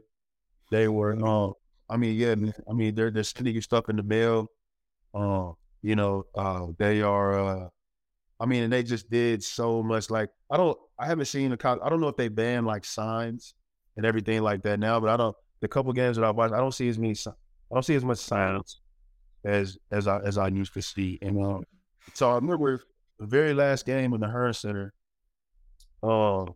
They 0.72 0.88
were 0.88 1.18
uh, 1.22 1.52
I 1.90 1.98
mean, 1.98 2.16
yeah, 2.16 2.36
I 2.70 2.74
mean 2.74 2.96
they're 2.96 3.12
they're 3.12 3.24
sending 3.24 3.56
you 3.56 3.62
stuff 3.62 3.90
in 3.90 3.98
the 3.98 4.04
mail. 4.04 4.48
Uh, 5.14 5.52
you 5.82 5.96
know, 5.96 6.26
uh, 6.36 6.68
they 6.78 7.02
are 7.02 7.40
uh, 7.40 7.68
I 8.40 8.46
mean, 8.46 8.64
and 8.64 8.74
they 8.74 8.84
just 8.84 9.10
did 9.10 9.44
so 9.44 9.82
much. 9.82 10.10
Like, 10.10 10.30
I 10.52 10.58
don't, 10.58 10.78
I 11.00 11.06
haven't 11.06 11.26
seen 11.26 11.52
the. 11.52 11.80
I 11.84 11.90
don't 11.90 12.02
know 12.02 12.10
if 12.10 12.18
they 12.18 12.28
banned 12.28 12.66
like 12.66 12.86
signs 12.86 13.54
and 13.96 14.06
everything 14.06 14.42
like 14.42 14.64
that 14.64 14.80
now, 14.80 15.00
but 15.00 15.10
I 15.10 15.18
don't. 15.18 15.36
The 15.62 15.68
couple 15.68 15.94
games 15.94 16.18
that 16.18 16.26
I've 16.26 16.36
watched, 16.36 16.54
I 16.54 16.58
don't 16.58 16.74
see 16.74 16.90
as 16.90 17.00
many, 17.00 17.16
I 17.26 17.74
don't 17.74 17.86
see 17.86 17.96
as 17.96 18.04
much 18.04 18.18
signs 18.18 18.82
as 19.46 19.78
as 19.92 20.08
I 20.08 20.20
as 20.20 20.38
I 20.38 20.50
used 20.50 20.74
to 20.74 20.82
see. 20.82 21.18
And 21.22 21.44
um, 21.44 21.64
so 22.14 22.32
I 22.32 22.36
remember 22.36 22.82
the 23.20 23.26
very 23.26 23.54
last 23.54 23.86
game 23.86 24.14
in 24.14 24.20
the 24.20 24.28
Hearnes 24.28 24.58
Center. 24.58 24.94
Um, 26.04 26.54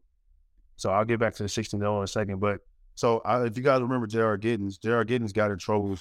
so 0.76 0.92
I'll 0.92 1.06
get 1.06 1.20
back 1.20 1.34
to 1.36 1.44
the 1.44 1.50
16 1.50 1.82
in 1.82 1.88
a 1.88 2.08
second, 2.08 2.40
but 2.40 2.60
so 2.96 3.22
I, 3.26 3.46
if 3.46 3.58
you 3.58 3.64
guys 3.64 3.82
remember 3.82 4.08
J.R. 4.08 4.38
Giddens, 4.38 4.80
J.R. 4.80 5.06
Giddens 5.06 5.34
got 5.34 5.52
in 5.52 5.58
trouble 5.58 5.98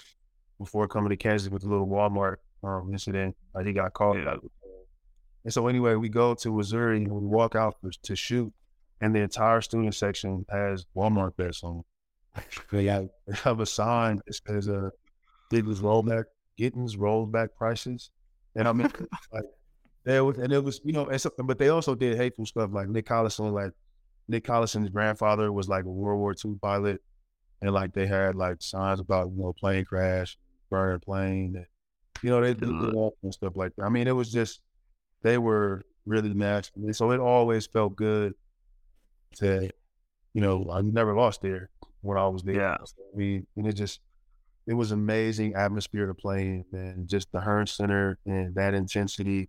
before 0.59 0.89
coming 0.89 1.11
to 1.11 1.17
Kansas 1.17 1.49
with 1.49 1.63
the 1.63 1.69
little 1.69 1.87
Walmart 1.87 2.37
um, 2.63 2.91
incident. 2.93 3.37
Like 3.55 3.67
he 3.67 3.73
got 3.73 3.93
caught. 3.93 4.17
Yeah. 4.17 4.35
And 5.49 5.53
so 5.55 5.67
anyway, 5.67 5.95
we 5.95 6.11
go 6.11 6.35
to 6.35 6.53
Missouri 6.55 6.99
and 6.99 7.11
we 7.11 7.27
walk 7.27 7.55
out 7.55 7.77
to 8.03 8.15
shoot, 8.15 8.53
and 9.01 9.15
the 9.15 9.21
entire 9.21 9.63
student 9.63 9.95
section 9.95 10.45
has 10.51 10.85
Walmart 10.95 11.39
bets 11.39 11.63
on. 11.65 11.85
They 12.71 12.85
have, 12.85 13.09
they 13.27 13.35
have 13.35 13.59
a 13.61 13.65
sign 13.65 14.21
that 14.27 14.35
says 14.35 14.69
uh, 14.69 14.91
Giddens 15.51 15.79
rollback, 15.79 16.25
Giddens 16.61 16.99
rollback 16.99 17.55
prices. 17.57 18.11
And 18.57 18.69
I 18.69 18.75
mean, 18.75 18.93
like, 19.33 19.45
there 20.05 20.23
was, 20.23 20.37
and 20.37 20.53
it 20.53 20.63
was, 20.63 20.83
you 20.85 20.93
know, 20.93 21.07
and 21.07 21.19
so, 21.19 21.31
but 21.43 21.57
they 21.57 21.71
also 21.71 21.95
did 21.95 22.19
hateful 22.19 22.45
stuff 22.45 22.69
like 22.71 22.91
Nick 22.91 23.07
Collison, 23.07 23.51
like 23.51 23.73
Nick 24.29 24.45
Collison's 24.45 24.91
grandfather 24.91 25.51
was 25.51 25.67
like 25.67 25.87
a 25.87 25.89
World 25.89 26.21
War 26.21 26.35
II 26.45 26.57
pilot, 26.61 27.01
and 27.63 27.73
like 27.73 27.95
they 27.95 28.07
had 28.07 28.35
like 28.35 28.61
signs 28.61 29.01
about 29.01 29.31
you 29.31 29.41
know 29.41 29.55
plane 29.55 29.87
crash, 29.87 30.37
burned 30.69 31.01
plane, 31.01 31.55
and, 31.57 31.67
you 32.23 32.29
know 32.29 32.43
they 32.43 32.53
did 32.53 32.95
all 32.95 33.17
stuff 33.31 33.57
like 33.57 33.75
that. 33.77 33.85
I 33.85 33.89
mean, 33.89 34.07
it 34.07 34.13
was 34.13 34.31
just 34.31 34.61
they 35.23 35.39
were 35.39 35.83
really 36.07 36.29
the 36.29 36.35
match. 36.35 36.71
So 36.93 37.11
it 37.11 37.21
always 37.21 37.67
felt 37.67 37.97
good 37.97 38.35
to, 39.37 39.71
you 40.35 40.41
know, 40.41 40.69
I 40.73 40.81
never 40.83 41.15
lost 41.15 41.43
there 41.43 41.71
when 42.01 42.17
I 42.19 42.27
was 42.29 42.43
there. 42.43 42.57
Yeah. 42.57 42.77
I 42.81 43.17
mean, 43.17 43.47
and 43.57 43.67
it 43.67 43.75
just, 43.75 44.01
it 44.67 44.75
was 44.75 44.93
amazing 44.93 45.55
atmosphere 45.55 46.07
to 46.07 46.15
play 46.15 46.43
in, 46.43 46.65
and 46.73 47.09
just 47.09 47.33
the 47.33 47.41
Hearnes 47.41 47.75
Center 47.75 48.19
and 48.27 48.55
that 48.55 48.75
intensity 48.75 49.49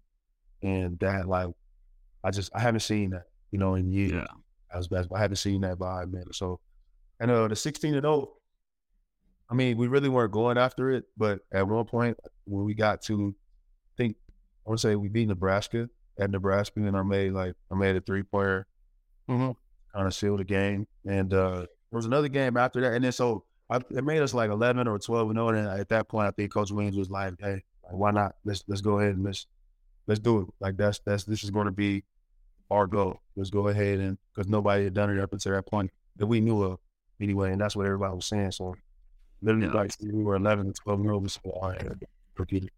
and 0.61 0.97
that 0.99 1.27
like, 1.27 1.47
I 2.23 2.31
just 2.31 2.51
I 2.53 2.59
haven't 2.59 2.81
seen 2.81 3.11
that, 3.11 3.23
you 3.51 3.59
know, 3.59 3.75
in 3.75 3.91
years. 3.91 4.11
Yeah. 4.13 4.25
As 4.71 4.87
basketball, 4.87 5.17
I 5.17 5.21
haven't 5.21 5.37
seen 5.37 5.61
that 5.61 5.79
vibe, 5.79 6.11
man. 6.11 6.25
So, 6.31 6.59
and 7.19 7.31
uh, 7.31 7.47
the 7.47 7.55
16 7.55 7.95
and 7.95 8.03
0, 8.03 8.29
I 9.49 9.55
mean, 9.55 9.77
we 9.77 9.87
really 9.87 10.09
weren't 10.09 10.31
going 10.31 10.57
after 10.57 10.91
it, 10.91 11.05
but 11.17 11.39
at 11.51 11.67
one 11.67 11.85
point 11.85 12.17
when 12.45 12.65
we 12.65 12.75
got 12.75 13.01
to, 13.03 13.35
I 13.35 13.93
think 13.97 14.15
I 14.65 14.69
want 14.69 14.79
to 14.79 14.87
say 14.87 14.95
we 14.95 15.07
beat 15.09 15.27
Nebraska 15.27 15.89
at 16.19 16.29
Nebraska, 16.31 16.79
and 16.81 16.95
I 16.97 17.03
made 17.03 17.33
like 17.33 17.53
I 17.71 17.75
made 17.75 17.95
a 17.95 18.01
three 18.01 18.23
pointer, 18.23 18.67
Mhm. 19.29 19.55
kind 19.93 20.07
of 20.07 20.13
sealed 20.13 20.39
the 20.39 20.43
game. 20.43 20.85
And 21.05 21.33
uh, 21.33 21.59
there 21.61 21.67
was 21.97 22.05
another 22.05 22.27
game 22.27 22.57
after 22.57 22.81
that, 22.81 22.93
and 22.93 23.03
then 23.03 23.11
so 23.11 23.45
I, 23.69 23.77
it 23.77 24.03
made 24.03 24.21
us 24.21 24.33
like 24.33 24.49
11 24.49 24.87
or 24.87 24.97
12 24.99 25.29
and 25.29 25.37
0. 25.37 25.49
And 25.49 25.67
at 25.67 25.89
that 25.89 26.07
point, 26.09 26.27
I 26.27 26.31
think 26.31 26.51
Coach 26.53 26.71
Williams 26.71 26.97
was 26.97 27.09
like, 27.09 27.33
"Hey, 27.39 27.63
like, 27.83 27.93
why 27.93 28.11
not? 28.11 28.35
Let's 28.43 28.63
let's 28.67 28.81
go 28.81 28.99
ahead 28.99 29.15
and 29.15 29.23
let's 29.23 29.47
let's 30.07 30.19
do 30.19 30.41
it. 30.41 30.47
Like 30.59 30.75
that's 30.77 30.99
that's 31.05 31.23
this 31.23 31.43
is 31.43 31.51
going 31.51 31.65
to 31.67 31.71
be 31.71 32.03
our 32.71 32.85
goal. 32.87 33.19
Let's 33.35 33.49
go 33.49 33.67
ahead 33.69 33.99
and 33.99 34.17
because 34.33 34.49
nobody 34.49 34.83
had 34.83 34.93
done 34.93 35.09
it 35.15 35.19
up 35.21 35.33
until 35.33 35.53
that 35.53 35.65
point 35.67 35.89
that 36.17 36.27
we 36.27 36.41
knew 36.41 36.61
of 36.63 36.79
anyway, 37.21 37.51
and 37.51 37.61
that's 37.61 37.75
what 37.75 37.85
everybody 37.85 38.13
was 38.15 38.25
saying. 38.25 38.51
So 38.51 38.75
literally, 39.41 39.67
Yeah. 39.67 39.73
like 39.73 39.91
we 40.01 40.23
were 40.23 40.35
11 40.35 40.67
and 40.67 40.75
12 40.75 40.99
and 40.99 41.07
0. 41.07 41.17
We 41.19 41.29
said, 41.29 41.41
"All 41.45 41.69
right, 41.69 41.87
repeat 42.37 42.65
it." 42.65 42.73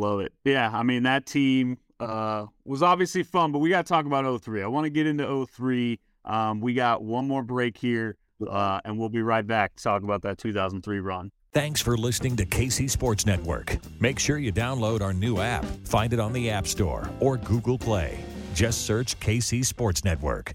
Love 0.00 0.20
it. 0.20 0.32
Yeah, 0.44 0.70
I 0.72 0.82
mean 0.82 1.02
that 1.02 1.26
team 1.26 1.76
uh, 2.00 2.46
was 2.64 2.82
obviously 2.82 3.22
fun, 3.22 3.52
but 3.52 3.58
we 3.58 3.68
got 3.68 3.84
to 3.84 3.88
talk 3.88 4.06
about 4.06 4.42
03. 4.42 4.62
I 4.62 4.66
want 4.66 4.84
to 4.84 4.90
get 4.90 5.06
into 5.06 5.46
03. 5.46 6.00
Um, 6.24 6.60
we 6.62 6.72
got 6.72 7.02
one 7.02 7.28
more 7.28 7.42
break 7.42 7.76
here, 7.76 8.16
uh, 8.48 8.80
and 8.86 8.98
we'll 8.98 9.10
be 9.10 9.20
right 9.20 9.46
back 9.46 9.76
to 9.76 9.82
talk 9.82 10.02
about 10.02 10.22
that 10.22 10.38
2003 10.38 11.00
run. 11.00 11.30
Thanks 11.52 11.82
for 11.82 11.98
listening 11.98 12.36
to 12.36 12.46
KC 12.46 12.88
Sports 12.88 13.26
Network. 13.26 13.76
Make 14.00 14.18
sure 14.18 14.38
you 14.38 14.52
download 14.52 15.02
our 15.02 15.12
new 15.12 15.40
app. 15.40 15.64
Find 15.84 16.12
it 16.14 16.20
on 16.20 16.32
the 16.32 16.48
App 16.48 16.66
Store 16.66 17.10
or 17.20 17.36
Google 17.36 17.76
Play. 17.76 18.24
Just 18.54 18.86
search 18.86 19.18
KC 19.20 19.66
Sports 19.66 20.02
Network. 20.02 20.54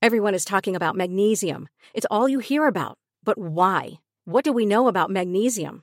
Everyone 0.00 0.34
is 0.34 0.46
talking 0.46 0.74
about 0.74 0.96
magnesium. 0.96 1.68
It's 1.92 2.06
all 2.10 2.28
you 2.28 2.38
hear 2.38 2.66
about. 2.66 2.96
But 3.24 3.36
why? 3.36 4.00
What 4.24 4.44
do 4.44 4.52
we 4.52 4.64
know 4.64 4.88
about 4.88 5.10
magnesium? 5.10 5.82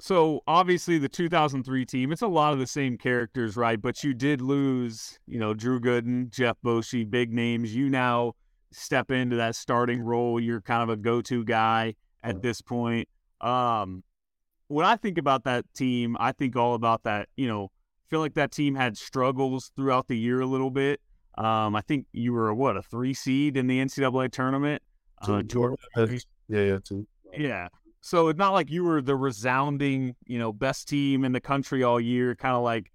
So 0.00 0.42
obviously 0.46 0.98
the 0.98 1.08
2003 1.08 1.84
team, 1.84 2.12
it's 2.12 2.22
a 2.22 2.28
lot 2.28 2.52
of 2.52 2.58
the 2.60 2.66
same 2.66 2.96
characters, 2.96 3.56
right? 3.56 3.80
But 3.80 4.04
you 4.04 4.14
did 4.14 4.40
lose, 4.40 5.18
you 5.26 5.38
know, 5.38 5.54
Drew 5.54 5.80
Gooden, 5.80 6.30
Jeff 6.30 6.56
Boschee, 6.64 7.08
big 7.08 7.32
names. 7.32 7.74
You 7.74 7.88
now 7.90 8.34
step 8.70 9.10
into 9.10 9.36
that 9.36 9.56
starting 9.56 10.00
role. 10.00 10.38
You're 10.38 10.60
kind 10.60 10.82
of 10.82 10.88
a 10.88 10.96
go-to 10.96 11.44
guy 11.44 11.94
at 12.22 12.42
this 12.42 12.62
point. 12.62 13.08
Um, 13.40 14.04
when 14.68 14.86
I 14.86 14.96
think 14.96 15.18
about 15.18 15.44
that 15.44 15.64
team, 15.74 16.16
I 16.20 16.32
think 16.32 16.54
all 16.54 16.74
about 16.74 17.02
that. 17.04 17.28
You 17.36 17.48
know, 17.48 17.70
feel 18.08 18.20
like 18.20 18.34
that 18.34 18.52
team 18.52 18.74
had 18.74 18.96
struggles 18.96 19.72
throughout 19.74 20.06
the 20.08 20.16
year 20.16 20.40
a 20.40 20.46
little 20.46 20.70
bit. 20.70 21.00
Um, 21.36 21.74
I 21.74 21.80
think 21.80 22.06
you 22.12 22.32
were 22.32 22.52
what 22.54 22.76
a 22.76 22.82
three 22.82 23.14
seed 23.14 23.56
in 23.56 23.66
the 23.66 23.78
NCAA 23.80 24.30
tournament. 24.30 24.82
Uh, 25.22 25.26
Two- 26.06 26.18
yeah, 26.48 26.60
yeah, 26.60 26.78
too. 26.84 27.06
yeah. 27.36 27.68
So 28.08 28.28
it's 28.28 28.38
not 28.38 28.54
like 28.54 28.70
you 28.70 28.84
were 28.84 29.02
the 29.02 29.14
resounding, 29.14 30.16
you 30.24 30.38
know, 30.38 30.50
best 30.50 30.88
team 30.88 31.26
in 31.26 31.32
the 31.32 31.42
country 31.42 31.82
all 31.82 32.00
year, 32.00 32.34
kind 32.34 32.56
of 32.56 32.62
like 32.62 32.90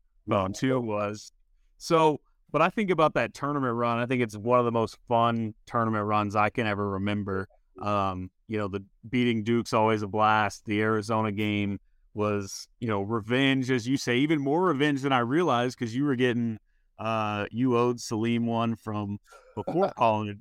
two 0.54 0.80
was. 0.80 1.32
So, 1.78 2.20
but 2.52 2.64
I 2.64 2.70
think 2.70 2.90
about 2.90 3.14
that 3.14 3.36
tournament 3.36 3.76
run. 3.76 4.00
I 4.00 4.08
think 4.08 4.24
it's 4.24 4.36
one 4.36 4.58
of 4.58 4.66
the 4.66 4.72
most 4.72 4.98
fun 5.08 5.54
tournament 5.68 6.06
runs 6.06 6.36
I 6.36 6.50
can 6.50 6.66
ever 6.66 6.90
remember. 6.90 7.48
Um, 7.80 8.32
you 8.48 8.58
know, 8.58 8.68
the 8.68 8.84
beating 9.08 9.44
Duke's 9.44 9.72
always 9.72 10.02
a 10.02 10.08
blast. 10.08 10.66
The 10.66 10.82
Arizona 10.82 11.32
game 11.32 11.80
was, 12.16 12.68
you 12.80 12.88
know, 12.88 13.04
revenge, 13.04 13.70
as 13.70 13.88
you 13.88 13.98
say, 13.98 14.18
even 14.18 14.42
more 14.42 14.64
revenge 14.64 15.02
than 15.02 15.14
I 15.14 15.20
realized 15.20 15.78
because 15.78 15.96
you 15.96 16.06
were 16.06 16.16
getting, 16.16 16.58
uh, 16.98 17.46
you 17.52 17.78
owed 17.78 18.00
Salim 18.00 18.48
one 18.48 18.76
from 18.78 19.20
before 19.54 19.92
college. 19.96 20.40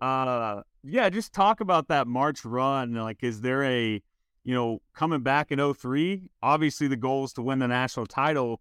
Uh, 0.00 0.62
yeah, 0.82 1.08
just 1.08 1.32
talk 1.32 1.60
about 1.60 1.88
that 1.88 2.06
March 2.06 2.44
run. 2.44 2.94
Like, 2.94 3.22
is 3.22 3.40
there 3.40 3.62
a, 3.64 4.02
you 4.44 4.54
know, 4.54 4.80
coming 4.94 5.20
back 5.20 5.52
in 5.52 5.74
03, 5.74 6.30
obviously 6.42 6.88
the 6.88 6.96
goal 6.96 7.24
is 7.24 7.32
to 7.34 7.42
win 7.42 7.58
the 7.58 7.68
national 7.68 8.06
title. 8.06 8.60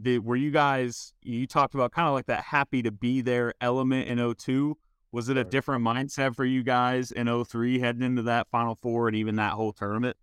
Did, 0.00 0.24
were 0.24 0.36
you 0.36 0.50
guys, 0.50 1.12
you 1.22 1.46
talked 1.46 1.74
about 1.74 1.92
kind 1.92 2.08
of 2.08 2.14
like 2.14 2.26
that 2.26 2.42
happy 2.44 2.82
to 2.82 2.90
be 2.90 3.20
there 3.20 3.54
element 3.60 4.08
in 4.08 4.34
02. 4.34 4.76
Was 5.12 5.28
it 5.28 5.36
a 5.36 5.42
different 5.42 5.84
mindset 5.84 6.36
for 6.36 6.44
you 6.44 6.62
guys 6.62 7.10
in 7.10 7.44
03 7.44 7.80
heading 7.80 8.02
into 8.02 8.22
that 8.22 8.46
Final 8.50 8.76
Four 8.76 9.08
and 9.08 9.16
even 9.16 9.34
that 9.36 9.52
whole 9.52 9.72
tournament? 9.72 10.16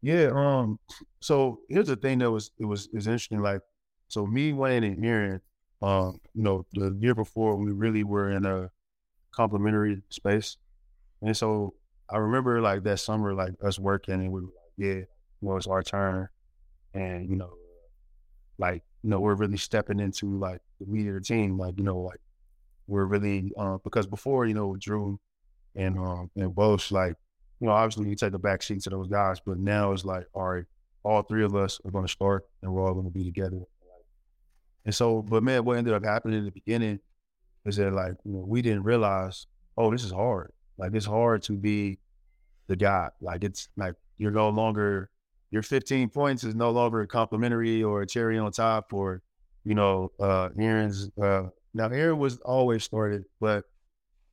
Yeah. 0.00 0.30
Um. 0.34 0.78
So 1.20 1.60
here's 1.68 1.88
the 1.88 1.96
thing 1.96 2.18
that 2.18 2.30
was 2.30 2.52
it 2.58 2.64
was 2.64 2.88
is 2.92 3.08
interesting. 3.08 3.40
Like, 3.40 3.60
so 4.06 4.24
me, 4.24 4.52
Wayne, 4.52 4.84
and 4.84 5.04
Aaron, 5.04 5.40
um, 5.80 6.20
you 6.34 6.42
know, 6.42 6.66
the 6.72 6.96
year 7.00 7.14
before 7.14 7.56
we 7.56 7.72
really 7.72 8.04
were 8.04 8.30
in 8.30 8.46
a 8.46 8.70
complementary 9.32 10.02
space, 10.10 10.56
and 11.20 11.36
so 11.36 11.74
I 12.08 12.18
remember 12.18 12.60
like 12.60 12.82
that 12.84 13.00
summer, 13.00 13.34
like 13.34 13.52
us 13.64 13.78
working, 13.78 14.14
and 14.14 14.32
we 14.32 14.40
were 14.42 14.46
like, 14.46 14.72
yeah, 14.76 15.00
know, 15.40 15.56
it's 15.56 15.66
our 15.66 15.82
turn, 15.82 16.28
and 16.94 17.28
you 17.28 17.36
know, 17.36 17.54
like 18.58 18.82
you 19.02 19.10
know, 19.10 19.20
we're 19.20 19.34
really 19.34 19.56
stepping 19.56 20.00
into 20.00 20.38
like 20.38 20.60
the 20.80 21.10
the 21.10 21.20
team, 21.20 21.58
like 21.58 21.78
you 21.78 21.84
know, 21.84 21.98
like 21.98 22.20
we're 22.86 23.06
really 23.06 23.52
uh, 23.56 23.78
because 23.84 24.06
before 24.06 24.46
you 24.46 24.54
know 24.54 24.76
Drew 24.78 25.18
and 25.74 25.98
um 25.98 26.30
and 26.36 26.52
Boschee, 26.52 26.92
like 26.92 27.16
you 27.60 27.68
know, 27.68 27.72
obviously 27.72 28.08
you 28.08 28.16
take 28.16 28.34
a 28.34 28.38
back 28.38 28.62
seat 28.62 28.82
to 28.82 28.90
those 28.90 29.08
guys, 29.08 29.40
but 29.44 29.58
now 29.58 29.92
it's 29.92 30.04
like, 30.04 30.26
all 30.34 30.48
right, 30.48 30.64
all 31.04 31.22
three 31.22 31.44
of 31.44 31.54
us 31.54 31.80
are 31.84 31.90
going 31.90 32.04
to 32.04 32.12
start 32.12 32.44
and 32.62 32.72
we're 32.72 32.84
all 32.84 32.92
going 32.92 33.06
to 33.06 33.12
be 33.12 33.24
together. 33.24 33.60
And 34.84 34.92
so, 34.92 35.22
but 35.22 35.44
man, 35.44 35.64
what 35.64 35.78
ended 35.78 35.94
up 35.94 36.04
happening 36.04 36.40
in 36.40 36.44
the 36.44 36.50
beginning 36.50 36.98
is 37.64 37.76
that 37.76 37.92
like, 37.92 38.14
you 38.24 38.32
know, 38.32 38.44
we 38.46 38.62
didn't 38.62 38.82
realize, 38.82 39.46
oh, 39.76 39.90
this 39.90 40.04
is 40.04 40.12
hard. 40.12 40.52
Like 40.78 40.94
it's 40.94 41.06
hard 41.06 41.42
to 41.44 41.52
be 41.52 41.98
the 42.68 42.76
guy. 42.76 43.08
Like 43.20 43.44
it's 43.44 43.68
like 43.76 43.94
you're 44.18 44.30
no 44.30 44.48
longer 44.48 45.10
your 45.50 45.62
15 45.62 46.08
points 46.08 46.44
is 46.44 46.54
no 46.54 46.70
longer 46.70 47.06
complimentary 47.06 47.82
or 47.82 48.02
a 48.02 48.06
cherry 48.06 48.38
on 48.38 48.50
top 48.52 48.92
or, 48.92 49.22
you 49.64 49.74
know, 49.74 50.10
uh 50.18 50.48
Aaron's 50.58 51.10
uh 51.22 51.44
now 51.74 51.88
Aaron 51.88 52.18
was 52.18 52.38
always 52.38 52.84
started, 52.84 53.24
but 53.40 53.64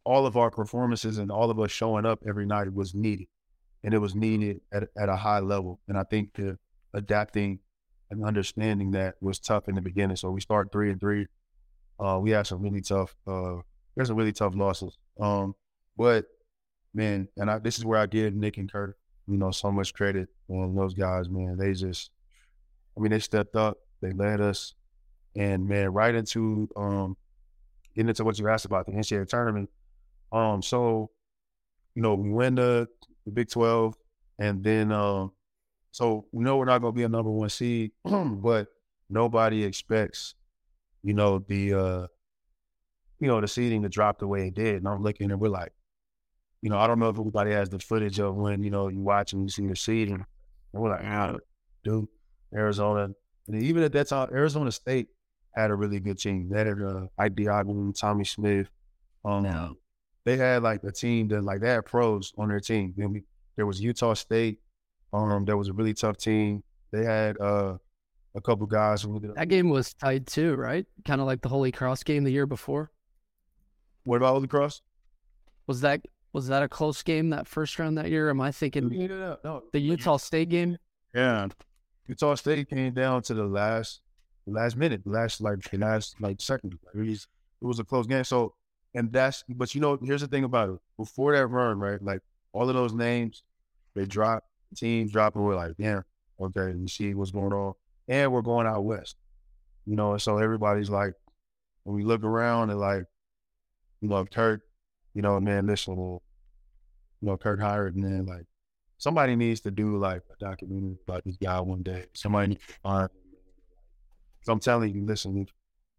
all 0.05 0.25
of 0.25 0.37
our 0.37 0.49
performances 0.49 1.17
and 1.17 1.31
all 1.31 1.51
of 1.51 1.59
us 1.59 1.71
showing 1.71 2.05
up 2.05 2.19
every 2.27 2.45
night 2.45 2.73
was 2.73 2.95
needed. 2.95 3.27
And 3.83 3.93
it 3.93 3.99
was 3.99 4.15
needed 4.15 4.61
at, 4.73 4.83
at 4.97 5.07
a 5.09 5.15
high 5.15 5.39
level. 5.39 5.79
And 5.87 5.97
I 5.97 6.03
think 6.03 6.33
the 6.33 6.57
adapting 6.93 7.59
and 8.09 8.25
understanding 8.25 8.91
that 8.91 9.15
was 9.21 9.39
tough 9.39 9.67
in 9.67 9.75
the 9.75 9.81
beginning. 9.81 10.15
So 10.15 10.31
we 10.31 10.41
start 10.41 10.71
three 10.71 10.89
and 10.91 10.99
three. 10.99 11.27
Uh, 11.99 12.19
we 12.21 12.31
had 12.31 12.47
some 12.47 12.61
really 12.61 12.81
tough, 12.81 13.15
uh, 13.27 13.55
there's 13.95 14.07
some 14.07 14.17
really 14.17 14.31
tough 14.31 14.55
losses. 14.55 14.97
Um, 15.19 15.55
but 15.97 16.25
man, 16.93 17.27
and 17.37 17.51
I, 17.51 17.59
this 17.59 17.77
is 17.77 17.85
where 17.85 17.99
I 17.99 18.05
give 18.05 18.33
Nick 18.33 18.57
and 18.57 18.71
Kurt, 18.71 18.97
you 19.27 19.37
know, 19.37 19.51
so 19.51 19.71
much 19.71 19.93
credit 19.93 20.29
on 20.49 20.75
those 20.75 20.93
guys, 20.93 21.29
man. 21.29 21.57
They 21.57 21.73
just, 21.73 22.11
I 22.97 23.01
mean, 23.01 23.11
they 23.11 23.19
stepped 23.19 23.55
up, 23.55 23.77
they 24.01 24.11
led 24.11 24.41
us, 24.41 24.75
and 25.35 25.67
man, 25.67 25.89
right 25.89 26.15
into 26.15 26.69
um, 26.75 27.17
getting 27.95 28.09
into 28.09 28.23
what 28.23 28.39
you 28.39 28.47
asked 28.47 28.65
about 28.65 28.85
the 28.85 28.93
NCAA 28.93 29.27
tournament. 29.27 29.69
Um, 30.31 30.61
so 30.61 31.09
you 31.95 32.01
know, 32.01 32.15
we 32.15 32.29
win 32.29 32.55
the, 32.55 32.87
the 33.25 33.31
Big 33.31 33.49
Twelve, 33.49 33.95
and 34.37 34.63
then 34.63 34.91
um, 34.91 35.31
so 35.91 36.25
we 36.31 36.43
know 36.43 36.57
we're 36.57 36.65
not 36.65 36.79
going 36.79 36.93
to 36.93 36.97
be 36.97 37.03
a 37.03 37.09
number 37.09 37.31
one 37.31 37.49
seed, 37.49 37.91
but 38.03 38.67
nobody 39.09 39.63
expects, 39.63 40.35
you 41.03 41.13
know, 41.13 41.39
the 41.39 41.73
uh, 41.73 42.07
you 43.19 43.27
know, 43.27 43.41
the 43.41 43.47
seeding 43.47 43.83
to 43.83 43.89
drop 43.89 44.19
the 44.19 44.27
way 44.27 44.47
it 44.47 44.55
did. 44.55 44.75
And 44.75 44.87
I'm 44.87 45.03
looking 45.03 45.31
and 45.31 45.39
we're 45.39 45.49
like, 45.49 45.73
you 46.61 46.69
know, 46.69 46.77
I 46.77 46.87
don't 46.87 46.99
know 46.99 47.09
if 47.09 47.17
everybody 47.17 47.51
has 47.51 47.69
the 47.69 47.79
footage 47.79 48.19
of 48.19 48.35
when, 48.35 48.63
you 48.63 48.69
know, 48.69 48.87
you 48.87 48.99
watch 48.99 49.33
and 49.33 49.43
you 49.43 49.49
see 49.49 49.65
the 49.67 49.75
seeding. 49.75 50.25
And 50.73 50.81
we're 50.81 50.89
like, 50.89 51.03
ah, 51.03 51.35
dude, 51.83 52.07
Arizona. 52.53 53.09
And 53.47 53.63
even 53.63 53.83
at 53.83 53.91
that 53.93 54.07
time, 54.07 54.29
Arizona 54.31 54.71
State 54.71 55.07
had 55.53 55.71
a 55.71 55.75
really 55.75 55.99
good 55.99 56.19
team. 56.19 56.49
They 56.49 56.59
had 56.59 56.81
uh, 56.81 57.07
Ike 57.17 57.35
Diogu, 57.35 57.93
Tommy 57.97 58.25
Smith. 58.25 58.69
Um, 59.25 59.43
no. 59.43 59.75
They 60.25 60.37
had 60.37 60.63
like 60.63 60.83
a 60.83 60.91
team 60.91 61.27
that 61.29 61.43
like 61.43 61.61
they 61.61 61.69
had 61.69 61.85
pros 61.85 62.33
on 62.37 62.49
their 62.49 62.59
team. 62.59 62.93
Then 62.95 63.13
we, 63.13 63.23
there 63.55 63.65
was 63.65 63.81
Utah 63.81 64.13
State. 64.13 64.59
Um, 65.11 65.45
that 65.45 65.57
was 65.57 65.69
a 65.69 65.73
really 65.73 65.93
tough 65.93 66.17
team. 66.17 66.63
They 66.91 67.03
had 67.03 67.39
uh, 67.39 67.77
a 68.39 68.41
couple 68.41 68.65
guys. 68.65 69.05
That 69.35 69.49
game 69.49 69.69
was 69.69 69.93
tied 69.93 70.25
too, 70.25 70.55
right? 70.55 70.85
Kind 71.05 71.21
of 71.21 71.27
like 71.27 71.41
the 71.41 71.49
Holy 71.49 71.71
Cross 71.71 72.03
game 72.03 72.23
the 72.23 72.31
year 72.31 72.47
before. 72.47 72.91
What 74.03 74.17
about 74.17 74.33
Holy 74.33 74.47
Cross? 74.47 74.81
Was 75.67 75.81
that 75.81 76.01
was 76.33 76.47
that 76.47 76.63
a 76.63 76.69
close 76.69 77.03
game 77.03 77.29
that 77.29 77.47
first 77.47 77.77
round 77.77 77.97
that 77.97 78.09
year? 78.09 78.29
Am 78.29 78.41
I 78.41 78.51
thinking 78.51 78.89
no, 78.89 79.07
no, 79.07 79.37
no. 79.43 79.63
the 79.71 79.79
Utah 79.79 80.17
State 80.17 80.49
game? 80.49 80.77
Yeah, 81.13 81.47
Utah 82.07 82.35
State 82.35 82.69
came 82.69 82.93
down 82.93 83.21
to 83.23 83.33
the 83.33 83.43
last 83.43 84.01
last 84.47 84.77
minute, 84.77 85.01
last 85.05 85.41
like 85.41 85.59
last 85.73 86.15
like 86.19 86.41
second. 86.41 86.77
It 86.95 86.97
was, 86.97 87.27
it 87.61 87.65
was 87.65 87.79
a 87.79 87.83
close 87.83 88.07
game. 88.07 88.23
So, 88.23 88.55
and 88.95 89.11
that's 89.11 89.43
but 89.49 89.75
you 89.75 89.81
know, 89.81 89.99
here's 90.01 90.21
the 90.21 90.27
thing 90.27 90.45
about 90.45 90.69
it. 90.69 90.79
Before 90.97 91.35
that 91.35 91.47
run, 91.47 91.79
right? 91.79 92.01
Like 92.01 92.21
all 92.53 92.69
of 92.69 92.75
those 92.75 92.93
names, 92.93 93.43
they 93.95 94.05
drop 94.05 94.43
teams 94.75 95.11
dropping. 95.11 95.43
We're 95.43 95.55
like, 95.55 95.75
damn, 95.77 96.03
okay, 96.39 96.73
you 96.77 96.87
see 96.87 97.13
what's 97.13 97.31
going 97.31 97.53
on, 97.53 97.73
and 98.09 98.33
we're 98.33 98.41
going 98.41 98.67
out 98.67 98.83
west. 98.83 99.15
You 99.85 99.95
know, 99.95 100.17
so 100.17 100.37
everybody's 100.37 100.89
like, 100.89 101.13
when 101.83 101.95
we 101.95 102.03
look 102.03 102.23
around 102.23 102.69
and 102.69 102.79
like, 102.79 103.05
you 104.01 104.09
know, 104.09 104.25
Kirk 104.25 104.61
you 105.13 105.21
know, 105.21 105.39
man, 105.39 105.67
listen, 105.67 105.95
you 105.95 106.19
know, 107.21 107.37
Kirk 107.37 107.59
Hinrich, 107.59 107.95
man, 107.95 108.25
like 108.25 108.45
somebody 108.97 109.35
needs 109.35 109.59
to 109.61 109.71
do 109.71 109.97
like 109.97 110.21
a 110.31 110.43
documentary 110.43 110.97
about 111.07 111.23
this 111.25 111.37
guy 111.37 111.59
one 111.59 111.83
day. 111.83 112.05
Somebody 112.13 112.49
needs 112.49 112.65
to 112.65 112.73
find. 112.81 113.09
So 114.43 114.53
I'm 114.53 114.59
telling 114.59 114.93
you, 114.93 115.05
listen, 115.05 115.45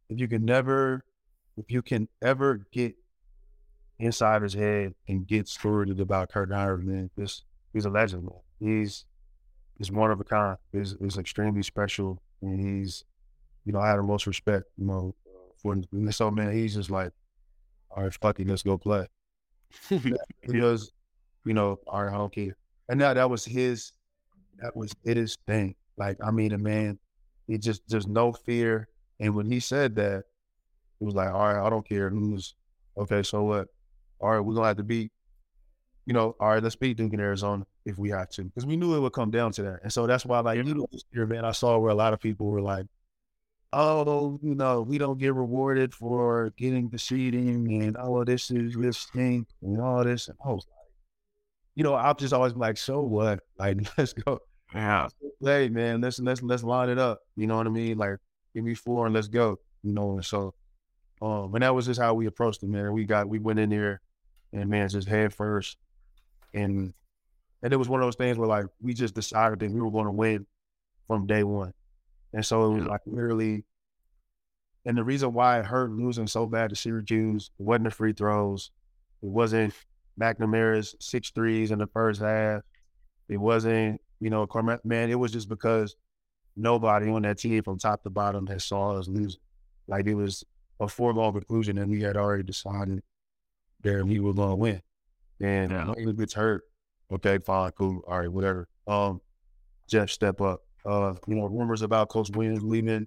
if, 0.08 0.18
you 0.18 0.28
can 0.28 0.44
never, 0.44 1.04
if 1.56 1.70
you 1.70 1.82
can 1.82 2.08
ever 2.22 2.66
get 2.72 2.94
inside 3.98 4.42
his 4.42 4.54
head 4.54 4.94
and 5.08 5.26
get 5.26 5.48
stories 5.48 5.98
about 5.98 6.30
Kirk 6.30 6.50
Hinrich, 6.50 6.82
man, 6.82 7.10
this 7.16 7.42
he's 7.72 7.84
a 7.84 7.90
legend, 7.90 8.22
man. 8.22 8.40
He's 8.58 9.04
he's 9.80 9.90
one 9.90 10.12
of 10.12 10.20
a 10.20 10.24
kind. 10.24 10.56
is 10.72 10.94
he's 11.00 11.18
extremely 11.18 11.64
special, 11.64 12.22
and 12.40 12.60
he's, 12.60 13.04
you 13.64 13.72
know, 13.72 13.80
I 13.80 13.88
have 13.88 13.96
the 13.96 14.04
most 14.04 14.28
respect, 14.28 14.66
you 14.76 14.86
know, 14.86 15.16
for. 15.56 15.76
So 16.10 16.30
man, 16.30 16.52
he's 16.52 16.76
just 16.76 16.90
like 16.90 17.10
all 17.90 18.04
right, 18.04 18.14
fuck 18.14 18.38
it, 18.40 18.46
let's 18.46 18.62
go 18.62 18.78
play. 18.78 19.06
because, 20.46 20.92
you 21.44 21.54
know, 21.54 21.78
all 21.86 22.04
right, 22.04 22.14
I 22.14 22.16
don't 22.16 22.32
care. 22.32 22.56
And 22.88 22.98
now 22.98 23.14
that 23.14 23.28
was 23.28 23.44
his, 23.44 23.92
that 24.58 24.76
was 24.76 24.92
it 25.04 25.16
his 25.16 25.36
thing. 25.46 25.74
Like, 25.96 26.18
I 26.22 26.30
mean, 26.30 26.52
a 26.52 26.58
man, 26.58 26.98
he 27.46 27.58
just, 27.58 27.86
just 27.88 28.08
no 28.08 28.32
fear. 28.32 28.88
And 29.18 29.34
when 29.34 29.50
he 29.50 29.60
said 29.60 29.96
that, 29.96 30.24
it 31.00 31.04
was 31.04 31.14
like, 31.14 31.32
all 31.32 31.52
right, 31.52 31.66
I 31.66 31.70
don't 31.70 31.88
care 31.88 32.10
who's, 32.10 32.54
okay, 32.96 33.22
so 33.22 33.42
what? 33.42 33.68
All 34.20 34.30
right, 34.30 34.40
we're 34.40 34.54
going 34.54 34.64
to 34.64 34.68
have 34.68 34.76
to 34.76 34.82
beat, 34.82 35.12
you 36.06 36.12
know, 36.12 36.34
all 36.40 36.48
right, 36.48 36.62
let's 36.62 36.76
beat 36.76 36.96
Duke 36.96 37.12
in 37.12 37.20
Arizona 37.20 37.66
if 37.84 37.98
we 37.98 38.10
have 38.10 38.30
to. 38.30 38.44
Because 38.44 38.66
we 38.66 38.76
knew 38.76 38.94
it 38.96 39.00
would 39.00 39.12
come 39.12 39.30
down 39.30 39.52
to 39.52 39.62
that. 39.62 39.80
And 39.82 39.92
so 39.92 40.06
that's 40.06 40.24
why, 40.24 40.40
like, 40.40 40.56
you 40.56 40.74
know, 40.74 40.86
this 40.90 41.04
man, 41.12 41.44
I 41.44 41.52
saw 41.52 41.78
where 41.78 41.90
a 41.90 41.94
lot 41.94 42.12
of 42.12 42.20
people 42.20 42.46
were 42.46 42.62
like, 42.62 42.86
oh, 43.72 44.38
you 44.42 44.54
know, 44.54 44.82
we 44.82 44.98
don't 44.98 45.18
get 45.18 45.34
rewarded 45.34 45.94
for 45.94 46.52
getting 46.56 46.88
the 46.88 46.98
seating 46.98 47.82
and 47.82 47.96
oh, 47.98 48.24
this 48.24 48.50
is 48.50 48.74
this 48.74 49.04
thing 49.06 49.46
and 49.62 49.80
all 49.80 50.04
this. 50.04 50.28
And 50.28 50.36
I 50.44 50.48
was 50.48 50.66
like, 50.66 50.80
you 51.74 51.84
know, 51.84 51.94
I'm 51.94 52.16
just 52.16 52.32
always 52.32 52.54
like, 52.54 52.76
so 52.76 53.00
what? 53.00 53.40
Like, 53.58 53.78
let's 53.98 54.12
go. 54.12 54.40
Yeah. 54.74 55.08
Hey, 55.42 55.68
man, 55.68 56.00
let's 56.00 56.20
let's 56.20 56.42
let's 56.42 56.62
line 56.62 56.90
it 56.90 56.98
up. 56.98 57.20
You 57.36 57.46
know 57.46 57.56
what 57.56 57.66
I 57.66 57.70
mean? 57.70 57.98
Like, 57.98 58.16
give 58.54 58.64
me 58.64 58.74
four 58.74 59.06
and 59.06 59.14
let's 59.14 59.28
go. 59.28 59.58
You 59.82 59.92
know, 59.92 60.12
and 60.12 60.24
so, 60.24 60.54
um, 61.22 61.54
and 61.54 61.62
that 61.62 61.74
was 61.74 61.86
just 61.86 62.00
how 62.00 62.14
we 62.14 62.26
approached 62.26 62.62
it, 62.62 62.68
man. 62.68 62.92
We 62.92 63.04
got 63.04 63.28
we 63.28 63.38
went 63.38 63.58
in 63.58 63.70
there, 63.70 64.00
and 64.52 64.68
man, 64.68 64.88
just 64.88 65.08
head 65.08 65.32
first, 65.34 65.76
and 66.54 66.92
and 67.62 67.72
it 67.72 67.76
was 67.76 67.88
one 67.88 68.00
of 68.00 68.06
those 68.06 68.16
things 68.16 68.38
where 68.38 68.48
like 68.48 68.66
we 68.80 68.94
just 68.94 69.14
decided 69.14 69.60
that 69.60 69.70
we 69.70 69.80
were 69.80 69.90
going 69.90 70.06
to 70.06 70.10
win 70.12 70.46
from 71.06 71.26
day 71.26 71.42
one. 71.42 71.72
And 72.32 72.44
so 72.46 72.72
it 72.72 72.78
was 72.78 72.86
like 72.86 73.00
literally, 73.06 73.64
and 74.86 74.96
the 74.96 75.04
reason 75.04 75.32
why 75.32 75.58
it 75.58 75.66
hurt 75.66 75.90
losing 75.90 76.26
so 76.26 76.46
bad 76.46 76.70
to 76.70 76.76
Syracuse, 76.76 77.50
it 77.58 77.62
wasn't 77.62 77.84
the 77.84 77.90
free 77.90 78.12
throws. 78.12 78.70
It 79.22 79.28
wasn't 79.28 79.74
McNamara's 80.18 80.94
six 81.00 81.30
threes 81.30 81.70
in 81.70 81.80
the 81.80 81.88
first 81.88 82.20
half. 82.20 82.62
It 83.28 83.36
wasn't, 83.36 84.00
you 84.20 84.30
know, 84.30 84.46
Cormac. 84.46 84.84
man, 84.84 85.10
it 85.10 85.18
was 85.18 85.32
just 85.32 85.48
because 85.48 85.96
nobody 86.56 87.10
on 87.10 87.22
that 87.22 87.38
team 87.38 87.62
from 87.62 87.78
top 87.78 88.02
to 88.04 88.10
bottom 88.10 88.46
had 88.46 88.62
saw 88.62 88.98
us 88.98 89.08
losing. 89.08 89.40
Like 89.88 90.06
it 90.06 90.14
was 90.14 90.44
a 90.78 90.88
foregone 90.88 91.32
conclusion 91.32 91.78
and 91.78 91.90
we 91.90 92.00
had 92.00 92.16
already 92.16 92.42
decided 92.42 93.02
that 93.82 94.04
we 94.06 94.20
were 94.20 94.32
going 94.32 94.50
to 94.50 94.56
win. 94.56 94.82
And 95.40 95.70
yeah. 95.70 95.86
when 95.86 96.16
gets 96.16 96.34
hurt, 96.34 96.64
okay, 97.12 97.38
fine, 97.38 97.70
cool, 97.72 98.02
all 98.06 98.20
right, 98.20 98.30
whatever. 98.30 98.68
Um, 98.86 99.20
Jeff 99.88 100.10
step 100.10 100.40
up 100.40 100.62
uh, 100.84 101.14
you 101.26 101.36
know, 101.36 101.46
rumors 101.46 101.82
about 101.82 102.08
Coach 102.08 102.30
Williams 102.30 102.62
leaving. 102.62 103.06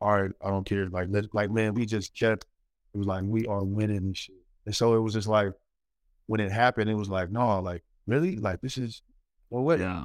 All 0.00 0.20
right, 0.20 0.30
I 0.44 0.50
don't 0.50 0.64
care. 0.64 0.88
Like, 0.88 1.08
like 1.32 1.50
man, 1.50 1.74
we 1.74 1.86
just 1.86 2.16
kept. 2.16 2.46
It 2.94 2.98
was 2.98 3.06
like 3.06 3.22
we 3.24 3.46
are 3.46 3.64
winning 3.64 3.98
and 3.98 4.16
shit. 4.16 4.36
And 4.66 4.74
so 4.74 4.94
it 4.94 5.00
was 5.00 5.14
just 5.14 5.28
like 5.28 5.52
when 6.26 6.40
it 6.40 6.50
happened, 6.50 6.90
it 6.90 6.94
was 6.94 7.08
like, 7.08 7.30
no, 7.30 7.60
like 7.60 7.82
really, 8.06 8.36
like 8.36 8.60
this 8.60 8.78
is 8.78 9.02
well, 9.50 9.62
what? 9.62 9.78
Yeah. 9.78 10.04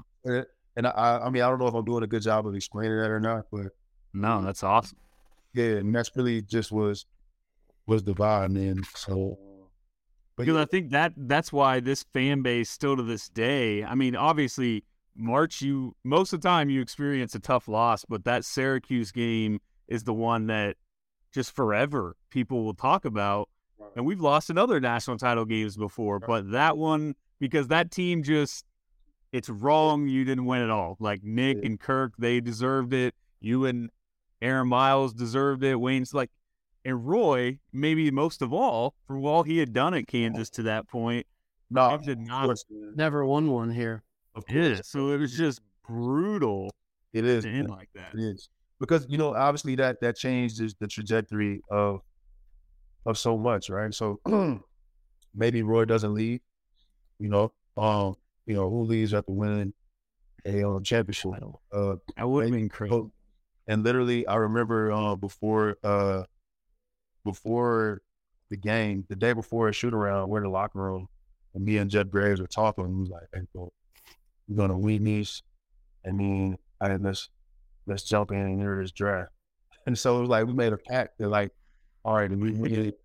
And 0.75 0.85
I, 0.85 1.21
I 1.23 1.29
mean, 1.29 1.41
I 1.41 1.49
don't 1.49 1.59
know 1.59 1.67
if 1.67 1.73
I'm 1.73 1.85
doing 1.85 2.03
a 2.03 2.07
good 2.07 2.21
job 2.21 2.45
of 2.45 2.55
explaining 2.55 2.97
that 2.99 3.09
or 3.09 3.19
not, 3.19 3.45
but 3.51 3.67
no, 4.13 4.41
that's 4.43 4.63
awesome. 4.63 4.99
Yeah, 5.53 5.77
and 5.77 5.93
that's 5.93 6.11
really 6.15 6.41
just 6.41 6.71
was 6.71 7.05
was 7.87 8.03
the 8.03 8.13
vibe, 8.13 8.51
man. 8.51 8.83
So 8.95 9.39
because. 10.37 10.57
I 10.57 10.65
think 10.65 10.91
that 10.91 11.13
that's 11.15 11.51
why 11.51 11.79
this 11.79 12.05
fan 12.13 12.41
base 12.41 12.69
still 12.69 12.95
to 12.95 13.03
this 13.03 13.29
day. 13.29 13.83
I 13.83 13.95
mean, 13.95 14.15
obviously 14.15 14.83
March, 15.17 15.61
you 15.61 15.95
most 16.03 16.31
of 16.33 16.41
the 16.41 16.47
time 16.47 16.69
you 16.69 16.81
experience 16.81 17.33
a 17.35 17.39
tough 17.39 17.67
loss, 17.67 18.05
but 18.05 18.23
that 18.25 18.45
Syracuse 18.45 19.11
game 19.11 19.59
is 19.87 20.03
the 20.03 20.13
one 20.13 20.47
that 20.47 20.77
just 21.33 21.55
forever 21.55 22.15
people 22.29 22.63
will 22.63 22.73
talk 22.73 23.05
about. 23.05 23.49
And 23.95 24.05
we've 24.05 24.21
lost 24.21 24.49
in 24.49 24.57
other 24.57 24.79
national 24.79 25.17
title 25.17 25.45
games 25.45 25.75
before, 25.75 26.19
but 26.19 26.51
that 26.51 26.77
one 26.77 27.15
because 27.39 27.67
that 27.67 27.91
team 27.91 28.23
just 28.23 28.65
it's 29.31 29.49
wrong 29.49 30.07
you 30.07 30.23
didn't 30.23 30.45
win 30.45 30.61
at 30.61 30.69
all. 30.69 30.97
Like 30.99 31.23
Nick 31.23 31.63
and 31.63 31.79
Kirk, 31.79 32.13
they 32.17 32.39
deserved 32.39 32.93
it. 32.93 33.15
You 33.39 33.65
and 33.65 33.89
Aaron 34.41 34.67
Miles 34.67 35.13
deserved 35.13 35.63
it. 35.63 35.75
Wayne's 35.75 36.13
like 36.13 36.29
and 36.87 37.05
Roy, 37.05 37.59
maybe 37.73 38.09
most 38.11 38.41
of 38.41 38.53
all, 38.53 38.95
for 39.07 39.17
all 39.17 39.43
he 39.43 39.57
had 39.57 39.73
done 39.73 39.93
at 39.93 40.07
Kansas 40.07 40.49
to 40.51 40.63
that 40.63 40.87
point, 40.87 41.27
no, 41.69 41.97
did 41.97 42.17
not 42.17 42.57
never 42.95 43.25
won 43.25 43.51
one 43.51 43.69
here. 43.69 44.03
Of 44.33 44.45
course. 44.45 44.55
Yeah, 44.55 44.81
so 44.83 45.11
it 45.11 45.17
was 45.17 45.35
just 45.35 45.59
brutal. 45.85 46.71
It 47.11 47.25
is 47.25 47.43
to 47.43 47.49
end 47.49 47.69
like 47.69 47.89
that. 47.93 48.13
It 48.13 48.21
is 48.21 48.47
because 48.79 49.05
you 49.09 49.17
know 49.17 49.35
obviously 49.35 49.75
that 49.75 49.99
that 49.99 50.15
changes 50.15 50.75
the 50.79 50.87
trajectory 50.87 51.61
of 51.69 51.99
of 53.05 53.17
so 53.17 53.37
much, 53.37 53.69
right? 53.69 53.93
So 53.93 54.21
maybe 55.35 55.63
Roy 55.63 55.83
doesn't 55.83 56.13
leave. 56.13 56.39
You 57.19 57.27
know, 57.27 57.51
um, 57.75 58.15
you 58.45 58.55
know 58.55 58.69
who 58.69 58.83
leaves 58.83 59.13
after 59.13 59.33
winning 59.33 59.73
a 60.45 60.65
uh, 60.65 60.79
championship? 60.79 61.31
Uh, 61.73 61.95
I 62.15 62.23
would 62.23 62.45
have 62.45 62.53
been 62.53 62.69
crazy. 62.69 63.11
And 63.67 63.83
literally, 63.83 64.25
I 64.25 64.35
remember 64.35 64.93
uh, 64.93 65.15
before 65.17 65.75
uh, 65.83 66.23
before 67.27 68.01
the 68.49 68.57
game, 68.57 69.05
the 69.09 69.15
day 69.15 69.33
before 69.33 69.67
a 69.67 69.73
shoot 69.73 69.93
around, 69.93 70.29
we're 70.29 70.39
in 70.39 70.45
the 70.45 70.49
locker 70.49 70.79
room, 70.79 71.07
and 71.53 71.63
me 71.63 71.77
and 71.77 71.91
Judd 71.91 72.09
Graves 72.09 72.39
were 72.39 72.47
talking. 72.47 72.85
And 72.85 72.95
he 72.95 72.99
was 73.01 73.09
like, 73.09 73.27
"Hey, 73.33 73.41
bro, 73.53 73.71
we're 74.47 74.55
gonna 74.55 74.77
win 74.77 75.03
these. 75.03 75.43
I 76.07 76.11
mean, 76.11 76.57
I 76.79 76.95
let's 76.95 77.29
let's 77.85 78.03
jump 78.03 78.31
in 78.31 78.37
and 78.37 78.59
enter 78.61 78.81
this 78.81 78.91
draft. 78.91 79.31
And 79.87 79.97
so 79.97 80.17
it 80.17 80.21
was 80.21 80.29
like 80.29 80.45
we 80.45 80.51
made 80.51 80.73
a 80.73 80.77
pact 80.77 81.17
that 81.17 81.29
like, 81.29 81.51
all 82.03 82.15
right, 82.15 82.29
we 82.29 82.51
it. 82.73 82.99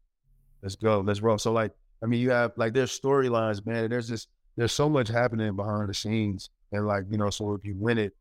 Let's 0.63 0.75
go, 0.75 0.99
let's 0.99 1.21
roll. 1.21 1.39
So 1.39 1.53
like, 1.53 1.71
I 2.03 2.07
mean, 2.07 2.21
you 2.21 2.31
have 2.31 2.53
like 2.57 2.73
there's 2.73 2.99
storylines, 2.99 3.65
man. 3.65 3.89
There's 3.89 4.09
just 4.09 4.29
there's 4.57 4.73
so 4.73 4.89
much 4.89 5.07
happening 5.07 5.55
behind 5.55 5.89
the 5.89 5.95
scenes, 5.95 6.51
and 6.73 6.85
like 6.87 7.05
you 7.09 7.19
know, 7.19 7.31
so 7.31 7.55
if 7.55 7.65
you 7.65 7.77
win 7.79 7.99
it, 7.99 8.15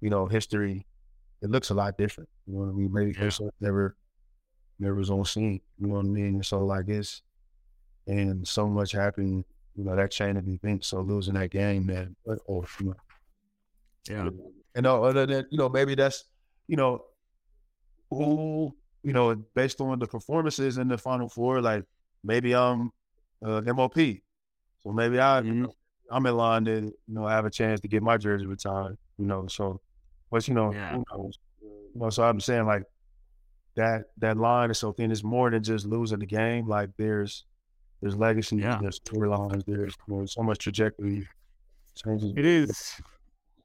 you 0.00 0.10
know, 0.10 0.26
history, 0.26 0.84
it 1.42 1.50
looks 1.50 1.70
a 1.70 1.74
lot 1.74 1.96
different. 1.96 2.28
You 2.48 2.54
know 2.54 2.60
what 2.62 2.70
I 2.70 2.72
mean? 2.72 2.92
Maybe 2.92 3.16
yeah. 3.16 3.30
never 3.60 3.96
was 4.80 5.10
on 5.10 5.24
scene. 5.24 5.60
You 5.78 5.86
know 5.88 5.94
what 5.94 6.00
I 6.06 6.08
mean? 6.08 6.42
So 6.42 6.64
like 6.64 6.88
it's 6.88 7.22
and 8.06 8.46
so 8.46 8.68
much 8.68 8.92
happened, 8.92 9.44
you 9.74 9.84
know, 9.84 9.96
that 9.96 10.10
chain 10.10 10.36
of 10.36 10.46
events. 10.48 10.88
So 10.88 11.00
losing 11.00 11.34
that 11.34 11.50
game, 11.50 11.86
man, 11.86 12.14
but, 12.24 12.38
oh, 12.48 12.64
you 12.80 12.86
know, 12.86 12.94
Yeah. 14.08 14.30
and 14.74 14.86
uh, 14.86 15.02
other 15.02 15.26
than 15.26 15.46
you 15.50 15.58
know, 15.58 15.68
maybe 15.68 15.94
that's 15.94 16.24
you 16.68 16.76
know, 16.76 17.04
who 18.10 18.74
you 19.02 19.12
know, 19.12 19.34
based 19.54 19.80
on 19.80 19.98
the 19.98 20.06
performances 20.06 20.78
in 20.78 20.88
the 20.88 20.98
Final 20.98 21.28
Four, 21.28 21.60
like 21.60 21.84
maybe 22.24 22.54
I'm 22.54 22.90
uh, 23.44 23.60
MOP, 23.66 23.94
so 24.80 24.92
maybe 24.92 25.20
I 25.20 25.40
Mhm. 25.42 25.72
I'm 26.10 26.26
in 26.26 26.36
line 26.36 26.64
to 26.66 26.80
you 26.82 26.94
know 27.08 27.26
have 27.26 27.44
a 27.44 27.50
chance 27.50 27.80
to 27.80 27.88
get 27.88 28.02
my 28.02 28.16
jersey 28.16 28.46
retired. 28.46 28.96
You 29.18 29.26
know, 29.26 29.46
so 29.48 29.80
but 30.30 30.46
you 30.48 30.54
know, 30.54 30.72
Yeah. 30.72 30.96
You 31.60 31.90
know, 31.94 32.10
so 32.10 32.22
I'm 32.24 32.40
saying 32.40 32.66
like 32.66 32.84
that 33.76 34.06
that 34.18 34.36
line 34.36 34.70
is 34.70 34.78
so 34.78 34.92
thin. 34.92 35.10
It's 35.10 35.22
more 35.22 35.50
than 35.50 35.62
just 35.62 35.86
losing 35.86 36.18
the 36.18 36.26
game. 36.26 36.66
Like 36.68 36.90
there's 36.96 37.44
there's 38.00 38.16
legacy, 38.16 38.56
Yeah. 38.56 38.78
there's 38.80 39.00
storylines, 39.00 39.64
there's 39.66 39.94
know, 40.08 40.26
so 40.26 40.42
much 40.42 40.58
trajectory 40.58 41.26
changes. 41.94 42.32
It 42.36 42.44
is. 42.44 43.00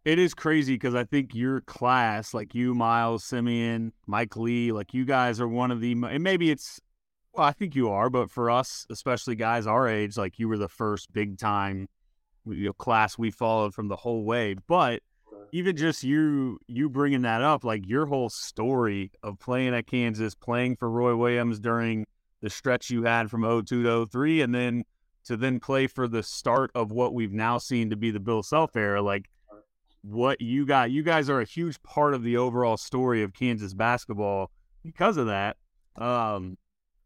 It 0.04 0.18
is 0.18 0.34
crazy 0.34 0.74
because 0.76 0.96
I 0.96 1.04
think 1.04 1.36
your 1.36 1.62
class, 1.62 2.34
like 2.34 2.56
you, 2.56 2.74
Miles, 2.74 3.24
Simien, 3.24 3.92
Mike 4.08 4.36
Lee, 4.36 4.72
like 4.72 4.94
you 4.96 5.06
guys 5.06 5.40
are 5.40 5.48
one 5.48 5.70
of 5.70 5.80
the, 5.80 5.92
and 5.92 6.24
maybe 6.24 6.50
it's, 6.50 6.80
well, 7.34 7.46
I 7.46 7.52
think 7.52 7.76
you 7.76 7.90
are, 7.92 8.10
but 8.10 8.32
for 8.32 8.50
us, 8.50 8.88
especially 8.90 9.36
guys 9.36 9.68
our 9.68 9.88
age, 9.88 10.18
like 10.18 10.40
you 10.40 10.48
were 10.48 10.58
the 10.58 10.68
first 10.68 11.14
big 11.14 11.38
time 11.38 11.88
you 12.48 12.66
know, 12.66 12.74
class 12.74 13.18
we 13.18 13.30
followed 13.30 13.76
from 13.76 13.90
the 13.90 13.96
whole 13.96 14.24
way. 14.24 14.56
But 14.68 15.04
even 15.52 15.76
just 15.76 16.04
you, 16.04 16.60
you 16.68 16.90
bringing 16.90 17.22
that 17.24 17.42
up, 17.42 17.64
like 17.64 17.88
your 17.88 18.06
whole 18.06 18.30
story 18.30 19.12
of 19.24 19.40
playing 19.40 19.74
at 19.74 19.88
Kansas, 19.88 20.36
playing 20.36 20.76
for 20.78 20.90
Roy 20.90 21.16
Williams 21.16 21.60
during 21.60 22.06
the 22.42 22.50
stretch 22.50 22.90
you 22.90 23.04
had 23.04 23.30
from 23.30 23.44
02 23.44 23.84
to 23.84 24.08
03, 24.08 24.42
and 24.42 24.54
then 24.56 24.84
to 25.26 25.38
then 25.38 25.60
play 25.60 25.88
for 25.88 26.08
the 26.08 26.24
start 26.24 26.72
of 26.74 26.92
what 26.92 27.14
we've 27.14 27.34
now 27.34 27.58
seen 27.58 27.90
to 27.90 27.96
be 27.96 28.12
the 28.12 28.20
Bill 28.20 28.44
Self 28.44 28.76
era, 28.76 29.02
like 29.02 29.30
what 30.02 30.42
you 30.42 30.66
got, 30.66 30.92
you 30.92 31.04
guys 31.04 31.30
are 31.30 31.42
a 31.42 31.46
huge 31.46 31.82
part 31.84 32.14
of 32.14 32.24
the 32.24 32.38
overall 32.38 32.78
story 32.78 33.22
of 33.24 33.34
Kansas 33.34 33.74
basketball 33.74 34.50
because 34.84 35.18
of 35.18 35.28
that. 35.28 35.58
Um, 35.96 36.58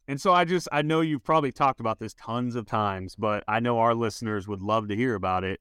and 0.08 0.22
so 0.22 0.34
I 0.34 0.46
just, 0.46 0.68
I 0.72 0.82
know 0.82 1.02
you've 1.02 1.24
probably 1.24 1.52
talked 1.52 1.80
about 1.80 2.00
this 2.00 2.14
tons 2.14 2.56
of 2.56 2.66
times, 2.66 3.16
but 3.16 3.44
I 3.48 3.60
know 3.60 3.80
our 3.80 3.96
listeners 3.96 4.48
would 4.48 4.62
love 4.62 4.88
to 4.90 4.96
hear 4.96 5.16
about 5.16 5.44
it. 5.44 5.60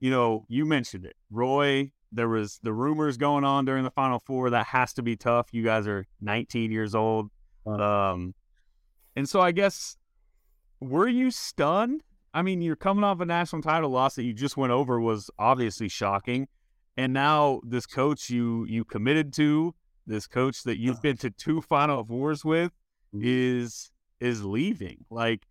You 0.00 0.10
know, 0.10 0.44
you 0.48 0.64
mentioned 0.64 1.04
it, 1.04 1.16
Roy. 1.30 1.90
There 2.12 2.28
was 2.28 2.58
the 2.62 2.72
rumors 2.72 3.16
going 3.16 3.44
on 3.44 3.64
during 3.64 3.84
the 3.84 3.90
Final 3.90 4.18
Four. 4.18 4.50
That 4.50 4.66
has 4.66 4.92
to 4.94 5.02
be 5.02 5.16
tough. 5.16 5.48
You 5.52 5.62
guys 5.62 5.86
are 5.86 6.06
19 6.20 6.70
years 6.70 6.94
old. 6.94 7.30
Um, 7.66 8.34
and 9.14 9.28
so 9.28 9.40
I 9.40 9.52
guess 9.52 9.96
were 10.80 11.08
you 11.08 11.30
stunned? 11.30 12.02
I 12.32 12.42
mean, 12.42 12.60
you're 12.60 12.76
coming 12.76 13.04
off 13.04 13.20
a 13.20 13.26
national 13.26 13.62
title 13.62 13.90
loss 13.90 14.14
that 14.14 14.24
you 14.24 14.32
just 14.32 14.56
went 14.56 14.72
over 14.72 15.00
was 15.00 15.30
obviously 15.38 15.88
shocking. 15.88 16.48
And 16.96 17.12
now 17.12 17.60
this 17.64 17.86
coach 17.86 18.30
you 18.30 18.64
you 18.68 18.84
committed 18.84 19.32
to, 19.34 19.74
this 20.06 20.26
coach 20.26 20.62
that 20.64 20.78
you've 20.78 21.00
been 21.02 21.16
to 21.18 21.30
two 21.30 21.60
final 21.60 22.04
fours 22.04 22.44
with 22.44 22.72
is 23.12 23.90
is 24.20 24.44
leaving. 24.44 25.04
Like 25.10 25.46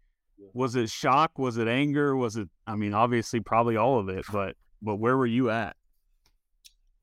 was 0.54 0.76
it 0.76 0.90
shock? 0.90 1.38
Was 1.38 1.58
it 1.58 1.68
anger? 1.68 2.16
Was 2.16 2.36
it 2.36 2.50
I 2.66 2.76
mean, 2.76 2.94
obviously 2.94 3.40
probably 3.40 3.78
all 3.78 4.00
of 4.00 4.10
it, 4.10 4.26
but 4.32 4.56
but 4.82 4.96
where 4.96 5.18
were 5.18 5.26
you 5.26 5.50
at? 5.50 5.76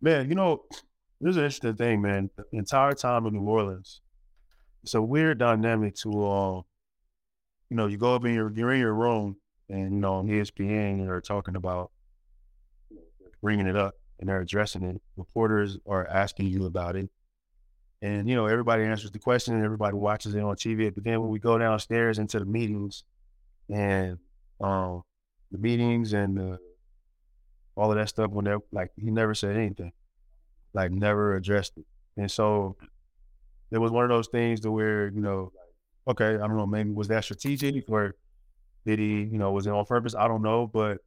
Man, 0.05 0.29
you 0.29 0.35
know, 0.35 0.65
there's 1.19 1.39
an 1.39 1.45
interesting 1.45 1.77
thing, 1.77 2.03
man. 2.03 2.29
The 2.37 2.59
entire 2.59 2.93
time 2.93 3.25
in 3.25 3.33
New 3.33 3.41
Orleans, 3.41 4.03
it's 4.83 4.93
a 4.93 5.01
weird 5.01 5.39
dynamic 5.39 5.95
to, 6.03 6.11
uh, 6.11 6.57
you 7.71 7.77
know, 7.79 7.87
you 7.87 7.97
go 7.97 8.15
up 8.15 8.27
in 8.27 8.35
your, 8.35 8.53
you're 8.53 8.75
in 8.75 8.81
your 8.81 8.93
room, 8.93 9.39
and 9.71 9.95
you 9.95 10.01
know, 10.01 10.17
on 10.17 10.27
ESPN, 10.27 11.07
they're 11.07 11.23
talking 11.23 11.57
about 11.57 11.91
bringing 13.41 13.67
it 13.67 13.77
up, 13.77 13.95
and 14.21 14.29
they're 14.29 14.43
addressing 14.43 14.83
it. 14.83 15.01
Reporters 15.17 15.79
are 15.87 16.07
asking 16.07 16.49
you 16.49 16.67
about 16.67 16.97
it, 16.97 17.09
and 18.03 18.29
you 18.29 18.35
know, 18.35 18.45
everybody 18.45 18.85
answers 18.85 19.11
the 19.11 19.19
question, 19.19 19.55
and 19.55 19.65
everybody 19.65 19.97
watches 19.97 20.35
it 20.35 20.43
on 20.43 20.55
TV. 20.57 20.95
But 20.95 21.05
then 21.05 21.23
when 21.23 21.31
we 21.31 21.39
go 21.39 21.57
downstairs 21.57 22.19
into 22.19 22.39
the 22.39 22.45
meetings, 22.45 23.05
and 23.71 24.19
um, 24.61 25.03
the 25.51 25.57
meetings 25.57 26.13
and 26.13 26.37
the 26.37 26.59
all 27.77 27.91
of 27.91 27.99
that 27.99 28.09
stuff 28.09 28.31
when 28.31 28.45
they're 28.45 28.61
like 28.73 28.91
he 28.97 29.11
never 29.11 29.35
said 29.35 29.57
anything, 29.57 29.93
like 30.73 30.91
never 30.91 31.37
addressed 31.37 31.77
it. 31.77 31.85
And 32.17 32.31
so 32.31 32.77
it 33.71 33.79
was 33.79 33.91
one 33.91 34.05
of 34.05 34.11
those 34.11 34.29
things 34.29 34.61
to 34.61 34.71
where, 34.71 35.09
you 35.09 35.21
know, 35.21 35.53
okay, 36.07 36.35
I 36.35 36.39
don't 36.39 36.57
know, 36.57 36.67
maybe 36.67 36.91
was 36.91 37.09
that 37.09 37.25
strategic 37.25 37.85
or 37.89 38.15
did 38.87 38.99
he, 38.99 39.23
you 39.23 39.39
know, 39.39 39.51
was 39.53 39.67
it 39.67 39.71
on 39.71 39.85
purpose? 39.87 40.15
I 40.15 40.29
don't 40.29 40.43
know. 40.43 40.67
But 40.67 40.99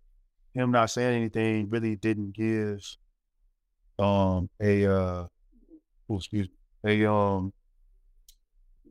him 0.54 0.72
not 0.72 0.90
saying 0.90 1.16
anything 1.16 1.70
really 1.70 1.96
didn't 1.96 2.34
give 2.34 2.84
um 4.00 4.50
a 4.62 4.86
uh 4.86 5.26
oh, 6.10 6.18
excuse 6.18 6.48
me, 6.84 7.04
a 7.04 7.12
um 7.12 7.54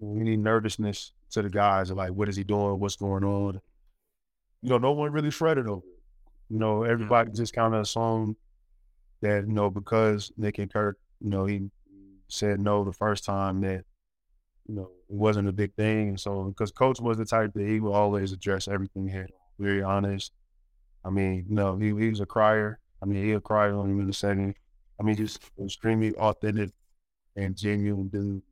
any 0.02 0.36
nervousness 0.36 1.12
to 1.30 1.42
the 1.42 1.50
guys 1.50 1.90
like 1.90 2.10
what 2.10 2.28
is 2.28 2.36
he 2.36 2.44
doing, 2.44 2.78
what's 2.78 2.96
going 2.96 3.24
on. 3.24 3.60
You 4.62 4.70
know, 4.70 4.78
no 4.78 4.92
one 4.92 5.12
really 5.12 5.30
fretted 5.30 5.66
over 5.66 5.86
it. 5.86 5.95
You 6.50 6.58
know, 6.58 6.80
mm. 6.80 6.88
everybody 6.88 7.30
just 7.32 7.54
kind 7.54 7.74
of 7.74 7.80
assumed 7.80 8.36
that, 9.22 9.46
you 9.46 9.52
know, 9.52 9.70
because 9.70 10.32
Nick 10.36 10.58
and 10.58 10.72
Kirk, 10.72 10.98
you 11.20 11.30
know, 11.30 11.46
he 11.46 11.70
said 12.28 12.60
no 12.60 12.84
the 12.84 12.92
first 12.92 13.24
time 13.24 13.60
that, 13.62 13.84
you 14.68 14.74
know, 14.74 14.90
it 15.08 15.14
wasn't 15.14 15.48
a 15.48 15.52
big 15.52 15.74
thing. 15.74 16.16
So, 16.16 16.44
because 16.44 16.72
coach 16.72 17.00
was 17.00 17.18
the 17.18 17.24
type 17.24 17.52
that 17.54 17.66
he 17.66 17.80
would 17.80 17.92
always 17.92 18.32
address 18.32 18.68
everything 18.68 19.08
here, 19.08 19.28
very 19.58 19.82
honest. 19.82 20.32
I 21.04 21.10
mean, 21.10 21.46
you 21.48 21.54
know, 21.54 21.76
he, 21.76 21.86
he 21.86 22.10
was 22.10 22.20
a 22.20 22.26
crier. 22.26 22.78
I 23.02 23.06
mean, 23.06 23.24
he'll 23.24 23.40
cry 23.40 23.70
on 23.70 23.90
him 23.90 24.00
in 24.00 24.10
a 24.10 24.12
second. 24.12 24.54
I 24.98 25.02
mean, 25.04 25.16
just 25.16 25.38
extremely 25.62 26.14
authentic 26.16 26.70
and 27.36 27.56
genuine 27.56 28.08
dude. 28.08 28.42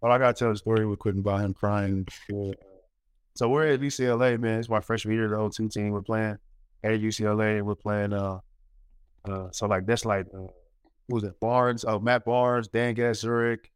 But 0.00 0.10
I 0.10 0.18
got 0.18 0.36
to 0.36 0.38
tell 0.38 0.52
the 0.52 0.58
story 0.58 0.86
with 0.86 0.98
quitting 0.98 1.22
by 1.22 1.42
him 1.42 1.54
crying. 1.54 2.06
So 3.34 3.48
we're 3.48 3.68
at 3.68 3.80
UCLA, 3.80 4.38
man. 4.38 4.58
It's 4.58 4.68
my 4.68 4.80
freshman 4.80 5.14
year, 5.14 5.28
the 5.28 5.50
02 5.50 5.68
team. 5.68 5.90
We're 5.90 6.02
playing 6.02 6.38
at 6.82 7.00
UCLA. 7.00 7.62
We're 7.62 7.74
playing, 7.74 8.12
uh, 8.12 8.40
uh, 9.28 9.48
so 9.50 9.66
like 9.66 9.86
that's 9.86 10.04
like, 10.04 10.26
uh, 10.34 10.38
who 11.08 11.14
was 11.14 11.24
it? 11.24 11.38
Barnes, 11.40 11.84
oh, 11.86 11.98
Matt 11.98 12.24
Barnes, 12.24 12.68
Dan 12.68 12.94
Gadzuric. 12.94 13.66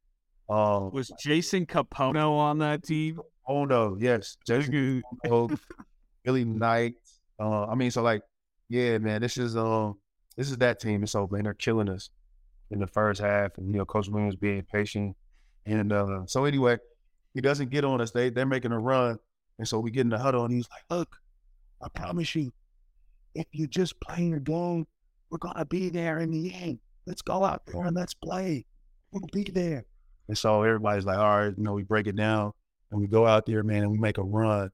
Um, 0.49 0.91
Was 0.91 1.11
Jason 1.21 1.67
Kapono 1.67 2.33
on 2.33 2.59
that 2.59 2.83
team? 2.83 3.21
oh 3.47 3.65
no, 3.65 3.97
yes, 3.99 4.37
Jason 4.47 5.03
Kapono, 5.25 5.59
Billy 6.25 6.45
Knight. 6.45 6.95
Uh, 7.39 7.67
I 7.67 7.75
mean, 7.75 7.91
so 7.91 8.03
like, 8.03 8.23
yeah, 8.69 8.99
man, 8.99 9.21
this 9.21 9.37
is 9.37 9.57
um, 9.57 9.99
this 10.37 10.51
is 10.51 10.59
that 10.59 10.81
team. 10.81 11.03
It's 11.03 11.13
so 11.13 11.29
man, 11.31 11.45
they're 11.45 11.55
killing 11.55 11.89
us 11.89 12.11
in 12.71 12.79
the 12.79 12.87
first 12.87 13.21
half, 13.21 13.57
and 13.59 13.71
you 13.71 13.79
know, 13.79 13.85
Coach 13.85 14.09
Williams 14.09 14.37
being 14.37 14.63
patient. 14.63 15.17
And 15.67 15.93
uh, 15.93 16.27
so 16.27 16.45
anyway, 16.45 16.79
he 17.35 17.41
doesn't 17.41 17.71
get 17.71 17.85
on 17.85 18.01
us. 18.01 18.11
They 18.11 18.31
they're 18.31 18.47
making 18.47 18.73
a 18.73 18.79
run, 18.79 19.19
and 19.59 19.67
so 19.67 19.79
we 19.81 19.91
get 19.91 20.03
in 20.03 20.11
the 20.11 20.19
huddle, 20.19 20.45
and 20.45 20.53
he's 20.53 20.69
like, 20.71 20.83
"Look, 20.91 21.17
I 21.83 21.89
promise 21.89 22.35
you, 22.35 22.53
if 23.35 23.47
you 23.53 23.67
just 23.67 23.99
play 24.01 24.25
your 24.25 24.41
game, 24.41 24.87
we're 25.31 25.39
gonna 25.39 25.65
be 25.65 25.89
there 25.89 26.19
in 26.19 26.31
the 26.31 26.53
end. 26.55 26.79
Let's 27.07 27.23
go 27.23 27.45
out 27.45 27.67
there 27.67 27.85
and 27.85 27.97
let's 27.97 28.15
play. 28.15 28.65
We'll 29.11 29.29
be 29.33 29.45
there." 29.45 29.85
And 30.29 30.37
so 30.39 30.63
everybody's 30.63 31.05
like, 31.05 31.19
"All 31.19 31.39
right, 31.39 31.55
you 31.57 31.63
know, 31.63 31.73
we 31.73 31.83
break 31.83 32.07
it 32.07 32.17
down, 32.17 32.53
and 32.91 33.01
we 33.01 33.07
go 33.07 33.27
out 33.27 33.47
there, 33.47 33.63
man, 33.63 33.83
and 33.83 33.91
we 33.91 33.99
make 33.99 34.19
a 34.19 34.23
run, 34.23 34.71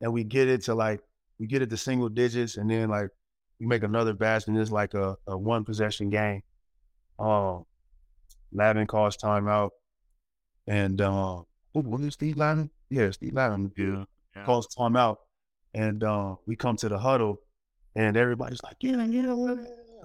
and 0.00 0.12
we 0.12 0.24
get 0.24 0.48
it 0.48 0.62
to 0.64 0.74
like 0.74 1.00
we 1.38 1.46
get 1.46 1.62
it 1.62 1.70
to 1.70 1.76
single 1.76 2.08
digits, 2.08 2.56
and 2.56 2.70
then 2.70 2.88
like 2.88 3.10
we 3.60 3.66
make 3.66 3.82
another 3.82 4.14
basket, 4.14 4.52
and 4.52 4.58
it's 4.58 4.70
like 4.70 4.94
a, 4.94 5.16
a 5.26 5.36
one 5.36 5.64
possession 5.64 6.10
game. 6.10 6.42
Um, 7.18 7.64
Lavin 8.52 8.86
calls 8.86 9.16
timeout, 9.16 9.70
and 10.66 11.00
um, 11.00 11.44
who 11.74 11.80
was 11.80 12.02
it 12.02 12.12
Steve 12.12 12.36
Lavin? 12.36 12.70
Yeah, 12.90 13.10
Steve 13.10 13.34
Lavin. 13.34 13.72
Yeah, 13.76 14.04
yeah. 14.36 14.44
calls 14.44 14.68
timeout, 14.74 15.16
and 15.74 16.02
uh, 16.02 16.36
we 16.46 16.56
come 16.56 16.76
to 16.76 16.88
the 16.88 16.98
huddle, 16.98 17.40
and 17.98 18.16
everybody's 18.16 18.62
like, 18.62 18.76
yeah, 18.80 19.04
yeah, 19.04 19.34
yeah. 19.34 19.54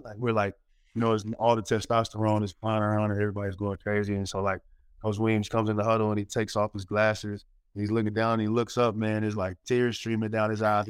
like 0.04 0.18
we're 0.18 0.32
like, 0.34 0.56
you 0.96 1.02
know, 1.02 1.14
it's, 1.14 1.24
all 1.39 1.56
the 1.56 1.62
testosterone 1.62 2.44
is 2.44 2.52
flying 2.60 2.82
around, 2.82 3.12
and 3.12 3.20
everybody's 3.22 3.56
going 3.56 3.78
crazy, 3.78 4.16
and 4.16 4.28
so 4.28 4.41
like, 4.41 4.60
Coach 5.04 5.18
Williams 5.18 5.50
comes 5.50 5.70
in 5.70 5.76
the 5.76 5.84
huddle 5.84 6.10
and 6.12 6.18
he 6.18 6.26
takes 6.26 6.56
off 6.56 6.72
his 6.74 6.86
glasses, 6.86 7.46
he's 7.76 7.91
looking 7.91 8.14
down, 8.14 8.34
and 8.34 8.41
he 8.41 8.48
looks 8.48 8.78
up, 8.78 8.96
man, 8.96 9.22
there's 9.22 9.36
like 9.36 9.58
tears 9.66 9.98
streaming 9.98 10.32
down 10.32 10.50
his 10.50 10.62
eyes. 10.62 10.88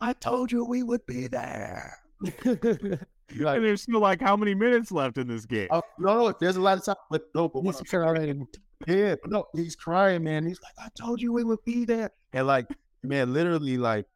I 0.00 0.12
told 0.12 0.50
you 0.52 0.64
we 0.64 0.82
would 0.82 1.04
be 1.06 1.26
there. 1.28 1.98
Like, 3.36 3.56
And 3.56 3.66
there's 3.66 3.82
still 3.82 4.00
like 4.00 4.22
how 4.22 4.36
many 4.36 4.54
minutes 4.54 4.90
left 4.90 5.18
in 5.18 5.28
this 5.28 5.44
game? 5.44 5.68
Oh, 5.70 5.82
no, 5.98 6.14
no, 6.30 6.34
there's 6.40 6.56
a 6.56 6.62
lot 6.62 6.78
of 6.78 6.84
time, 6.84 6.96
but 7.10 7.24
no, 7.34 7.46
but 7.48 7.60
He's 7.62 7.80
crying. 7.82 8.48
yeah, 8.86 9.16
no, 9.26 9.44
he's 9.54 9.76
crying, 9.76 10.24
man. 10.24 10.46
He's 10.46 10.58
like, 10.62 10.72
I 10.82 10.88
told 10.98 11.20
you 11.20 11.32
we 11.32 11.44
would 11.44 11.62
be 11.64 11.84
there. 11.84 12.10
And 12.32 12.46
like, 12.46 12.66
man, 13.02 13.34
literally, 13.34 13.76
like, 13.76 14.06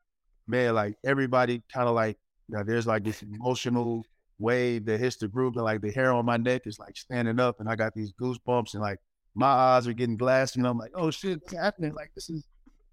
man, 0.47 0.74
like 0.74 0.97
everybody 1.05 1.62
kind 1.72 1.88
of 1.88 1.95
like, 1.95 2.18
you 2.49 2.57
know, 2.57 2.64
there's 2.64 2.86
like 2.86 3.05
this 3.05 3.22
emotional 3.22 4.05
wave 4.38 4.84
that 4.86 4.99
hits 4.99 5.16
the 5.16 5.28
group, 5.28 5.55
and 5.55 5.64
like 5.64 5.80
the 5.80 5.90
hair 5.90 6.12
on 6.12 6.24
my 6.24 6.36
neck 6.36 6.62
is 6.66 6.78
like 6.78 6.97
standing 6.97 7.40
up, 7.40 7.61
and 7.61 7.68
I 7.68 7.76
got 7.76 7.95
these 7.95 8.12
goosebumps, 8.12 8.74
and 8.74 8.82
like 8.82 8.99
my 9.34 9.47
eyes 9.47 9.86
are 9.86 9.93
getting 9.93 10.16
glassy, 10.16 10.61
and 10.61 10.66
I'm 10.66 10.78
like, 10.78 10.93
oh 10.95 11.11
shit, 11.11 11.40
what's 11.43 11.55
happening? 11.55 11.95
Like 11.95 12.12
this 12.14 12.28
is 12.28 12.45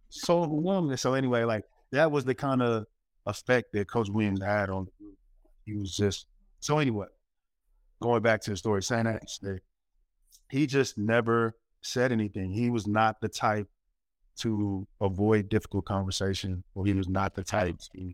so 0.09 0.43
overwhelming. 0.43 0.95
So 0.97 1.13
anyway, 1.13 1.43
like 1.43 1.63
that 1.91 2.11
was 2.11 2.25
the 2.25 2.35
kind 2.35 2.61
of 2.61 2.85
effect 3.25 3.73
that 3.73 3.89
Coach 3.89 4.09
Williams 4.09 4.41
had 4.41 4.69
on 4.69 4.85
the 4.85 4.91
group. 4.99 5.17
He 5.65 5.73
was 5.75 5.95
just 5.95 6.25
so 6.59 6.79
anyway. 6.79 7.07
Going 8.01 8.21
back 8.21 8.39
to 8.43 8.51
the 8.51 8.55
story, 8.55 8.81
saying 8.81 9.03
that 9.03 9.59
he 10.49 10.67
just 10.67 10.97
never 10.97 11.53
said 11.81 12.13
anything. 12.13 12.49
He 12.49 12.69
was 12.69 12.87
not 12.87 13.19
the 13.19 13.27
type 13.27 13.67
to 14.39 14.87
avoid 15.01 15.49
difficult 15.49 15.85
conversation, 15.85 16.63
or 16.75 16.85
he 16.85 16.93
was 16.93 17.07
not 17.07 17.35
the 17.35 17.43
type 17.43 17.77
to, 17.93 18.13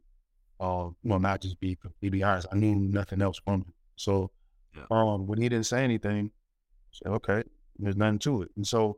uh, 0.59 0.89
well, 1.03 1.19
not 1.19 1.41
just 1.41 1.59
be 1.59 1.77
be 2.01 2.23
honest. 2.23 2.47
I 2.51 2.55
knew 2.55 2.75
nothing 2.75 3.21
else 3.21 3.39
from 3.43 3.61
him. 3.61 3.73
So, 3.95 4.31
yeah. 4.75 4.83
um, 4.91 5.27
when 5.27 5.41
he 5.41 5.49
didn't 5.49 5.65
say 5.65 5.83
anything, 5.83 6.31
I 6.31 6.91
said, 6.91 7.11
okay, 7.13 7.43
there's 7.79 7.95
nothing 7.95 8.19
to 8.19 8.43
it. 8.43 8.49
And 8.55 8.65
so, 8.65 8.97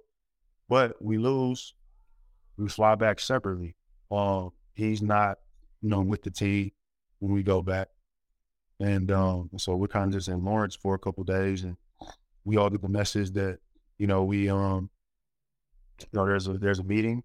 but 0.69 1.01
we 1.01 1.17
lose, 1.17 1.73
we 2.57 2.67
fly 2.67 2.95
back 2.95 3.19
separately. 3.19 3.75
Um, 4.11 4.51
he's 4.73 5.01
not, 5.01 5.39
you 5.81 5.89
know, 5.89 6.01
with 6.01 6.23
the 6.23 6.31
team 6.31 6.71
when 7.19 7.33
we 7.33 7.43
go 7.43 7.61
back. 7.61 7.89
And 8.79 9.11
um, 9.11 9.49
so 9.57 9.75
we're 9.75 9.87
kind 9.87 10.07
of 10.07 10.13
just 10.13 10.27
in 10.27 10.43
Lawrence 10.43 10.75
for 10.75 10.93
a 10.93 10.99
couple 10.99 11.23
days, 11.23 11.63
and 11.63 11.77
we 12.45 12.57
all 12.57 12.69
get 12.69 12.81
the 12.81 12.87
message 12.87 13.31
that 13.31 13.57
you 13.97 14.05
know 14.05 14.23
we 14.23 14.49
um, 14.49 14.89
you 15.99 16.07
know 16.13 16.25
there's 16.25 16.47
a 16.47 16.53
there's 16.53 16.79
a 16.79 16.83
meeting 16.83 17.23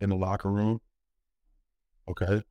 in 0.00 0.10
the 0.10 0.16
locker 0.16 0.50
room. 0.50 0.80
Okay, 2.08 2.42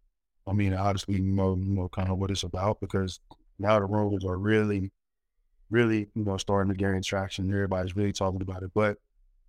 I 0.48 0.54
mean 0.54 0.74
obviously 0.74 1.16
you 1.16 1.22
know, 1.22 1.56
you 1.56 1.74
know 1.74 1.90
kind 1.90 2.10
of 2.10 2.18
what 2.18 2.32
it's 2.32 2.44
about 2.44 2.80
because 2.80 3.20
now 3.60 3.80
the 3.80 3.86
rumors 3.86 4.26
are 4.26 4.38
really, 4.38 4.92
really 5.70 6.08
you 6.16 6.24
know 6.24 6.38
starting 6.38 6.72
to 6.74 6.78
gain 6.78 7.02
traction. 7.02 7.50
Everybody's 7.50 7.96
really 7.96 8.14
talking 8.14 8.42
about 8.42 8.64
it, 8.64 8.72
but 8.74 8.98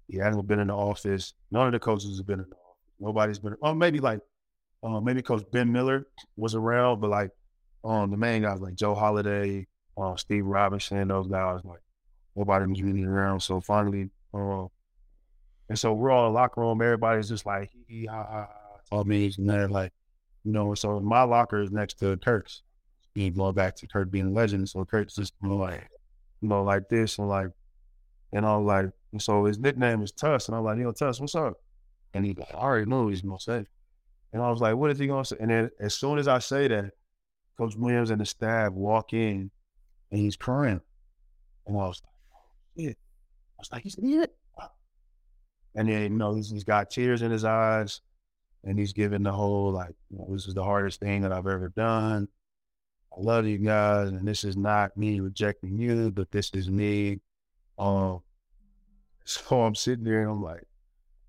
he 0.09 0.19
hasn't 0.19 0.47
been 0.47 0.61
in 0.61 0.69
the 0.69 0.75
office. 0.75 1.35
None 1.51 1.67
of 1.67 1.73
the 1.73 1.79
coaches 1.79 2.19
have 2.19 2.27
been 2.27 2.41
in 2.41 2.49
the 2.49 2.57
office. 2.57 2.83
Nobody's 3.01 3.39
been. 3.39 3.57
Well, 3.61 3.75
maybe 3.75 4.01
like, 4.01 4.21
uh, 4.83 5.01
maybe 5.01 5.23
Coach 5.23 5.45
Ben 5.51 5.73
Miller 5.73 6.07
was 6.37 6.55
around, 6.55 7.01
but 7.01 7.11
like 7.11 7.31
um, 7.85 8.11
the 8.11 8.17
main 8.17 8.43
guys 8.43 8.61
like 8.61 8.75
Joe 8.75 8.95
Holladay, 8.95 9.67
uh, 9.97 10.17
Steve 10.17 10.45
Robinson, 10.45 11.09
those 11.09 11.29
guys, 11.29 11.61
like 11.65 11.81
nobody 12.37 12.67
was 12.67 12.83
really 12.83 13.05
around. 13.05 13.41
So 13.41 13.61
finally, 13.61 14.11
uh, 14.35 14.67
and 15.73 15.79
so 15.79 15.95
we're 15.95 16.11
all 16.11 16.27
in 16.27 16.35
the 16.35 16.39
locker 16.39 16.61
room. 16.61 16.83
Everybody's 16.83 17.31
just 17.31 17.47
like, 17.47 17.71
hee 17.89 18.05
ha 18.05 18.27
ha, 18.31 18.49
all 18.91 19.05
me, 19.05 19.33
and 19.39 19.49
they're 19.49 19.69
like, 19.69 19.91
you 20.45 20.53
know. 20.53 20.75
So 20.75 21.01
my 21.01 21.23
locker 21.23 21.63
is 21.63 21.71
next 21.71 21.99
to 22.01 22.15
Kirk's. 22.19 22.61
Being 23.15 23.33
going 23.33 23.55
back 23.55 23.75
to 23.77 23.87
Kirk 23.87 24.11
being 24.11 24.27
a 24.27 24.31
legend, 24.31 24.69
so 24.69 24.85
Kirk's 24.85 25.15
just 25.15 25.33
you 25.43 25.49
know, 25.49 25.57
like, 25.57 25.89
you 26.43 26.49
know, 26.51 26.63
like 26.63 26.91
this 26.91 27.17
and 27.17 27.27
like, 27.27 27.47
and 28.35 28.45
I'm 28.45 28.67
like, 28.67 28.91
and 29.13 29.23
so 29.23 29.47
his 29.47 29.59
nickname 29.59 30.03
is 30.03 30.13
Tuss, 30.13 30.49
and 30.49 30.57
I'm 30.59 30.63
like, 30.63 30.77
yo, 30.77 30.93
Tuss, 30.93 31.21
what's 31.21 31.35
up? 31.35 31.55
And 32.13 32.27
he's 32.27 32.37
like, 32.37 32.55
I 32.55 32.59
already 32.59 32.85
know 32.85 33.09
he's 33.09 33.23
gonna 33.23 33.41
say. 33.41 33.65
And 34.35 34.43
I 34.43 34.51
was 34.51 34.61
like, 34.61 34.77
what 34.77 34.91
is 34.91 34.99
he 34.99 35.07
gonna 35.07 35.25
say? 35.25 35.37
And 35.41 35.51
then 35.51 35.71
as 35.81 35.95
soon 35.95 36.19
as 36.19 36.29
I 36.29 36.39
say 36.39 36.69
that, 36.69 36.91
Coach 37.57 37.77
Williams 37.77 38.11
and 38.11 38.21
the 38.21 38.27
staff 38.27 38.73
walk 38.73 39.15
in 39.15 39.51
and 40.11 40.21
he's 40.21 40.37
crying. 40.37 40.83
And 41.67 41.77
I 41.79 41.87
was 41.87 42.03
like, 42.05 42.13
oh, 42.35 42.83
shit. 42.83 42.99
I 42.99 43.57
was 43.59 43.73
like, 43.73 43.83
he's 43.85 43.97
it. 43.97 44.35
And 45.75 45.89
then, 45.89 46.03
you 46.03 46.19
know, 46.19 46.35
he's, 46.35 46.51
he's 46.51 46.65
got 46.65 46.91
tears 46.91 47.23
in 47.23 47.31
his 47.31 47.45
eyes 47.45 48.01
and 48.65 48.79
he's 48.79 48.93
giving 48.93 49.23
the 49.23 49.33
whole, 49.33 49.73
like, 49.73 49.95
you 50.11 50.19
know, 50.19 50.29
this 50.31 50.47
is 50.47 50.55
the 50.55 50.65
hardest 50.65 51.01
thing 51.01 51.23
that 51.23 51.33
I've 51.33 51.47
ever 51.47 51.71
done. 51.71 52.29
I 53.17 53.21
love 53.21 53.47
you 53.47 53.59
guys. 53.59 54.09
And 54.11 54.27
this 54.27 54.45
is 54.45 54.57
not 54.57 54.97
me 54.97 55.21
rejecting 55.21 55.79
you, 55.79 56.11
but 56.11 56.31
this 56.31 56.51
is 56.55 56.71
me. 56.71 57.21
Um, 57.79 58.21
so 59.25 59.63
I'm 59.63 59.75
sitting 59.75 60.05
there 60.05 60.23
and 60.23 60.31
I'm 60.31 60.43
like, 60.43 60.65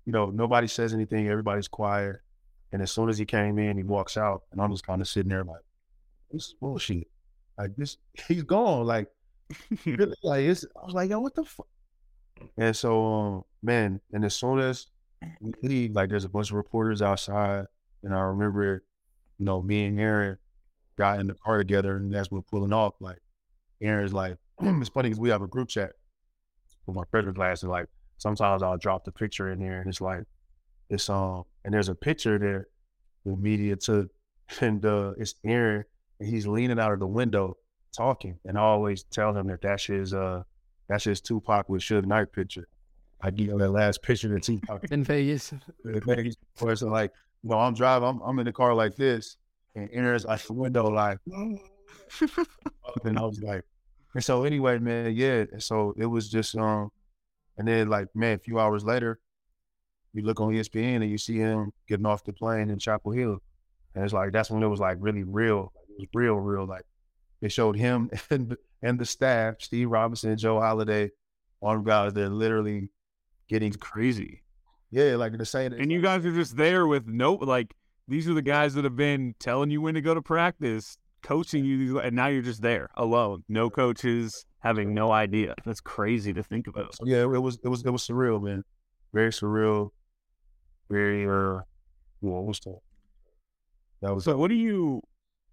you 0.04 0.12
know, 0.12 0.26
nobody 0.26 0.66
says 0.66 0.92
anything. 0.92 1.28
Everybody's 1.28 1.68
quiet. 1.68 2.16
And 2.72 2.82
as 2.82 2.92
soon 2.92 3.08
as 3.08 3.16
he 3.16 3.24
came 3.24 3.58
in, 3.58 3.76
he 3.76 3.82
walks 3.82 4.16
out. 4.16 4.42
And 4.52 4.60
I'm 4.60 4.70
just 4.70 4.86
kind 4.86 5.00
of 5.00 5.08
sitting 5.08 5.30
there 5.30 5.44
like, 5.44 5.62
this 6.30 6.48
is 6.48 6.54
bullshit. 6.60 7.08
Like 7.56 7.76
this, 7.76 7.96
he's 8.28 8.42
gone. 8.42 8.86
Like, 8.86 9.08
really, 9.86 10.16
like 10.22 10.44
it's. 10.44 10.64
I 10.80 10.84
was 10.84 10.94
like, 10.94 11.10
yo, 11.10 11.20
what 11.20 11.34
the 11.34 11.44
fuck? 11.44 11.66
And 12.56 12.76
so, 12.76 13.04
um, 13.04 13.44
man, 13.62 14.00
and 14.12 14.24
as 14.24 14.34
soon 14.34 14.58
as 14.58 14.86
we 15.40 15.52
leave, 15.62 15.92
like, 15.92 16.10
there's 16.10 16.24
a 16.24 16.28
bunch 16.28 16.50
of 16.50 16.56
reporters 16.56 17.02
outside, 17.02 17.66
and 18.02 18.14
I 18.14 18.20
remember, 18.20 18.84
you 19.38 19.44
know, 19.44 19.62
me 19.62 19.86
and 19.86 19.98
Aaron 19.98 20.38
got 20.96 21.20
in 21.20 21.26
the 21.26 21.34
car 21.34 21.58
together, 21.58 21.96
and 21.96 22.14
as 22.14 22.30
we're 22.30 22.42
pulling 22.42 22.72
off, 22.72 22.94
like, 23.00 23.18
Aaron's 23.82 24.12
like, 24.12 24.36
it's 24.60 24.88
funny 24.88 25.08
because 25.08 25.20
we 25.20 25.30
have 25.30 25.42
a 25.42 25.46
group 25.46 25.68
chat 25.68 25.92
with 26.86 26.96
my 26.96 27.04
freshman 27.10 27.34
class, 27.34 27.62
and 27.62 27.70
like, 27.70 27.86
sometimes 28.18 28.62
I'll 28.62 28.78
drop 28.78 29.04
the 29.04 29.12
picture 29.12 29.50
in 29.50 29.58
there, 29.58 29.80
and 29.80 29.88
it's 29.88 30.00
like, 30.00 30.24
it's 30.90 31.08
um, 31.08 31.44
and 31.64 31.72
there's 31.72 31.88
a 31.88 31.94
picture 31.94 32.38
there 32.38 32.68
the 33.24 33.36
media 33.36 33.74
took, 33.76 34.10
and 34.60 34.84
uh, 34.84 35.12
it's 35.18 35.34
Aaron 35.44 35.84
and 36.20 36.28
he's 36.28 36.46
leaning 36.46 36.78
out 36.78 36.92
of 36.92 37.00
the 37.00 37.06
window 37.06 37.56
talking. 37.96 38.38
And 38.44 38.58
I 38.58 38.62
always 38.62 39.04
tell 39.04 39.36
him 39.36 39.46
that 39.48 39.62
that's 39.62 39.86
his 39.86 40.14
uh 40.14 40.42
that's 40.88 41.04
his 41.04 41.20
Tupac 41.20 41.68
with 41.68 41.82
Suge 41.82 42.04
Knight 42.04 42.32
picture. 42.32 42.68
I 43.20 43.30
give 43.30 43.48
him 43.50 43.58
that 43.58 43.70
last 43.70 44.02
picture 44.02 44.28
that 44.28 44.42
Tupac 44.42 44.84
in 44.90 45.04
Vegas. 45.04 45.52
in 45.84 46.00
Vegas. 46.00 46.36
So 46.56 46.88
like, 46.88 47.12
you 47.42 47.50
know, 47.50 47.58
I'm 47.58 47.74
driving, 47.74 48.08
I'm, 48.08 48.20
I'm 48.20 48.38
in 48.38 48.46
the 48.46 48.52
car 48.52 48.74
like 48.74 48.96
this, 48.96 49.36
and 49.74 49.88
enters 49.92 50.26
out 50.26 50.40
the 50.40 50.52
window 50.52 50.88
like, 50.88 51.18
and 53.04 53.18
I 53.18 53.22
was 53.22 53.40
like, 53.40 53.62
and 54.14 54.22
so 54.22 54.44
anyway, 54.44 54.78
man, 54.78 55.14
yeah. 55.14 55.44
So 55.58 55.94
it 55.96 56.06
was 56.06 56.28
just 56.28 56.56
um, 56.56 56.90
and 57.58 57.66
then 57.66 57.88
like, 57.88 58.08
man, 58.14 58.36
a 58.36 58.38
few 58.38 58.58
hours 58.58 58.84
later, 58.84 59.18
you 60.12 60.22
look 60.22 60.40
on 60.40 60.52
ESPN 60.52 60.96
and 60.96 61.10
you 61.10 61.18
see 61.18 61.36
him 61.36 61.72
getting 61.88 62.06
off 62.06 62.24
the 62.24 62.32
plane 62.32 62.70
in 62.70 62.78
Chapel 62.78 63.12
Hill, 63.12 63.38
and 63.94 64.04
it's 64.04 64.12
like 64.12 64.32
that's 64.32 64.50
when 64.50 64.62
it 64.62 64.68
was 64.68 64.80
like 64.80 64.98
really 65.00 65.24
real 65.24 65.72
it 65.88 66.00
was 66.00 66.08
real, 66.14 66.34
real. 66.36 66.66
Like 66.66 66.84
it 67.40 67.52
showed 67.52 67.76
him 67.76 68.10
and 68.30 68.56
and 68.84 68.98
the 68.98 69.06
staff, 69.06 69.54
Steve 69.60 69.90
Robinson, 69.90 70.30
and 70.30 70.38
Joe 70.38 70.56
Holladay, 70.56 71.08
all 71.60 71.78
guys 71.78 72.12
that 72.12 72.24
are 72.24 72.28
literally 72.28 72.90
getting 73.48 73.72
crazy. 73.72 74.42
Yeah, 74.90 75.16
like 75.16 75.36
the 75.36 75.46
same. 75.46 75.72
And 75.72 75.90
you 75.90 76.00
guys 76.00 76.24
are 76.24 76.32
just 76.32 76.56
there 76.56 76.86
with 76.86 77.08
no 77.08 77.34
like 77.34 77.74
these 78.06 78.28
are 78.28 78.34
the 78.34 78.42
guys 78.42 78.74
that 78.74 78.84
have 78.84 78.94
been 78.94 79.34
telling 79.40 79.70
you 79.70 79.80
when 79.80 79.94
to 79.94 80.02
go 80.02 80.14
to 80.14 80.22
practice, 80.22 80.98
coaching 81.22 81.64
you, 81.64 81.98
and 81.98 82.14
now 82.14 82.26
you're 82.26 82.42
just 82.42 82.60
there 82.60 82.90
alone, 82.96 83.42
no 83.48 83.70
coaches, 83.70 84.44
having 84.60 84.92
no 84.92 85.10
idea. 85.10 85.54
That's 85.64 85.80
crazy 85.80 86.34
to 86.34 86.42
think 86.42 86.66
about. 86.66 86.94
Yeah, 87.02 87.22
it 87.22 87.42
was 87.42 87.58
it 87.64 87.68
was 87.68 87.82
it 87.84 87.90
was 87.90 88.06
surreal, 88.06 88.40
man. 88.40 88.62
Very 89.14 89.30
surreal. 89.30 89.90
Very 90.90 91.26
uh, 91.26 91.62
what 92.20 92.44
was 92.44 92.60
that? 92.60 92.78
That 94.02 94.14
was. 94.14 94.24
So, 94.24 94.36
what 94.36 94.48
do 94.48 94.54
you 94.54 95.00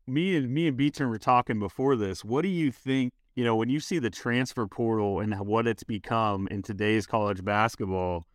me 0.08 0.36
and 0.36 0.54
me 0.54 0.68
and 0.68 0.78
B 0.78 0.92
Turn 0.92 1.10
were 1.10 1.18
talking 1.18 1.60
before 1.60 1.96
this. 1.96 2.24
What 2.24 2.42
do 2.42 2.50
you 2.50 2.72
think? 2.72 3.14
You 3.36 3.46
know, 3.46 3.56
when 3.56 3.70
you 3.70 3.80
see 3.80 4.00
the 4.00 4.10
transfer 4.10 4.68
portal 4.68 5.22
and 5.22 5.34
what 5.40 5.66
it's 5.66 5.84
become 5.84 6.48
in 6.50 6.62
today's 6.62 7.08
college 7.08 7.44
basketball, 7.44 8.26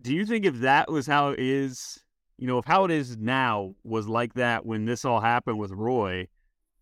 do 0.00 0.14
you 0.14 0.24
think 0.24 0.46
if 0.46 0.60
that 0.60 0.90
was 0.90 1.06
how 1.06 1.30
it 1.30 1.40
is, 1.40 2.02
you 2.38 2.46
know, 2.46 2.58
if 2.58 2.64
how 2.64 2.84
it 2.84 2.90
is 2.90 3.16
now 3.18 3.74
was 3.84 4.08
like 4.08 4.34
that 4.34 4.64
when 4.64 4.86
this 4.86 5.04
all 5.04 5.20
happened 5.20 5.58
with 5.58 5.70
Roy, 5.70 6.28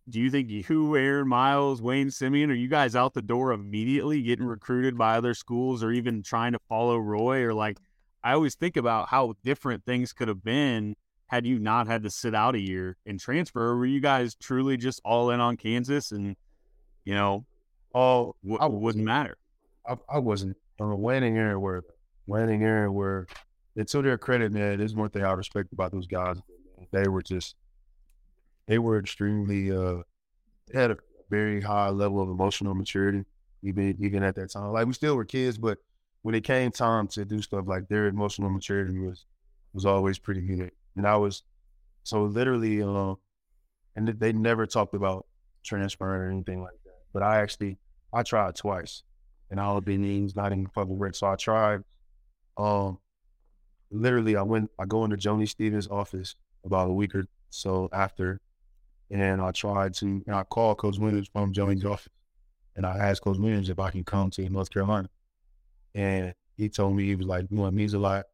do 0.07 0.21
you 0.21 0.29
think 0.29 0.49
you, 0.49 0.95
Aaron 0.95 1.27
Miles, 1.27 1.81
Wayne 1.81 2.07
Simien, 2.07 2.49
are 2.49 2.53
you 2.53 2.69
guys 2.69 2.95
out 2.95 3.15
the 3.15 3.21
door 3.21 3.51
immediately 3.51 4.21
getting 4.21 4.45
recruited 4.45 4.97
by 4.97 5.17
other 5.17 5.33
schools 5.33 5.83
or 5.83 5.91
even 5.91 6.23
trying 6.23 6.53
to 6.53 6.59
follow 6.69 6.97
Roy? 6.97 7.41
Or 7.41 7.53
like, 7.53 7.79
I 8.23 8.33
always 8.33 8.55
think 8.55 8.77
about 8.77 9.09
how 9.09 9.33
different 9.43 9.83
things 9.83 10.13
could 10.13 10.29
have 10.29 10.43
been 10.43 10.95
had 11.27 11.45
you 11.45 11.59
not 11.59 11.87
had 11.87 12.03
to 12.03 12.09
sit 12.09 12.35
out 12.35 12.55
a 12.55 12.59
year 12.59 12.95
and 13.05 13.19
transfer? 13.19 13.71
Or 13.71 13.77
were 13.77 13.85
you 13.85 13.99
guys 13.99 14.35
truly 14.35 14.77
just 14.77 15.01
all 15.03 15.31
in 15.31 15.41
on 15.41 15.57
Kansas 15.57 16.11
and, 16.11 16.37
you 17.05 17.13
know, 17.13 17.45
all 17.93 18.35
w- 18.43 18.59
I 18.59 18.65
wouldn't 18.67 19.03
matter? 19.03 19.37
I, 19.87 19.95
I 20.09 20.19
wasn't. 20.19 20.57
I'm 20.79 20.91
a 20.91 20.95
winning 20.95 21.37
area 21.37 21.57
where, 21.57 21.83
winning 22.27 22.63
area 22.63 22.91
where, 22.91 23.27
and 23.77 23.87
to 23.87 24.01
their 24.01 24.17
credit, 24.17 24.51
man, 24.51 24.79
there's 24.79 24.95
one 24.95 25.09
thing 25.09 25.23
I 25.23 25.31
respect 25.31 25.71
about 25.71 25.91
those 25.91 26.07
guys. 26.07 26.37
They 26.91 27.07
were 27.07 27.21
just, 27.21 27.55
they 28.67 28.79
were 28.79 28.99
extremely, 28.99 29.71
uh, 29.71 30.01
they 30.67 30.79
had 30.79 30.91
a 30.91 30.97
very 31.29 31.61
high 31.61 31.89
level 31.89 32.21
of 32.21 32.29
emotional 32.29 32.73
maturity, 32.73 33.23
even 33.63 33.95
even 33.99 34.23
at 34.23 34.35
that 34.35 34.51
time. 34.51 34.71
Like 34.71 34.87
we 34.87 34.93
still 34.93 35.15
were 35.15 35.25
kids, 35.25 35.57
but 35.57 35.77
when 36.23 36.35
it 36.35 36.43
came 36.43 36.71
time 36.71 37.07
to 37.09 37.25
do 37.25 37.41
stuff, 37.41 37.65
like 37.67 37.87
their 37.87 38.07
emotional 38.07 38.49
maturity 38.49 38.97
was 38.97 39.25
was 39.73 39.85
always 39.85 40.17
pretty 40.19 40.41
good. 40.41 40.71
And 40.95 41.07
I 41.07 41.17
was 41.17 41.43
so 42.03 42.23
literally, 42.23 42.81
uh, 42.81 43.15
and 43.95 44.07
they 44.07 44.33
never 44.33 44.65
talked 44.65 44.93
about 44.93 45.25
transferring 45.63 46.21
or 46.21 46.31
anything 46.31 46.61
like 46.61 46.77
that. 46.84 46.84
But 47.15 47.23
I 47.23 47.39
actually, 47.39 47.77
I 48.11 48.23
tried 48.23 48.57
twice, 48.57 49.03
and 49.49 49.57
all 49.57 49.77
of 49.77 49.87
names 49.87 50.35
not 50.35 50.51
in 50.51 50.65
public 50.67 50.99
record. 50.99 51.15
So 51.15 51.27
I 51.27 51.37
tried. 51.37 51.81
Um, 52.57 52.99
literally, 53.89 54.35
I 54.35 54.41
went. 54.41 54.69
I 54.77 54.85
go 54.85 55.05
into 55.05 55.15
Joni 55.15 55.47
Stevens' 55.47 55.87
office 55.87 56.35
about 56.65 56.89
a 56.89 56.93
week 56.93 57.15
or 57.15 57.25
so 57.51 57.87
after, 57.93 58.41
and 59.09 59.41
I 59.41 59.51
tried 59.51 59.93
to. 59.95 60.05
And 60.27 60.35
I 60.35 60.43
called 60.43 60.77
Coach 60.77 60.97
Williams 60.97 61.29
from 61.31 61.53
Joni's 61.53 61.85
office, 61.85 62.11
and 62.75 62.85
I 62.85 62.97
asked 62.97 63.21
Coach 63.21 63.37
Williams 63.37 63.69
if 63.69 63.79
I 63.79 63.91
can 63.91 64.03
come 64.03 64.29
to 64.31 64.49
North 64.49 64.69
Carolina. 64.69 65.09
and 65.93 66.33
he 66.57 66.67
told 66.67 66.97
me 66.97 67.05
he 67.05 67.15
was 67.15 67.27
like, 67.27 67.45
you 67.49 67.57
know, 67.57 67.67
it 67.67 67.73
means 67.73 67.93
a 67.93 67.99
lot 67.99 68.25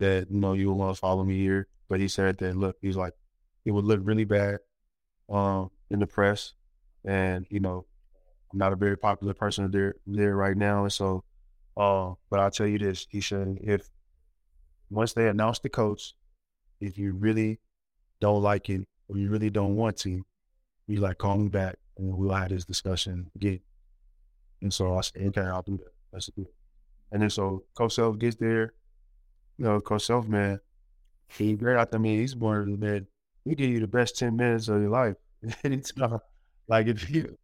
that 0.00 0.28
you 0.28 0.40
know 0.40 0.54
you 0.54 0.72
want 0.72 0.92
to 0.96 1.00
follow 1.00 1.22
me 1.22 1.38
here. 1.38 1.68
But 1.88 2.00
he 2.00 2.08
said 2.08 2.38
that 2.38 2.56
look, 2.56 2.76
he's 2.82 2.96
like, 2.96 3.14
it 3.64 3.70
would 3.70 3.84
look 3.84 4.00
really 4.02 4.24
bad 4.24 4.58
um, 5.28 5.70
in 5.88 6.00
the 6.00 6.06
press, 6.08 6.54
and 7.04 7.46
you 7.48 7.60
know, 7.60 7.86
I'm 8.52 8.58
not 8.58 8.72
a 8.72 8.76
very 8.76 8.96
popular 8.96 9.34
person 9.34 9.70
there 9.70 9.94
there 10.06 10.36
right 10.36 10.56
now, 10.56 10.84
and 10.84 10.92
so. 10.92 11.24
Uh, 11.76 12.14
but 12.28 12.40
I'll 12.40 12.50
tell 12.50 12.66
you 12.66 12.78
this: 12.78 13.06
said 13.20 13.58
if 13.62 13.88
once 14.90 15.12
they 15.12 15.28
announce 15.28 15.60
the 15.60 15.68
coach, 15.68 16.14
if 16.80 16.98
you 16.98 17.12
really 17.12 17.60
don't 18.20 18.42
like 18.42 18.68
it 18.68 18.86
or 19.08 19.18
you 19.18 19.30
really 19.30 19.50
don't 19.50 19.76
want 19.76 19.96
to, 19.98 20.24
you 20.86 21.00
like 21.00 21.18
call 21.18 21.36
me 21.36 21.48
back 21.48 21.76
and 21.96 22.16
we'll 22.16 22.34
have 22.34 22.50
this 22.50 22.64
discussion 22.64 23.30
again. 23.36 23.60
And 24.62 24.72
so 24.72 24.96
I 24.96 25.02
said, 25.02 25.22
okay, 25.28 25.42
I'll 25.42 25.62
do 25.62 25.78
that. 25.78 26.28
It. 26.36 26.46
And 27.12 27.22
then 27.22 27.30
so 27.30 27.64
Coach 27.74 27.94
Self 27.94 28.18
gets 28.18 28.36
there. 28.36 28.72
You 29.58 29.66
know, 29.66 29.80
Coach 29.80 30.06
Self, 30.06 30.26
man, 30.26 30.60
he 31.28 31.54
great 31.54 31.76
out 31.76 31.92
to 31.92 31.98
me. 31.98 32.18
He's 32.18 32.34
the 32.34 32.76
man, 32.78 33.06
he 33.44 33.54
give 33.54 33.70
you 33.70 33.80
the 33.80 33.86
best 33.86 34.18
10 34.18 34.36
minutes 34.36 34.68
of 34.68 34.80
your 34.80 34.90
life. 34.90 35.16
Anytime. 35.64 36.18
Like 36.66 36.86
if 36.86 37.08
you 37.10 37.36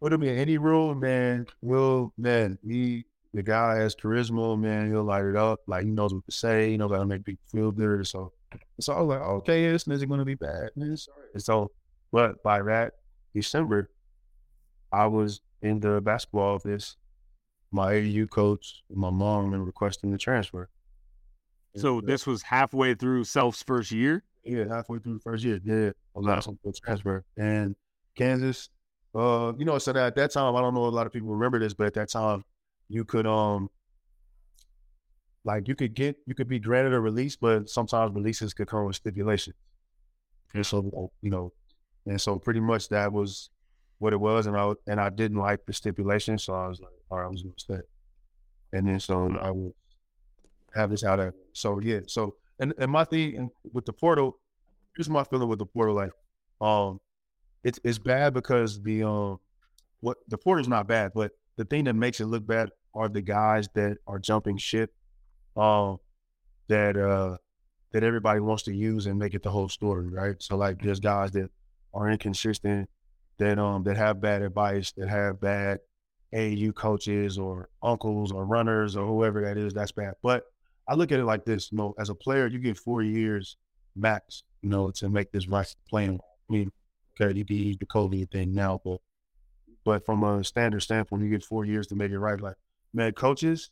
put 0.00 0.12
him 0.12 0.22
in 0.22 0.36
any 0.36 0.58
room, 0.58 1.00
man, 1.00 1.46
will 1.62 2.12
man, 2.16 2.58
he 2.66 3.04
the 3.34 3.42
guy 3.42 3.76
has 3.76 3.94
charisma, 3.94 4.58
man, 4.58 4.90
he'll 4.90 5.04
light 5.04 5.24
it 5.24 5.36
up. 5.36 5.60
Like 5.66 5.84
he 5.84 5.90
knows 5.90 6.14
what 6.14 6.24
to 6.26 6.32
say, 6.32 6.70
he 6.70 6.76
knows 6.76 6.90
how 6.90 6.98
to 6.98 7.06
make 7.06 7.24
people 7.24 7.44
feel 7.50 7.70
good. 7.70 8.06
So 8.06 8.32
so 8.80 8.92
I 8.94 9.00
was 9.00 9.08
like, 9.08 9.20
okay, 9.20 9.70
this 9.70 9.86
isn't 9.86 10.08
gonna 10.08 10.24
be 10.24 10.34
bad. 10.34 10.70
And 10.76 10.98
so 11.36 11.70
but 12.12 12.42
by 12.42 12.62
that 12.62 12.94
December, 13.34 13.90
I 14.92 15.06
was 15.06 15.40
in 15.62 15.80
the 15.80 16.00
basketball 16.00 16.54
office, 16.54 16.96
my 17.70 17.96
AU 17.96 18.26
coach, 18.26 18.82
my 18.90 19.10
mom, 19.10 19.52
and 19.52 19.66
requesting 19.66 20.10
the 20.10 20.18
transfer. 20.18 20.68
So 21.76 22.00
this 22.00 22.26
was 22.26 22.42
halfway 22.42 22.94
through 22.94 23.24
Self's 23.24 23.62
first 23.62 23.92
year. 23.92 24.24
Yeah, 24.42 24.64
halfway 24.68 24.98
through 24.98 25.14
the 25.14 25.20
first 25.20 25.44
year. 25.44 25.60
Yeah, 25.62 25.90
asking 26.28 26.58
for 26.62 26.72
transfer. 26.72 27.24
And 27.36 27.76
Kansas, 28.16 28.70
uh, 29.18 29.52
you 29.58 29.64
know, 29.64 29.78
so 29.78 29.92
that 29.92 30.06
at 30.06 30.14
that 30.14 30.30
time, 30.30 30.54
I 30.54 30.60
don't 30.60 30.74
know 30.74 30.86
a 30.86 30.88
lot 30.88 31.06
of 31.06 31.12
people 31.12 31.28
remember 31.28 31.58
this, 31.58 31.74
but 31.74 31.88
at 31.88 31.94
that 31.94 32.08
time, 32.10 32.44
you 32.88 33.04
could 33.04 33.26
um 33.26 33.68
like 35.44 35.66
you 35.66 35.74
could 35.74 35.94
get 35.94 36.16
you 36.26 36.34
could 36.34 36.48
be 36.48 36.58
granted 36.58 36.94
a 36.94 37.00
release, 37.00 37.36
but 37.36 37.68
sometimes 37.68 38.14
releases 38.14 38.54
could 38.54 38.68
come 38.68 38.84
with 38.84 38.96
stipulations. 38.96 39.56
And 40.54 40.64
so 40.64 41.10
you 41.20 41.30
know, 41.30 41.52
and 42.06 42.20
so 42.20 42.38
pretty 42.38 42.60
much 42.60 42.88
that 42.90 43.12
was 43.12 43.50
what 43.98 44.12
it 44.12 44.20
was, 44.20 44.46
and 44.46 44.56
I 44.56 44.72
and 44.86 45.00
I 45.00 45.10
didn't 45.10 45.38
like 45.38 45.66
the 45.66 45.72
stipulation, 45.72 46.38
so 46.38 46.54
I 46.54 46.68
was 46.68 46.80
like, 46.80 46.92
all 47.10 47.18
right, 47.18 47.24
I 47.24 47.28
was 47.28 47.42
gonna 47.42 47.54
stay. 47.56 47.80
And 48.72 48.86
then 48.86 49.00
so 49.00 49.36
I 49.40 49.50
would 49.50 49.72
have 50.74 50.90
this 50.90 51.02
out 51.02 51.18
of 51.18 51.34
so 51.54 51.80
yeah, 51.80 52.00
so 52.06 52.36
and 52.60 52.72
and 52.78 52.90
my 52.90 53.04
thing 53.04 53.50
with 53.72 53.84
the 53.84 53.92
portal, 53.92 54.38
here's 54.96 55.08
my 55.08 55.24
feeling 55.24 55.48
with 55.48 55.58
the 55.58 55.66
portal, 55.66 55.96
like 55.96 56.12
um, 56.60 57.00
it's 57.64 57.78
it's 57.84 57.98
bad 57.98 58.34
because 58.34 58.82
the 58.82 59.02
um 59.02 59.38
what 60.00 60.18
the 60.28 60.38
portal's 60.38 60.68
not 60.68 60.86
bad, 60.86 61.12
but 61.14 61.32
the 61.56 61.64
thing 61.64 61.84
that 61.84 61.94
makes 61.94 62.20
it 62.20 62.26
look 62.26 62.46
bad 62.46 62.70
are 62.94 63.08
the 63.08 63.22
guys 63.22 63.68
that 63.74 63.98
are 64.06 64.18
jumping 64.18 64.56
ship, 64.56 64.92
um, 65.56 65.98
that 66.68 66.96
uh 66.96 67.36
that 67.92 68.02
everybody 68.04 68.40
wants 68.40 68.62
to 68.64 68.74
use 68.74 69.06
and 69.06 69.18
make 69.18 69.34
it 69.34 69.42
the 69.42 69.50
whole 69.50 69.68
story, 69.68 70.08
right? 70.08 70.36
So 70.42 70.56
like 70.56 70.80
there's 70.82 71.00
guys 71.00 71.30
that 71.32 71.50
are 71.94 72.08
inconsistent, 72.08 72.88
that 73.38 73.58
um 73.58 73.82
that 73.84 73.96
have 73.96 74.20
bad 74.20 74.42
advice, 74.42 74.92
that 74.96 75.08
have 75.08 75.40
bad 75.40 75.80
AU 76.34 76.72
coaches 76.72 77.38
or 77.38 77.68
uncles 77.82 78.32
or 78.32 78.44
runners 78.44 78.96
or 78.96 79.06
whoever 79.06 79.42
that 79.42 79.56
is, 79.56 79.72
that's 79.72 79.92
bad. 79.92 80.14
But 80.22 80.44
I 80.86 80.94
look 80.94 81.12
at 81.12 81.20
it 81.20 81.24
like 81.24 81.44
this, 81.44 81.70
you 81.72 81.78
know, 81.78 81.94
as 81.98 82.08
a 82.08 82.14
player, 82.14 82.46
you 82.46 82.58
get 82.58 82.78
four 82.78 83.02
years 83.02 83.56
max, 83.96 84.42
you 84.62 84.68
know, 84.68 84.90
to 84.92 85.08
make 85.08 85.32
this 85.32 85.48
right 85.48 85.66
playing. 85.88 86.20
I 86.48 86.52
mean, 86.52 86.70
you 87.20 87.44
can 87.44 87.76
the 87.78 87.86
COVID 87.86 88.30
thing 88.30 88.54
now, 88.54 88.80
but 88.84 88.98
but 89.84 90.04
from 90.04 90.22
a 90.22 90.44
standard 90.44 90.80
standpoint, 90.80 91.22
you 91.22 91.30
get 91.30 91.44
four 91.44 91.64
years 91.64 91.86
to 91.88 91.94
make 91.94 92.10
it 92.10 92.18
right. 92.18 92.40
Like, 92.40 92.56
man, 92.92 93.12
coaches, 93.12 93.70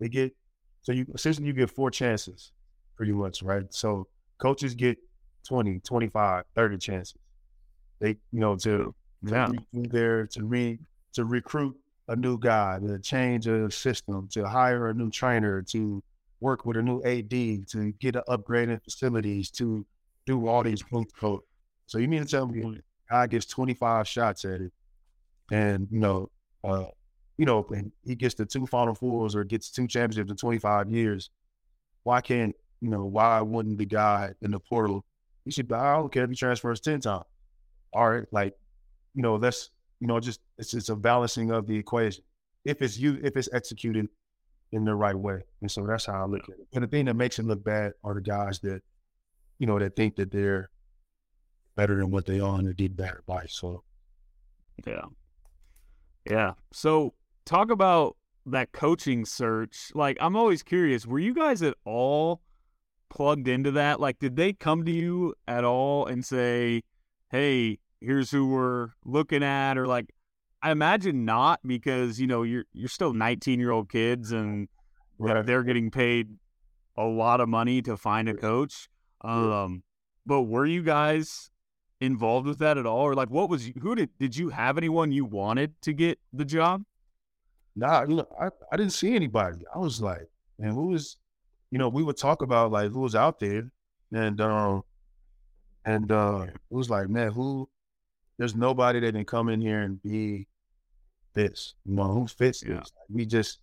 they 0.00 0.08
get 0.08 0.34
so 0.82 0.92
you 0.92 1.06
essentially 1.14 1.46
you 1.46 1.52
get 1.52 1.70
four 1.70 1.90
chances 1.90 2.52
pretty 2.96 3.12
much, 3.12 3.42
right? 3.42 3.64
So 3.70 4.06
coaches 4.38 4.74
get 4.74 4.98
20, 5.48 5.80
25, 5.80 6.44
30 6.54 6.78
chances. 6.78 7.16
They, 8.00 8.10
you 8.10 8.40
know, 8.40 8.56
to 8.56 8.94
yeah. 9.22 9.48
there 9.72 10.26
to 10.26 10.44
re 10.44 10.78
to 11.14 11.24
recruit 11.24 11.76
a 12.08 12.16
new 12.16 12.38
guy, 12.38 12.78
to 12.78 12.98
change 12.98 13.46
a 13.46 13.70
system, 13.70 14.28
to 14.32 14.46
hire 14.46 14.88
a 14.88 14.94
new 14.94 15.10
trainer, 15.10 15.62
to 15.62 16.02
work 16.40 16.66
with 16.66 16.76
a 16.76 16.82
new 16.82 17.02
AD, 17.02 17.30
to 17.68 17.92
get 17.98 18.16
an 18.16 18.22
upgraded 18.28 18.82
facilities, 18.84 19.50
to 19.52 19.84
do 20.26 20.46
all 20.46 20.62
these. 20.62 20.84
So 21.86 21.98
you 21.98 22.08
mean 22.08 22.22
to 22.22 22.28
tell 22.28 22.46
me 22.46 22.62
a 22.62 23.12
guy 23.12 23.26
gets 23.26 23.46
25 23.46 24.06
shots 24.08 24.44
at 24.44 24.60
it 24.60 24.72
and, 25.50 25.88
you 25.90 26.00
know, 26.00 26.30
uh, 26.64 26.86
you 27.38 27.44
know, 27.44 27.66
and 27.70 27.92
he 28.04 28.14
gets 28.14 28.34
the 28.34 28.46
two 28.46 28.66
Final 28.66 28.94
Fours 28.94 29.36
or 29.36 29.44
gets 29.44 29.70
two 29.70 29.86
championships 29.86 30.30
in 30.30 30.36
25 30.36 30.90
years. 30.90 31.30
Why 32.02 32.20
can't, 32.20 32.54
you 32.80 32.90
know, 32.90 33.04
why 33.04 33.40
wouldn't 33.40 33.78
the 33.78 33.86
guy 33.86 34.32
in 34.42 34.50
the 34.50 34.60
portal, 34.60 35.04
he 35.44 35.50
should, 35.50 35.70
I 35.72 35.96
don't 35.96 36.12
care 36.12 36.24
if 36.24 36.30
he 36.30 36.36
transfers 36.36 36.80
10 36.80 37.00
times. 37.00 37.24
All 37.92 38.10
right, 38.10 38.26
like, 38.32 38.54
you 39.14 39.22
know, 39.22 39.38
that's 39.38 39.70
you 40.00 40.06
know, 40.06 40.20
just 40.20 40.40
it's 40.58 40.70
just 40.70 40.90
a 40.90 40.96
balancing 40.96 41.50
of 41.50 41.66
the 41.66 41.76
equation. 41.76 42.24
If 42.64 42.82
it's 42.82 42.98
you, 42.98 43.18
if 43.22 43.36
it's 43.36 43.48
executed 43.52 44.08
in 44.72 44.84
the 44.84 44.94
right 44.94 45.14
way, 45.14 45.42
and 45.62 45.70
so 45.70 45.86
that's 45.86 46.06
how 46.06 46.24
I 46.24 46.26
look 46.26 46.42
at 46.44 46.58
it. 46.58 46.66
And 46.74 46.84
the 46.84 46.88
thing 46.88 47.06
that 47.06 47.14
makes 47.14 47.38
it 47.38 47.46
look 47.46 47.64
bad 47.64 47.92
are 48.04 48.14
the 48.14 48.20
guys 48.20 48.58
that, 48.60 48.82
you 49.58 49.66
know, 49.66 49.78
that 49.78 49.96
think 49.96 50.16
that 50.16 50.30
they're 50.30 50.70
better 51.76 51.96
than 51.96 52.10
what 52.10 52.26
they 52.26 52.40
are 52.40 52.58
and 52.58 52.68
they 52.68 52.72
did 52.72 52.96
bad 52.96 53.16
advice. 53.18 53.54
So, 53.54 53.82
yeah, 54.86 55.04
yeah. 56.28 56.52
So 56.72 57.14
talk 57.44 57.70
about 57.70 58.16
that 58.46 58.72
coaching 58.72 59.24
search. 59.24 59.92
Like, 59.94 60.16
I'm 60.20 60.36
always 60.36 60.62
curious. 60.62 61.06
Were 61.06 61.18
you 61.18 61.34
guys 61.34 61.62
at 61.62 61.74
all 61.84 62.40
plugged 63.10 63.48
into 63.48 63.70
that? 63.72 64.00
Like, 64.00 64.18
did 64.18 64.36
they 64.36 64.52
come 64.52 64.84
to 64.84 64.92
you 64.92 65.34
at 65.46 65.64
all 65.64 66.06
and 66.06 66.24
say, 66.24 66.82
"Hey"? 67.30 67.78
here's 68.00 68.30
who 68.30 68.46
we're 68.46 68.90
looking 69.04 69.42
at 69.42 69.78
or 69.78 69.86
like 69.86 70.12
I 70.62 70.70
imagine 70.70 71.24
not 71.24 71.60
because 71.66 72.20
you 72.20 72.26
know 72.26 72.42
you're 72.42 72.64
you're 72.72 72.88
still 72.88 73.12
19 73.12 73.60
year 73.60 73.70
old 73.70 73.88
kids 73.88 74.32
and 74.32 74.68
right. 75.18 75.44
they're 75.44 75.62
getting 75.62 75.90
paid 75.90 76.28
a 76.96 77.04
lot 77.04 77.40
of 77.40 77.48
money 77.48 77.82
to 77.82 77.96
find 77.96 78.28
a 78.28 78.34
coach. 78.34 78.88
Um, 79.20 79.82
but 80.24 80.42
were 80.42 80.64
you 80.64 80.82
guys 80.82 81.50
involved 82.00 82.46
with 82.46 82.58
that 82.58 82.78
at 82.78 82.86
all, 82.86 83.06
or 83.06 83.14
like 83.14 83.30
what 83.30 83.48
was 83.48 83.70
who 83.80 83.94
did 83.94 84.10
did 84.18 84.36
you 84.36 84.48
have 84.48 84.76
anyone 84.76 85.12
you 85.12 85.24
wanted 85.24 85.80
to 85.82 85.92
get 85.92 86.18
the 86.32 86.44
job? 86.44 86.82
Nah, 87.74 88.04
know 88.04 88.26
I 88.40 88.48
I 88.72 88.76
didn't 88.76 88.92
see 88.92 89.14
anybody. 89.14 89.58
I 89.74 89.78
was 89.78 90.00
like, 90.00 90.28
man, 90.58 90.72
who 90.72 90.88
was, 90.88 91.16
you 91.70 91.78
know, 91.78 91.88
we 91.88 92.02
would 92.02 92.16
talk 92.16 92.42
about 92.42 92.72
like 92.72 92.90
who 92.90 93.00
was 93.00 93.14
out 93.14 93.38
there, 93.38 93.70
and 94.12 94.40
um, 94.40 94.82
and 95.84 96.10
uh, 96.10 96.46
it 96.48 96.74
was 96.74 96.90
like, 96.90 97.08
man, 97.08 97.32
who 97.32 97.68
there's 98.38 98.54
nobody 98.54 99.00
that 99.00 99.14
can 99.14 99.24
come 99.24 99.48
in 99.48 99.60
here 99.60 99.80
and 99.80 100.02
be 100.02 100.46
this. 101.34 101.74
You 101.84 101.94
know, 101.94 102.12
who 102.12 102.26
fits 102.26 102.62
yeah. 102.62 102.78
this? 102.78 102.92
Like 102.96 103.08
we 103.08 103.26
just 103.26 103.60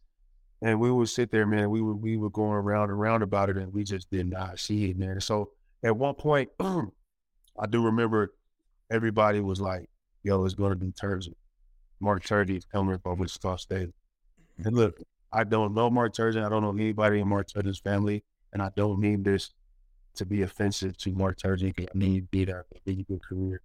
and 0.63 0.79
we 0.79 0.89
would 0.91 1.09
sit 1.09 1.29
there, 1.29 1.45
man. 1.45 1.69
We 1.69 1.81
would 1.81 2.01
we 2.01 2.17
were 2.17 2.29
going 2.29 2.53
around 2.53 2.89
and 2.89 2.93
around 2.93 3.21
about 3.21 3.49
it, 3.49 3.57
and 3.57 3.73
we 3.73 3.83
just 3.83 4.09
did 4.09 4.29
not 4.29 4.59
see 4.59 4.89
it, 4.89 4.97
man. 4.97 5.19
So 5.19 5.51
at 5.83 5.95
one 5.95 6.15
point, 6.15 6.49
I 7.59 7.67
do 7.67 7.83
remember 7.83 8.33
everybody 8.91 9.39
was 9.39 9.61
like, 9.61 9.89
"Yo, 10.23 10.43
it's 10.45 10.55
going 10.55 10.71
to 10.71 10.75
be 10.75 10.91
Turgeon. 10.91 11.33
Mark 11.99 12.23
Turgeon 12.23 12.63
coming 12.71 12.97
from 12.99 13.19
Wichita 13.19 13.57
State." 13.57 13.89
Mm-hmm. 13.89 14.67
And 14.67 14.75
look, 14.75 14.99
I 15.31 15.43
don't 15.43 15.73
know 15.73 15.89
Mark 15.89 16.13
Turgeon. 16.13 16.45
I 16.45 16.49
don't 16.49 16.63
know 16.63 16.71
anybody 16.71 17.19
in 17.19 17.27
Mark 17.27 17.47
Turgeon's 17.47 17.79
family, 17.79 18.23
and 18.51 18.61
I 18.61 18.69
don't 18.75 18.99
mean 18.99 19.23
this 19.23 19.51
to 20.15 20.25
be 20.25 20.43
offensive 20.43 20.97
to 20.97 21.11
Mark 21.13 21.39
Turgeon. 21.39 21.73
I 21.79 21.97
mean, 21.97 22.27
be 22.31 22.45
there, 22.45 22.65
be 22.85 22.99
a 22.99 23.03
good 23.03 23.23
career. 23.23 23.61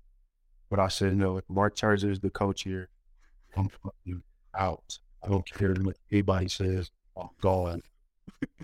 But 0.70 0.80
I 0.80 0.88
said, 0.88 1.16
no, 1.16 1.38
if 1.38 1.44
Mark 1.48 1.76
Turgeon 1.76 2.10
is 2.10 2.20
the 2.20 2.30
coach 2.30 2.62
here, 2.62 2.88
I'm 3.56 3.68
fucking 3.68 4.22
out. 4.56 4.98
I 5.22 5.28
don't 5.28 5.46
care 5.50 5.74
what 5.74 5.96
anybody 6.12 6.48
says. 6.48 6.90
I'm 7.16 7.28
gone. 7.40 7.82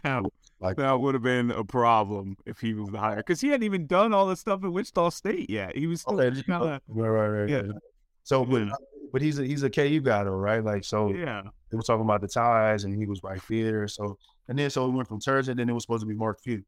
That, 0.03 0.23
like, 0.65 0.79
that 0.79 0.99
would 0.99 1.15
have 1.15 1.23
been 1.23 1.51
a 1.51 1.63
problem 1.63 2.39
if 2.47 2.59
he 2.59 2.73
was 2.73 2.89
the 2.89 2.99
hire 2.99 3.17
because 3.17 3.39
he 3.39 3.49
hadn't 3.49 3.65
even 3.65 3.87
done 3.87 4.15
all 4.15 4.27
the 4.27 4.35
stuff 4.35 4.65
at 4.65 4.73
Wichita 4.73 5.11
State 5.11 5.51
yet. 5.51 5.77
He 5.77 5.87
was 5.87 6.01
still 6.01 6.19
okay, 6.19 6.43
kind 6.43 6.63
of 6.63 6.81
right, 6.89 7.09
right, 7.09 7.29
right. 7.29 7.49
Yeah. 7.51 7.73
So, 8.23 8.47
but, 8.47 8.69
but 9.13 9.21
he's 9.21 9.39
a 9.39 9.45
he's 9.45 9.63
a 9.63 9.69
KU 9.69 10.01
guy 10.01 10.25
though, 10.25 10.31
right? 10.31 10.65
Like, 10.65 10.83
so 10.85 11.13
yeah, 11.13 11.43
they 11.71 11.77
were 11.77 11.83
talking 11.83 12.05
about 12.05 12.23
the 12.23 12.29
ties, 12.29 12.85
and 12.85 12.97
he 12.99 13.05
was 13.05 13.23
right 13.23 13.43
there. 13.51 13.87
So, 13.89 14.17
and 14.49 14.59
then 14.59 14.71
so 14.71 14.89
we 14.89 14.97
went 14.97 15.07
from 15.07 15.21
Turgeon, 15.21 15.57
then 15.57 15.69
it 15.69 15.73
was 15.75 15.83
supposed 15.83 16.01
to 16.01 16.07
be 16.07 16.15
Mark 16.15 16.41
Few, 16.43 16.65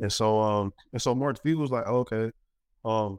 and 0.00 0.10
so 0.10 0.40
um, 0.40 0.72
and 0.94 1.02
so 1.02 1.14
Mark 1.14 1.42
Few 1.42 1.58
was 1.58 1.70
like, 1.70 1.84
oh, 1.86 1.98
okay, 1.98 2.30
um, 2.86 3.18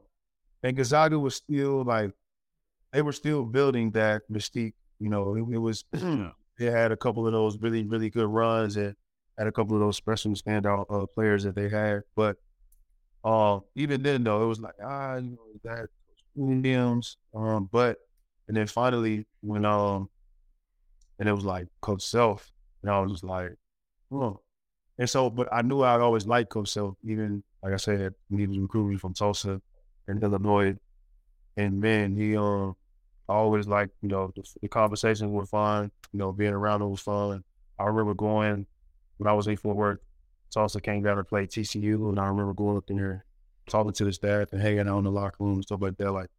and 0.63 0.75
Gonzaga 0.75 1.19
was 1.19 1.35
still 1.35 1.83
like 1.83 2.11
they 2.93 3.03
were 3.03 3.13
still 3.13 3.43
building 3.43 3.91
that 3.91 4.23
mystique. 4.31 4.73
You 4.99 5.09
know, 5.09 5.35
it, 5.35 5.53
it 5.53 5.59
was 5.59 5.85
it 5.93 6.31
had 6.71 6.91
a 6.91 6.97
couple 6.97 7.27
of 7.27 7.33
those 7.33 7.61
really, 7.61 7.85
really 7.85 8.09
good 8.09 8.27
runs 8.27 8.75
and 8.77 8.95
had 9.38 9.47
a 9.47 9.51
couple 9.51 9.75
of 9.75 9.81
those 9.81 9.97
special 9.97 10.31
standout 10.33 10.86
uh, 10.89 11.05
players 11.05 11.43
that 11.43 11.55
they 11.55 11.69
had. 11.69 12.03
But 12.15 12.38
um, 13.23 13.61
even 13.75 14.01
then, 14.03 14.23
though, 14.23 14.43
it 14.43 14.47
was 14.47 14.59
like, 14.59 14.75
ah, 14.83 15.15
you 15.15 15.31
know, 15.31 15.59
that 15.63 15.89
Williams. 16.36 17.17
Um, 17.33 17.69
but, 17.71 17.97
and 18.47 18.55
then 18.55 18.67
finally, 18.67 19.25
when, 19.41 19.65
um, 19.65 20.09
and 21.19 21.27
it 21.27 21.33
was 21.33 21.45
like 21.45 21.67
Coach 21.81 22.03
Self, 22.03 22.51
and 22.81 22.91
I 22.91 22.99
was 22.99 23.23
like, 23.23 23.51
oh. 24.11 24.41
And 24.97 25.09
so, 25.09 25.29
but 25.29 25.49
I 25.51 25.61
knew 25.61 25.81
I'd 25.81 26.01
always 26.01 26.25
liked 26.25 26.49
Coach 26.49 26.69
Self, 26.69 26.95
even, 27.03 27.43
like 27.61 27.73
I 27.73 27.77
said, 27.77 28.13
when 28.29 28.39
he 28.39 28.47
was 28.47 28.57
recruiting 28.57 28.97
from 28.97 29.13
Tulsa 29.13 29.61
and 30.07 30.23
Illinois. 30.23 30.75
And 31.57 31.81
man, 31.81 32.15
he, 32.15 32.38
um, 32.38 32.75
always 33.27 33.67
like, 33.67 33.89
you 34.01 34.09
know, 34.09 34.31
the, 34.36 34.43
the, 34.61 34.67
conversations 34.67 35.31
were 35.31 35.45
fun. 35.45 35.91
You 36.13 36.19
know, 36.19 36.31
being 36.31 36.53
around 36.53 36.81
him 36.81 36.91
was 36.91 37.01
fun. 37.01 37.43
I 37.79 37.86
remember 37.86 38.13
going 38.13 38.65
when 39.18 39.28
I 39.28 39.34
was 39.34 39.47
in 39.47 39.57
Fort 39.57 39.76
Worth. 39.76 39.99
Tulsa 40.51 40.80
came 40.80 41.03
down 41.03 41.18
to 41.18 41.24
play 41.24 41.47
TCU, 41.47 42.09
and 42.09 42.20
I 42.20 42.28
remember 42.28 42.53
going 42.53 42.78
up 42.78 42.86
there, 42.88 43.26
talking 43.68 43.91
to 43.93 44.05
the 44.05 44.13
staff 44.13 44.53
and 44.53 44.61
hanging 44.61 44.88
out 44.88 44.99
in 44.99 45.03
the 45.03 45.11
locker 45.11 45.38
room 45.39 45.55
and 45.55 45.63
stuff 45.63 45.82
like 45.82 45.97
that. 45.97 46.11
Like, 46.11 46.30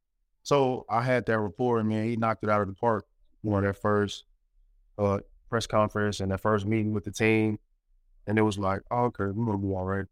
so 0.42 0.86
I 0.88 1.02
had 1.02 1.26
that 1.26 1.38
rapport, 1.38 1.80
and 1.80 1.88
man, 1.88 2.04
he 2.04 2.16
knocked 2.16 2.44
it 2.44 2.50
out 2.50 2.62
of 2.62 2.68
the 2.68 2.74
park. 2.74 3.04
You 3.42 3.50
know, 3.50 3.60
that 3.60 3.80
first 3.80 4.24
uh, 4.98 5.18
press 5.50 5.66
conference 5.66 6.20
and 6.20 6.30
that 6.30 6.40
first 6.40 6.66
meeting 6.66 6.92
with 6.92 7.04
the 7.04 7.10
team, 7.10 7.58
and 8.26 8.38
it 8.38 8.42
was 8.42 8.58
like, 8.58 8.80
oh, 8.90 9.04
okay, 9.04 9.24
we're 9.24 9.46
gonna 9.46 9.58
be 9.58 9.68
all 9.68 9.84
right. 9.84 10.06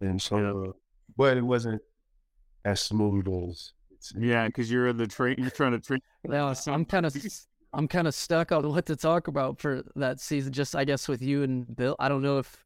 And 0.00 0.20
so, 0.20 0.68
uh, 0.68 0.72
but 1.16 1.36
it 1.36 1.42
wasn't 1.42 1.82
as 2.64 2.80
smooth 2.80 3.26
as 3.28 3.72
yeah, 4.16 4.46
because 4.46 4.70
you're 4.70 4.88
in 4.88 4.96
the 4.96 5.06
train. 5.06 5.36
You're 5.38 5.50
trying 5.50 5.72
to 5.72 5.80
train. 5.80 6.00
Yeah, 6.28 6.52
so 6.54 6.72
I'm 6.72 6.84
kind 6.84 7.06
of, 7.06 7.16
I'm 7.72 7.88
kind 7.88 8.08
of 8.08 8.14
stuck 8.14 8.52
on 8.52 8.68
what 8.70 8.86
to 8.86 8.96
talk 8.96 9.28
about 9.28 9.60
for 9.60 9.82
that 9.96 10.20
season. 10.20 10.52
Just 10.52 10.74
I 10.74 10.84
guess 10.84 11.08
with 11.08 11.22
you 11.22 11.42
and 11.42 11.76
Bill. 11.76 11.96
I 11.98 12.08
don't 12.08 12.22
know 12.22 12.38
if, 12.38 12.56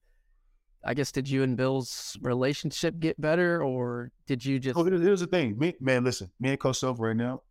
I 0.84 0.94
guess 0.94 1.12
did 1.12 1.28
you 1.28 1.42
and 1.42 1.56
Bill's 1.56 2.16
relationship 2.22 2.98
get 2.98 3.20
better, 3.20 3.62
or 3.62 4.10
did 4.26 4.44
you 4.44 4.58
just? 4.58 4.76
Oh, 4.76 4.84
here's 4.84 5.20
the 5.20 5.26
thing, 5.26 5.58
me, 5.58 5.74
man. 5.80 6.04
Listen, 6.04 6.30
me 6.40 6.50
and 6.50 6.60
Coach 6.60 6.78
Self 6.78 6.98
right 7.00 7.16
now. 7.16 7.42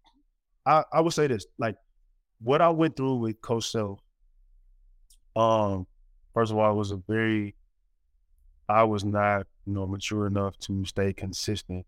I 0.65 0.83
I 0.93 1.01
would 1.01 1.13
say 1.13 1.27
this, 1.27 1.45
like 1.57 1.75
what 2.41 2.61
I 2.61 2.69
went 2.69 2.95
through 2.95 3.15
with 3.15 3.41
Coach 3.41 3.71
Self. 3.71 3.99
Um, 5.35 5.87
first 6.33 6.51
of 6.51 6.57
all, 6.57 6.71
it 6.71 6.75
was 6.75 6.91
a 6.91 6.97
very. 7.07 7.55
I 8.69 8.83
was 8.83 9.03
not, 9.03 9.47
you 9.65 9.73
know, 9.73 9.85
mature 9.85 10.27
enough 10.27 10.57
to 10.59 10.85
stay 10.85 11.11
consistent 11.11 11.85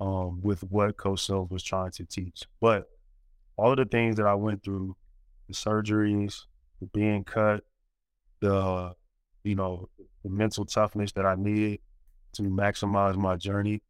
um, 0.00 0.40
with 0.42 0.62
what 0.64 0.98
Coach 0.98 1.26
Self 1.26 1.50
was 1.50 1.62
trying 1.62 1.92
to 1.92 2.04
teach. 2.04 2.42
But 2.60 2.88
all 3.56 3.72
of 3.72 3.76
the 3.76 3.84
things 3.84 4.16
that 4.16 4.26
I 4.26 4.34
went 4.34 4.62
through, 4.64 4.96
the 5.48 5.54
surgeries, 5.54 6.42
the 6.80 6.86
being 6.86 7.24
cut, 7.24 7.64
the 8.40 8.94
you 9.44 9.54
know, 9.54 9.88
the 10.22 10.30
mental 10.30 10.64
toughness 10.64 11.12
that 11.12 11.26
I 11.26 11.34
needed 11.34 11.80
to 12.34 12.42
maximize 12.42 13.16
my 13.16 13.36
journey, 13.36 13.82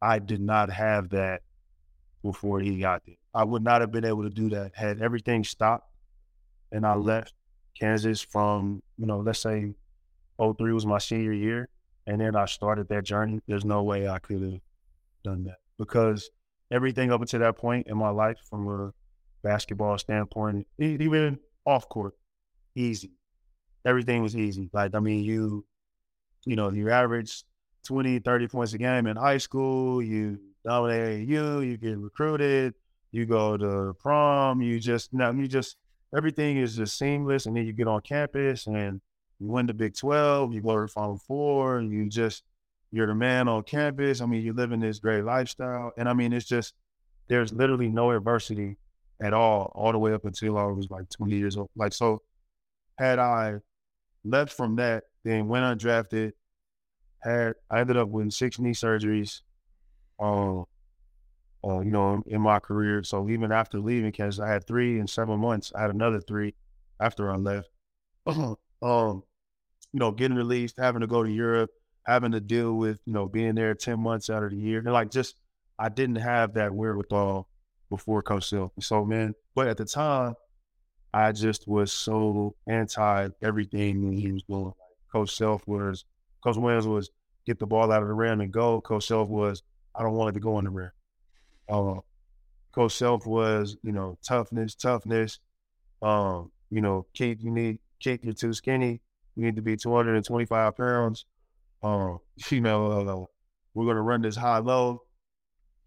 I 0.00 0.18
did 0.18 0.40
not 0.40 0.70
have 0.70 1.10
that 1.10 1.42
before 2.22 2.60
he 2.60 2.78
got 2.78 3.02
there. 3.06 3.16
I 3.34 3.44
would 3.44 3.62
not 3.62 3.80
have 3.82 3.92
been 3.92 4.04
able 4.04 4.22
to 4.22 4.30
do 4.30 4.48
that 4.50 4.74
had 4.74 5.00
everything 5.00 5.44
stopped 5.44 5.88
and 6.72 6.86
I 6.86 6.94
left 6.94 7.34
Kansas 7.78 8.20
from, 8.20 8.82
you 8.96 9.06
know, 9.06 9.18
let's 9.18 9.40
say 9.40 9.74
03 10.40 10.72
was 10.72 10.86
my 10.86 10.98
senior 10.98 11.32
year 11.32 11.68
and 12.06 12.20
then 12.20 12.34
I 12.34 12.46
started 12.46 12.88
that 12.88 13.04
journey. 13.04 13.40
There's 13.46 13.64
no 13.64 13.82
way 13.82 14.08
I 14.08 14.18
could 14.18 14.42
have 14.42 14.60
done 15.22 15.44
that 15.44 15.58
because 15.78 16.30
everything 16.70 17.12
up 17.12 17.20
until 17.20 17.40
that 17.40 17.56
point 17.56 17.86
in 17.86 17.96
my 17.96 18.10
life, 18.10 18.38
from 18.48 18.68
a 18.68 18.92
basketball 19.42 19.98
standpoint, 19.98 20.66
even 20.78 21.38
off 21.64 21.88
court, 21.88 22.14
easy. 22.74 23.12
Everything 23.84 24.22
was 24.22 24.36
easy. 24.36 24.70
Like, 24.72 24.94
I 24.94 25.00
mean, 25.00 25.24
you, 25.24 25.64
you 26.44 26.56
know, 26.56 26.70
you 26.70 26.90
average 26.90 27.44
20, 27.86 28.18
30 28.18 28.48
points 28.48 28.72
a 28.72 28.78
game 28.78 29.06
in 29.06 29.16
high 29.16 29.38
school, 29.38 30.02
you 30.02 30.38
dominate 30.64 31.26
you, 31.26 31.60
you 31.60 31.76
get 31.76 31.96
recruited, 31.96 32.74
you 33.12 33.24
go 33.24 33.56
to 33.56 33.94
prom, 33.98 34.60
you 34.60 34.78
just, 34.78 35.12
now 35.14 35.30
you 35.30 35.48
just, 35.48 35.76
everything 36.14 36.58
is 36.58 36.76
just 36.76 36.98
seamless. 36.98 37.46
And 37.46 37.56
then 37.56 37.66
you 37.66 37.72
get 37.72 37.88
on 37.88 38.00
campus 38.02 38.66
and 38.66 39.00
you 39.38 39.46
win 39.46 39.66
the 39.66 39.74
Big 39.74 39.96
12, 39.96 40.52
you 40.52 40.60
go 40.60 40.80
to 40.80 40.88
Final 40.88 41.18
Four, 41.18 41.78
and 41.78 41.90
you 41.90 42.08
just, 42.08 42.42
you're 42.90 43.06
the 43.06 43.14
man 43.14 43.48
on 43.48 43.62
campus. 43.64 44.20
I 44.20 44.26
mean, 44.26 44.42
you're 44.42 44.54
living 44.54 44.80
this 44.80 44.98
great 44.98 45.24
lifestyle. 45.24 45.92
And 45.96 46.08
I 46.08 46.14
mean, 46.14 46.32
it's 46.32 46.46
just, 46.46 46.74
there's 47.28 47.52
literally 47.52 47.88
no 47.88 48.10
adversity 48.12 48.76
at 49.22 49.34
all, 49.34 49.72
all 49.74 49.92
the 49.92 49.98
way 49.98 50.12
up 50.12 50.24
until 50.24 50.56
I 50.56 50.64
was 50.64 50.88
like 50.90 51.08
20 51.10 51.36
years 51.36 51.56
old. 51.56 51.70
Like, 51.76 51.92
so 51.92 52.22
had 52.98 53.18
I 53.18 53.56
left 54.24 54.52
from 54.52 54.76
that, 54.76 55.04
then 55.24 55.48
went 55.48 55.80
undrafted, 55.80 56.32
had, 57.22 57.54
I 57.70 57.80
ended 57.80 57.96
up 57.96 58.08
with 58.08 58.32
six 58.32 58.58
knee 58.58 58.72
surgeries, 58.72 59.40
um, 60.18 60.64
uh, 61.64 61.80
you 61.80 61.90
know, 61.90 62.22
in 62.26 62.40
my 62.40 62.58
career. 62.60 63.02
So 63.02 63.28
even 63.28 63.52
after 63.52 63.78
leaving 63.80 64.12
Kansas, 64.12 64.40
I 64.40 64.48
had 64.48 64.66
three 64.66 64.98
in 64.98 65.06
seven 65.06 65.40
months. 65.40 65.72
I 65.74 65.82
had 65.82 65.90
another 65.90 66.20
three 66.20 66.54
after 67.00 67.30
I 67.30 67.36
left. 67.36 67.68
um, 68.26 68.56
you 69.92 70.00
know, 70.00 70.12
getting 70.12 70.36
released, 70.36 70.76
having 70.78 71.00
to 71.00 71.06
go 71.06 71.22
to 71.22 71.30
Europe, 71.30 71.70
having 72.08 72.32
to 72.32 72.40
deal 72.40 72.72
with, 72.72 72.98
you 73.04 73.12
know, 73.12 73.26
being 73.26 73.54
there 73.54 73.74
10 73.74 74.00
months 74.00 74.30
out 74.30 74.42
of 74.42 74.50
the 74.50 74.56
year. 74.56 74.78
And 74.78 74.90
like 74.90 75.10
just, 75.10 75.36
I 75.78 75.90
didn't 75.90 76.16
have 76.16 76.54
that 76.54 76.74
wherewithal 76.74 77.46
before 77.90 78.22
Coach 78.22 78.48
Self. 78.48 78.72
So, 78.80 79.04
man, 79.04 79.34
but 79.54 79.68
at 79.68 79.76
the 79.76 79.84
time, 79.84 80.34
I 81.12 81.32
just 81.32 81.68
was 81.68 81.92
so 81.92 82.56
anti 82.66 83.28
everything 83.42 84.10
he 84.12 84.32
was 84.32 84.42
doing. 84.44 84.72
Coach 85.12 85.36
Self 85.36 85.68
was, 85.68 86.06
Coach 86.42 86.56
Williams 86.56 86.86
was 86.86 87.10
get 87.44 87.58
the 87.58 87.66
ball 87.66 87.92
out 87.92 88.02
of 88.02 88.08
the 88.08 88.14
rim 88.14 88.40
and 88.40 88.52
go. 88.52 88.80
Coach 88.80 89.06
Self 89.06 89.28
was, 89.28 89.62
I 89.94 90.02
don't 90.02 90.14
want 90.14 90.30
it 90.30 90.32
to 90.32 90.40
go 90.40 90.58
in 90.58 90.64
the 90.64 90.70
rim. 90.70 90.90
Uh, 91.68 92.00
Coach 92.74 92.94
Self 92.94 93.26
was, 93.26 93.76
you 93.82 93.92
know, 93.92 94.18
toughness, 94.26 94.74
toughness. 94.74 95.40
Um, 96.00 96.52
you 96.70 96.80
know, 96.80 97.06
kick, 97.12 97.42
you 97.42 97.50
need 97.50 97.80
kick, 98.00 98.24
you're 98.24 98.32
too 98.32 98.54
skinny. 98.54 99.02
You 99.36 99.44
need 99.44 99.56
to 99.56 99.62
be 99.62 99.76
225 99.76 100.74
pounds 100.74 101.26
um, 101.82 102.18
you 102.50 102.60
know, 102.60 102.92
uh, 102.92 103.24
we're 103.74 103.86
gonna 103.86 104.02
run 104.02 104.22
this 104.22 104.36
high 104.36 104.58
low, 104.58 105.02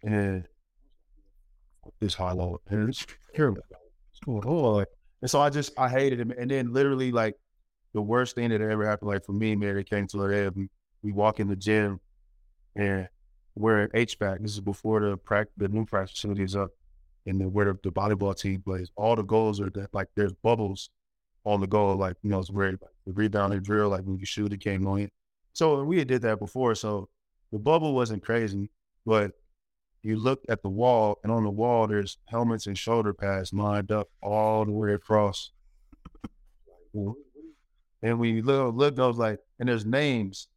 and 0.04 0.46
this 2.00 2.14
high 2.14 2.32
low, 2.32 2.62
and 2.68 2.90
it's 2.90 3.06
terrible. 3.36 3.62
And 5.22 5.30
so 5.30 5.40
I 5.40 5.50
just 5.50 5.78
I 5.78 5.90
hated 5.90 6.20
him, 6.20 6.32
and 6.32 6.50
then 6.50 6.74
literally 6.74 7.12
like 7.12 7.36
the 7.94 8.02
worst 8.02 8.36
thing 8.36 8.50
that 8.50 8.62
ever 8.62 8.86
happened, 8.86 9.10
like 9.10 9.26
for 9.26 9.34
me, 9.34 9.56
man, 9.56 9.78
it 9.78 9.90
came 9.90 10.08
to 10.08 10.18
the 10.18 10.36
end. 10.36 10.70
We, 11.04 11.12
walk 11.12 11.40
in 11.40 11.48
the 11.48 11.56
gym, 11.56 12.00
and 12.76 13.08
we're 13.56 13.84
at 13.84 13.94
HVAC. 13.94 14.42
This 14.42 14.52
is 14.52 14.62
before 14.62 15.02
the 15.02 15.18
practice, 15.18 15.54
the 15.58 15.68
new 15.68 15.86
practice 15.86 16.12
facility 16.12 16.44
is 16.44 16.56
up, 16.56 16.70
and 17.26 17.42
then 17.42 17.52
where 17.52 17.66
the, 17.66 17.80
the 17.84 17.92
volleyball 17.92 18.38
team 18.38 18.62
plays. 18.62 18.92
All 18.96 19.16
the 19.16 19.24
goals 19.24 19.60
are 19.60 19.70
that 19.72 19.94
like 19.94 20.08
there's 20.16 20.34
bubbles 20.44 20.90
on 21.44 21.60
the 21.60 21.68
goal, 21.68 21.96
like 21.96 22.18
you 22.22 22.30
know, 22.30 22.40
it's 22.40 22.52
where 22.52 22.72
the 23.06 23.14
rebound 23.14 23.64
drill, 23.64 23.90
like 23.90 24.04
when 24.04 24.18
you 24.18 24.26
shoot, 24.26 24.54
it 24.54 24.62
came 24.62 24.88
on. 24.88 25.10
So 25.54 25.84
we 25.84 26.00
had 26.00 26.08
did 26.08 26.22
that 26.24 26.40
before. 26.40 26.76
So 26.76 27.10
the 27.52 27.60
bubble 27.60 27.94
wasn't 27.94 28.24
crazy, 28.24 28.72
but 29.06 29.32
you 30.04 30.18
look 30.18 30.42
at 30.50 30.64
the 30.64 30.70
wall, 30.70 31.20
and 31.24 31.32
on 31.32 31.44
the 31.44 31.50
wall 31.50 31.88
there's 31.88 32.18
helmets 32.26 32.68
and 32.68 32.78
shoulder 32.78 33.14
pads 33.14 33.54
lined 33.54 33.92
up 33.92 34.10
all 34.22 34.66
the 34.66 34.72
way 34.72 34.94
across. 34.94 35.52
And 36.94 38.20
when 38.20 38.36
you 38.36 38.42
look, 38.42 38.76
look, 38.76 39.00
I 39.00 39.08
was 39.08 39.18
like, 39.18 39.40
and 39.60 39.70
there's 39.70 39.86
names, 39.86 40.48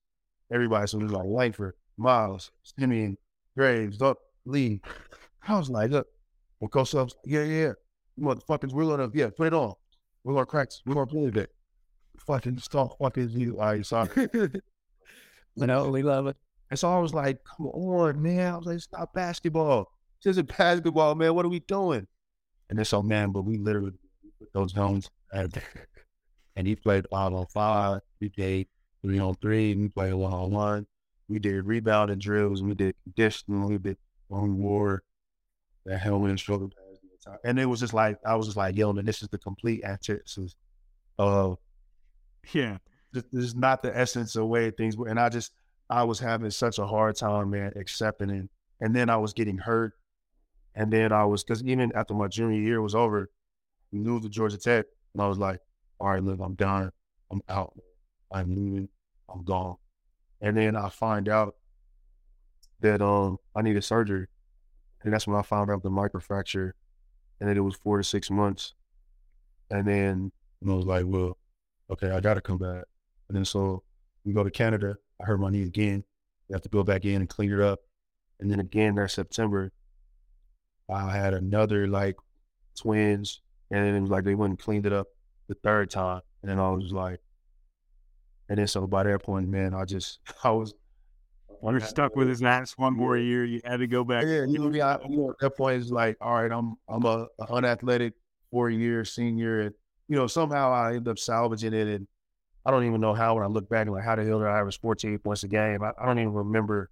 everybody. 0.52 0.86
So 0.86 0.98
there's 0.98 1.12
like 1.12 1.26
Langford, 1.26 1.74
Miles, 1.96 2.50
Simien, 2.64 3.16
Graves, 3.56 3.98
Duck, 3.98 4.18
Lee. 4.46 4.80
I 5.46 5.58
was 5.58 5.68
like, 5.68 5.90
look, 5.90 6.06
when 6.58 6.70
Coach 6.70 6.94
like, 6.94 7.10
yeah, 7.24 7.42
yeah, 7.42 7.72
motherfuckers, 8.18 8.72
we're 8.72 8.84
gonna, 8.84 9.10
yeah, 9.12 9.28
put 9.36 9.48
it 9.48 9.54
on. 9.54 9.74
We're 10.22 10.34
gonna 10.34 10.46
crack, 10.46 10.70
we're 10.86 10.94
gonna 10.94 11.06
play 11.06 11.28
that. 11.30 11.50
Fucking 12.26 12.58
stop 12.58 12.96
fucking 12.98 13.30
you. 13.30 13.58
Right, 13.58 13.84
sorry. 13.84 14.08
You 15.56 15.66
know, 15.66 15.88
we 15.88 16.02
love 16.02 16.26
it. 16.26 16.36
And 16.70 16.78
so 16.78 16.92
I 16.92 16.98
was 16.98 17.14
like, 17.14 17.38
come 17.44 17.66
on, 17.66 18.20
man. 18.20 18.54
I 18.54 18.56
was 18.56 18.66
like, 18.66 18.80
stop 18.80 19.12
basketball. 19.14 19.90
This 20.22 20.32
isn't 20.32 20.56
basketball, 20.56 21.14
man. 21.14 21.34
What 21.34 21.44
are 21.44 21.50
we 21.50 21.60
doing? 21.60 22.06
And 22.68 22.78
then 22.78 22.84
so, 22.84 23.02
man, 23.02 23.30
but 23.30 23.42
we 23.42 23.58
literally 23.58 23.92
put 24.38 24.52
those 24.52 24.72
zones 24.72 25.10
and, 25.32 25.52
he 26.56 26.76
played 26.76 27.06
five 27.10 27.32
on 27.32 27.46
five. 27.46 28.00
We 28.20 28.28
played 28.28 28.68
three 29.02 29.18
on 29.18 29.34
three. 29.34 29.74
We 29.74 29.88
played 29.88 30.14
one 30.14 30.32
on 30.32 30.50
one. 30.50 30.86
We 31.28 31.38
did 31.38 31.64
rebounding 31.64 32.18
drills. 32.18 32.62
We 32.62 32.74
did 32.74 32.94
conditioning. 33.02 33.68
We 33.68 33.78
did 33.78 33.98
one 34.28 34.58
war, 34.58 35.02
that 35.84 35.98
helmet 35.98 36.30
and 36.30 36.40
shoulder 36.40 36.66
pads. 36.66 37.38
And 37.44 37.58
it 37.58 37.66
was 37.66 37.80
just 37.80 37.94
like, 37.94 38.18
I 38.24 38.34
was 38.34 38.46
just 38.46 38.56
like, 38.56 38.76
yo, 38.76 38.92
man, 38.92 39.04
this 39.04 39.22
is 39.22 39.28
the 39.28 39.38
complete 39.38 39.84
antithesis 39.84 40.56
of 41.18 41.58
yeah 42.52 42.78
this 43.14 43.44
is 43.44 43.54
not 43.54 43.82
the 43.82 43.96
essence 43.96 44.36
of 44.36 44.46
way 44.46 44.70
things 44.70 44.96
were. 44.96 45.08
And 45.08 45.18
I 45.18 45.28
just, 45.28 45.52
I 45.88 46.02
was 46.04 46.18
having 46.18 46.50
such 46.50 46.78
a 46.78 46.86
hard 46.86 47.16
time, 47.16 47.50
man, 47.50 47.72
accepting 47.76 48.30
it. 48.30 48.48
And 48.80 48.94
then 48.94 49.08
I 49.08 49.16
was 49.16 49.32
getting 49.32 49.58
hurt. 49.58 49.92
And 50.74 50.92
then 50.92 51.12
I 51.12 51.24
was, 51.24 51.44
because 51.44 51.62
even 51.62 51.92
after 51.94 52.14
my 52.14 52.28
junior 52.28 52.60
year 52.60 52.82
was 52.82 52.94
over, 52.94 53.30
we 53.92 54.00
moved 54.00 54.24
to 54.24 54.28
Georgia 54.28 54.58
Tech. 54.58 54.86
And 55.14 55.22
I 55.22 55.28
was 55.28 55.38
like, 55.38 55.60
all 56.00 56.08
right, 56.10 56.22
look, 56.22 56.40
I'm 56.42 56.54
done. 56.54 56.90
I'm 57.30 57.40
out. 57.48 57.78
I'm 58.32 58.48
leaving. 58.50 58.88
I'm 59.32 59.44
gone. 59.44 59.76
And 60.40 60.56
then 60.56 60.76
I 60.76 60.88
find 60.88 61.28
out 61.28 61.54
that 62.80 63.00
um 63.00 63.38
I 63.54 63.62
needed 63.62 63.84
surgery. 63.84 64.26
And 65.02 65.12
that's 65.12 65.26
when 65.26 65.36
I 65.36 65.42
found 65.42 65.70
out 65.70 65.82
the 65.82 65.90
microfracture. 65.90 66.72
And 67.40 67.48
then 67.48 67.56
it 67.56 67.60
was 67.60 67.76
four 67.76 67.98
to 67.98 68.04
six 68.04 68.30
months. 68.30 68.74
And 69.70 69.86
then 69.86 70.32
I 70.68 70.72
was 70.72 70.86
like, 70.86 71.04
well, 71.06 71.38
okay, 71.90 72.10
I 72.10 72.20
gotta 72.20 72.40
come 72.40 72.58
back. 72.58 72.84
And 73.28 73.36
then 73.36 73.44
so 73.44 73.82
we 74.24 74.32
go 74.32 74.44
to 74.44 74.50
Canada. 74.50 74.96
I 75.20 75.24
hurt 75.24 75.40
my 75.40 75.50
knee 75.50 75.62
again. 75.62 76.04
We 76.48 76.54
have 76.54 76.62
to 76.62 76.68
go 76.68 76.82
back 76.82 77.04
in 77.04 77.16
and 77.16 77.28
clean 77.28 77.52
it 77.52 77.60
up. 77.60 77.80
And 78.40 78.50
then 78.50 78.60
again 78.60 78.94
that 78.96 79.10
September, 79.10 79.72
I 80.90 81.10
had 81.16 81.34
another 81.34 81.86
like 81.86 82.16
twins. 82.78 83.40
And 83.70 83.84
then 83.84 83.94
it 83.94 84.00
was 84.00 84.10
like 84.10 84.24
they 84.24 84.34
went 84.34 84.50
and 84.50 84.58
cleaned 84.58 84.86
it 84.86 84.92
up 84.92 85.06
the 85.48 85.54
third 85.54 85.90
time. 85.90 86.20
And 86.42 86.50
then 86.50 86.58
I 86.58 86.70
was 86.70 86.92
like, 86.92 87.20
and 88.48 88.58
then 88.58 88.66
so 88.66 88.86
by 88.86 89.04
that 89.04 89.22
point, 89.22 89.48
man, 89.48 89.74
I 89.74 89.84
just 89.84 90.20
I 90.44 90.50
was 90.50 90.74
you're 91.62 91.80
stuck 91.80 92.14
with 92.14 92.28
his 92.28 92.42
ass 92.42 92.76
one 92.76 92.94
more 92.94 93.16
year. 93.16 93.44
You 93.44 93.60
had 93.64 93.78
to 93.78 93.86
go 93.86 94.04
back. 94.04 94.24
Yeah, 94.26 94.44
you 94.44 94.58
know, 94.58 94.66
I, 94.84 94.98
you 95.08 95.16
know, 95.16 95.30
at 95.30 95.38
that 95.40 95.56
point 95.56 95.80
it's 95.80 95.90
like, 95.90 96.16
all 96.20 96.34
right, 96.34 96.52
I'm 96.52 96.76
I'm 96.88 97.04
a, 97.04 97.26
a 97.40 97.52
unathletic 97.52 98.12
four 98.50 98.70
year 98.70 99.04
senior, 99.04 99.60
and 99.60 99.74
you 100.08 100.16
know 100.16 100.26
somehow 100.26 100.72
I 100.72 100.94
end 100.96 101.08
up 101.08 101.18
salvaging 101.18 101.72
it, 101.72 101.88
and 101.88 102.06
I 102.66 102.70
don't 102.70 102.84
even 102.84 103.00
know 103.00 103.14
how 103.14 103.34
when 103.34 103.44
I 103.44 103.46
look 103.46 103.68
back, 103.68 103.88
like 103.88 104.04
how 104.04 104.16
the 104.16 104.24
hell 104.24 104.38
did 104.38 104.48
I 104.48 104.58
average 104.58 104.80
14 104.80 105.18
points 105.18 105.42
a 105.42 105.48
game? 105.48 105.82
I, 105.82 105.92
I 105.98 106.06
don't 106.06 106.18
even 106.18 106.32
remember 106.32 106.90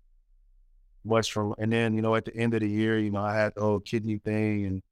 much 1.05 1.33
from. 1.33 1.55
And 1.59 1.73
then 1.73 1.95
you 1.95 2.03
know 2.03 2.15
at 2.15 2.25
the 2.25 2.37
end 2.37 2.55
of 2.55 2.61
the 2.61 2.69
year, 2.69 2.99
you 2.99 3.11
know 3.11 3.23
I 3.23 3.35
had 3.35 3.55
the 3.55 3.63
whole 3.63 3.81
kidney 3.81 4.19
thing, 4.19 4.67
and 4.67 4.83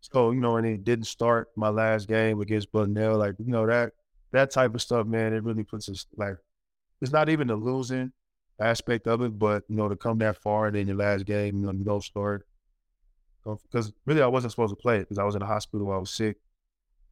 so 0.00 0.30
you 0.30 0.40
know, 0.40 0.56
and 0.56 0.66
it 0.66 0.84
didn't 0.84 1.06
start 1.06 1.48
my 1.56 1.68
last 1.68 2.08
game 2.08 2.40
against 2.40 2.72
Bucknell, 2.72 3.18
like 3.18 3.34
you 3.38 3.52
know 3.52 3.66
that 3.66 3.92
that 4.32 4.50
type 4.50 4.74
of 4.74 4.82
stuff, 4.82 5.06
man. 5.06 5.32
It 5.32 5.44
really 5.44 5.64
puts 5.64 5.88
us 5.88 6.06
like 6.16 6.36
it's 7.00 7.12
not 7.12 7.28
even 7.28 7.48
the 7.48 7.56
losing 7.56 8.12
aspect 8.60 9.06
of 9.06 9.22
it, 9.22 9.38
but 9.38 9.64
you 9.68 9.76
know, 9.76 9.88
to 9.88 9.96
come 9.96 10.18
that 10.18 10.36
far 10.36 10.66
and 10.66 10.76
then 10.76 10.86
your 10.86 10.96
last 10.96 11.24
game, 11.26 11.58
you 11.58 11.66
know, 11.66 11.72
don't 11.72 12.04
start 12.04 12.46
because 13.44 13.92
really 14.06 14.22
I 14.22 14.28
wasn't 14.28 14.52
supposed 14.52 14.70
to 14.70 14.80
play 14.80 14.98
it 14.98 15.00
because 15.00 15.18
I 15.18 15.24
was 15.24 15.34
in 15.34 15.40
the 15.40 15.46
hospital, 15.46 15.90
I 15.92 15.98
was 15.98 16.10
sick, 16.10 16.36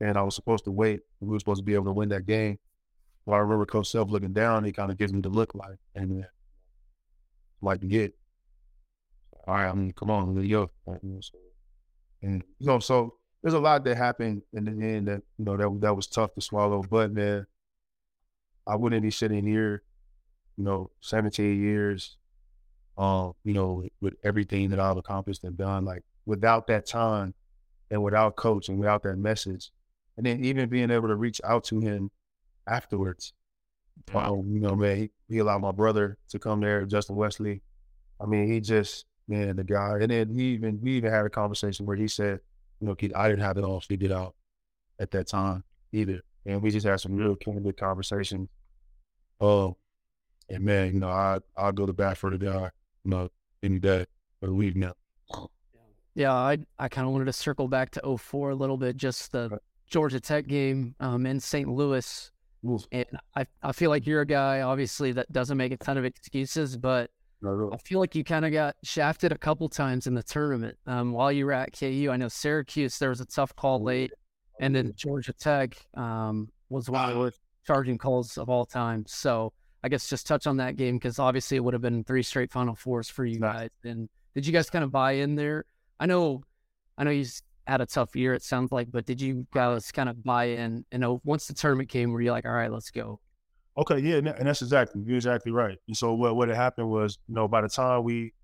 and 0.00 0.16
I 0.16 0.22
was 0.22 0.34
supposed 0.34 0.64
to 0.64 0.70
wait. 0.70 1.00
We 1.20 1.28
were 1.28 1.38
supposed 1.38 1.58
to 1.58 1.64
be 1.64 1.74
able 1.74 1.86
to 1.86 1.92
win 1.92 2.08
that 2.10 2.26
game. 2.26 2.58
Well, 3.24 3.36
I 3.36 3.40
remember 3.40 3.66
Coach 3.66 3.90
Self 3.90 4.10
looking 4.10 4.32
down, 4.32 4.64
he 4.64 4.72
kind 4.72 4.90
of 4.90 4.98
gives 4.98 5.12
me 5.12 5.20
the 5.20 5.28
look 5.28 5.54
like, 5.54 5.78
and 5.94 6.24
like 7.60 7.80
to 7.80 7.86
get, 7.86 8.14
all 9.46 9.54
right, 9.54 9.68
I 9.68 9.72
mean, 9.72 9.92
come 9.92 10.10
on, 10.10 10.34
let 10.34 10.48
go. 10.48 10.70
And 12.22 12.42
you 12.58 12.66
know, 12.66 12.78
so 12.78 13.14
there's 13.42 13.54
a 13.54 13.58
lot 13.58 13.84
that 13.84 13.96
happened 13.96 14.42
in 14.52 14.64
the 14.64 14.86
end 14.86 15.08
that 15.08 15.22
you 15.38 15.44
know 15.44 15.56
that 15.56 15.80
that 15.80 15.94
was 15.94 16.06
tough 16.06 16.34
to 16.34 16.40
swallow. 16.40 16.82
But 16.82 17.12
man, 17.12 17.46
I 18.66 18.76
wouldn't 18.76 19.02
be 19.02 19.10
sitting 19.10 19.46
here 19.46 19.82
you 20.60 20.66
know, 20.66 20.90
17 21.00 21.58
years, 21.58 22.18
um, 22.98 23.32
you 23.44 23.54
know, 23.54 23.82
with 24.02 24.12
everything 24.22 24.68
that 24.68 24.78
I've 24.78 24.98
accomplished 24.98 25.42
and 25.42 25.56
done, 25.56 25.86
like 25.86 26.02
without 26.26 26.66
that 26.66 26.84
time 26.84 27.32
and 27.90 28.02
without 28.02 28.36
coach, 28.36 28.68
and 28.68 28.78
without 28.78 29.02
that 29.04 29.16
message, 29.16 29.70
and 30.18 30.26
then 30.26 30.44
even 30.44 30.68
being 30.68 30.90
able 30.90 31.08
to 31.08 31.16
reach 31.16 31.40
out 31.44 31.64
to 31.64 31.80
him 31.80 32.10
afterwards. 32.68 33.32
Wow. 34.12 34.34
Um, 34.34 34.52
you 34.52 34.60
know, 34.60 34.74
man, 34.74 34.96
he, 34.96 35.10
he, 35.28 35.38
allowed 35.38 35.60
my 35.60 35.72
brother 35.72 36.16
to 36.30 36.38
come 36.38 36.60
there, 36.60 36.84
Justin 36.86 37.16
Wesley. 37.16 37.62
I 38.20 38.26
mean, 38.26 38.50
he 38.50 38.60
just, 38.60 39.04
man, 39.28 39.56
the 39.56 39.64
guy. 39.64 39.98
And 40.00 40.10
then 40.10 40.34
he 40.34 40.54
even, 40.54 40.80
we 40.80 40.92
even 40.92 41.10
had 41.10 41.26
a 41.26 41.30
conversation 41.30 41.86
where 41.86 41.96
he 41.96 42.08
said, 42.08 42.40
you 42.80 42.86
know, 42.86 42.94
Kid 42.94 43.12
I 43.14 43.28
didn't 43.28 43.44
have 43.44 43.58
it 43.58 43.64
all 43.64 43.80
figured 43.80 44.12
out 44.12 44.34
at 44.98 45.10
that 45.10 45.28
time 45.28 45.64
either. 45.92 46.22
And 46.46 46.62
we 46.62 46.70
just 46.70 46.86
had 46.86 47.00
some 47.00 47.16
real 47.16 47.36
candid 47.36 47.76
conversations. 47.76 48.48
Uh, 49.40 49.70
and 50.48 50.64
man, 50.64 50.94
you 50.94 51.00
know, 51.00 51.08
I 51.08 51.38
I'll 51.56 51.72
go 51.72 51.86
to 51.86 51.92
bat 51.92 52.18
for 52.18 52.30
the 52.30 52.38
guy, 52.38 52.70
you 53.04 53.10
know, 53.10 53.28
any 53.62 53.78
day 53.78 54.06
of 54.42 54.48
the 54.48 54.54
week 54.54 54.76
now. 54.76 54.94
Yeah, 56.14 56.32
I 56.32 56.58
I 56.78 56.88
kind 56.88 57.06
of 57.06 57.12
wanted 57.12 57.26
to 57.26 57.32
circle 57.32 57.68
back 57.68 57.90
to 57.92 58.18
04 58.18 58.50
a 58.50 58.54
little 58.54 58.76
bit, 58.76 58.96
just 58.96 59.32
the 59.32 59.58
Georgia 59.86 60.20
Tech 60.20 60.46
game 60.46 60.94
um, 61.00 61.26
in 61.26 61.40
St. 61.40 61.68
Louis. 61.68 62.30
Oof. 62.68 62.82
And 62.92 63.06
I, 63.34 63.46
I 63.62 63.72
feel 63.72 63.90
like 63.90 64.06
you're 64.06 64.20
a 64.20 64.26
guy, 64.26 64.60
obviously, 64.60 65.12
that 65.12 65.30
doesn't 65.32 65.56
make 65.56 65.72
a 65.72 65.76
ton 65.76 65.96
of 65.96 66.04
excuses, 66.04 66.76
but 66.76 67.10
I 67.42 67.76
feel 67.78 68.00
like 68.00 68.14
you 68.14 68.22
kind 68.22 68.44
of 68.44 68.52
got 68.52 68.76
shafted 68.82 69.32
a 69.32 69.38
couple 69.38 69.68
times 69.68 70.06
in 70.06 70.14
the 70.14 70.22
tournament 70.22 70.76
um, 70.86 71.12
while 71.12 71.32
you 71.32 71.46
were 71.46 71.52
at 71.52 71.72
KU. 71.72 72.10
I 72.10 72.16
know 72.16 72.28
Syracuse, 72.28 72.98
there 72.98 73.08
was 73.08 73.20
a 73.20 73.26
tough 73.26 73.56
call 73.56 73.82
late, 73.82 74.12
and 74.60 74.74
then 74.74 74.92
Georgia 74.94 75.32
Tech 75.32 75.74
um, 75.96 76.48
was 76.68 76.90
one 76.90 77.10
of 77.10 77.16
the 77.16 77.32
charging 77.66 77.96
calls 77.96 78.36
of 78.36 78.50
all 78.50 78.66
time. 78.66 79.04
So 79.06 79.54
I 79.82 79.88
guess 79.88 80.08
just 80.08 80.26
touch 80.26 80.46
on 80.46 80.58
that 80.58 80.76
game 80.76 80.96
because 80.96 81.18
obviously 81.18 81.56
it 81.56 81.60
would 81.60 81.72
have 81.72 81.82
been 81.82 82.04
three 82.04 82.22
straight 82.22 82.52
Final 82.52 82.74
Fours 82.74 83.08
for 83.08 83.24
you 83.24 83.40
guys. 83.40 83.70
And 83.84 84.08
did 84.34 84.46
you 84.46 84.52
guys 84.52 84.68
kind 84.68 84.84
of 84.84 84.92
buy 84.92 85.12
in 85.12 85.34
there? 85.34 85.64
I 85.98 86.04
know, 86.04 86.42
I 86.98 87.04
know 87.04 87.10
you 87.10 87.24
had 87.66 87.80
a 87.80 87.86
tough 87.86 88.16
year. 88.16 88.34
It 88.34 88.42
sounds 88.42 88.72
like, 88.72 88.90
but 88.90 89.06
did 89.06 89.20
you 89.20 89.46
guys 89.52 89.90
kind 89.92 90.08
of 90.08 90.22
buy 90.22 90.44
in? 90.44 90.84
You 90.92 90.98
know, 90.98 91.20
once 91.24 91.46
the 91.46 91.54
tournament 91.54 91.88
came, 91.88 92.12
were 92.12 92.20
you 92.20 92.32
like, 92.32 92.46
all 92.46 92.52
right, 92.52 92.72
let's 92.72 92.90
go? 92.90 93.20
Okay, 93.78 93.98
yeah, 93.98 94.16
and 94.16 94.46
that's 94.46 94.62
exactly 94.62 95.02
you're 95.06 95.16
exactly 95.16 95.52
right. 95.52 95.78
And 95.86 95.96
so 95.96 96.12
what 96.14 96.36
what 96.36 96.48
had 96.48 96.56
happened 96.56 96.90
was, 96.90 97.18
you 97.28 97.34
know, 97.34 97.48
by 97.48 97.60
the 97.60 97.68
time 97.68 98.02
we 98.02 98.34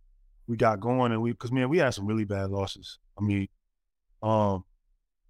we 0.46 0.56
got 0.56 0.80
going 0.80 1.12
and 1.12 1.20
we 1.20 1.32
because 1.32 1.52
man, 1.52 1.68
we 1.68 1.78
had 1.78 1.90
some 1.90 2.06
really 2.06 2.24
bad 2.24 2.50
losses. 2.50 2.98
I 3.18 3.22
mean, 3.22 3.48
um, 4.22 4.64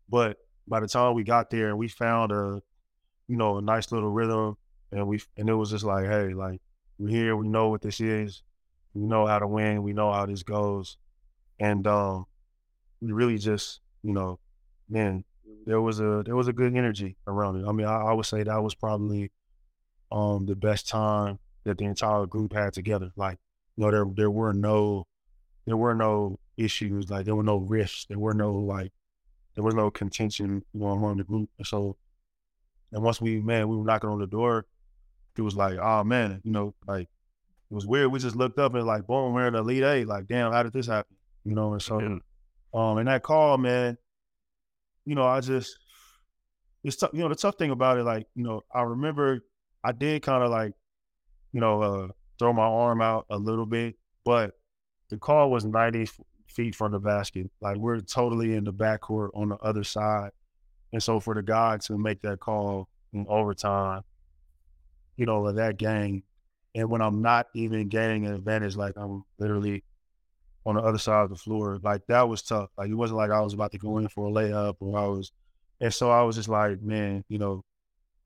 but 0.09 0.37
by 0.69 0.81
the 0.81 0.89
time 0.89 1.15
we 1.15 1.25
got 1.25 1.51
there 1.51 1.69
and 1.69 1.79
we 1.79 1.89
found 1.89 2.31
a 2.31 2.61
you 3.27 3.37
know 3.37 3.59
a 3.59 3.63
nice 3.63 3.91
little 3.91 4.11
rhythm 4.11 4.57
and 4.93 5.07
we 5.09 5.21
and 5.37 5.49
it 5.49 5.55
was 5.55 5.71
just 5.71 5.85
like, 5.85 6.05
hey, 6.05 6.35
like 6.35 6.61
we're 6.99 7.09
here, 7.09 7.37
we 7.37 7.49
know 7.49 7.69
what 7.69 7.83
this 7.83 8.01
is, 8.01 8.43
we 8.95 9.03
know 9.03 9.27
how 9.27 9.39
to 9.39 9.47
win, 9.47 9.83
we 9.83 9.93
know 9.93 10.13
how 10.13 10.27
this 10.27 10.43
goes, 10.43 10.99
and 11.59 11.87
um, 11.87 12.27
we 13.01 13.13
really 13.13 13.39
just, 13.39 13.81
you 14.03 14.13
know, 14.13 14.39
man, 14.89 15.25
there 15.67 15.81
was 15.81 16.01
a 16.01 16.23
there 16.25 16.37
was 16.37 16.49
a 16.49 16.53
good 16.53 16.75
energy 16.77 17.17
around 17.27 17.57
it. 17.61 17.69
I 17.69 17.73
mean, 17.73 17.87
I, 17.87 17.97
I 17.97 18.13
would 18.13 18.27
say 18.27 18.43
that 18.43 18.63
was 18.63 18.75
probably 18.75 19.31
um 20.13 20.47
the 20.47 20.57
best 20.57 20.89
time 20.89 21.39
that 21.65 21.79
the 21.79 21.85
entire 21.85 22.27
group 22.27 22.53
had 22.53 22.73
together. 22.73 23.11
Like, 23.17 23.39
you 23.77 23.85
know, 23.85 23.91
there 23.91 24.07
there 24.15 24.31
were 24.31 24.53
no 24.53 25.07
there 25.67 25.77
were 25.77 25.95
no 25.95 26.39
issues, 26.57 27.11
like 27.11 27.25
there 27.27 27.35
were 27.37 27.43
no 27.43 27.59
rifts, 27.59 28.07
there 28.09 28.19
were 28.19 28.35
no 28.35 28.53
like 28.55 28.93
there 29.55 29.65
was 29.65 29.75
no 29.75 29.91
contention 29.91 30.63
you 30.73 30.81
know, 30.81 30.89
among 30.89 31.17
the 31.19 31.25
group. 31.25 31.51
And 31.59 31.67
so 31.67 31.97
and 32.93 33.03
once 33.03 33.21
we 33.21 33.41
man, 33.41 33.69
we 33.69 33.77
were 33.77 33.85
knocking 33.85 34.11
on 34.11 34.21
the 34.21 34.27
door 34.27 34.67
it 35.39 35.43
was 35.43 35.57
like, 35.57 35.79
oh 35.79 36.05
man, 36.05 36.41
you 36.45 36.51
know, 36.53 36.75
like 36.87 37.09
it 37.71 37.75
was 37.75 37.87
weird. 37.87 38.11
We 38.11 38.19
just 38.19 38.37
looked 38.37 38.59
up 38.59 38.75
and 38.75 38.87
like, 38.87 39.07
boom, 39.07 39.35
we're 39.35 39.49
in 39.49 39.55
the 39.55 39.61
Elite 39.61 39.83
Eight. 39.83 40.07
Like, 40.07 40.27
damn, 40.27 40.53
how 40.53 40.63
did 40.63 40.73
this 40.73 40.87
happen? 40.87 41.17
You 41.45 41.55
know, 41.55 41.73
and 41.73 41.83
so, 41.83 42.01
yeah. 42.01 42.19
Um, 42.77 42.99
and 42.99 43.09
that 43.09 43.23
call, 43.23 43.59
man, 43.59 43.99
you 45.07 45.15
know, 45.15 45.27
I 45.27 45.41
just, 45.41 45.77
it's 46.85 46.97
tough. 46.97 47.11
You 47.15 47.21
know, 47.21 47.29
the 47.31 47.35
tough 47.35 47.57
thing 47.57 47.71
about 47.71 47.99
it, 47.99 48.05
like, 48.05 48.27
you 48.35 48.45
know, 48.45 48.63
I 48.75 48.83
remember 48.83 49.41
I 49.85 49.93
did 49.93 50.23
kind 50.23 50.45
of 50.45 50.51
like, 50.51 50.73
you 51.53 51.61
know, 51.61 51.83
uh, 51.83 52.09
throw 52.39 52.53
my 52.53 52.65
arm 52.67 53.01
out 53.03 53.27
a 53.31 53.39
little 53.39 53.67
bit, 53.67 53.97
but 54.25 54.53
the 55.11 55.19
call 55.19 55.51
was 55.51 55.65
90 55.65 56.09
feet 56.49 56.75
from 56.75 56.93
the 56.93 57.01
basket. 57.01 57.51
Like 57.63 57.79
we're 57.79 58.01
totally 58.01 58.55
in 58.55 58.65
the 58.65 58.75
backcourt 58.75 59.31
on 59.35 59.51
the 59.51 59.57
other 59.57 59.85
side. 59.85 60.33
And 60.93 61.03
so 61.03 61.21
for 61.21 61.35
the 61.35 61.43
guy 61.43 61.79
to 61.79 61.99
make 61.99 62.23
that 62.23 62.41
call 62.41 62.89
in 63.13 63.27
overtime, 63.29 64.03
you 65.17 65.27
know, 65.27 65.47
of 65.47 65.57
that 65.57 65.79
game, 65.79 66.25
And 66.75 66.91
when 66.91 67.03
I'm 67.03 67.23
not 67.23 67.49
even 67.55 67.89
gaining 67.89 68.27
an 68.27 68.35
advantage, 68.35 68.77
like 68.77 68.95
I'm 68.97 69.25
literally 69.39 69.85
on 70.67 70.75
the 70.75 70.83
other 70.83 70.99
side 70.99 71.23
of 71.23 71.31
the 71.31 71.37
floor, 71.37 71.79
like 71.83 72.03
that 72.09 72.29
was 72.29 72.43
tough. 72.43 72.71
Like 72.77 72.91
it 72.91 72.95
wasn't 72.95 73.19
like 73.19 73.31
I 73.31 73.41
was 73.41 73.55
about 73.55 73.73
to 73.73 73.79
go 73.79 73.99
in 73.99 74.09
for 74.09 74.27
a 74.27 74.31
layup 74.31 74.75
or 74.81 74.99
I 74.99 75.07
was, 75.07 75.31
and 75.81 75.95
so 75.95 76.11
I 76.11 76.23
was 76.23 76.37
just 76.37 76.49
like, 76.49 76.83
man, 76.83 77.25
you 77.29 77.39
know, 77.39 77.65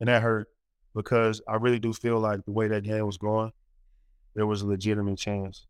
and 0.00 0.08
that 0.08 0.22
hurt 0.22 0.48
because 0.94 1.42
I 1.46 1.56
really 1.56 1.78
do 1.78 1.92
feel 1.92 2.18
like 2.18 2.44
the 2.46 2.50
way 2.50 2.66
that 2.68 2.82
game 2.82 3.04
was 3.04 3.18
going, 3.18 3.52
there 4.34 4.46
was 4.46 4.62
a 4.62 4.66
legitimate 4.66 5.18
chance, 5.18 5.66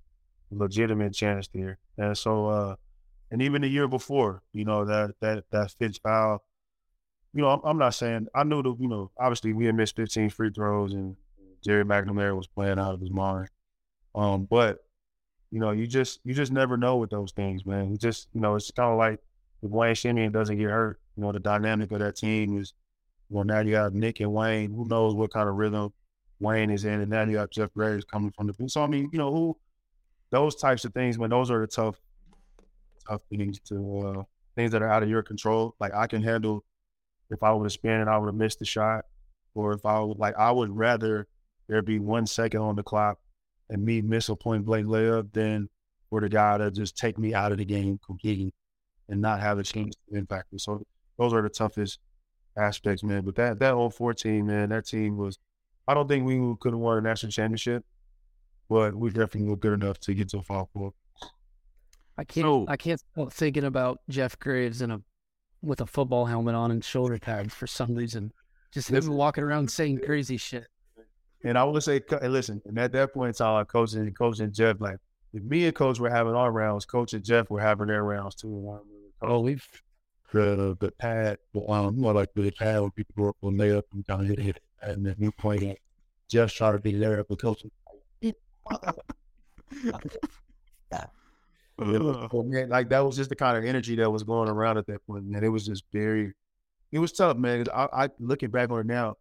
legitimate 0.52 1.12
chance 1.12 1.48
there. 1.52 1.78
And 1.98 2.16
so, 2.16 2.46
uh, 2.46 2.76
and 3.32 3.42
even 3.42 3.62
the 3.62 3.68
year 3.68 3.88
before, 3.88 4.42
you 4.52 4.64
know, 4.64 4.84
that 4.84 5.14
that 5.20 5.44
that 5.50 5.72
Fitz 5.72 5.98
foul, 5.98 6.44
you 7.34 7.42
know, 7.42 7.50
I'm, 7.50 7.60
I'm, 7.64 7.78
not 7.78 7.94
saying 7.94 8.28
I 8.32 8.44
knew 8.44 8.62
the, 8.62 8.74
you 8.78 8.88
know, 8.88 9.10
obviously 9.18 9.52
we 9.52 9.66
had 9.66 9.74
missed 9.74 9.96
15 9.96 10.30
free 10.30 10.50
throws 10.50 10.92
and 10.92 11.16
Gerry 11.64 11.84
McNamara 11.84 12.36
was 12.36 12.46
playing 12.46 12.78
out 12.78 12.94
of 12.94 13.00
his 13.00 13.10
mind. 13.10 13.48
Um, 14.14 14.44
but 14.44 14.78
you 15.50 15.58
know, 15.58 15.70
you 15.72 15.86
just 15.86 16.20
you 16.24 16.34
just 16.34 16.52
never 16.52 16.76
know 16.76 16.96
with 16.96 17.10
those 17.10 17.32
things, 17.32 17.66
man. 17.66 17.90
You 17.90 17.96
just 17.96 18.28
you 18.32 18.40
know, 18.40 18.54
it's 18.54 18.70
kind 18.70 18.92
of 18.92 18.98
like 18.98 19.20
if 19.62 19.70
Wayne 19.70 19.94
Simien 19.94 20.32
doesn't 20.32 20.56
get 20.56 20.70
hurt, 20.70 21.00
you 21.16 21.22
know, 21.22 21.32
the 21.32 21.40
dynamic 21.40 21.90
of 21.92 21.98
that 21.98 22.16
team 22.16 22.58
is 22.58 22.72
well 23.28 23.44
now 23.44 23.60
you 23.60 23.72
got 23.72 23.92
Nick 23.92 24.20
and 24.20 24.32
Wayne. 24.32 24.72
Who 24.72 24.86
knows 24.88 25.14
what 25.14 25.32
kind 25.32 25.48
of 25.48 25.56
rhythm 25.56 25.92
Wayne 26.38 26.70
is 26.70 26.84
in, 26.84 27.00
and 27.00 27.10
now 27.10 27.24
you 27.24 27.34
got 27.34 27.50
Jeff 27.50 27.72
Graves 27.74 28.04
coming 28.04 28.30
from 28.30 28.46
the. 28.46 28.68
So 28.68 28.82
I 28.82 28.86
mean, 28.86 29.10
you 29.12 29.18
know, 29.18 29.32
who 29.32 29.56
those 30.30 30.56
types 30.56 30.84
of 30.84 30.94
things 30.94 31.18
when 31.18 31.30
those 31.30 31.50
are 31.50 31.60
the 31.60 31.66
tough 31.66 31.96
tough 33.08 33.22
things 33.30 33.58
to 33.60 33.98
uh, 34.00 34.22
things 34.54 34.70
that 34.72 34.82
are 34.82 34.88
out 34.88 35.02
of 35.02 35.08
your 35.08 35.22
control. 35.22 35.74
Like 35.80 35.94
I 35.94 36.06
can 36.06 36.22
handle 36.22 36.64
if 37.30 37.42
I 37.42 37.52
would 37.52 37.64
have 37.64 37.72
spun 37.72 38.00
it, 38.00 38.08
I 38.08 38.18
would 38.18 38.26
have 38.26 38.34
missed 38.34 38.58
the 38.58 38.64
shot. 38.64 39.04
Or 39.54 39.72
if 39.72 39.84
I 39.84 39.98
would 40.00 40.18
like, 40.18 40.36
I 40.36 40.52
would 40.52 40.70
rather 40.70 41.26
there 41.68 41.82
be 41.82 41.98
one 41.98 42.26
second 42.26 42.60
on 42.60 42.76
the 42.76 42.82
clock 42.82 43.18
and 43.70 43.82
me 43.84 44.02
miss 44.02 44.28
a 44.28 44.36
point 44.36 44.64
blank 44.64 44.86
layup 44.86 45.32
than 45.32 45.68
for 46.10 46.20
the 46.20 46.28
guy 46.28 46.58
to 46.58 46.70
just 46.70 46.96
take 46.96 47.18
me 47.18 47.32
out 47.34 47.52
of 47.52 47.58
the 47.58 47.64
game 47.64 47.98
completely 48.04 48.52
and 49.08 49.20
not 49.20 49.40
have 49.40 49.58
a 49.58 49.62
chance 49.62 49.94
to 50.08 50.16
impact 50.16 50.52
me. 50.52 50.58
So 50.58 50.82
those 51.18 51.32
are 51.32 51.42
the 51.42 51.48
toughest 51.48 52.00
aspects, 52.58 53.02
man. 53.02 53.22
But 53.24 53.36
that 53.36 53.58
that 53.60 53.74
whole 53.74 53.90
14, 53.90 54.46
man, 54.46 54.68
that 54.70 54.86
team 54.86 55.16
was. 55.16 55.38
I 55.88 55.94
don't 55.94 56.06
think 56.08 56.24
we 56.24 56.36
could 56.60 56.72
have 56.72 56.80
won 56.80 56.98
a 56.98 57.00
national 57.00 57.32
championship, 57.32 57.84
but 58.68 58.94
we 58.94 59.10
definitely 59.10 59.48
were 59.50 59.56
good 59.56 59.72
enough 59.82 59.98
to 60.00 60.14
get 60.14 60.28
to 60.30 60.38
a 60.38 60.42
Final 60.42 60.68
Four. 60.72 60.92
I 62.18 62.24
can't. 62.24 62.44
So- 62.44 62.66
I 62.68 62.76
can't 62.76 63.00
stop 63.00 63.32
thinking 63.32 63.64
about 63.64 64.00
Jeff 64.08 64.38
Graves 64.38 64.82
in 64.82 64.90
a 64.90 65.00
with 65.62 65.80
a 65.80 65.86
football 65.86 66.26
helmet 66.26 66.54
on 66.54 66.70
and 66.70 66.84
shoulder 66.84 67.18
pads 67.18 67.54
for 67.54 67.66
some 67.66 67.94
reason. 67.94 68.32
Just 68.72 68.88
him 68.88 69.08
walking 69.08 69.44
around 69.44 69.70
saying 69.70 70.00
crazy 70.04 70.36
shit. 70.36 70.66
And 71.44 71.56
I 71.56 71.64
would 71.64 71.82
say, 71.82 72.00
and 72.20 72.32
listen, 72.32 72.60
and 72.66 72.78
at 72.78 72.92
that 72.92 73.14
point 73.14 73.28
in 73.28 73.34
time, 73.34 73.64
Coach 73.64 73.94
and 73.94 74.16
Coach 74.16 74.40
and 74.40 74.52
Jeff, 74.52 74.76
like 74.80 74.98
if 75.32 75.42
me 75.42 75.64
and 75.66 75.74
Coach 75.74 75.98
were 75.98 76.10
having 76.10 76.34
our 76.34 76.52
rounds, 76.52 76.84
Coach 76.84 77.14
and 77.14 77.24
Jeff 77.24 77.48
were 77.50 77.60
having 77.60 77.86
their 77.86 78.04
rounds 78.04 78.34
too. 78.34 78.78
And 79.22 79.30
Oh, 79.30 79.40
we've 79.40 79.66
the 80.32 80.76
the 80.80 80.90
pad, 80.92 81.38
um, 81.68 82.00
more 82.00 82.14
like 82.14 82.30
the 82.34 82.50
pad 82.50 82.80
when 82.80 82.90
people 82.90 83.14
go 83.16 83.36
when 83.40 83.56
they 83.56 83.72
up 83.72 83.84
and 83.92 84.06
down 84.06 84.26
hit 84.26 84.38
it, 84.38 84.60
and 84.82 85.04
then 85.04 85.16
you 85.18 85.32
point 85.32 85.62
it. 85.62 85.78
Just 86.28 86.56
try 86.56 86.72
to 86.72 86.78
be 86.78 86.92
there 86.92 87.24
for 87.24 87.36
coach. 87.36 87.64
Man, 91.80 92.68
like 92.68 92.90
that 92.90 93.00
was 93.00 93.16
just 93.16 93.30
the 93.30 93.36
kind 93.36 93.56
of 93.56 93.64
energy 93.64 93.96
that 93.96 94.10
was 94.10 94.22
going 94.22 94.48
around 94.48 94.76
at 94.76 94.86
that 94.86 95.06
point, 95.06 95.24
man. 95.24 95.42
It 95.42 95.48
was 95.48 95.66
just 95.66 95.84
very, 95.92 96.32
it 96.92 96.98
was 96.98 97.12
tough, 97.12 97.38
man. 97.38 97.64
I, 97.74 97.88
I 97.92 98.08
looking 98.18 98.50
back 98.50 98.70
on 98.70 98.80
it 98.80 98.86
now, 98.86 99.16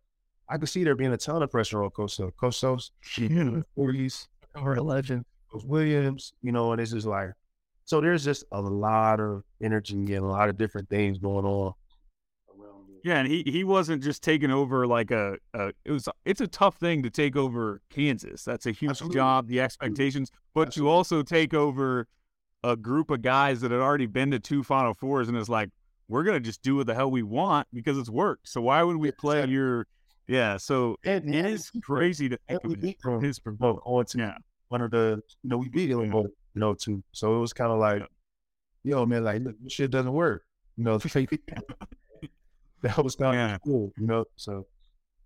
I 0.49 0.57
could 0.57 0.69
see 0.69 0.83
there 0.83 0.95
being 0.95 1.13
a 1.13 1.17
ton 1.17 1.43
of 1.43 1.51
pressure 1.51 1.83
on 1.83 1.91
Coach 1.91 2.15
So, 2.15 2.31
Coach 2.31 2.57
Sos, 2.59 2.91
forties, 3.75 4.27
or 4.55 4.73
a 4.73 4.81
legend. 4.81 5.25
Coach 5.51 5.63
Williams, 5.65 6.33
you 6.41 6.51
know, 6.51 6.71
and 6.71 6.81
it's 6.81 6.91
just 6.91 7.07
like, 7.07 7.31
so 7.85 8.01
there's 8.01 8.23
just 8.23 8.43
a 8.51 8.61
lot 8.61 9.19
of 9.19 9.43
energy 9.61 9.95
and 10.13 10.23
a 10.25 10.27
lot 10.27 10.49
of 10.49 10.57
different 10.57 10.89
things 10.89 11.17
going 11.17 11.45
on. 11.45 11.73
Yeah, 13.01 13.19
and 13.19 13.27
he 13.29 13.43
he 13.47 13.63
wasn't 13.63 14.03
just 14.03 14.21
taking 14.21 14.51
over 14.51 14.85
like 14.85 15.09
a, 15.09 15.37
a 15.53 15.71
it 15.85 15.91
was 15.91 16.09
it's 16.25 16.41
a 16.41 16.47
tough 16.47 16.75
thing 16.77 17.01
to 17.03 17.09
take 17.09 17.37
over 17.37 17.81
Kansas. 17.89 18.43
That's 18.43 18.65
a 18.65 18.71
huge 18.71 18.91
Absolutely. 18.91 19.15
job, 19.15 19.47
the 19.47 19.61
expectations, 19.61 20.31
but 20.53 20.67
Absolutely. 20.67 20.89
you 20.89 20.93
also 20.93 21.23
take 21.23 21.53
over 21.53 22.07
a 22.61 22.75
group 22.75 23.09
of 23.09 23.21
guys 23.21 23.61
that 23.61 23.71
had 23.71 23.79
already 23.79 24.05
been 24.05 24.31
to 24.31 24.39
two 24.39 24.63
Final 24.63 24.93
Fours, 24.93 25.29
and 25.29 25.37
it's 25.37 25.47
like 25.47 25.69
we're 26.09 26.23
gonna 26.23 26.41
just 26.41 26.61
do 26.61 26.75
what 26.75 26.87
the 26.87 26.93
hell 26.95 27.09
we 27.09 27.23
want 27.23 27.67
because 27.73 27.97
it's 27.97 28.09
worked. 28.09 28.49
So 28.49 28.59
why 28.59 28.83
would 28.83 28.97
we 28.97 29.11
play 29.11 29.37
Exactly. 29.37 29.53
your 29.53 29.87
yeah? 30.29 30.57
So 30.57 30.95
And, 31.03 31.33
it 31.33 31.45
is 31.45 31.71
crazy 31.83 32.29
to 32.29 32.37
think 32.47 32.63
of 32.63 32.71
it 32.71 33.01
them. 33.03 33.21
his 33.21 33.41
Well, 33.59 33.81
on 33.85 34.05
to 34.05 34.17
yeah. 34.17 34.37
one 34.69 34.81
of 34.81 34.91
the, 34.91 35.21
you 35.43 35.49
know, 35.49 35.57
we 35.57 35.69
beat 35.69 35.89
Illinois, 35.89 36.23
you 36.53 36.59
know, 36.61 36.73
too. 36.75 37.03
So 37.11 37.35
it 37.35 37.39
was 37.39 37.51
kind 37.51 37.71
of 37.71 37.79
like, 37.79 38.03
yo, 38.83 39.05
man, 39.05 39.23
like, 39.23 39.41
look, 39.41 39.55
this 39.61 39.73
shit 39.73 39.91
doesn't 39.91 40.13
work. 40.13 40.43
You 40.77 40.83
know, 40.85 40.97
that 42.81 42.97
was 43.03 43.15
kind 43.15 43.35
of 43.35 43.49
Yeah. 43.51 43.57
cool, 43.65 43.91
you 43.97 44.07
know. 44.07 44.25
So, 44.37 44.65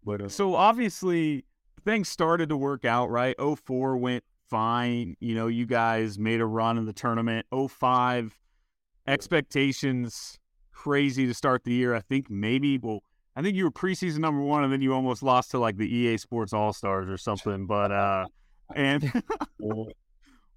but 0.03 0.21
uh, 0.21 0.29
So 0.29 0.55
obviously 0.55 1.45
things 1.85 2.09
started 2.09 2.49
to 2.49 2.57
work 2.57 2.85
out, 2.85 3.09
right? 3.09 3.35
04 3.39 3.97
went 3.97 4.23
fine. 4.49 5.15
You 5.19 5.35
know, 5.35 5.47
you 5.47 5.65
guys 5.65 6.17
made 6.17 6.39
a 6.41 6.45
run 6.45 6.77
in 6.77 6.85
the 6.85 6.93
tournament. 6.93 7.45
05 7.51 8.37
expectations 9.07 10.39
crazy 10.71 11.27
to 11.27 11.33
start 11.33 11.63
the 11.63 11.73
year. 11.73 11.93
I 11.93 11.99
think 12.01 12.29
maybe 12.29 12.77
well, 12.77 13.01
I 13.35 13.41
think 13.41 13.55
you 13.55 13.63
were 13.63 13.71
preseason 13.71 14.19
number 14.19 14.41
one 14.41 14.63
and 14.63 14.71
then 14.71 14.81
you 14.81 14.93
almost 14.93 15.23
lost 15.23 15.51
to 15.51 15.59
like 15.59 15.77
the 15.77 15.87
EA 15.93 16.17
Sports 16.17 16.53
All 16.53 16.71
Stars 16.73 17.09
or 17.09 17.17
something. 17.17 17.65
But 17.65 17.91
uh 17.91 18.25
and 18.75 19.11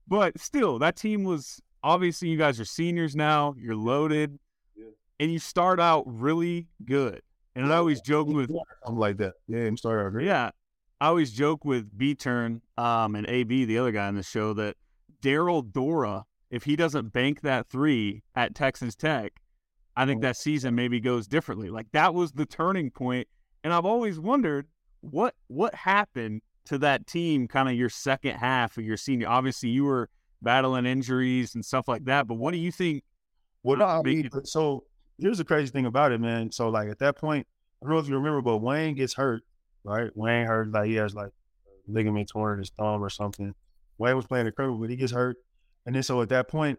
but 0.08 0.38
still 0.38 0.78
that 0.78 0.96
team 0.96 1.24
was 1.24 1.60
obviously 1.82 2.28
you 2.28 2.38
guys 2.38 2.60
are 2.60 2.64
seniors 2.64 3.14
now, 3.16 3.54
you're 3.58 3.76
loaded, 3.76 4.38
Yeah. 4.76 4.86
and 5.20 5.32
you 5.32 5.38
start 5.38 5.80
out 5.80 6.04
really 6.06 6.68
good. 6.84 7.22
And 7.54 7.72
I 7.72 7.76
always 7.76 8.00
joke 8.02 8.28
with 8.28 8.50
I'm 8.86 8.98
like 8.98 9.16
that. 9.18 9.34
Yeah, 9.48 9.60
I'm 9.60 9.76
sorry. 9.76 10.04
I 10.04 10.08
agree. 10.08 10.26
yeah. 10.26 10.50
I 11.00 11.08
always 11.08 11.30
joke 11.32 11.64
with 11.64 11.96
B 11.96 12.14
Turn 12.14 12.62
um, 12.78 13.14
and 13.16 13.26
AB, 13.28 13.66
the 13.66 13.78
other 13.78 13.92
guy 13.92 14.06
on 14.08 14.14
the 14.14 14.22
show, 14.22 14.54
that 14.54 14.76
Darryl 15.22 15.70
Dora, 15.70 16.24
if 16.50 16.64
he 16.64 16.74
doesn't 16.74 17.12
bank 17.12 17.42
that 17.42 17.68
three 17.68 18.22
at 18.34 18.54
Texas 18.54 18.94
Tech, 18.96 19.32
I 19.96 20.06
think 20.06 20.18
mm-hmm. 20.18 20.26
that 20.26 20.36
season 20.36 20.74
maybe 20.74 21.00
goes 21.00 21.26
differently. 21.26 21.70
Like 21.70 21.86
that 21.92 22.14
was 22.14 22.32
the 22.32 22.46
turning. 22.46 22.92
And 23.64 23.72
I've 23.72 23.86
always 23.86 24.18
wondered 24.20 24.66
what 25.00 25.34
what 25.48 25.74
happened 25.74 26.42
to 26.66 26.78
that 26.78 27.06
team 27.06 27.48
kind 27.48 27.68
of 27.68 27.74
your 27.74 27.88
second 27.88 28.36
half 28.36 28.76
of 28.76 28.84
your 28.84 28.96
senior. 28.96 29.28
Obviously 29.28 29.70
you 29.70 29.84
were 29.84 30.08
battling 30.42 30.86
injuries 30.86 31.54
and 31.54 31.64
stuff 31.64 31.88
like 31.88 32.04
that, 32.04 32.26
but 32.26 32.34
what 32.34 32.52
do 32.52 32.58
you 32.58 32.72
think? 32.72 33.02
Well, 33.62 33.78
no, 33.78 33.84
I 33.84 34.02
mean, 34.02 34.26
it- 34.32 34.46
so 34.46 34.84
here's 35.18 35.38
the 35.38 35.44
crazy 35.44 35.70
thing 35.70 35.86
about 35.86 36.12
it, 36.12 36.20
man. 36.20 36.52
So, 36.52 36.68
like, 36.68 36.88
at 36.88 36.98
that 37.00 37.16
point, 37.16 37.46
I 37.82 37.86
don't 37.86 37.94
know 37.94 37.98
if 37.98 38.08
you 38.08 38.14
remember, 38.14 38.42
but 38.42 38.58
Wayne 38.58 38.94
gets 38.94 39.14
hurt, 39.14 39.42
right? 39.84 40.10
Wayne 40.14 40.46
hurt, 40.46 40.70
like, 40.70 40.86
he 40.86 40.94
has, 40.94 41.14
like, 41.14 41.30
ligament 41.88 42.28
torn 42.28 42.54
in 42.54 42.58
his 42.60 42.70
thumb 42.70 43.02
or 43.02 43.10
something. 43.10 43.54
Wayne 43.98 44.16
was 44.16 44.26
playing 44.26 44.46
incredible, 44.46 44.78
but 44.78 44.90
he 44.90 44.96
gets 44.96 45.12
hurt. 45.12 45.36
And 45.84 45.94
then, 45.94 46.02
so 46.02 46.20
at 46.22 46.28
that 46.28 46.48
point, 46.48 46.78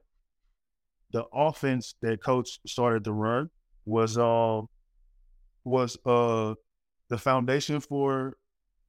the 1.11 1.23
offense 1.34 1.95
that 2.01 2.21
coach 2.23 2.59
started 2.65 3.03
to 3.05 3.11
run 3.11 3.49
was, 3.85 4.17
um, 4.17 4.67
was, 5.63 5.97
uh, 6.05 6.53
the 7.09 7.17
foundation 7.17 7.79
for 7.79 8.35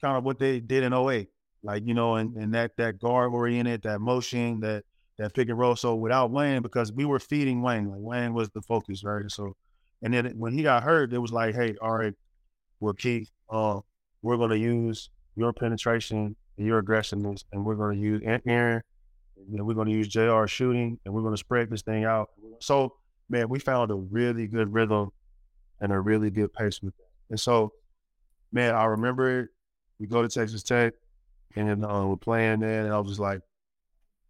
kind 0.01 0.17
of 0.17 0.25
what 0.25 0.39
they 0.39 0.61
did 0.61 0.83
in 0.83 0.93
08. 0.93 1.29
Like, 1.63 1.83
you 1.87 1.95
know, 1.95 2.17
and, 2.17 2.37
and 2.37 2.55
that, 2.55 2.73
that 2.77 2.99
guard 2.99 3.33
oriented, 3.33 3.83
that 3.83 4.01
motion, 4.01 4.61
that, 4.61 4.85
that 5.19 5.35
pick 5.35 5.49
and 5.49 5.59
roll. 5.59 5.77
So 5.77 5.95
without 5.95 6.31
Wayne, 6.31 6.63
because 6.63 6.93
we 6.93 7.05
were 7.05 7.19
feeding 7.19 7.63
Wayne, 7.63 7.91
like 7.91 8.01
Wayne 8.01 8.35
was 8.35 8.49
the 8.51 8.63
focus, 8.63 9.03
right? 9.05 9.31
So, 9.31 9.57
and 10.03 10.15
then 10.15 10.33
when 10.37 10.53
he 10.53 10.63
got 10.63 10.85
hurt, 10.85 11.13
it 11.13 11.19
was 11.19 11.33
like, 11.33 11.55
hey, 11.55 11.75
all 11.83 11.97
right, 11.97 12.15
well, 12.81 12.95
Keith, 12.95 13.31
uh, 13.51 13.81
we're 14.23 14.37
to 14.49 14.59
use 14.59 15.11
your 15.37 15.53
penetration 15.53 16.37
and 16.57 16.67
your 16.67 16.79
aggressiveness, 16.79 17.45
and 17.53 17.65
we're 17.65 17.93
to 17.93 17.99
use 17.99 18.23
Ant- 18.25 18.45
Aaron, 18.47 18.83
and 19.53 19.67
we're 19.67 19.75
going 19.75 19.89
to 19.89 19.95
use 19.95 20.09
Jr. 20.09 20.47
shooting, 20.47 20.99
and 21.05 21.15
we're 21.15 21.23
going 21.23 21.35
to 21.35 21.39
spread 21.39 21.71
this 21.71 21.83
thing 21.83 22.05
out. 22.05 22.31
So, 22.61 22.95
man, 23.29 23.49
we 23.49 23.59
found 23.59 23.91
a 23.91 23.95
really 23.95 24.47
good 24.47 24.73
rhythm 24.73 25.11
and 25.81 25.93
a 25.93 26.01
really 26.01 26.31
good 26.31 26.53
pace 26.53 26.83
with 26.83 26.97
that. 26.97 27.05
And 27.31 27.41
so, 27.41 27.73
man, 28.53 28.75
I 28.75 28.85
remember 28.85 29.41
it. 29.41 29.49
We 29.99 30.07
go 30.07 30.23
to 30.23 30.29
Texas 30.29 30.63
Tech, 30.63 30.95
and 31.57 31.85
uh, 31.85 32.05
we're 32.07 32.17
playing 32.17 32.61
there, 32.61 32.85
and 32.85 32.93
I 32.93 32.99
was 32.99 33.11
just 33.11 33.21
like 33.21 33.41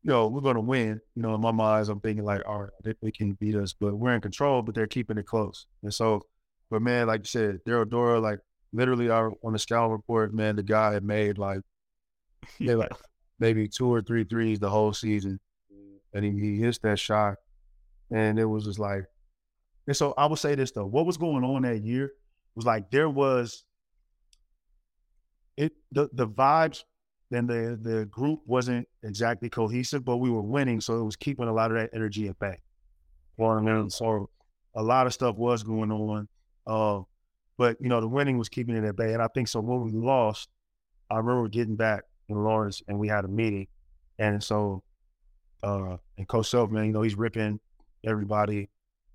you 0.03 0.11
know, 0.11 0.29
we're 0.29 0.41
gonna 0.41 0.61
win. 0.61 1.01
You 1.15 1.23
know, 1.23 1.35
in 1.35 1.41
my 1.41 1.51
mind, 1.51 1.89
I'm 1.89 2.01
thinking 2.01 2.25
like, 2.25 2.43
all 2.47 2.63
right, 2.63 2.71
they, 2.85 2.95
they 3.03 3.11
can 3.11 3.33
beat 3.35 3.57
us, 3.57 3.73
but 3.73 3.95
we're 3.95 4.15
in 4.15 4.21
control, 4.21 4.63
but 4.63 4.75
they're 4.75 4.87
keeping 4.87 5.19
it 5.19 5.27
close. 5.27 5.67
And 5.83 5.93
so, 5.93 6.23
but 6.71 6.83
man, 6.83 7.09
like 7.09 7.21
you 7.21 7.27
said, 7.27 7.59
Darryl 7.67 7.89
Dora, 7.89 8.21
like 8.21 8.39
literally 8.73 9.11
our, 9.11 9.33
on 9.45 9.53
the 9.53 9.59
scouting 9.59 9.93
report, 9.93 10.33
man, 10.33 10.57
the 10.57 10.63
guy 10.63 10.93
had 10.93 11.05
made 11.05 11.39
like, 11.39 11.61
they 12.61 12.75
like 12.75 12.93
maybe 13.39 13.69
two 13.69 13.93
or 13.93 14.03
three 14.03 14.25
threes 14.25 14.59
the 14.59 14.71
whole 14.71 14.93
season. 14.93 15.41
And 16.13 16.25
he, 16.25 16.33
he 16.33 16.59
hits 16.59 16.79
that 16.79 16.99
shot. 16.99 17.37
And 18.11 18.39
it 18.39 18.47
was 18.47 18.65
just 18.65 18.79
like, 18.79 19.05
and 19.87 19.97
so 19.97 20.15
I 20.17 20.27
would 20.27 20.39
say 20.39 20.55
this 20.55 20.71
though, 20.71 20.87
what 20.87 21.07
was 21.07 21.17
going 21.17 21.45
on 21.45 21.63
that 21.63 21.83
year 21.83 22.13
was 22.55 22.67
like 22.67 22.91
there 22.91 23.09
was 23.09 23.65
it 25.57 25.73
the 25.93 26.09
the 26.13 26.27
vibes 26.27 26.85
and 27.33 27.49
the 27.49 27.79
the 27.81 28.07
group 28.07 28.41
wasn't 28.47 28.87
exactly 29.03 29.49
cohesive, 29.49 30.05
but 30.05 30.19
we 30.19 30.31
were 30.31 30.43
winning, 30.43 30.81
so 30.81 31.01
it 31.01 31.05
was 31.05 31.17
keeping 31.17 31.49
a 31.49 31.53
lot 31.53 31.71
of 31.71 31.77
that 31.77 31.91
energy 31.95 32.29
at 32.29 32.39
bay. 32.39 32.57
So 33.91 34.31
a 34.75 34.83
lot 34.83 35.07
of 35.07 35.15
stuff 35.15 35.37
was 35.37 35.63
going 35.63 35.91
on, 35.91 36.29
uh, 36.67 37.03
but 37.57 37.77
you 37.81 37.89
know 37.89 38.01
the 38.01 38.09
winning 38.09 38.39
was 38.39 38.49
keeping 38.49 38.77
it 38.77 38.85
at 38.85 38.97
bay. 38.97 39.13
And 39.13 39.23
I 39.23 39.29
think 39.29 39.49
so 39.49 39.61
when 39.61 39.83
we 39.83 39.93
lost, 39.93 40.49
I 41.11 41.17
remember 41.17 41.49
getting 41.49 41.77
back 41.77 42.05
in 42.29 42.43
Lawrence 42.43 42.83
and 42.89 42.99
we 42.99 43.09
had 43.09 43.25
a 43.25 43.29
meeting, 43.29 43.67
and 44.19 44.43
so 44.43 44.83
uh, 45.63 45.97
and 46.17 46.29
Coach 46.29 46.51
Self, 46.51 46.71
man, 46.71 46.87
you 46.87 46.93
know 46.93 47.03
he's 47.03 47.17
ripping 47.17 47.61
everybody. 48.05 48.69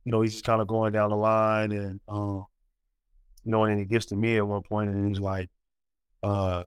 You 0.06 0.12
know 0.12 0.22
he's 0.22 0.42
kind 0.42 0.62
of 0.62 0.68
going 0.68 0.94
down 0.94 1.10
the 1.10 1.16
line, 1.16 1.72
and 1.72 2.00
um, 2.08 2.46
you 3.44 3.52
know, 3.52 3.64
and 3.64 3.80
he 3.80 3.86
gets 3.86 4.08
to 4.08 4.16
me 4.16 4.38
at 4.38 4.48
one 4.48 4.62
point, 4.64 4.90
and 4.90 5.08
he's 5.08 5.20
like, 5.20 5.50
uh 6.22 6.64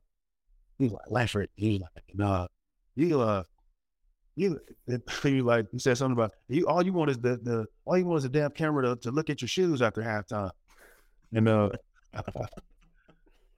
he's 0.79 0.93
like 0.93 1.11
Langford. 1.11 1.49
He's 1.57 1.81
like, 1.81 2.05
nah, 2.15 2.47
you 2.95 3.21
uh, 3.21 3.43
you 4.35 4.61
he 5.23 5.43
like 5.43 5.67
he 5.73 5.79
said 5.79 5.99
something 5.99 6.13
about 6.13 6.33
you. 6.49 6.67
All 6.67 6.85
you 6.85 6.93
want 6.93 7.11
is 7.11 7.19
the 7.19 7.37
the 7.37 7.67
all 7.85 7.99
you 7.99 8.05
want 8.07 8.19
is 8.19 8.25
a 8.25 8.31
damn 8.31 8.51
camera 8.51 8.83
to, 8.85 8.97
to 8.97 9.11
look 9.11 9.31
at 9.31 9.41
your 9.41 9.49
shoes 9.49 9.83
after 9.83 10.03
halftime, 10.03 10.51
and 11.33 11.49
uh, 11.49 11.71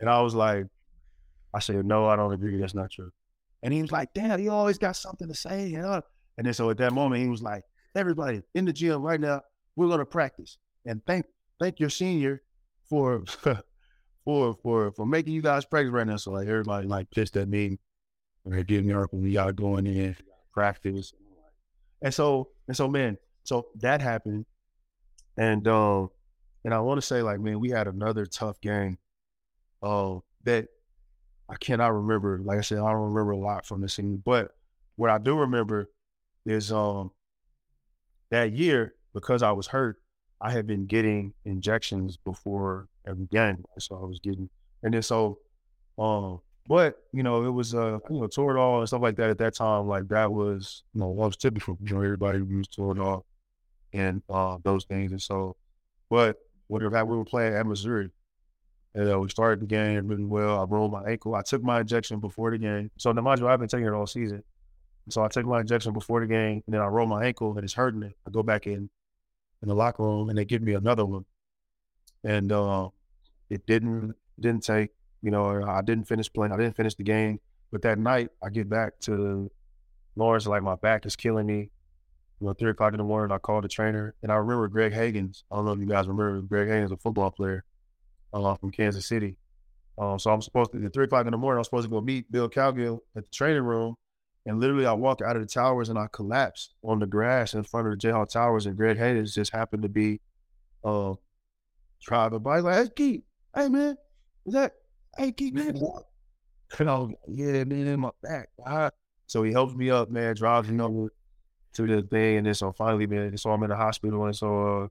and 0.01 0.09
I 0.09 0.21
was 0.21 0.35
like, 0.35 0.67
I 1.55 1.61
said 1.61 1.85
no, 1.85 2.07
I 2.07 2.17
don't 2.17 2.33
agree. 2.33 2.59
That's 2.59 2.75
not 2.75 2.91
true. 2.91 3.11
And 3.63 3.73
he 3.73 3.83
was 3.83 3.91
like, 3.91 4.15
damn, 4.15 4.41
you 4.41 4.51
always 4.51 4.79
got 4.79 4.97
something 4.97 5.29
to 5.29 5.35
say, 5.35 5.67
you 5.67 5.79
know. 5.79 6.01
And 6.37 6.47
then 6.47 6.55
so 6.55 6.71
at 6.71 6.79
that 6.79 6.93
moment 6.93 7.23
he 7.23 7.29
was 7.29 7.43
like, 7.43 7.63
everybody 7.95 8.43
in 8.55 8.65
the 8.65 8.73
gym 8.73 9.03
right 9.03 9.21
now, 9.21 9.43
we're 9.77 9.89
gonna 9.89 10.05
practice 10.05 10.59
and 10.85 11.05
thank 11.07 11.27
thank 11.61 11.81
your 11.81 11.91
senior 11.91 12.43
for 12.89 13.25
for 14.25 14.57
for 14.63 14.93
for 14.93 15.07
making 15.07 15.33
you 15.33 15.43
guys 15.43 15.65
practice 15.65 15.93
right 15.93 16.07
now. 16.07 16.17
So 16.17 16.33
like 16.33 16.49
everybody 16.49 16.87
like 16.87 17.11
pissed 17.11 17.37
at 17.37 17.49
me. 17.49 17.79
They're 18.45 18.65
getting 18.65 18.87
me 18.87 18.95
up 18.95 19.13
when 19.13 19.31
got 19.33 19.57
going 19.57 19.87
in 19.87 20.17
practice. 20.53 21.13
And 22.03 22.15
so 22.15 22.49
and 22.67 22.77
so 22.77 22.89
man, 22.89 23.19
so 23.45 23.67
that 23.81 24.01
happened. 24.01 24.47
And 25.37 25.67
um 25.69 26.11
and 26.65 26.75
I 26.75 26.81
want 26.81 26.99
to 27.01 27.07
say 27.07 27.23
like 27.23 27.41
man, 27.41 27.61
we 27.61 27.71
had 27.71 27.87
another 27.87 28.27
tough 28.27 28.61
game. 28.61 28.99
Uh, 29.83 30.19
that 30.45 30.67
I 31.49 31.57
cannot 31.57 31.95
remember. 31.95 32.41
Like 32.43 32.59
I 32.59 32.63
said, 32.63 32.79
I 32.79 32.93
don't 32.93 33.13
remember 33.13 33.33
a 33.33 33.39
lot 33.39 33.65
from 33.67 33.81
the 33.81 33.89
scene. 33.89 34.23
But 34.25 34.53
what 34.97 35.11
I 35.11 35.19
do 35.19 35.39
remember 35.39 35.89
is 36.45 36.73
um 36.73 37.11
that 38.31 38.53
year, 38.53 38.95
because 39.15 39.43
I 39.43 39.53
was 39.53 39.67
hurt, 39.67 39.97
I 40.41 40.51
had 40.53 40.67
been 40.67 40.87
getting 40.87 41.33
injections 41.45 42.17
before 42.17 42.89
every 43.07 43.27
game. 43.27 43.65
So 43.79 43.97
I 43.97 44.05
was 44.05 44.21
getting 44.21 44.51
and 44.83 44.95
then 44.95 45.03
so 45.03 45.39
um 45.99 46.41
but 46.69 46.97
you 47.13 47.23
know, 47.23 47.45
it 47.45 47.51
was 47.51 47.75
uh 47.75 47.99
you 48.11 48.21
know, 48.21 48.29
Toradol 48.29 48.81
and 48.81 48.89
stuff 48.89 49.03
like 49.03 49.17
that 49.17 49.31
at 49.31 49.39
that 49.39 49.55
time, 49.55 49.89
like 49.89 50.09
that 50.09 50.31
was 50.31 50.83
you 50.95 51.01
know, 51.01 51.09
was 51.09 51.37
typical. 51.37 51.79
You 51.83 51.95
know, 51.97 52.03
everybody 52.03 52.39
used 52.39 52.77
Toradol 52.77 53.23
and 53.93 54.23
uh 54.29 54.59
those 54.63 54.85
things. 54.85 55.13
And 55.13 55.23
so 55.23 55.57
but 56.11 56.37
whatever 56.69 57.07
we 57.07 57.17
were 57.17 57.25
playing 57.25 57.55
at 57.55 57.67
Missouri. 57.67 58.11
And 58.95 59.13
uh, 59.13 59.21
we 59.21 59.29
started 59.29 59.61
the 59.61 59.67
game 59.67 60.09
really 60.09 60.25
well. 60.25 60.61
I 60.61 60.65
rolled 60.65 60.93
my 60.93 61.05
ankle. 61.05 61.35
I 61.35 61.43
took 61.43 61.63
my 61.63 61.81
injection 61.81 62.21
before 62.21 62.51
the 62.51 62.59
game. 62.59 62.91
So 62.97 63.13
mind 63.13 63.41
you, 63.41 63.49
I've 63.49 63.59
been 63.59 63.69
taking 63.69 63.87
it 63.87 63.93
all 63.93 64.07
season. 64.07 64.43
So 65.11 65.23
I 65.23 65.29
took 65.29 65.47
my 65.47 65.61
injection 65.61 65.93
before 65.93 66.21
the 66.21 66.27
game, 66.27 66.63
and 66.67 66.75
then 66.75 66.81
I 66.81 66.87
roll 66.87 67.07
my 67.07 67.25
ankle, 67.25 67.55
and 67.57 67.65
it's 67.65 67.75
hurting 67.75 68.01
me. 68.01 68.15
I 68.27 68.31
go 68.31 68.43
back 68.43 68.67
in 68.67 68.91
in 69.63 69.69
the 69.69 69.75
locker 69.75 70.03
room, 70.03 70.29
and 70.29 70.39
they 70.39 70.45
give 70.45 70.63
me 70.63 70.75
another 70.75 71.05
one, 71.05 71.25
and 72.25 72.53
uh, 72.53 72.89
it 73.51 73.67
didn't 73.67 74.15
didn't 74.39 74.65
take. 74.65 74.91
You 75.23 75.31
know, 75.31 75.63
I 75.65 75.83
didn't 75.83 76.07
finish 76.07 76.33
playing. 76.33 76.53
I 76.53 76.57
didn't 76.57 76.77
finish 76.77 76.95
the 76.95 77.03
game. 77.03 77.41
But 77.73 77.83
that 77.83 77.99
night, 77.99 78.31
I 78.43 78.51
get 78.51 78.69
back 78.69 78.99
to 79.01 79.51
Lawrence, 80.15 80.47
like 80.47 80.63
my 80.63 80.77
back 80.77 81.07
is 81.07 81.17
killing 81.17 81.47
me. 81.47 81.71
You 82.41 82.47
know, 82.47 82.53
three 82.53 82.71
o'clock 82.71 82.93
in 82.93 82.99
the 82.99 83.05
morning, 83.05 83.35
I 83.35 83.39
called 83.39 83.65
the 83.65 83.69
trainer, 83.69 84.15
and 84.23 84.31
I 84.31 84.37
remember 84.37 84.69
Greg 84.69 84.93
Hagens. 84.93 85.43
I 85.51 85.57
don't 85.57 85.65
know 85.65 85.73
if 85.73 85.81
you 85.81 85.87
guys 85.87 86.07
remember 86.07 86.41
Greg 86.43 86.69
Hagens, 86.69 86.93
a 86.93 86.97
football 86.97 87.31
player 87.31 87.65
uh, 88.33 88.55
from 88.57 88.71
Kansas 88.71 89.07
City. 89.07 89.37
Um, 89.99 90.19
so 90.19 90.31
I'm 90.31 90.43
supposed 90.43 90.73
to 90.73 90.85
at 90.85 90.93
three 90.93 91.05
o'clock 91.05 91.27
in 91.27 91.33
the 91.33 91.39
morning. 91.39 91.59
I'm 91.59 91.65
supposed 91.65 91.87
to 91.87 91.91
go 91.91 92.01
meet 92.01 92.31
Bill 92.31 92.49
Cowgill 92.49 93.01
at 93.17 93.25
the 93.25 93.31
training 93.31 93.65
room, 93.65 93.97
and 94.47 94.61
literally 94.61 94.87
I 94.87 94.93
walk 94.93 95.21
out 95.23 95.37
of 95.37 95.43
the 95.43 95.49
towers 95.49 95.89
and 95.89 95.99
I 95.99 96.07
collapse 96.13 96.75
on 96.85 97.01
the 97.01 97.07
grass 97.07 97.55
in 97.55 97.65
front 97.65 97.89
of 97.89 97.99
the 97.99 98.07
Jayhawk 98.07 98.31
Towers, 98.31 98.67
and 98.67 98.77
Greg 98.77 98.97
Hagens 98.97 99.35
just 99.35 99.53
happened 99.53 99.83
to 99.83 99.89
be 99.89 100.21
uh, 100.85 101.15
driving 102.03 102.39
by. 102.41 102.61
Like, 102.61 102.77
hey, 102.77 102.91
Keith, 102.95 103.23
hey 103.57 103.69
man, 103.69 103.97
is 104.47 104.55
that 104.55 104.75
hey 105.17 105.33
Keith, 105.33 105.55
man? 105.55 105.77
And 106.79 106.91
I 106.91 106.99
was 106.99 107.09
like, 107.09 107.19
yeah, 107.27 107.65
man, 107.65 107.87
in 107.87 108.01
my 108.01 108.11
back. 108.23 108.51
So 109.27 109.43
he 109.43 109.53
helps 109.53 109.75
me 109.75 109.91
up, 109.91 110.11
man, 110.11 110.35
drives 110.37 110.69
me 110.69 110.81
over 110.83 111.13
to 111.75 111.87
the 111.87 112.03
thing, 112.03 112.39
and 112.39 112.47
then 112.47 112.55
so 112.55 112.73
finally, 112.73 113.07
man, 113.07 113.37
so 113.37 113.51
I'm 113.51 113.63
in 113.65 113.71
the 113.71 113.77
hospital, 113.77 114.25
and 114.27 114.37
so 114.37 114.85
uh, 114.85 114.89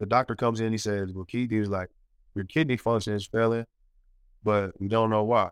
the 0.00 0.06
doctor 0.06 0.34
comes 0.34 0.60
in, 0.60 0.72
he 0.72 0.78
says, 0.78 1.12
well, 1.12 1.24
Keith, 1.24 1.50
he 1.50 1.60
was 1.60 1.68
like, 1.68 1.90
your 2.38 2.46
kidney 2.46 2.76
function 2.76 3.14
is 3.14 3.26
failing, 3.26 3.66
but 4.44 4.70
we 4.80 4.86
don't 4.86 5.10
know 5.10 5.24
why. 5.24 5.50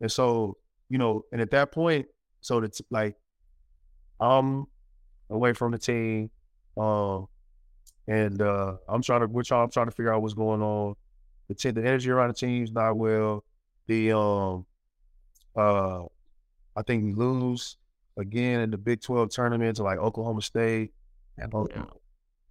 And 0.00 0.10
so, 0.10 0.56
you 0.88 0.96
know, 0.96 1.24
and 1.32 1.40
at 1.40 1.50
that 1.50 1.72
point, 1.72 2.06
so 2.40 2.58
it's 2.62 2.80
like 2.88 3.16
I'm 4.20 4.66
away 5.28 5.54
from 5.54 5.72
the 5.72 5.78
team, 5.78 6.30
um, 6.76 7.26
and 8.06 8.40
uh, 8.40 8.76
I'm 8.88 9.02
trying 9.02 9.22
to, 9.22 9.26
we're 9.26 9.42
trying, 9.42 9.64
I'm 9.64 9.70
trying 9.70 9.86
to 9.86 9.92
figure 9.92 10.14
out 10.14 10.22
what's 10.22 10.34
going 10.34 10.62
on. 10.62 10.94
The 11.48 11.54
team, 11.56 11.74
the 11.74 11.80
energy 11.80 12.10
around 12.10 12.28
the 12.28 12.34
team's 12.34 12.70
not 12.70 12.96
well. 12.96 13.42
The 13.88 14.12
um, 14.12 14.66
uh, 15.56 16.04
I 16.76 16.82
think 16.86 17.04
we 17.04 17.12
lose 17.12 17.76
again 18.16 18.60
in 18.60 18.70
the 18.70 18.78
Big 18.78 19.00
Twelve 19.02 19.30
tournament 19.30 19.78
to 19.78 19.82
like 19.82 19.98
Oklahoma 19.98 20.42
State, 20.42 20.92
and, 21.36 21.52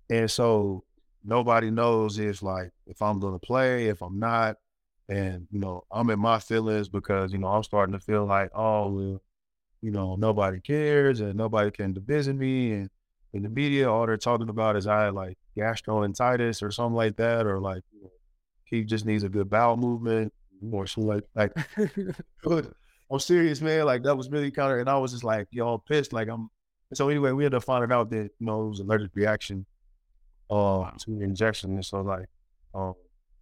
and 0.10 0.30
so 0.30 0.84
nobody 1.24 1.72
knows 1.72 2.20
if 2.20 2.42
like 2.42 2.72
if 2.88 3.02
I'm 3.02 3.20
gonna 3.20 3.40
play, 3.40 3.88
if 3.88 4.02
I'm 4.02 4.20
not. 4.20 4.58
And, 5.08 5.48
you 5.50 5.60
know, 5.60 5.86
I'm 5.92 6.12
in 6.12 6.20
my 6.20 6.38
feelings 6.38 6.88
because, 6.88 7.34
you 7.34 7.40
know, 7.40 7.48
I'm 7.48 7.64
starting 7.64 7.94
to 7.94 8.00
feel 8.00 8.26
like, 8.26 8.52
oh 8.54 8.92
well, 8.92 9.22
you 9.82 9.92
know, 9.92 10.16
nobody 10.16 10.60
cares 10.60 11.20
and 11.20 11.36
nobody 11.36 11.72
can 11.72 11.96
visit 11.96 12.36
me 12.36 12.74
and 12.74 12.90
in 13.34 13.44
the 13.44 13.50
media, 13.50 13.92
all 13.92 14.06
they're 14.06 14.18
talking 14.18 14.50
about 14.50 14.76
is 14.76 14.88
I 14.88 15.06
had 15.06 15.14
like 15.14 15.38
gastroenteritis 15.58 16.64
or 16.64 16.72
something 16.72 16.96
like 16.96 17.16
that, 17.18 17.46
or 17.46 17.60
like 17.60 17.84
you 17.94 18.04
know, 18.04 18.12
he 18.64 18.84
just 18.84 19.06
needs 19.06 19.24
a 19.24 19.30
good 19.30 19.50
bowel 19.50 19.78
movement 19.78 20.34
or 20.72 20.88
something 20.88 21.22
like 21.22 21.24
like 21.36 21.54
I'm 23.12 23.20
serious, 23.20 23.62
man. 23.62 23.86
Like 23.86 24.04
that 24.04 24.16
was 24.16 24.30
really 24.30 24.52
kind 24.52 24.74
of, 24.74 24.80
and 24.80 24.90
I 24.90 24.98
was 24.98 25.12
just 25.12 25.24
like, 25.24 25.48
I'm 25.60 25.80
pissed. 25.82 26.14
Like 26.14 26.28
I'm. 26.28 26.50
So 26.94 27.10
anyway, 27.10 27.32
we 27.32 27.44
had 27.44 27.52
to 27.52 27.62
find 27.62 27.92
out 27.92 28.10
that 28.10 28.32
you 28.40 28.46
know 28.46 28.66
it 28.66 28.70
was 28.70 28.80
allergic 28.80 29.12
reaction 29.14 29.66
uh, 30.50 30.92
to 30.92 31.12
the 31.12 31.24
injection. 31.24 31.76
And 31.76 31.86
so 31.86 32.02
like, 32.02 32.28
um, 32.74 32.94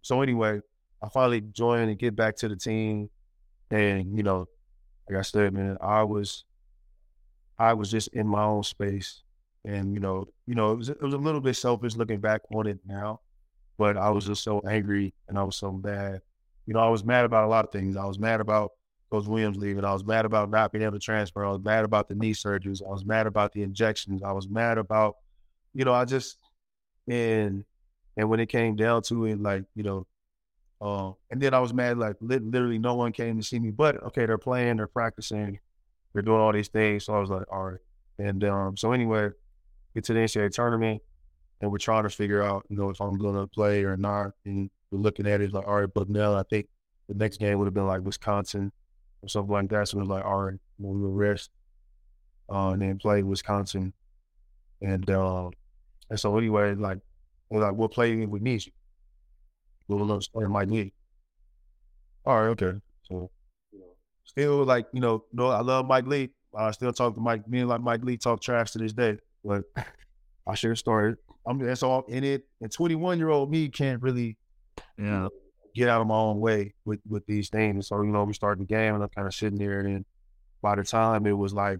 so 0.02 0.22
anyway, 0.22 0.60
I 1.02 1.08
finally 1.08 1.40
joined 1.40 1.90
and 1.90 1.98
get 1.98 2.16
back 2.16 2.36
to 2.36 2.48
the 2.48 2.56
team. 2.56 3.10
And, 3.70 4.16
you 4.16 4.22
know, 4.22 4.48
like 5.08 5.18
I 5.18 5.22
said, 5.22 5.52
man, 5.52 5.76
I 5.80 6.02
was, 6.02 6.44
I 7.58 7.74
was 7.74 7.90
just 7.90 8.08
in 8.08 8.26
my 8.26 8.44
own 8.44 8.62
space. 8.62 9.22
And, 9.64 9.92
you 9.92 10.00
know, 10.00 10.26
you 10.46 10.54
know, 10.54 10.72
it 10.72 10.76
was, 10.76 10.88
it 10.88 11.02
was 11.02 11.14
a 11.14 11.18
little 11.18 11.40
bit 11.40 11.56
selfish 11.56 11.96
looking 11.96 12.20
back 12.20 12.42
on 12.54 12.66
it 12.66 12.78
now, 12.86 13.20
but 13.76 13.96
I 13.96 14.10
was 14.10 14.26
just 14.26 14.42
so 14.42 14.60
angry 14.60 15.12
and 15.28 15.38
I 15.38 15.42
was 15.42 15.56
so 15.56 15.72
mad. 15.72 16.20
You 16.66 16.74
know, 16.74 16.80
I 16.80 16.88
was 16.88 17.04
mad 17.04 17.24
about 17.24 17.44
a 17.44 17.48
lot 17.48 17.64
of 17.64 17.72
things. 17.72 17.96
I 17.96 18.04
was 18.04 18.18
mad 18.18 18.40
about 18.40 18.70
Coach 19.10 19.26
Williams 19.26 19.56
leaving. 19.56 19.84
I 19.84 19.92
was 19.92 20.04
mad 20.04 20.24
about 20.24 20.50
not 20.50 20.72
being 20.72 20.84
able 20.84 20.92
to 20.92 20.98
transfer. 20.98 21.44
I 21.44 21.50
was 21.50 21.62
mad 21.62 21.84
about 21.84 22.08
the 22.08 22.14
knee 22.14 22.32
surgeries. 22.32 22.82
I 22.82 22.90
was 22.90 23.04
mad 23.04 23.26
about 23.26 23.52
the 23.52 23.62
injections. 23.62 24.22
I 24.22 24.32
was 24.32 24.48
mad 24.48 24.78
about, 24.78 25.16
you 25.74 25.84
know, 25.84 25.92
I 25.92 26.04
just, 26.04 26.38
and 27.08 27.64
and 28.16 28.28
when 28.28 28.40
it 28.40 28.48
came 28.48 28.76
down 28.76 29.02
to 29.02 29.24
it, 29.26 29.40
like 29.40 29.64
you 29.74 29.82
know, 29.82 30.06
uh, 30.80 31.12
and 31.30 31.40
then 31.40 31.54
I 31.54 31.60
was 31.60 31.72
mad. 31.72 31.98
Like 31.98 32.16
literally, 32.20 32.78
no 32.78 32.94
one 32.94 33.12
came 33.12 33.38
to 33.38 33.44
see 33.44 33.58
me. 33.58 33.70
But 33.70 34.02
okay, 34.04 34.26
they're 34.26 34.38
playing, 34.38 34.76
they're 34.76 34.86
practicing, 34.86 35.58
they're 36.12 36.22
doing 36.22 36.40
all 36.40 36.52
these 36.52 36.68
things. 36.68 37.04
So 37.04 37.14
I 37.14 37.20
was 37.20 37.30
like, 37.30 37.50
all 37.50 37.64
right. 37.64 37.80
And 38.18 38.42
um, 38.44 38.76
so 38.76 38.92
anyway, 38.92 39.30
get 39.94 40.04
to 40.04 40.14
the 40.14 40.20
NCAA 40.20 40.50
tournament, 40.52 41.02
and 41.60 41.70
we're 41.70 41.78
trying 41.78 42.02
to 42.04 42.10
figure 42.10 42.42
out, 42.42 42.64
you 42.68 42.76
know, 42.76 42.90
if 42.90 43.00
I'm 43.00 43.18
going 43.18 43.36
to 43.36 43.46
play 43.46 43.84
or 43.84 43.96
not. 43.96 44.32
And 44.44 44.70
we're 44.90 44.98
looking 44.98 45.26
at 45.26 45.40
it 45.40 45.52
like, 45.52 45.66
all 45.66 45.80
right, 45.80 46.08
now 46.08 46.34
I 46.34 46.42
think 46.50 46.66
the 47.08 47.14
next 47.14 47.38
game 47.38 47.58
would 47.58 47.66
have 47.66 47.74
been 47.74 47.86
like 47.86 48.02
Wisconsin 48.02 48.72
or 49.22 49.28
something 49.28 49.52
like 49.52 49.68
that. 49.70 49.88
So 49.88 49.98
we're 49.98 50.04
like, 50.04 50.24
all 50.24 50.42
right, 50.42 50.58
we 50.78 51.00
will 51.00 51.12
rest, 51.12 51.50
uh, 52.52 52.70
and 52.70 52.82
then 52.82 52.98
play 52.98 53.22
Wisconsin, 53.22 53.92
and 54.82 55.08
uh, 55.10 55.50
and 56.10 56.18
so 56.18 56.36
anyway, 56.38 56.74
like, 56.74 56.98
we're 57.50 57.62
like, 57.62 57.74
we'll 57.74 57.88
play 57.88 58.20
if 58.20 58.28
we 58.28 58.40
need 58.40 58.64
you. 58.64 58.72
We'll 59.88 60.04
look 60.06 60.22
start 60.22 60.50
Mike 60.50 60.68
Lee. 60.68 60.92
All 62.24 62.40
right, 62.40 62.48
okay. 62.50 62.78
So, 63.04 63.30
you 63.72 63.80
know, 63.80 63.86
still 64.24 64.64
like, 64.64 64.86
you 64.92 65.00
know, 65.00 65.24
no, 65.32 65.48
I 65.48 65.60
love 65.60 65.86
Mike 65.86 66.06
Lee. 66.06 66.30
I 66.56 66.70
still 66.72 66.92
talk 66.92 67.14
to 67.14 67.20
Mike. 67.20 67.48
Me 67.48 67.60
and 67.60 67.68
like 67.68 67.80
Mike 67.80 68.04
Lee 68.04 68.16
talk 68.16 68.40
trash 68.40 68.72
to 68.72 68.78
this 68.78 68.92
day. 68.92 69.18
But 69.44 69.64
I 70.46 70.54
should 70.54 70.70
have 70.70 70.78
started. 70.78 71.16
I'm 71.46 71.58
that's 71.58 71.82
all 71.82 72.04
in 72.08 72.24
it. 72.24 72.44
And 72.60 72.70
21 72.70 73.18
year 73.18 73.30
old 73.30 73.50
me 73.50 73.68
can't 73.68 74.02
really, 74.02 74.36
yeah, 74.98 75.04
you 75.04 75.10
know, 75.10 75.30
get 75.74 75.88
out 75.88 76.00
of 76.00 76.06
my 76.06 76.16
own 76.16 76.40
way 76.40 76.74
with 76.84 77.00
with 77.08 77.24
these 77.26 77.48
things. 77.48 77.88
So 77.88 78.02
you 78.02 78.10
know, 78.10 78.24
we 78.24 78.34
started 78.34 78.60
the 78.60 78.66
game, 78.66 78.94
and 78.94 79.02
I'm 79.02 79.08
kind 79.10 79.26
of 79.26 79.34
sitting 79.34 79.58
there. 79.58 79.80
And 79.80 79.88
then 79.88 80.04
by 80.60 80.74
the 80.74 80.84
time 80.84 81.26
it 81.26 81.32
was 81.32 81.54
like, 81.54 81.78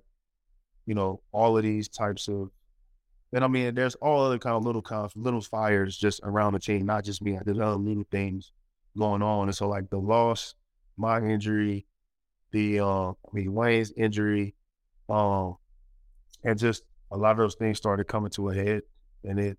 you 0.86 0.94
know, 0.94 1.20
all 1.32 1.56
of 1.56 1.62
these 1.62 1.88
types 1.88 2.28
of 2.28 2.50
and 3.32 3.44
I 3.44 3.48
mean, 3.48 3.74
there's 3.74 3.94
all 3.96 4.24
other 4.24 4.38
kind 4.38 4.56
of 4.56 4.64
little 4.64 4.82
kind 4.82 5.05
of 5.05 5.14
little 5.16 5.40
fires 5.40 5.96
just 5.96 6.20
around 6.22 6.55
the 6.55 6.59
team, 6.59 6.86
not 6.86 7.05
just 7.05 7.22
me. 7.22 7.38
There's 7.44 7.59
other 7.59 7.76
little 7.76 8.06
things 8.10 8.52
going 8.96 9.22
on. 9.22 9.48
And 9.48 9.55
so 9.55 9.68
like 9.68 9.90
the 9.90 9.98
loss, 9.98 10.55
my 10.96 11.20
injury, 11.20 11.86
the 12.52 12.80
uh, 12.80 13.10
I 13.10 13.14
mean 13.32 13.52
Wayne's 13.52 13.92
injury, 13.92 14.55
um, 15.09 15.56
and 16.44 16.59
just 16.59 16.84
a 17.10 17.16
lot 17.16 17.32
of 17.32 17.38
those 17.38 17.55
things 17.55 17.78
started 17.78 18.05
coming 18.05 18.30
to 18.30 18.48
a 18.48 18.55
head, 18.55 18.82
and 19.24 19.38
it 19.38 19.59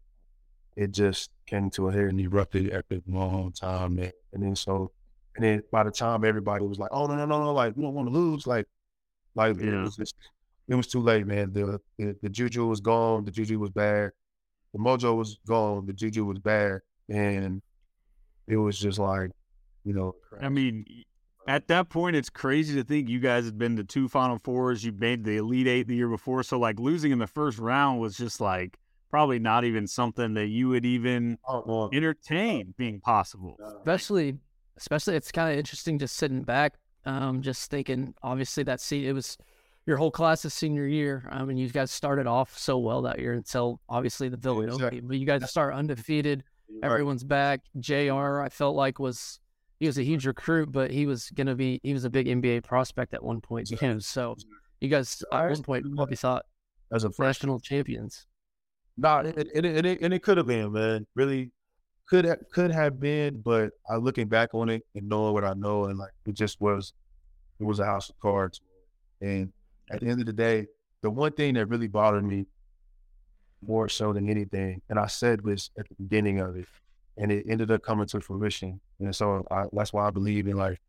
it 0.75 0.91
just 0.91 1.29
came 1.45 1.69
to 1.71 1.89
a 1.89 1.91
head 1.91 2.05
and 2.05 2.19
erupted 2.19 2.71
after 2.71 2.95
a 2.95 3.01
long 3.07 3.51
time, 3.51 3.95
man. 3.95 4.11
And 4.33 4.41
then 4.41 4.55
so, 4.55 4.91
and 5.35 5.43
then 5.43 5.63
by 5.71 5.83
the 5.83 5.91
time 5.91 6.25
everybody 6.25 6.65
was 6.65 6.79
like, 6.79 6.89
"Oh 6.91 7.05
no, 7.05 7.15
no, 7.15 7.25
no, 7.25 7.43
no! 7.43 7.53
Like 7.53 7.75
we 7.75 7.83
don't 7.83 7.93
want 7.93 8.07
to 8.07 8.13
lose!" 8.13 8.47
Like, 8.47 8.65
like 9.35 9.57
yeah. 9.57 9.67
it 9.67 9.81
was 9.81 9.95
just 9.95 10.15
it 10.69 10.75
was 10.75 10.87
too 10.87 11.01
late, 11.01 11.25
man. 11.25 11.51
The, 11.51 11.79
the, 11.97 12.15
the 12.21 12.29
juju 12.29 12.67
was 12.67 12.79
gone. 12.79 13.25
The 13.25 13.31
juju 13.31 13.59
was 13.59 13.71
bad. 13.71 14.11
The 14.73 14.79
mojo 14.79 15.17
was 15.17 15.39
gone. 15.47 15.87
The 15.87 15.93
juju 15.93 16.25
was 16.25 16.37
bad, 16.37 16.79
and 17.09 17.61
it 18.47 18.57
was 18.57 18.77
just 18.77 18.99
like, 18.99 19.31
you 19.83 19.93
know. 19.93 20.13
I 20.39 20.49
mean, 20.49 20.85
at 21.47 21.67
that 21.69 21.89
point, 21.89 22.15
it's 22.15 22.29
crazy 22.29 22.75
to 22.75 22.83
think 22.83 23.09
you 23.09 23.19
guys 23.19 23.45
had 23.45 23.57
been 23.57 23.77
to 23.77 23.83
two 23.83 24.07
Final 24.07 24.37
Fours. 24.37 24.83
You 24.83 24.91
made 24.91 25.23
the 25.23 25.37
Elite 25.37 25.67
Eight 25.67 25.87
the 25.87 25.95
year 25.95 26.07
before, 26.07 26.43
so 26.43 26.59
like 26.59 26.79
losing 26.79 27.11
in 27.11 27.17
the 27.17 27.27
first 27.27 27.57
round 27.57 27.99
was 27.99 28.15
just 28.15 28.39
like 28.39 28.77
probably 29.09 29.39
not 29.39 29.63
even 29.63 29.87
something 29.87 30.35
that 30.35 30.47
you 30.47 30.69
would 30.69 30.85
even 30.85 31.39
entertain 31.91 32.75
being 32.77 32.99
possible. 32.99 33.57
Especially, 33.79 34.37
especially, 34.77 35.15
it's 35.15 35.31
kind 35.31 35.51
of 35.51 35.57
interesting 35.57 35.97
just 35.97 36.15
sitting 36.15 36.43
back, 36.43 36.75
um, 37.05 37.41
just 37.41 37.71
thinking. 37.71 38.13
Obviously, 38.21 38.61
that 38.65 38.79
seat 38.79 39.07
it 39.07 39.13
was 39.13 39.35
your 39.89 39.97
whole 39.97 40.11
class 40.11 40.45
of 40.45 40.53
senior 40.53 40.85
year. 40.85 41.27
Um, 41.31 41.41
I 41.41 41.45
mean, 41.45 41.57
you 41.57 41.67
guys 41.67 41.89
started 41.89 42.27
off 42.27 42.55
so 42.55 42.77
well 42.77 43.01
that 43.01 43.17
year 43.17 43.33
until 43.33 43.81
obviously 43.89 44.29
the 44.29 44.37
Villanova 44.37 44.75
exactly. 44.75 44.99
game, 44.99 45.07
but 45.07 45.17
you 45.17 45.25
guys 45.25 45.49
start 45.49 45.73
undefeated. 45.73 46.43
Everyone's 46.83 47.23
back. 47.23 47.61
Jr. 47.79 48.41
I 48.41 48.49
felt 48.49 48.75
like 48.75 48.99
was 48.99 49.39
he 49.79 49.87
was 49.87 49.97
a 49.97 50.03
huge 50.03 50.27
recruit, 50.27 50.71
but 50.71 50.91
he 50.91 51.07
was 51.07 51.31
gonna 51.31 51.55
be 51.55 51.79
he 51.81 51.93
was 51.93 52.05
a 52.05 52.09
big 52.09 52.27
NBA 52.27 52.63
prospect 52.63 53.15
at 53.15 53.23
one 53.23 53.41
point 53.41 53.67
too. 53.67 53.99
So 53.99 54.35
you 54.79 54.89
guys 54.89 55.23
at 55.33 55.49
one 55.49 55.63
point 55.63 55.85
probably 55.95 56.15
thought 56.15 56.45
as 56.93 57.03
a 57.03 57.11
national 57.17 57.59
champions. 57.59 58.27
Nah, 58.95 59.21
it, 59.21 59.37
it, 59.55 59.65
it, 59.65 59.85
it, 59.85 60.01
and 60.01 60.13
it 60.13 60.21
could 60.21 60.37
have 60.37 60.45
been, 60.45 60.71
man. 60.71 61.07
Really, 61.15 61.49
could 62.07 62.25
have, 62.25 62.39
could 62.53 62.71
have 62.71 62.99
been, 62.99 63.41
but 63.41 63.71
I 63.89 63.95
looking 63.95 64.27
back 64.27 64.53
on 64.53 64.69
it 64.69 64.83
and 64.93 65.09
knowing 65.09 65.33
what 65.33 65.45
I 65.45 65.53
know, 65.53 65.85
and 65.85 65.97
like 65.97 66.11
it 66.27 66.35
just 66.35 66.61
was, 66.61 66.93
it 67.59 67.63
was 67.63 67.79
a 67.79 67.85
house 67.85 68.09
of 68.09 68.19
cards. 68.19 68.61
And 69.21 69.51
at 69.89 69.99
the 69.99 70.07
end 70.07 70.19
of 70.19 70.25
the 70.25 70.33
day, 70.33 70.67
the 71.01 71.09
one 71.09 71.31
thing 71.31 71.53
that 71.55 71.67
really 71.67 71.87
bothered 71.87 72.23
me 72.23 72.45
more 73.65 73.89
so 73.89 74.13
than 74.13 74.29
anything, 74.29 74.81
and 74.89 74.99
I 74.99 75.07
said 75.07 75.41
was 75.41 75.69
at 75.77 75.87
the 75.87 75.95
beginning 75.95 76.39
of 76.39 76.55
it, 76.55 76.67
and 77.17 77.31
it 77.31 77.45
ended 77.49 77.71
up 77.71 77.81
coming 77.83 78.07
to 78.07 78.21
fruition. 78.21 78.79
And 78.99 79.15
so 79.15 79.45
I, 79.51 79.65
that's 79.73 79.93
why 79.93 80.07
I 80.07 80.11
believe 80.11 80.47
in 80.47 80.55
like, 80.55 80.79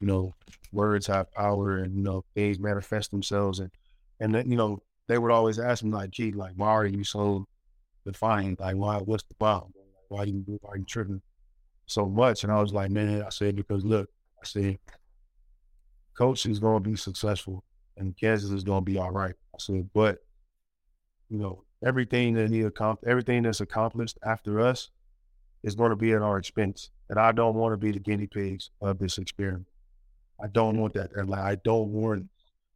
you 0.00 0.06
know, 0.06 0.34
words 0.72 1.06
have 1.06 1.32
power, 1.32 1.78
and 1.78 1.96
you 1.96 2.02
know, 2.02 2.24
things 2.34 2.58
manifest 2.58 3.10
themselves, 3.10 3.58
and 3.60 3.70
and 4.20 4.34
then, 4.34 4.50
you 4.50 4.56
know, 4.56 4.82
they 5.08 5.18
would 5.18 5.30
always 5.30 5.58
ask 5.58 5.84
me 5.84 5.90
like, 5.90 6.10
"Gee, 6.10 6.32
like, 6.32 6.52
why 6.56 6.68
are 6.68 6.86
you 6.86 7.04
so 7.04 7.46
defiant? 8.04 8.60
Like, 8.60 8.76
why? 8.76 8.98
What's 8.98 9.24
the 9.24 9.34
problem? 9.34 9.72
Why 10.08 10.24
you 10.24 10.44
why 10.60 10.76
you 10.76 10.84
tripping 10.84 11.22
so 11.86 12.06
much?" 12.06 12.44
And 12.44 12.52
I 12.52 12.60
was 12.60 12.72
like, 12.72 12.90
"Man," 12.90 13.22
I 13.22 13.30
said, 13.30 13.56
"Because 13.56 13.84
look, 13.84 14.08
I 14.42 14.46
said, 14.46 14.78
coach 16.16 16.46
is 16.46 16.58
going 16.58 16.82
to 16.82 16.90
be 16.90 16.96
successful, 16.96 17.62
and 17.96 18.16
Kansas 18.16 18.50
is 18.50 18.64
going 18.64 18.84
to 18.84 18.90
be 18.90 18.98
all 18.98 19.10
right." 19.10 19.34
I 19.54 19.58
said, 19.58 19.90
"But 19.94 20.18
you 21.28 21.38
know, 21.38 21.64
everything 21.84 22.34
that 22.34 22.50
he 22.50 22.62
accomplished, 22.62 23.10
everything 23.10 23.42
that's 23.42 23.60
accomplished 23.60 24.18
after 24.24 24.60
us, 24.60 24.90
is 25.62 25.74
going 25.74 25.90
to 25.90 25.96
be 25.96 26.12
at 26.12 26.22
our 26.22 26.38
expense, 26.38 26.90
and 27.10 27.18
I 27.18 27.32
don't 27.32 27.54
want 27.54 27.72
to 27.72 27.76
be 27.76 27.92
the 27.92 28.00
guinea 28.00 28.26
pigs 28.26 28.70
of 28.80 28.98
this 28.98 29.18
experiment. 29.18 29.66
I 30.42 30.48
don't 30.48 30.78
want 30.78 30.94
that. 30.94 31.10
And 31.14 31.28
like, 31.28 31.40
I 31.40 31.56
don't 31.56 31.92
want." 31.92 32.28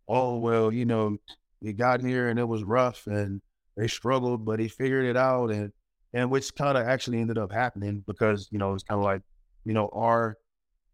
Oh 0.09 0.39
well, 0.39 0.73
you 0.73 0.85
know, 0.85 1.19
he 1.61 1.73
got 1.73 2.01
here 2.01 2.29
and 2.29 2.39
it 2.39 2.49
was 2.49 2.65
rough 2.65 3.07
and 3.07 3.41
they 3.77 3.87
struggled, 3.87 4.45
but 4.45 4.59
he 4.59 4.69
figured 4.69 5.05
it 5.05 5.17
out 5.17 5.51
and 5.51 5.73
and 6.13 6.31
which 6.31 6.55
kind 6.55 6.77
of 6.77 6.87
actually 6.87 7.21
ended 7.21 7.39
up 7.39 7.53
happening 7.53 8.03
because 8.07 8.49
you 8.51 8.59
know 8.59 8.75
it's 8.75 8.83
kind 8.83 8.99
of 8.99 9.05
like 9.05 9.23
you 9.65 9.73
know 9.73 9.89
our 9.93 10.37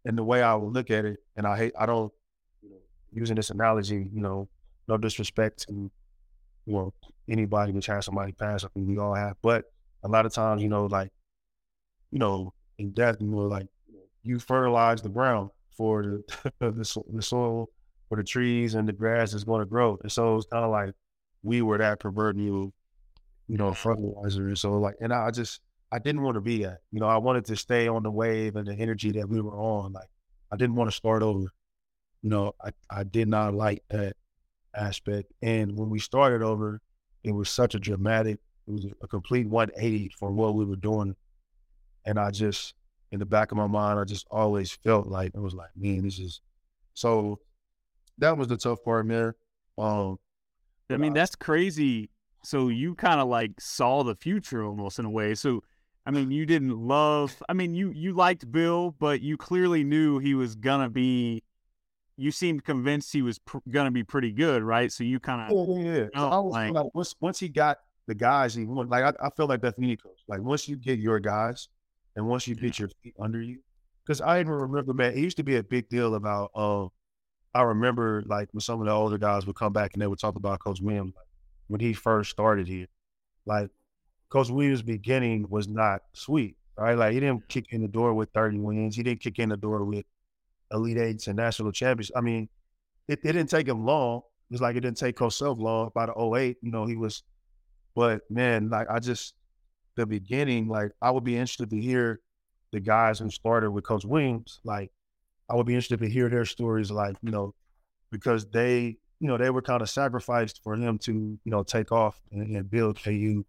and 0.05 0.17
the 0.17 0.23
way 0.23 0.41
I 0.41 0.55
would 0.55 0.73
look 0.73 0.91
at 0.91 1.05
it, 1.05 1.17
and 1.35 1.45
I 1.47 1.57
hate 1.57 1.73
I 1.77 1.85
don't 1.85 2.11
using 3.13 3.35
this 3.35 3.49
analogy, 3.49 4.09
you 4.13 4.21
know, 4.21 4.47
no 4.87 4.97
disrespect 4.97 5.67
to 5.67 5.91
know 6.65 6.93
anybody 7.29 7.71
which 7.71 7.87
has 7.87 8.05
somebody 8.05 8.31
pass. 8.31 8.63
I 8.63 8.67
think 8.69 8.87
we 8.87 8.97
all 8.97 9.13
have, 9.13 9.37
but 9.41 9.65
a 10.03 10.07
lot 10.07 10.25
of 10.25 10.33
times 10.33 10.61
you 10.61 10.69
know 10.69 10.85
like 10.85 11.11
you 12.11 12.19
know 12.19 12.53
in 12.77 12.91
death 12.91 13.17
you 13.19 13.27
know 13.27 13.39
like 13.39 13.67
you 14.23 14.37
fertilize 14.37 15.01
the 15.01 15.09
ground 15.09 15.49
for 15.75 16.03
the 16.03 16.51
the, 16.59 17.03
the 17.09 17.21
soil 17.21 17.69
for 18.09 18.17
the 18.17 18.23
trees 18.23 18.75
and 18.75 18.87
the 18.87 18.93
grass 18.93 19.33
is 19.33 19.43
going 19.43 19.59
to 19.59 19.65
grow. 19.65 19.97
And 20.01 20.11
so 20.11 20.37
it's 20.37 20.47
kind 20.47 20.63
of 20.63 20.71
like 20.71 20.93
we 21.43 21.61
were 21.61 21.77
that 21.77 21.99
you 22.35 22.73
you 23.47 23.57
know, 23.57 23.73
fertilizer. 23.73 24.47
And 24.47 24.57
so 24.57 24.73
like, 24.73 24.95
and 24.99 25.13
I 25.13 25.31
just, 25.31 25.61
I 25.91 25.99
didn't 25.99 26.21
want 26.21 26.35
to 26.35 26.41
be 26.41 26.63
that. 26.63 26.79
You 26.91 26.99
know, 26.99 27.07
I 27.07 27.17
wanted 27.17 27.45
to 27.45 27.55
stay 27.55 27.87
on 27.87 28.03
the 28.03 28.11
wave 28.11 28.55
and 28.57 28.67
the 28.67 28.73
energy 28.73 29.11
that 29.11 29.29
we 29.29 29.39
were 29.39 29.55
on. 29.55 29.93
Like, 29.93 30.09
I 30.51 30.57
didn't 30.57 30.75
want 30.75 30.89
to 30.89 30.95
start 30.95 31.23
over. 31.23 31.45
You 32.27 32.31
know, 32.31 32.55
I, 32.61 32.71
I 32.89 33.03
did 33.05 33.29
not 33.29 33.53
like 33.53 33.83
that 33.89 34.17
aspect. 34.75 35.31
And 35.41 35.77
when 35.77 35.89
we 35.89 35.97
started 35.97 36.41
over, 36.41 36.81
it 37.23 37.31
was 37.31 37.49
such 37.49 37.73
a 37.73 37.79
dramatic, 37.79 38.37
it 38.67 38.71
was 38.71 38.85
a 39.01 39.07
complete 39.07 39.47
180 39.47 40.11
from 40.19 40.35
what 40.35 40.53
we 40.53 40.65
were 40.65 40.75
doing. 40.75 41.15
And 42.03 42.19
I 42.19 42.31
just, 42.31 42.73
in 43.13 43.19
the 43.19 43.25
back 43.25 43.53
of 43.53 43.57
my 43.57 43.67
mind, 43.67 43.97
I 43.97 44.03
just 44.03 44.27
always 44.29 44.73
felt 44.73 45.07
like, 45.07 45.35
it 45.35 45.39
was 45.39 45.53
like, 45.53 45.69
man, 45.77 46.03
this 46.03 46.19
is, 46.19 46.41
so 46.95 47.39
that 48.17 48.37
was 48.37 48.49
the 48.49 48.57
tough 48.57 48.83
part, 48.83 49.05
man. 49.05 49.31
Um, 49.77 50.19
I 50.89 50.97
mean, 50.97 51.13
that's 51.13 51.37
crazy. 51.37 52.09
So 52.43 52.67
you 52.67 52.95
kind 52.95 53.21
of 53.21 53.29
like 53.29 53.51
saw 53.61 54.03
the 54.03 54.15
future 54.15 54.65
almost 54.65 54.99
in 54.99 55.05
a 55.05 55.09
way. 55.09 55.33
So, 55.33 55.63
I 56.05 56.11
mean, 56.11 56.31
you 56.31 56.45
didn't 56.45 56.77
love. 56.77 57.41
I 57.47 57.53
mean, 57.53 57.73
you 57.73 57.89
you 57.91 58.11
liked 58.11 58.51
Bill, 58.51 58.91
but 58.91 59.21
you 59.21 59.37
clearly 59.37 59.85
knew 59.85 60.19
he 60.19 60.33
was 60.33 60.55
gonna 60.55 60.89
be. 60.89 61.41
You 62.17 62.31
seemed 62.31 62.63
convinced 62.65 63.13
he 63.13 63.21
was 63.21 63.37
pr- 63.39 63.57
gonna 63.69 63.91
be 63.91 64.03
pretty 64.03 64.31
good, 64.31 64.63
right? 64.63 64.91
So 64.91 65.03
you 65.03 65.19
kind 65.19 65.51
of 65.51 65.69
Yeah, 65.69 65.83
yeah, 65.83 65.97
yeah. 65.99 66.05
So 66.15 66.27
I 66.29 66.39
was 66.39 66.53
like- 66.53 66.73
like, 66.73 66.95
once 66.95 67.15
once 67.19 67.39
he 67.39 67.47
got 67.47 67.77
the 68.07 68.15
guys 68.15 68.55
he 68.55 68.65
wanted, 68.65 68.89
like 68.89 69.03
I, 69.03 69.27
I 69.27 69.29
feel 69.31 69.47
like 69.47 69.61
that's 69.61 69.77
any 69.77 69.95
coach. 69.97 70.19
Like 70.27 70.41
once 70.41 70.67
you 70.67 70.75
get 70.77 70.97
your 70.99 71.19
guys, 71.19 71.69
and 72.15 72.27
once 72.27 72.47
you 72.47 72.55
get 72.55 72.79
your 72.79 72.89
feet 73.03 73.13
under 73.19 73.41
you, 73.41 73.59
because 74.03 74.21
I 74.21 74.39
even 74.39 74.51
remember, 74.53 74.93
man, 74.93 75.13
it 75.13 75.19
used 75.19 75.37
to 75.37 75.43
be 75.43 75.57
a 75.57 75.63
big 75.63 75.87
deal 75.89 76.15
about. 76.15 76.51
Uh, 76.55 76.87
I 77.53 77.61
remember 77.61 78.23
like 78.25 78.49
when 78.51 78.61
some 78.61 78.79
of 78.81 78.85
the 78.87 78.91
older 78.93 79.17
guys 79.17 79.45
would 79.45 79.55
come 79.55 79.73
back 79.73 79.93
and 79.93 80.01
they 80.01 80.07
would 80.07 80.19
talk 80.19 80.35
about 80.35 80.59
Coach 80.59 80.79
Williams 80.81 81.13
like, 81.15 81.25
when 81.67 81.79
he 81.79 81.93
first 81.93 82.31
started 82.31 82.67
here. 82.67 82.87
Like 83.45 83.69
Coach 84.29 84.49
Williams' 84.49 84.81
beginning 84.81 85.47
was 85.49 85.67
not 85.67 86.01
sweet, 86.13 86.55
right? 86.77 86.95
Like 86.97 87.13
he 87.13 87.19
didn't 87.19 87.47
kick 87.47 87.67
in 87.71 87.81
the 87.81 87.87
door 87.87 88.13
with 88.13 88.29
30 88.33 88.59
wins. 88.59 88.95
He 88.95 89.03
didn't 89.03 89.21
kick 89.21 89.39
in 89.39 89.49
the 89.49 89.57
door 89.57 89.85
with 89.85 90.05
Elite 90.71 90.97
Eights 90.97 91.27
and 91.27 91.37
national 91.37 91.71
champions. 91.71 92.11
I 92.15 92.21
mean, 92.21 92.49
it, 93.07 93.19
it 93.23 93.33
didn't 93.33 93.49
take 93.49 93.67
him 93.67 93.85
long. 93.85 94.21
It's 94.49 94.61
like 94.61 94.75
it 94.75 94.81
didn't 94.81 94.97
take 94.97 95.15
Coach 95.15 95.37
Self 95.37 95.59
long. 95.59 95.91
By 95.93 96.05
the 96.05 96.13
08, 96.13 96.57
you 96.61 96.71
know, 96.71 96.85
he 96.85 96.95
was, 96.95 97.23
but 97.95 98.21
man, 98.29 98.69
like 98.69 98.87
I 98.89 98.99
just, 98.99 99.33
the 99.95 100.05
beginning, 100.05 100.67
like 100.67 100.91
I 101.01 101.11
would 101.11 101.23
be 101.23 101.35
interested 101.35 101.69
to 101.71 101.79
hear 101.79 102.21
the 102.71 102.79
guys 102.79 103.19
who 103.19 103.29
started 103.29 103.71
with 103.71 103.83
Coach 103.83 104.05
Williams. 104.05 104.59
Like 104.63 104.91
I 105.49 105.55
would 105.55 105.65
be 105.65 105.73
interested 105.73 105.99
to 105.99 106.09
hear 106.09 106.29
their 106.29 106.45
stories, 106.45 106.91
like, 106.91 107.15
you 107.21 107.31
know, 107.31 107.53
because 108.11 108.45
they, 108.47 108.97
you 109.19 109.27
know, 109.27 109.37
they 109.37 109.49
were 109.49 109.61
kind 109.61 109.81
of 109.81 109.89
sacrificed 109.89 110.61
for 110.63 110.75
him 110.75 110.97
to, 110.99 111.11
you 111.11 111.51
know, 111.51 111.63
take 111.63 111.91
off 111.91 112.21
and, 112.31 112.55
and 112.55 112.69
build 112.69 113.01
KU 113.01 113.45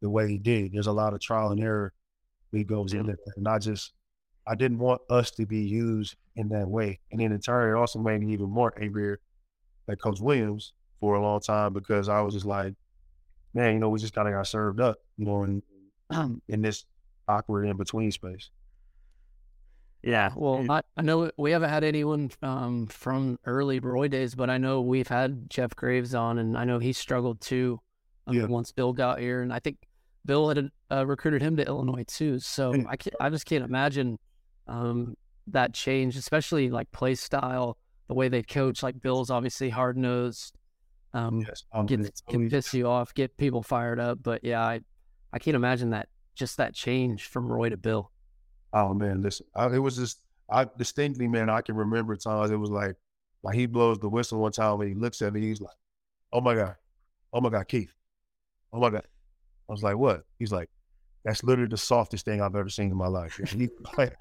the 0.00 0.10
way 0.10 0.28
he 0.28 0.38
did. 0.38 0.72
There's 0.72 0.86
a 0.86 0.92
lot 0.92 1.14
of 1.14 1.20
trial 1.20 1.50
and 1.50 1.60
error 1.60 1.92
that 2.52 2.66
goes 2.66 2.92
in 2.92 3.00
mm-hmm. 3.00 3.08
there. 3.08 3.16
And 3.36 3.48
I 3.48 3.58
just, 3.58 3.92
I 4.50 4.56
didn't 4.56 4.78
want 4.78 5.00
us 5.08 5.30
to 5.32 5.46
be 5.46 5.60
used 5.60 6.16
in 6.34 6.48
that 6.48 6.66
way. 6.66 6.98
And 7.12 7.20
then 7.20 7.30
in 7.30 7.40
turn, 7.40 7.74
it 7.74 7.78
also 7.78 8.00
made 8.00 8.20
me 8.20 8.32
even 8.32 8.50
more 8.50 8.74
angrier 8.82 9.20
at 9.88 10.00
Coach 10.00 10.20
Williams 10.20 10.72
for 10.98 11.14
a 11.14 11.22
long 11.22 11.40
time 11.40 11.72
because 11.72 12.08
I 12.08 12.20
was 12.20 12.34
just 12.34 12.46
like, 12.46 12.74
man, 13.54 13.74
you 13.74 13.78
know, 13.78 13.88
we 13.90 14.00
just 14.00 14.12
kind 14.12 14.26
of 14.26 14.34
got 14.34 14.48
served 14.48 14.80
up, 14.80 14.96
you 15.16 15.24
know, 15.26 15.44
in, 15.44 15.62
in 16.48 16.62
this 16.62 16.84
awkward 17.28 17.66
in 17.66 17.76
between 17.76 18.10
space. 18.10 18.50
yeah. 20.02 20.32
Well, 20.34 20.66
I, 20.68 20.82
I 20.96 21.02
know 21.02 21.30
we 21.36 21.52
haven't 21.52 21.70
had 21.70 21.84
anyone 21.84 22.30
um, 22.42 22.86
from 22.88 23.38
early 23.44 23.78
Roy 23.78 24.08
days, 24.08 24.34
but 24.34 24.50
I 24.50 24.58
know 24.58 24.80
we've 24.80 25.06
had 25.08 25.48
Jeff 25.48 25.76
Graves 25.76 26.14
on, 26.14 26.38
and 26.38 26.56
I 26.58 26.64
know 26.64 26.80
he 26.80 26.92
struggled 26.92 27.40
too 27.40 27.78
um, 28.26 28.36
Yeah. 28.36 28.46
once 28.46 28.72
Bill 28.72 28.92
got 28.92 29.20
here, 29.20 29.42
and 29.42 29.52
I 29.52 29.60
think 29.60 29.76
Bill 30.24 30.48
had 30.48 30.70
uh, 30.90 31.06
recruited 31.06 31.40
him 31.40 31.56
to 31.56 31.66
Illinois 31.66 32.04
too. 32.06 32.38
So 32.40 32.74
I 32.88 32.96
can 32.96 33.12
I 33.20 33.30
just 33.30 33.46
can't 33.46 33.64
imagine 33.64 34.18
um, 34.70 35.16
that 35.48 35.74
change, 35.74 36.16
especially 36.16 36.70
like 36.70 36.90
play 36.92 37.14
style, 37.14 37.76
the 38.08 38.14
way 38.14 38.28
they 38.28 38.42
coach. 38.42 38.82
Like 38.82 39.02
Bill's 39.02 39.30
obviously 39.30 39.68
hard 39.68 39.96
nosed, 39.98 40.56
um, 41.12 41.44
Yes. 41.46 41.64
Get, 41.86 42.22
can 42.28 42.48
piss 42.48 42.72
you 42.72 42.86
off, 42.86 43.12
get 43.14 43.36
people 43.36 43.62
fired 43.62 43.98
up. 43.98 44.20
But 44.22 44.44
yeah, 44.44 44.62
I 44.62 44.80
I 45.32 45.38
can't 45.38 45.56
imagine 45.56 45.90
that 45.90 46.08
just 46.34 46.56
that 46.56 46.74
change 46.74 47.26
from 47.26 47.50
Roy 47.50 47.68
to 47.68 47.76
Bill. 47.76 48.10
Oh 48.72 48.94
man, 48.94 49.20
listen, 49.20 49.46
I, 49.54 49.66
it 49.66 49.78
was 49.78 49.96
just 49.96 50.20
I 50.48 50.66
distinctly, 50.78 51.28
man, 51.28 51.50
I 51.50 51.60
can 51.60 51.74
remember 51.74 52.16
times 52.16 52.50
it 52.50 52.56
was 52.56 52.70
like, 52.70 52.96
like 53.42 53.56
he 53.56 53.66
blows 53.66 53.98
the 53.98 54.08
whistle 54.08 54.40
one 54.40 54.52
time 54.52 54.78
when 54.78 54.88
he 54.88 54.94
looks 54.94 55.20
at 55.22 55.32
me, 55.32 55.40
he's 55.40 55.60
like, 55.60 55.76
"Oh 56.32 56.40
my 56.40 56.54
god, 56.54 56.76
oh 57.32 57.40
my 57.40 57.50
god, 57.50 57.66
Keith, 57.66 57.92
oh 58.72 58.78
my 58.78 58.90
god." 58.90 59.06
I 59.68 59.72
was 59.72 59.82
like, 59.82 59.96
"What?" 59.96 60.24
He's 60.38 60.52
like, 60.52 60.68
"That's 61.24 61.42
literally 61.44 61.68
the 61.68 61.76
softest 61.76 62.24
thing 62.24 62.40
I've 62.40 62.56
ever 62.56 62.68
seen 62.68 62.90
in 62.90 62.96
my 62.96 63.08
life." 63.08 63.40
He, 63.48 63.68
like, 63.98 64.16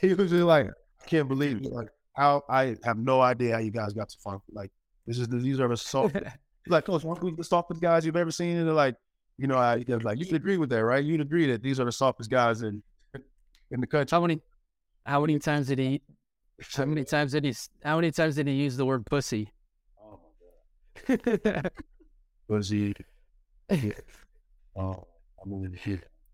he 0.00 0.14
was 0.14 0.30
just 0.30 0.44
like, 0.44 0.66
"I 0.66 1.06
can't 1.06 1.28
believe 1.28 1.58
it. 1.58 1.72
like 1.72 1.88
how 2.14 2.42
I 2.48 2.76
have 2.84 2.98
no 2.98 3.20
idea 3.20 3.54
how 3.54 3.60
you 3.60 3.70
guys 3.70 3.92
got 3.92 4.08
to 4.10 4.18
funk. 4.18 4.42
Like 4.52 4.70
this 5.06 5.18
is 5.18 5.28
these 5.28 5.60
are 5.60 5.68
the 5.68 5.76
soft 5.76 6.16
like, 6.68 6.84
coach, 6.84 7.04
one 7.04 7.16
of 7.16 7.36
the 7.36 7.44
softest 7.44 7.80
guys 7.80 8.04
you've 8.04 8.16
ever 8.16 8.30
seen. 8.30 8.56
And 8.56 8.66
they're 8.66 8.74
like, 8.74 8.96
you 9.38 9.46
know, 9.46 9.56
I, 9.56 9.82
like, 10.02 10.18
you 10.18 10.26
can 10.26 10.36
agree 10.36 10.58
with 10.58 10.70
that, 10.70 10.84
right? 10.84 11.02
You'd 11.02 11.20
agree 11.20 11.46
that 11.46 11.62
these 11.62 11.80
are 11.80 11.84
the 11.84 11.92
softest 11.92 12.30
guys 12.30 12.62
in 12.62 12.82
in 13.70 13.80
the 13.80 13.86
country. 13.86 14.14
How 14.14 14.20
many 14.20 14.40
how 15.06 15.20
many 15.20 15.38
times 15.38 15.68
did 15.68 15.78
he 15.78 16.02
how 16.76 16.84
many 16.84 17.04
times 17.04 17.32
did 17.32 17.44
he 17.44 17.54
how 17.82 17.96
many 17.96 18.10
times 18.10 18.36
did 18.36 18.46
he 18.46 18.54
use 18.54 18.76
the 18.76 18.84
word 18.84 19.06
pussy? 19.06 19.52
Was 22.48 22.68
he? 22.68 22.94
Yeah. 23.70 23.92
Uh, 24.76 24.94
I 25.42 25.48
mean. 25.48 25.78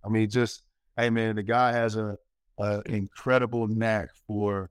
I 0.05 0.09
mean, 0.09 0.31
just 0.31 0.63
hey 0.97 1.11
man, 1.11 1.37
the 1.37 1.43
guy 1.43 1.73
has 1.73 1.97
a, 1.97 2.17
a 2.59 2.81
incredible 2.87 3.67
knack 3.67 4.09
for 4.27 4.71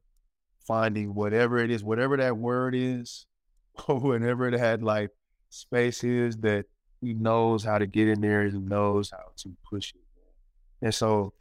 finding 0.65 1.13
whatever 1.13 1.57
it 1.57 1.69
is, 1.69 1.83
whatever 1.83 2.17
that 2.17 2.37
word 2.37 2.73
is, 2.75 3.27
or 3.87 3.99
whatever 3.99 4.47
it 4.47 4.57
had 4.57 4.81
like 4.81 5.09
space 5.49 6.03
is 6.03 6.37
that 6.37 6.65
he 7.01 7.13
knows 7.13 7.63
how 7.63 7.77
to 7.77 7.85
get 7.85 8.07
in 8.07 8.21
there 8.21 8.41
and 8.41 8.53
he 8.53 8.59
knows 8.59 9.11
how 9.11 9.31
to 9.37 9.55
push 9.69 9.93
it. 9.93 10.01
And 10.81 10.93
so, 10.93 11.33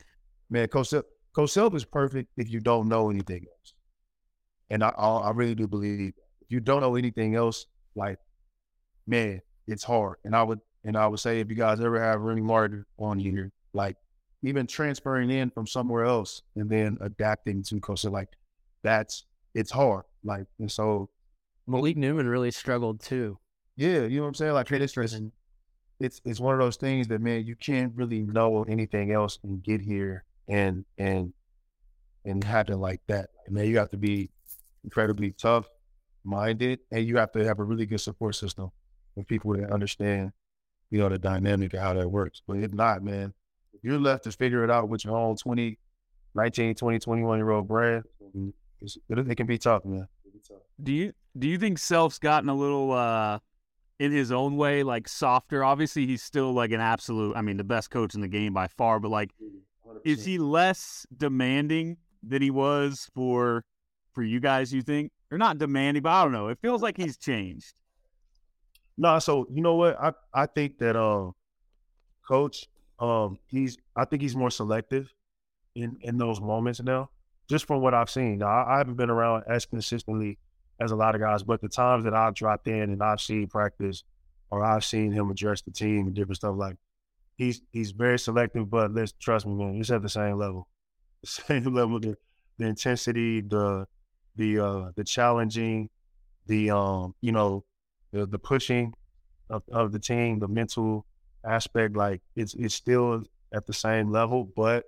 man, 0.51 0.69
Coach 0.69 0.93
Coach 1.35 1.51
Self 1.51 1.75
is 1.75 1.85
perfect 1.85 2.31
if 2.37 2.51
you 2.51 2.61
don't 2.61 2.89
know 2.89 3.11
anything 3.11 3.45
else. 3.49 3.75
And 4.71 4.83
I, 4.83 4.89
I 4.89 5.31
really 5.31 5.55
do 5.55 5.69
believe 5.69 6.15
if 6.41 6.51
you 6.51 6.61
don't 6.61 6.81
know 6.81 6.97
anything 6.97 7.37
else, 7.37 7.67
like, 7.95 8.19
man, 9.07 9.41
it's 9.67 9.85
hard. 9.85 10.17
And 10.25 10.35
I 10.35 10.43
would 10.43 10.61
and 10.85 10.97
I 10.97 11.07
would 11.07 11.21
say 11.21 11.41
if 11.41 11.49
you 11.49 11.57
guys 11.57 11.81
ever 11.81 12.01
have 12.01 12.21
Remy 12.21 12.43
Martin 12.43 12.85
on 12.99 13.19
here, 13.19 13.51
like 13.73 13.97
even 14.43 14.67
transferring 14.67 15.31
in 15.31 15.51
from 15.51 15.67
somewhere 15.67 16.05
else 16.05 16.43
and 16.57 16.69
then 16.69 16.99
adapting 17.01 17.63
to 17.65 17.81
Coach, 17.81 18.05
like 18.05 18.29
that's 18.83 19.25
it's 19.55 19.71
hard. 19.71 20.05
Like 20.23 20.47
and 20.59 20.71
so 20.71 21.09
Malik 21.67 21.97
Newman 21.97 22.29
really 22.29 22.51
struggled 22.51 23.01
too. 23.01 23.39
Yeah, 23.77 24.03
you 24.03 24.17
know 24.17 24.23
what 24.23 24.29
I'm 24.29 24.35
saying? 24.35 24.53
Like 24.53 24.71
it's, 24.71 24.97
it's 26.01 26.21
it's 26.25 26.41
one 26.41 26.55
of 26.55 26.61
those 26.61 26.77
things 26.77 27.09
that 27.09 27.21
man, 27.21 27.45
you 27.45 27.57
can't 27.57 27.93
really 27.95 28.23
know 28.23 28.65
anything 28.65 29.13
else 29.13 29.39
and 29.43 29.63
get 29.63 29.81
here 29.81 30.25
and 30.49 30.85
and 30.99 31.33
and 32.25 32.43
happen 32.43 32.81
like 32.81 33.01
that. 33.09 33.31
man, 33.49 33.67
you 33.67 33.79
have 33.79 33.91
to 33.91 33.97
be 33.97 34.31
incredibly 34.83 35.33
tough 35.33 35.67
minded 36.25 36.81
and 36.91 37.07
you 37.07 37.17
have 37.19 37.33
to 37.33 37.45
have 37.45 37.59
a 37.59 37.65
really 37.65 37.87
good 37.87 38.01
support 38.01 38.35
system 38.35 38.71
with 39.15 39.27
people 39.27 39.53
that 39.55 39.71
understand, 39.71 40.33
you 40.95 41.01
know, 41.01 41.09
the 41.09 41.19
dynamic 41.19 41.75
of 41.75 41.81
how 41.81 41.93
that 41.93 42.09
works. 42.09 42.41
But 42.47 42.59
if 42.59 42.73
not, 42.73 43.03
man, 43.03 43.35
if 43.73 43.83
you're 43.83 43.99
left 43.99 44.23
to 44.25 44.31
figure 44.31 44.63
it 44.63 44.71
out 44.71 44.89
with 44.89 45.05
your 45.05 45.17
own 45.17 45.35
20, 45.35 45.77
19, 46.37 46.77
20, 46.77 46.99
21 47.01 47.39
year 47.39 47.51
old 47.51 47.67
brand, 47.67 48.05
it 48.81 49.37
can 49.37 49.47
be 49.49 49.59
tough, 49.59 49.85
man. 49.85 50.07
Do 50.81 50.93
you 50.93 51.13
do 51.37 51.49
you 51.49 51.59
think 51.59 51.81
Self's 51.81 52.21
gotten 52.21 52.49
a 52.49 52.55
little 52.55 52.93
uh 52.93 53.41
in 53.99 54.13
his 54.13 54.31
own 54.31 54.57
way, 54.57 54.85
like 54.85 55.09
softer? 55.09 55.65
Obviously, 55.65 56.07
he's 56.07 56.23
still 56.23 56.53
like 56.53 56.71
an 56.71 56.81
absolute. 56.81 57.37
I 57.37 57.43
mean, 57.43 57.57
the 57.57 57.65
best 57.65 57.91
coach 57.91 58.15
in 58.15 58.21
the 58.21 58.29
game 58.29 58.53
by 58.53 58.69
far. 58.69 59.01
But 59.01 59.11
like, 59.11 59.33
100%. 59.85 59.99
is 60.05 60.25
he 60.25 60.39
less 60.39 61.09
demanding 61.17 61.97
than 62.23 62.41
he 62.41 62.53
was 62.53 63.11
for 63.17 63.65
for 64.13 64.23
you 64.23 64.39
guys? 64.39 64.73
You 64.73 64.83
think, 64.83 65.11
or 65.33 65.39
not 65.39 65.59
demanding? 65.59 66.05
But 66.05 66.11
I 66.11 66.23
don't 66.23 66.33
know. 66.33 66.49
It 66.49 66.59
feels 66.63 66.83
like 66.83 66.97
he's 66.97 67.17
changed. 67.17 67.75
No, 68.97 69.19
so 69.19 69.47
you 69.51 69.63
know 69.63 69.75
what? 69.75 70.01
I 70.01 70.13
I 70.33 70.47
think 70.47 70.79
that 70.79 70.97
um, 70.97 71.35
coach, 72.27 72.69
um, 72.99 73.39
he's 73.47 73.77
I 73.97 74.05
think 74.05 74.23
he's 74.23 74.37
more 74.37 74.51
selective 74.51 75.13
in 75.75 75.99
in 76.03 76.19
those 76.19 76.41
moments 76.41 76.81
now. 76.83 77.11
Just 77.49 77.67
from 77.67 77.83
what 77.83 77.95
I've 77.95 78.11
seen, 78.11 78.39
now, 78.39 78.47
I, 78.47 78.75
I 78.75 78.79
haven't 78.79 78.97
been 78.97 79.11
around 79.11 79.45
as 79.49 79.67
consistently 79.67 80.39
as 80.81 80.91
a 80.93 80.97
lot 80.97 81.15
of 81.15 81.21
guys, 81.21 81.43
but 81.43 81.61
the 81.61 81.69
times 81.69 82.05
that 82.05 82.15
I've 82.15 82.35
dropped 82.35 82.67
in 82.69 82.91
and 82.91 83.03
I've 83.03 83.21
seen 83.21 83.49
practice 83.49 84.03
or 84.51 84.65
I've 84.65 84.85
seen 84.85 85.13
him 85.13 85.31
address 85.31 85.63
the 85.63 85.71
team 85.71 86.07
and 86.07 86.15
different 86.15 86.37
stuff 86.37 86.55
like 86.57 86.77
he's 87.37 87.63
he's 87.73 87.91
very 87.93 88.19
selective, 88.19 88.71
but 88.71 88.93
let's 88.93 89.13
trust 89.13 89.47
me, 89.47 89.55
man, 89.55 89.75
he's 89.75 89.91
at 89.91 90.03
the 90.03 90.09
same 90.09 90.39
level. 90.39 90.69
The 91.23 91.29
same 91.31 91.75
level, 91.75 91.99
the, 92.01 92.17
the 92.59 92.67
intensity, 92.67 93.41
the 93.41 93.87
the 94.37 94.59
uh 94.59 94.91
the 94.95 95.05
challenging, 95.05 95.89
the 96.47 96.71
um, 96.71 97.15
you 97.23 97.33
know, 97.33 97.65
the 98.15 98.27
the 98.27 98.39
pushing 98.39 98.95
of, 99.51 99.63
of 99.71 99.93
the 99.93 99.99
team, 99.99 100.39
the 100.39 100.49
mental 100.49 101.05
aspect, 101.45 101.97
like 101.97 102.23
it's 102.37 102.55
it's 102.55 102.75
still 102.75 103.23
at 103.53 103.67
the 103.67 103.75
same 103.75 104.11
level, 104.11 104.51
but 104.57 104.85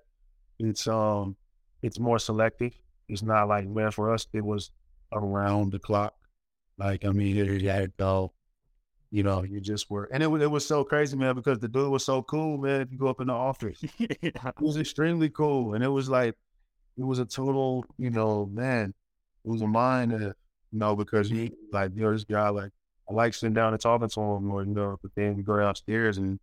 it's 0.59 0.87
um 0.87 1.37
it's 1.83 1.99
more 1.99 2.19
selective. 2.19 2.73
It's 3.09 3.23
not 3.23 3.49
like 3.49 3.67
man 3.67 3.91
for 3.91 4.13
us 4.15 4.27
it 4.33 4.45
was 4.45 4.71
around 5.13 5.73
the 5.73 5.79
clock. 5.79 6.15
Like, 6.79 7.05
I 7.05 7.11
mean, 7.11 7.37
you 7.37 7.69
had 7.71 7.85
to 7.85 7.93
go, 7.97 8.33
you 9.11 9.23
know, 9.23 9.43
you 9.43 9.61
just 9.61 9.91
were. 9.91 10.09
And 10.13 10.23
it 10.23 10.27
was, 10.27 10.43
it 10.43 10.51
was 10.51 10.67
so 10.67 10.85
crazy, 10.85 11.17
man, 11.17 11.35
because 11.35 11.59
the 11.59 11.69
dude 11.69 11.91
was 11.91 12.05
so 12.05 12.23
cool, 12.23 12.59
man. 12.59 12.83
If 12.83 12.93
you 12.93 12.99
go 12.99 13.09
up 13.09 13.21
in 13.21 13.29
the 13.29 13.33
office, 13.33 13.83
it 13.99 14.37
was 14.61 14.77
extremely 14.77 15.31
cool. 15.31 15.75
And 15.75 15.83
it 15.83 15.89
was 15.89 16.09
like, 16.09 16.35
it 16.99 17.05
was 17.05 17.19
a 17.19 17.25
total, 17.25 17.85
you 17.99 18.11
know, 18.11 18.47
man, 18.53 18.93
it 19.45 19.51
was 19.51 19.63
a 19.63 19.67
mind, 19.67 20.13
that, 20.13 20.37
you 20.73 20.79
know, 20.79 20.97
because 20.97 21.31
he, 21.31 21.53
like, 21.73 21.95
know, 21.95 22.13
this 22.13 22.25
guy, 22.25 22.49
like, 22.51 22.73
I 23.09 23.15
like 23.15 23.35
sitting 23.35 23.55
down 23.55 23.73
and 23.73 23.81
talking 23.81 24.09
to 24.09 24.21
him, 24.21 24.51
or, 24.51 24.65
you 24.65 24.75
know, 24.75 24.99
but 25.03 25.13
then 25.15 25.37
we 25.37 25.43
go 25.43 25.59
downstairs 25.59 26.19
and, 26.19 26.41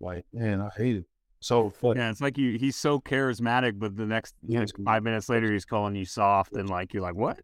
like, 0.00 0.24
man, 0.32 0.60
I 0.60 0.68
hate 0.76 0.96
it. 0.96 1.04
So 1.40 1.72
yeah, 1.82 2.10
it's 2.10 2.20
like 2.20 2.36
you. 2.36 2.58
He's 2.58 2.76
so 2.76 3.00
charismatic, 3.00 3.78
but 3.78 3.96
the 3.96 4.04
next 4.04 4.34
yeah, 4.46 4.66
five 4.84 5.02
minutes 5.02 5.30
later, 5.30 5.50
he's 5.50 5.64
calling 5.64 5.94
you 5.94 6.04
soft, 6.04 6.52
and 6.52 6.68
like 6.68 6.92
you're 6.92 7.02
like, 7.02 7.14
what? 7.14 7.40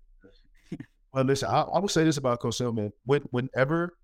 Well, 1.15 1.25
listen, 1.25 1.49
I, 1.49 1.63
I 1.63 1.79
will 1.79 1.89
say 1.89 2.05
this 2.05 2.19
about 2.19 2.41
Coach 2.41 2.57
Self, 2.57 2.75
man. 2.75 2.93
When, 3.07 3.23
whenever 3.31 3.97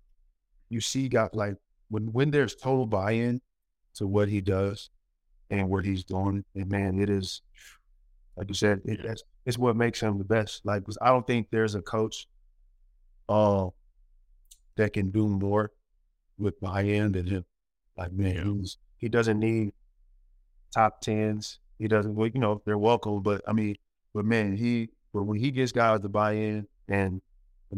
you 0.69 0.81
see 0.81 1.07
guys 1.09 1.29
like 1.33 1.57
when 1.89 2.11
when 2.11 2.31
there's 2.31 2.55
total 2.55 2.87
buy-in 2.87 3.39
to 3.95 4.07
what 4.07 4.29
he 4.29 4.41
does 4.41 4.89
and 5.51 5.69
what 5.69 5.85
he's 5.85 6.03
doing, 6.03 6.43
and 6.55 6.71
man, 6.71 6.99
it 6.99 7.11
is 7.11 7.43
like 8.35 8.47
you 8.47 8.55
said, 8.55 8.81
it, 8.85 8.99
it's, 9.01 9.23
it's 9.45 9.57
what 9.57 9.75
makes 9.75 9.99
him 9.99 10.17
the 10.17 10.23
best. 10.23 10.65
Like, 10.65 10.83
I 11.01 11.09
don't 11.09 11.25
think 11.27 11.47
there's 11.51 11.75
a 11.75 11.81
coach, 11.81 12.27
uh, 13.29 13.67
that 14.77 14.93
can 14.93 15.11
do 15.11 15.27
more 15.27 15.71
with 16.37 16.59
buy-in 16.59 17.11
than 17.11 17.27
him. 17.27 17.45
Like, 17.97 18.11
man, 18.11 18.61
yeah. 18.61 18.69
he 18.97 19.09
doesn't 19.09 19.39
need 19.39 19.73
top 20.73 21.01
tens. 21.01 21.59
He 21.79 21.87
doesn't, 21.87 22.15
well, 22.15 22.27
you 22.27 22.39
know, 22.39 22.61
they're 22.65 22.77
welcome, 22.77 23.21
but 23.21 23.41
I 23.47 23.53
mean, 23.53 23.75
but 24.13 24.25
man, 24.25 24.55
he, 24.55 24.89
but 25.13 25.23
when 25.23 25.39
he 25.39 25.51
gets 25.51 25.71
guys 25.71 26.01
to 26.01 26.09
buy 26.09 26.33
in, 26.33 26.67
and 26.87 27.21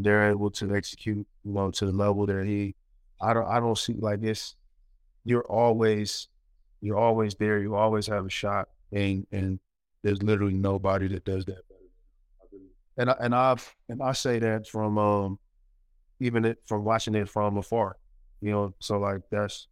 they're 0.03 0.29
able 0.29 0.49
to 0.51 0.75
execute, 0.75 1.25
you 1.43 1.53
know, 1.53 1.71
to 1.71 1.85
the 1.85 1.91
level 1.91 2.25
that 2.25 2.45
he. 2.45 2.75
I 3.21 3.33
don't. 3.33 3.47
I 3.47 3.59
don't 3.59 3.77
see 3.77 3.93
like 3.93 4.21
this. 4.21 4.55
You're 5.23 5.45
always, 5.45 6.27
you're 6.81 6.97
always 6.97 7.35
there. 7.35 7.59
You 7.59 7.75
always 7.75 8.07
have 8.07 8.25
a 8.25 8.29
shot, 8.29 8.67
and 8.91 9.25
and 9.31 9.59
there's 10.03 10.21
literally 10.21 10.55
nobody 10.55 11.07
that 11.09 11.23
does 11.23 11.45
that 11.45 11.67
better. 11.69 12.61
And 12.97 13.09
I, 13.09 13.15
and 13.21 13.35
I've 13.35 13.75
and 13.87 14.01
I 14.01 14.11
say 14.11 14.39
that 14.39 14.67
from 14.67 14.97
um, 14.97 15.39
even 16.19 16.45
it, 16.45 16.57
from 16.65 16.83
watching 16.83 17.15
it 17.15 17.29
from 17.29 17.57
afar, 17.57 17.97
you 18.41 18.51
know. 18.51 18.73
So 18.79 18.99
like 18.99 19.21
that's, 19.29 19.67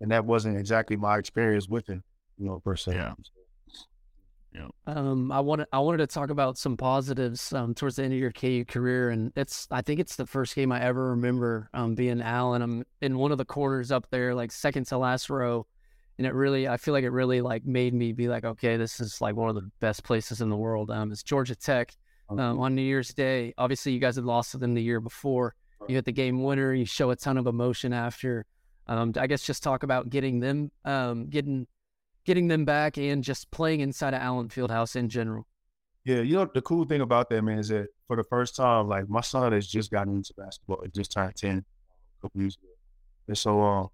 and 0.00 0.10
that 0.10 0.24
wasn't 0.24 0.58
exactly 0.58 0.96
my 0.96 1.18
experience 1.18 1.68
with 1.68 1.88
him, 1.88 2.02
you 2.38 2.46
know, 2.46 2.60
per 2.60 2.76
se. 2.76 2.94
Yeah. 2.94 3.14
Yeah. 4.54 4.68
Um, 4.86 5.32
I 5.32 5.40
wanted 5.40 5.66
I 5.72 5.78
wanted 5.78 5.98
to 5.98 6.06
talk 6.06 6.28
about 6.28 6.58
some 6.58 6.76
positives 6.76 7.54
um, 7.54 7.74
towards 7.74 7.96
the 7.96 8.04
end 8.04 8.12
of 8.12 8.18
your 8.18 8.32
KU 8.32 8.64
career, 8.66 9.08
and 9.08 9.32
it's 9.34 9.66
I 9.70 9.80
think 9.80 9.98
it's 9.98 10.16
the 10.16 10.26
first 10.26 10.54
game 10.54 10.70
I 10.70 10.82
ever 10.82 11.10
remember 11.10 11.70
um, 11.72 11.94
being 11.94 12.20
Allen. 12.20 12.60
I'm 12.60 12.84
in 13.00 13.16
one 13.16 13.32
of 13.32 13.38
the 13.38 13.46
corners 13.46 13.90
up 13.90 14.06
there, 14.10 14.34
like 14.34 14.52
second 14.52 14.86
to 14.88 14.98
last 14.98 15.30
row, 15.30 15.66
and 16.18 16.26
it 16.26 16.34
really 16.34 16.68
I 16.68 16.76
feel 16.76 16.92
like 16.92 17.04
it 17.04 17.10
really 17.10 17.40
like 17.40 17.64
made 17.64 17.94
me 17.94 18.12
be 18.12 18.28
like, 18.28 18.44
okay, 18.44 18.76
this 18.76 19.00
is 19.00 19.22
like 19.22 19.36
one 19.36 19.48
of 19.48 19.54
the 19.54 19.70
best 19.80 20.04
places 20.04 20.42
in 20.42 20.50
the 20.50 20.56
world. 20.56 20.90
Um, 20.90 21.12
it's 21.12 21.22
Georgia 21.22 21.54
Tech 21.56 21.94
um, 22.28 22.60
on 22.60 22.74
New 22.74 22.82
Year's 22.82 23.14
Day. 23.14 23.54
Obviously, 23.56 23.92
you 23.92 24.00
guys 24.00 24.16
had 24.16 24.24
lost 24.26 24.50
to 24.52 24.58
them 24.58 24.74
the 24.74 24.82
year 24.82 25.00
before. 25.00 25.54
You 25.88 25.96
hit 25.96 26.04
the 26.04 26.12
game 26.12 26.42
winner. 26.42 26.72
You 26.72 26.84
show 26.84 27.10
a 27.10 27.16
ton 27.16 27.36
of 27.36 27.46
emotion 27.46 27.92
after. 27.92 28.46
Um, 28.86 29.12
I 29.16 29.26
guess 29.26 29.42
just 29.42 29.62
talk 29.62 29.82
about 29.82 30.10
getting 30.10 30.40
them, 30.40 30.70
um, 30.84 31.26
getting 31.26 31.66
getting 32.24 32.48
them 32.48 32.64
back 32.64 32.98
and 32.98 33.22
just 33.22 33.50
playing 33.50 33.80
inside 33.80 34.14
of 34.14 34.20
Allen 34.20 34.48
Fieldhouse 34.48 34.96
in 34.96 35.08
general. 35.08 35.46
Yeah, 36.04 36.20
you 36.20 36.34
know 36.34 36.48
the 36.52 36.62
cool 36.62 36.84
thing 36.84 37.00
about 37.00 37.30
that 37.30 37.42
man 37.42 37.58
is 37.58 37.68
that 37.68 37.86
for 38.06 38.16
the 38.16 38.24
first 38.24 38.56
time, 38.56 38.88
like 38.88 39.08
my 39.08 39.20
son 39.20 39.52
has 39.52 39.66
just 39.66 39.90
gotten 39.90 40.16
into 40.16 40.34
basketball. 40.36 40.80
It 40.82 40.94
just 40.94 41.12
turned 41.12 41.36
ten 41.36 41.58
a 41.58 42.22
couple 42.22 42.40
years 42.40 42.56
ago, 42.56 42.72
and 43.28 43.38
so 43.38 43.60
um, 43.60 43.88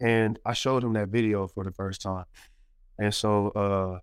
and 0.00 0.38
I 0.44 0.52
showed 0.54 0.82
him 0.82 0.92
that 0.94 1.08
video 1.08 1.46
for 1.46 1.62
the 1.62 1.70
first 1.72 2.02
time, 2.02 2.24
and 2.98 3.14
so 3.14 3.48
uh, 3.50 3.98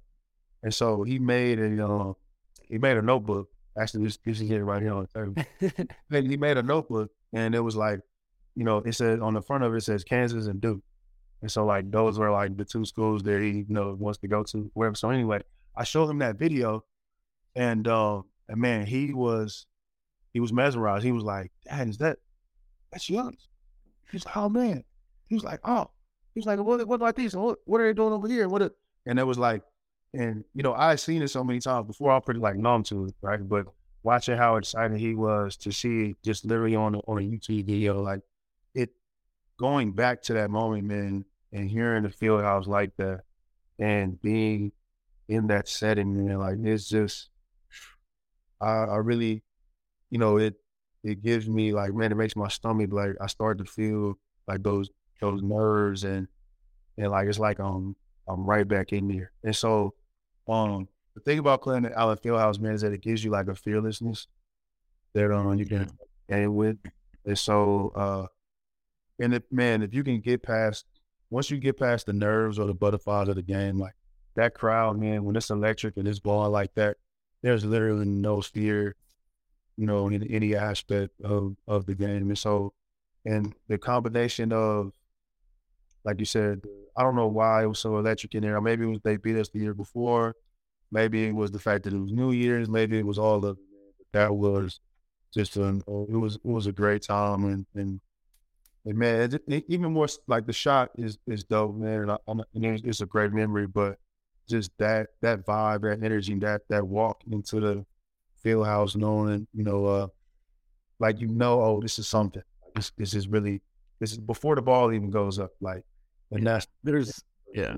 and 0.64 0.74
so 0.74 1.04
he 1.04 1.20
made 1.20 1.60
a 1.60 1.86
uh, 1.86 2.14
he 2.70 2.78
made 2.78 2.96
a 2.96 3.02
notebook. 3.02 3.50
Actually, 3.80 4.06
this 4.06 4.18
this 4.26 4.40
is 4.40 4.48
here 4.48 4.64
right 4.64 4.82
here 4.82 4.94
on 4.94 5.08
the 5.14 5.70
table. 6.10 6.30
he 6.30 6.38
made 6.38 6.58
a 6.58 6.64
notebook, 6.64 7.12
and 7.34 7.56
it 7.56 7.60
was 7.60 7.76
like, 7.76 8.02
you 8.56 8.64
know, 8.64 8.78
it 8.78 8.94
said 8.94 9.20
on 9.20 9.34
the 9.34 9.42
front 9.42 9.64
of 9.64 9.74
it, 9.74 9.78
it 9.78 9.82
says 9.82 10.04
Kansas 10.04 10.48
and 10.48 10.62
Duke. 10.62 10.84
And 11.42 11.52
so 11.52 11.66
like 11.66 11.92
those 11.92 12.18
were 12.18 12.32
like 12.32 12.56
the 12.56 12.64
two 12.64 12.86
schools 12.86 13.22
that 13.24 13.42
he 13.42 13.50
you 13.50 13.66
know 13.68 13.96
wants 14.00 14.20
to 14.20 14.28
go 14.28 14.44
to, 14.44 14.72
wherever. 14.74 14.96
So 14.96 15.10
anyway, 15.10 15.42
I 15.76 15.84
showed 15.84 16.10
him 16.10 16.20
that 16.20 16.38
video 16.38 16.86
and 17.56 17.88
uh 17.88 18.22
and 18.48 18.60
man, 18.60 18.86
he 18.86 19.14
was 19.14 19.66
he 20.32 20.40
was 20.40 20.54
mesmerized. 20.54 21.04
He 21.04 21.12
was 21.12 21.24
like, 21.24 21.52
Dad, 21.66 21.90
is 21.90 21.98
that 21.98 22.18
that's 22.92 23.10
yours? 23.10 23.50
He's 24.12 24.26
like, 24.26 24.38
Oh 24.38 24.50
man. 24.50 24.84
He 25.28 25.36
was 25.36 25.44
like, 25.44 25.60
Oh. 25.66 25.90
He 26.34 26.40
was 26.40 26.46
like, 26.46 26.60
What 26.60 26.88
what 26.88 27.02
like 27.02 27.16
this? 27.16 27.36
What, 27.36 27.60
what 27.66 27.82
are 27.82 27.88
they 27.88 27.94
doing 27.94 28.14
over 28.14 28.28
here? 28.28 28.48
What 28.48 28.62
a, 28.62 28.72
and 29.06 29.20
it 29.20 29.24
was 29.24 29.38
like 29.38 29.64
and 30.14 30.44
you 30.54 30.64
know, 30.64 30.74
I've 30.74 31.00
seen 31.00 31.22
it 31.22 31.30
so 31.30 31.44
many 31.44 31.60
times 31.60 31.88
before 31.88 32.12
I'm 32.12 32.22
pretty 32.22 32.40
like 32.40 32.56
numb 32.56 32.84
to 32.84 33.06
it, 33.06 33.16
right? 33.22 33.48
But 33.48 33.66
watching 34.04 34.38
how 34.38 34.58
excited 34.58 34.98
he 34.98 35.16
was 35.16 35.56
to 35.58 35.72
see 35.72 36.12
it 36.12 36.18
just 36.24 36.46
literally 36.46 36.76
on 36.76 36.96
on 36.96 37.18
a 37.18 37.22
YouTube 37.22 37.66
video, 37.66 38.02
like 38.02 38.22
it 38.76 38.92
going 39.58 39.92
back 39.94 40.22
to 40.24 40.34
that 40.34 40.52
moment, 40.52 40.86
man, 40.86 41.26
and 41.52 41.70
hearing 41.70 42.04
the 42.04 42.10
field 42.10 42.42
house 42.42 42.68
like 42.68 42.96
that, 42.98 43.22
and 43.80 44.22
being 44.22 44.72
in 45.28 45.48
that 45.48 45.68
setting, 45.68 46.16
man, 46.28 46.38
like 46.38 46.58
it's 46.64 46.88
just, 46.88 47.30
I, 48.62 48.84
I 48.84 48.98
really, 48.98 49.44
you 50.10 50.20
know, 50.20 50.38
it 50.38 50.56
it 51.04 51.24
gives 51.24 51.48
me 51.50 51.74
like, 51.74 51.94
man, 51.94 52.12
it 52.12 52.16
makes 52.16 52.36
my 52.36 52.48
stomach 52.50 52.92
like 52.92 53.16
I 53.20 53.28
start 53.28 53.58
to 53.58 53.66
feel 53.66 54.20
like 54.48 54.64
those 54.64 54.90
those 55.20 55.42
nerves 55.42 56.04
and 56.04 56.28
and 56.98 57.10
like 57.10 57.28
it's 57.28 57.40
like 57.40 57.60
um 57.60 57.96
I'm 58.28 58.46
right 58.46 58.68
back 58.68 58.94
in 58.94 59.08
there. 59.08 59.32
And 59.44 59.56
so, 59.56 59.94
um, 60.48 60.88
the 61.16 61.22
thing 61.22 61.40
about 61.40 61.62
playing 61.62 61.86
at 61.86 61.94
Allen 61.94 62.18
Fieldhouse, 62.18 62.60
man, 62.60 62.74
is 62.74 62.82
that 62.82 62.94
it 62.94 63.02
gives 63.02 63.24
you 63.24 63.32
like 63.32 63.48
a 63.48 63.56
fearlessness 63.56 64.28
that 65.14 65.32
um 65.32 65.58
you 65.58 65.66
can 65.66 65.90
game 66.30 66.56
with. 66.56 66.78
And 67.26 67.38
so, 67.38 67.92
uh, 67.96 68.28
and 69.20 69.34
if 69.36 69.44
man, 69.52 69.82
if 69.84 69.94
you 69.94 70.04
can 70.04 70.20
get 70.20 70.44
past 70.44 70.86
once 71.30 71.50
you 71.50 71.58
get 71.58 71.80
past 71.80 72.06
the 72.06 72.14
nerves 72.14 72.60
or 72.60 72.68
the 72.68 72.74
butterflies 72.74 73.28
of 73.28 73.36
the 73.36 73.42
game, 73.42 73.80
like 73.80 73.94
that 74.36 74.54
crowd, 74.54 75.00
man, 75.00 75.24
when 75.24 75.36
it's 75.36 75.50
electric 75.50 75.98
and 75.98 76.08
it's 76.08 76.20
blowing 76.20 76.52
like 76.52 76.74
that, 76.76 76.98
there's 77.42 77.66
literally 77.66 78.06
no 78.06 78.42
fear, 78.42 78.96
you 79.78 79.88
know, 79.88 80.08
in 80.10 80.24
any 80.24 80.56
aspect 80.56 81.20
of 81.24 81.56
of 81.68 81.86
the 81.86 81.96
game. 81.96 82.30
And 82.30 82.38
so, 82.38 82.74
and 83.26 83.54
the 83.68 83.78
combination 83.78 84.52
of, 84.52 84.92
like 86.04 86.20
you 86.20 86.26
said, 86.26 86.62
I 86.96 87.04
don't 87.04 87.16
know 87.16 87.28
why 87.28 87.64
it 87.64 87.68
was 87.68 87.80
so 87.80 87.98
electric 87.98 88.36
in 88.36 88.44
there. 88.44 88.60
Maybe 88.62 88.84
it 88.84 88.88
was 88.88 89.00
they 89.04 89.18
beat 89.18 89.38
us 89.38 89.50
the 89.50 89.60
year 89.60 89.74
before. 89.74 90.36
Maybe 90.92 91.26
it 91.26 91.36
was 91.36 91.52
the 91.52 91.60
fact 91.60 91.84
that 91.84 91.94
it 91.94 92.00
was 92.00 92.12
New 92.12 92.32
Year's. 92.32 92.70
Maybe 92.70 93.00
it 93.00 93.06
was 93.06 93.18
all 93.18 93.46
of 93.46 93.58
that 94.12 94.36
was 94.36 94.80
just 95.34 95.58
an 95.58 95.82
it 95.88 96.16
was 96.16 96.36
it 96.36 96.46
was 96.46 96.68
a 96.68 96.72
great 96.72 97.02
time 97.02 97.46
and 97.46 97.66
and, 97.74 98.00
and 98.86 98.98
man, 98.98 99.34
it, 99.34 99.42
it, 99.48 99.66
even 99.68 99.94
more 99.94 100.08
like 100.28 100.46
the 100.46 100.54
shot 100.54 100.92
is 100.98 101.18
is 101.26 101.44
dope, 101.44 101.76
man. 101.76 102.02
And, 102.02 102.12
I, 102.12 102.18
and 102.28 102.86
it's, 102.86 103.02
a 103.02 103.06
great 103.06 103.34
memory, 103.34 103.66
but 103.66 103.98
just 104.48 104.72
that 104.78 105.08
that 105.22 105.46
vibe, 105.46 105.82
that 105.82 106.04
energy, 106.04 106.36
that 106.40 106.62
that 106.70 106.86
walk 106.86 107.22
into 107.32 107.60
the 107.60 107.86
field 108.42 108.68
house, 108.68 108.96
knowing 108.96 109.48
you 109.54 109.64
know, 109.64 109.86
uh, 109.86 110.08
like 111.00 111.20
you 111.20 111.28
know, 111.28 111.62
oh, 111.62 111.82
this 111.82 111.98
is 111.98 112.08
something. 112.08 112.44
This 112.76 112.92
this 112.98 113.14
is 113.14 113.28
really 113.28 113.62
this 114.00 114.12
is 114.12 114.20
before 114.20 114.56
the 114.56 114.62
ball 114.62 114.92
even 114.92 115.10
goes 115.10 115.40
up. 115.40 115.52
Like, 115.62 115.84
and 116.34 116.46
that's 116.46 116.68
there's 116.84 117.24
yeah. 117.54 117.76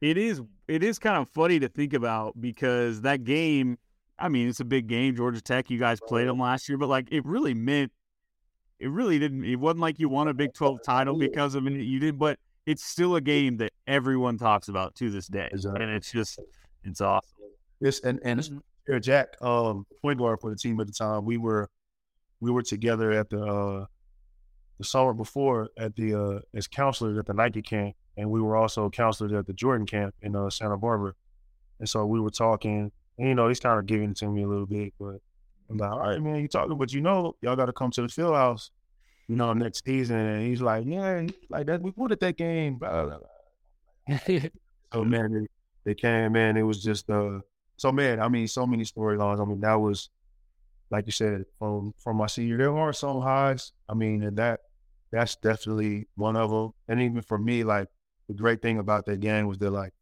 It 0.00 0.16
is 0.16 0.40
it 0.68 0.84
is 0.84 0.98
kind 0.98 1.16
of 1.16 1.28
funny 1.28 1.58
to 1.60 1.68
think 1.68 1.92
about 1.92 2.40
because 2.40 3.00
that 3.02 3.24
game 3.24 3.78
I 4.18 4.28
mean, 4.28 4.48
it's 4.48 4.60
a 4.60 4.64
big 4.64 4.88
game, 4.88 5.14
Georgia 5.14 5.40
Tech. 5.40 5.70
You 5.70 5.78
guys 5.78 6.00
played 6.00 6.26
them 6.26 6.40
last 6.40 6.68
year, 6.68 6.76
but 6.76 6.88
like 6.88 7.08
it 7.12 7.24
really 7.24 7.54
meant 7.54 7.92
it 8.80 8.90
really 8.90 9.18
didn't. 9.18 9.44
It 9.44 9.56
wasn't 9.56 9.80
like 9.80 9.98
you 9.98 10.08
won 10.08 10.28
a 10.28 10.34
Big 10.34 10.54
Twelve 10.54 10.80
title 10.84 11.16
because 11.18 11.54
of 11.54 11.66
it. 11.66 11.72
You 11.72 11.98
did, 11.98 12.18
but 12.18 12.38
it's 12.66 12.84
still 12.84 13.16
a 13.16 13.20
game 13.20 13.56
that 13.58 13.72
everyone 13.86 14.38
talks 14.38 14.68
about 14.68 14.94
to 14.96 15.10
this 15.10 15.26
day, 15.26 15.48
exactly. 15.52 15.82
and 15.82 15.92
it's 15.92 16.10
just 16.10 16.38
it's 16.84 17.00
awesome. 17.00 17.30
Yes, 17.80 18.00
and 18.00 18.20
and 18.24 18.40
mm-hmm. 18.40 18.98
Jack, 19.00 19.28
um, 19.40 19.86
point 20.02 20.18
guard 20.18 20.40
for 20.40 20.50
the 20.50 20.56
team 20.56 20.80
at 20.80 20.86
the 20.86 20.92
time. 20.92 21.24
We 21.24 21.36
were 21.38 21.68
we 22.40 22.50
were 22.50 22.62
together 22.62 23.12
at 23.12 23.30
the 23.30 23.44
uh, 23.44 23.86
the 24.78 24.84
summer 24.84 25.12
before 25.12 25.70
at 25.76 25.94
the 25.96 26.14
uh, 26.14 26.38
as 26.54 26.66
counselors 26.66 27.18
at 27.18 27.26
the 27.26 27.34
Nike 27.34 27.62
camp, 27.62 27.94
and 28.16 28.30
we 28.30 28.40
were 28.40 28.56
also 28.56 28.88
counselors 28.88 29.32
at 29.32 29.46
the 29.46 29.52
Jordan 29.52 29.86
camp 29.86 30.14
in 30.22 30.34
uh, 30.34 30.50
Santa 30.50 30.76
Barbara. 30.76 31.12
And 31.80 31.88
so 31.88 32.06
we 32.06 32.20
were 32.20 32.30
talking 32.30 32.90
and, 33.18 33.28
you 33.28 33.34
know, 33.34 33.48
he's 33.48 33.60
kind 33.60 33.78
of 33.78 33.86
giving 33.86 34.10
it 34.10 34.16
to 34.18 34.28
me 34.28 34.44
a 34.44 34.48
little 34.48 34.66
bit, 34.66 34.94
but 34.98 35.16
I'm 35.68 35.76
like, 35.76 35.90
all 35.90 35.98
right, 35.98 36.22
man, 36.22 36.36
you 36.36 36.48
talking, 36.48 36.78
but 36.78 36.92
you 36.92 37.00
know, 37.00 37.34
y'all 37.42 37.56
got 37.56 37.66
to 37.66 37.72
come 37.72 37.90
to 37.92 38.02
the 38.02 38.08
field 38.08 38.34
house, 38.34 38.70
you 39.26 39.36
know, 39.36 39.52
next 39.52 39.84
season. 39.84 40.16
And 40.16 40.46
he's 40.46 40.62
like, 40.62 40.84
yeah, 40.86 41.26
like 41.50 41.66
that, 41.66 41.82
we 41.82 41.92
wanted 41.96 42.20
that 42.20 42.36
game. 42.36 42.76
Blah, 42.76 43.06
blah, 43.06 43.18
blah. 43.18 44.18
so, 44.92 45.04
man, 45.04 45.32
they, 45.32 45.46
they 45.84 45.94
came, 45.94 46.32
man, 46.32 46.56
it 46.56 46.62
was 46.62 46.82
just, 46.82 47.10
uh, 47.10 47.40
so, 47.76 47.90
man, 47.92 48.20
I 48.20 48.28
mean, 48.28 48.46
so 48.46 48.66
many 48.66 48.84
storylines. 48.84 49.40
I 49.40 49.44
mean, 49.44 49.60
that 49.60 49.74
was, 49.74 50.10
like 50.90 51.04
you 51.06 51.12
said, 51.12 51.44
from 51.58 51.92
from 51.98 52.16
my 52.16 52.26
senior, 52.26 52.56
there 52.56 52.76
are 52.76 52.94
some 52.94 53.20
highs. 53.20 53.72
I 53.90 53.94
mean, 53.94 54.22
and 54.22 54.38
that 54.38 54.60
that's 55.10 55.36
definitely 55.36 56.06
one 56.16 56.36
of 56.36 56.50
them. 56.50 56.72
And 56.88 57.00
even 57.00 57.22
for 57.22 57.38
me, 57.38 57.64
like 57.64 57.88
the 58.28 58.34
great 58.34 58.62
thing 58.62 58.78
about 58.78 59.06
that 59.06 59.20
game 59.20 59.46
was 59.46 59.58
that, 59.58 59.70
like, 59.70 59.92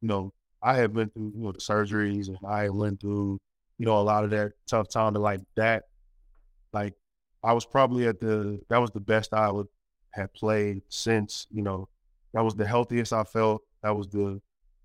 you 0.00 0.08
know, 0.08 0.32
I 0.62 0.76
had 0.76 0.92
been 0.92 1.10
through, 1.10 1.32
you 1.34 1.42
know, 1.42 1.52
the 1.52 1.58
surgeries 1.58 2.28
and 2.28 2.38
I 2.46 2.68
went 2.68 3.00
through, 3.00 3.38
you 3.78 3.86
know, 3.86 3.98
a 3.98 4.02
lot 4.02 4.24
of 4.24 4.30
that 4.30 4.52
tough 4.68 4.88
time 4.88 5.14
to 5.14 5.20
like 5.20 5.40
that. 5.56 5.84
Like 6.72 6.94
I 7.42 7.52
was 7.52 7.66
probably 7.66 8.06
at 8.06 8.20
the 8.20 8.60
that 8.68 8.78
was 8.78 8.90
the 8.90 9.00
best 9.00 9.32
I 9.32 9.50
would 9.50 9.66
have 10.12 10.32
played 10.34 10.82
since, 10.88 11.46
you 11.50 11.62
know, 11.62 11.88
that 12.32 12.44
was 12.44 12.54
the 12.54 12.66
healthiest 12.66 13.12
I 13.12 13.24
felt. 13.24 13.62
That 13.82 13.96
was 13.96 14.08
the 14.08 14.40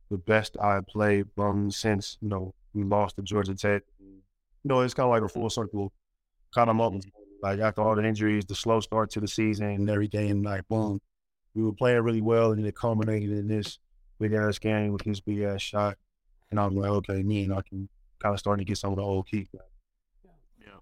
the 0.10 0.18
best 0.18 0.57
I 0.60 0.80
played 0.88 1.26
from 1.35 1.69
since, 1.69 2.18
you 2.22 2.30
know, 2.30 2.53
we 2.73 2.84
lost 2.84 3.18
to 3.18 3.22
Georgia 3.22 3.56
Tech. 3.56 3.84
You 3.99 4.19
know, 4.64 4.81
it's 4.81 4.94
kind 4.94 5.06
of 5.06 5.11
like 5.11 5.22
a 5.22 5.26
mm. 5.26 5.34
full 5.34 5.49
circle 5.49 5.94
kind 6.53 6.69
of 6.69 6.76
moment. 6.76 7.06
Like 7.41 7.59
after 7.59 7.81
all 7.81 7.95
the 7.95 8.05
injuries, 8.05 8.45
the 8.45 8.55
slow 8.55 8.80
start 8.80 9.11
to 9.11 9.19
the 9.19 9.27
season 9.27 9.68
and 9.68 9.89
everything, 9.89 10.43
like 10.43 10.68
boom, 10.68 10.99
we 11.53 11.64
were 11.64 11.73
playing 11.73 12.01
really 12.01 12.22
well 12.22 12.51
and 12.51 12.65
it 12.65 12.76
culminated 12.76 13.31
in 13.31 13.47
this 13.47 13.80
big 14.19 14.34
ass 14.34 14.59
game 14.59 14.91
with 14.91 15.03
his 15.03 15.22
big 15.22 15.41
ass 15.41 15.61
shot. 15.61 15.97
And 16.49 16.59
I'm 16.59 16.76
like, 16.76 16.89
okay, 16.89 17.23
me 17.23 17.43
and 17.43 17.53
I 17.53 17.61
can 17.61 17.89
kind 18.19 18.34
of 18.34 18.39
starting 18.39 18.65
to 18.65 18.69
get 18.69 18.77
some 18.77 18.91
of 18.91 18.97
the 18.97 19.03
old 19.03 19.27
key. 19.27 19.47
Yeah. 19.53 19.61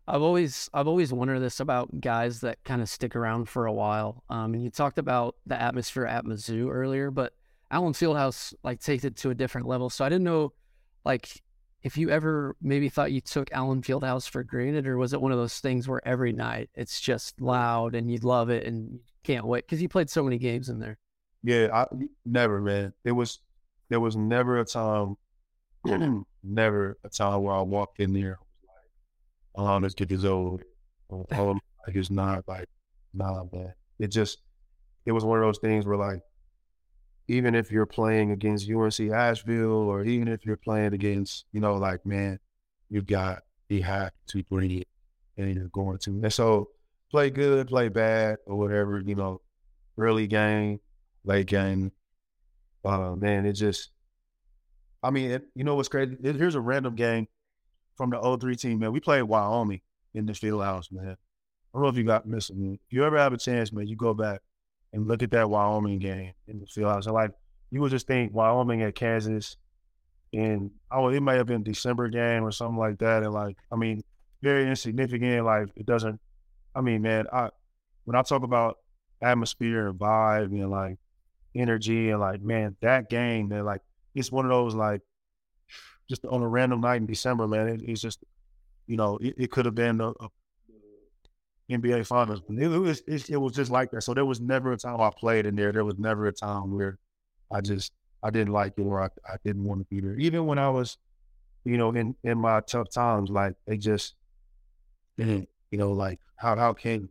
I've 0.07 0.22
always 0.22 0.69
I've 0.73 0.88
always 0.88 1.11
wondered 1.11 1.40
this 1.40 1.60
about 1.60 1.99
guys 1.99 2.41
that 2.41 2.64
kind 2.64 2.82
of 2.82 2.90
stick 2.90 3.15
around 3.15 3.49
for 3.49 3.65
a 3.65 3.73
while. 3.73 4.23
Um, 4.30 4.53
and 4.53 4.64
you 4.64 4.69
talked 4.69 4.99
about 4.99 5.36
the 5.45 5.60
atmosphere 5.60 6.06
at 6.06 6.26
Mizzou 6.26 6.69
earlier, 6.72 7.10
but 7.10 7.34
Allen 7.72 7.94
Fieldhouse 7.94 8.53
like 8.64 8.80
takes 8.80 9.03
it 9.03 9.15
to 9.18 9.32
a 9.32 9.36
different 9.36 9.68
level. 9.68 9.90
So 9.90 10.06
I 10.06 10.10
didn't 10.10 10.23
know, 10.23 10.53
like, 11.03 11.41
if 11.86 11.98
you 11.98 12.10
ever 12.10 12.56
maybe 12.64 12.90
thought 12.90 13.12
you 13.12 13.22
took 13.22 13.48
Allen 13.52 13.84
Fieldhouse 13.84 14.28
for 14.28 14.44
granted, 14.44 14.88
or 14.88 14.98
was 14.98 15.14
it 15.14 15.22
one 15.22 15.32
of 15.32 15.38
those 15.38 15.60
things 15.60 15.88
where 15.88 16.06
every 16.06 16.34
night 16.34 16.68
it's 16.74 16.99
just 16.99 17.40
loud 17.40 17.94
and 17.94 18.10
you 18.12 18.18
love 18.18 18.49
it 18.49 18.66
and 18.66 18.94
you 18.94 18.99
can't 19.24 19.45
wait 19.45 19.68
because 19.68 19.84
you 19.84 19.88
played 19.88 20.10
so 20.10 20.24
many 20.24 20.40
games 20.40 20.68
in 20.68 20.80
there. 20.80 20.98
Yeah, 21.44 21.68
I 21.72 21.86
never, 22.26 22.60
man. 22.60 22.91
It 23.03 23.12
was 23.12 23.38
there 23.90 23.99
was 23.99 24.16
never 24.16 24.60
a 24.60 24.66
time, 24.66 25.16
never 26.44 26.98
a 27.03 27.10
time 27.10 27.44
where 27.44 27.53
I 27.53 27.62
walked 27.62 27.99
in 27.99 28.14
there 28.14 28.40
like, 28.68 29.64
"Oh, 29.70 29.78
let's 29.78 29.94
get 29.94 30.10
this 30.10 30.24
over." 30.24 30.64
Oh, 31.12 31.28
oh 31.34 31.60
like 31.86 31.95
it's 31.95 32.10
not 32.10 32.48
like, 32.48 32.68
nah, 33.14 33.44
man. 33.53 33.76
It 33.99 34.07
just, 34.07 34.40
it 35.06 35.12
was 35.12 35.24
one 35.24 35.38
of 35.38 35.45
those 35.45 35.60
things 35.60 35.86
where 35.86 35.98
like, 35.98 36.22
even 37.28 37.56
if 37.56 37.72
you're 37.72 37.86
playing 37.86 38.32
against 38.32 38.70
UNC 38.70 39.00
Asheville, 39.12 39.72
or 39.72 40.04
even 40.04 40.28
if 40.28 40.46
you're 40.46 40.58
playing 40.58 40.94
against, 40.94 41.46
you 41.52 41.60
know, 41.60 41.76
like, 41.76 42.06
man, 42.06 42.40
you've 42.90 43.08
got 43.08 43.44
the 43.68 43.82
have 43.82 44.12
to 44.28 44.44
bring 44.44 44.72
it, 44.72 44.88
and 45.38 45.54
you're 45.54 45.68
going 45.70 45.98
to. 46.00 46.12
And 46.12 46.34
so, 46.34 46.70
play 47.10 47.30
good, 47.30 47.68
play 47.68 47.90
bad, 47.90 48.38
or 48.46 48.58
whatever, 48.58 49.00
you 49.00 49.16
know, 49.16 49.42
early 49.98 50.28
game 50.28 50.80
late 51.26 51.48
game. 51.48 51.92
Uh, 52.84 53.16
man, 53.16 53.46
it 53.46 53.54
just, 53.54 53.90
I 55.02 55.10
mean, 55.10 55.32
it, 55.32 55.44
you 55.56 55.64
know 55.64 55.76
what's 55.76 55.90
crazy? 55.90 56.16
Here's 56.22 56.56
a 56.56 56.62
random 56.62 56.96
game 56.96 57.28
from 57.96 58.12
the 58.12 58.38
03 58.40 58.56
team, 58.56 58.80
man. 58.80 58.92
We 58.92 59.00
played 59.00 59.24
Wyoming 59.24 59.82
in 60.14 60.26
the 60.26 60.34
field 60.34 60.64
house, 60.64 60.92
man. 60.92 61.10
I 61.10 61.78
don't 61.78 61.84
know 61.84 61.90
if 61.90 61.98
you 61.98 62.04
got 62.04 62.26
missing. 62.26 62.80
If 62.88 62.94
you 62.94 63.04
ever 63.04 63.18
have 63.18 63.34
a 63.34 63.38
chance, 63.38 63.74
man, 63.74 63.88
you 63.88 63.96
go 63.96 64.14
back 64.14 64.42
and 64.96 65.08
look 65.08 65.22
at 65.22 65.32
that 65.32 65.50
Wyoming 65.50 66.00
game 66.00 66.32
in 66.48 66.60
the 66.60 66.66
field. 66.66 67.06
And 67.06 67.14
like, 67.14 67.32
you 67.70 67.82
would 67.82 67.92
just 67.92 68.08
think 68.08 68.34
Wyoming 68.34 68.82
at 68.82 68.96
Kansas, 68.96 69.58
and 70.34 70.72
oh, 70.90 71.10
it 71.10 71.20
may 71.20 71.36
have 71.36 71.48
been 71.48 71.64
December 71.64 72.08
game 72.08 72.44
or 72.44 72.52
something 72.52 72.78
like 72.78 72.98
that. 73.00 73.22
And 73.22 73.34
like, 73.34 73.58
I 73.72 73.76
mean, 73.76 74.02
very 74.42 74.68
insignificant. 74.68 75.46
Like, 75.46 75.68
it 75.76 75.86
doesn't. 75.86 76.20
I 76.74 76.82
mean, 76.82 77.02
man, 77.02 77.26
I 77.32 77.50
when 78.06 78.16
I 78.16 78.22
talk 78.22 78.44
about 78.44 78.78
atmosphere 79.22 79.90
and 79.90 80.00
vibe 80.00 80.46
and 80.46 80.72
like 80.72 80.98
energy 81.54 82.10
and 82.10 82.22
like, 82.22 82.42
man, 82.42 82.78
that 82.82 83.10
game, 83.10 83.50
man, 83.50 83.66
like 83.66 83.82
it's 84.14 84.32
one 84.32 84.46
of 84.46 84.52
those 84.52 84.76
like 84.76 85.02
just 86.10 86.26
on 86.26 86.42
a 86.42 86.48
random 86.48 86.80
night 86.82 87.02
in 87.02 87.06
December, 87.06 87.48
man. 87.48 87.68
It, 87.68 87.82
it's 87.84 88.02
just, 88.02 88.24
you 88.88 88.96
know, 88.96 89.18
it, 89.18 89.36
it 89.38 89.52
could 89.52 89.66
have 89.66 89.76
been 89.76 90.00
a, 90.00 90.10
a, 90.10 90.30
NBA 91.70 92.06
Finals. 92.06 92.42
It, 92.50 92.68
was 92.68 93.02
it, 93.08 93.30
it, 93.30 93.38
was 93.38 93.54
just 93.54 93.72
like 93.72 93.92
that. 93.92 94.02
So 94.02 94.14
there 94.14 94.26
was 94.26 94.40
never 94.40 94.72
a 94.74 94.78
time 94.78 95.02
I 95.02 95.10
played 95.10 95.46
in 95.46 95.56
there. 95.56 95.72
There 95.72 95.86
was 95.86 95.98
never 95.98 96.28
a 96.28 96.32
time 96.32 96.76
where 96.76 97.00
I 97.52 97.62
just 97.62 97.92
I 98.22 98.30
didn't 98.30 98.54
like 98.54 98.74
it 98.78 98.82
or 98.82 99.02
I, 99.02 99.10
I 99.28 99.38
didn't 99.44 99.64
want 99.64 99.82
to 99.82 99.86
be 99.86 100.00
there. 100.00 100.18
Even 100.18 100.46
when 100.46 100.60
I 100.60 100.70
was, 100.70 100.98
you 101.64 101.78
know, 101.78 101.92
in 101.92 102.16
in 102.24 102.38
my 102.38 102.62
tough 102.62 102.90
times, 102.90 103.30
like 103.30 103.56
they 103.66 103.78
just, 103.78 104.16
didn't, 105.18 105.50
you 105.72 105.78
know, 105.78 105.92
like 105.92 106.20
how 106.38 106.56
how 106.56 106.74
can 106.74 107.10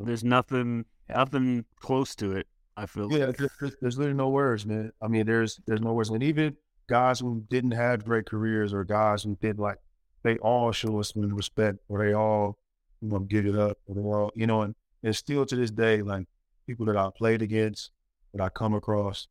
there's 0.00 0.24
nothing 0.24 0.84
nothing 1.08 1.64
close 1.80 2.14
to 2.16 2.32
it. 2.32 2.46
I 2.76 2.86
feel 2.86 3.12
yeah. 3.12 3.26
Like. 3.26 3.36
There's, 3.36 3.76
there's 3.80 3.98
literally 3.98 4.16
no 4.16 4.30
words, 4.30 4.66
man. 4.66 4.92
I 5.00 5.08
mean, 5.08 5.26
there's 5.26 5.60
there's 5.66 5.80
no 5.80 5.92
words, 5.92 6.10
and 6.10 6.22
even 6.22 6.56
guys 6.86 7.20
who 7.20 7.44
didn't 7.48 7.70
have 7.72 8.04
great 8.04 8.26
careers 8.26 8.74
or 8.74 8.84
guys 8.84 9.22
who 9.22 9.36
did 9.40 9.58
like 9.58 9.78
they 10.22 10.36
all 10.38 10.72
show 10.72 10.98
us 11.00 11.12
some 11.12 11.22
respect 11.34 11.78
or 11.88 12.04
they 12.04 12.14
all 12.14 12.58
you 13.00 13.08
know 13.08 13.18
give 13.20 13.46
it 13.46 13.56
up 13.56 13.78
or 13.86 13.94
they 13.94 14.00
all 14.00 14.32
you 14.34 14.46
know 14.46 14.62
and, 14.62 14.74
and 15.02 15.14
still 15.14 15.44
to 15.46 15.56
this 15.56 15.70
day 15.70 16.02
like 16.02 16.26
people 16.66 16.86
that 16.86 16.96
I 16.96 17.10
played 17.16 17.42
against, 17.42 17.90
that 18.32 18.42
I 18.42 18.48
come 18.48 18.74
across, 18.74 19.28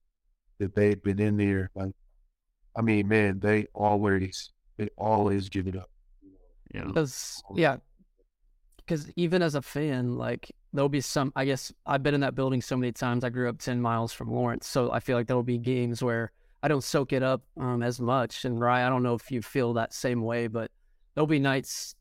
that 0.59 0.75
they've 0.75 1.01
been 1.01 1.19
in 1.19 1.37
there. 1.37 1.71
Like, 1.75 1.93
I 2.75 2.81
mean, 2.81 3.07
man, 3.07 3.39
they 3.39 3.67
always 3.73 4.51
they 4.77 4.89
always 4.97 5.49
give 5.49 5.67
it 5.67 5.75
up. 5.75 5.89
Yeah. 6.73 6.85
Because 6.85 7.41
yeah, 7.55 7.77
because 8.77 9.11
even 9.15 9.41
as 9.41 9.55
a 9.55 9.61
fan, 9.61 10.15
like 10.15 10.51
there'll 10.71 10.89
be 10.89 11.01
some. 11.01 11.31
I 11.35 11.45
guess 11.45 11.71
I've 11.85 12.03
been 12.03 12.15
in 12.15 12.21
that 12.21 12.35
building 12.35 12.61
so 12.61 12.75
many 12.77 12.91
times. 12.91 13.23
I 13.23 13.29
grew 13.29 13.49
up 13.49 13.59
ten 13.59 13.81
miles 13.81 14.13
from 14.13 14.31
Lawrence, 14.31 14.67
so 14.67 14.91
I 14.91 14.99
feel 14.99 15.17
like 15.17 15.27
there 15.27 15.35
will 15.35 15.43
be 15.43 15.59
games 15.59 16.01
where 16.01 16.31
I 16.63 16.67
don't 16.67 16.83
soak 16.83 17.13
it 17.13 17.23
up 17.23 17.43
um, 17.59 17.83
as 17.83 17.99
much. 17.99 18.45
And 18.45 18.59
Rye, 18.59 18.85
I 18.85 18.89
don't 18.89 19.03
know 19.03 19.13
if 19.13 19.29
you 19.31 19.41
feel 19.41 19.73
that 19.73 19.93
same 19.93 20.21
way, 20.21 20.47
but 20.47 20.71
there'll 21.13 21.27
be 21.27 21.39
nights 21.39 21.95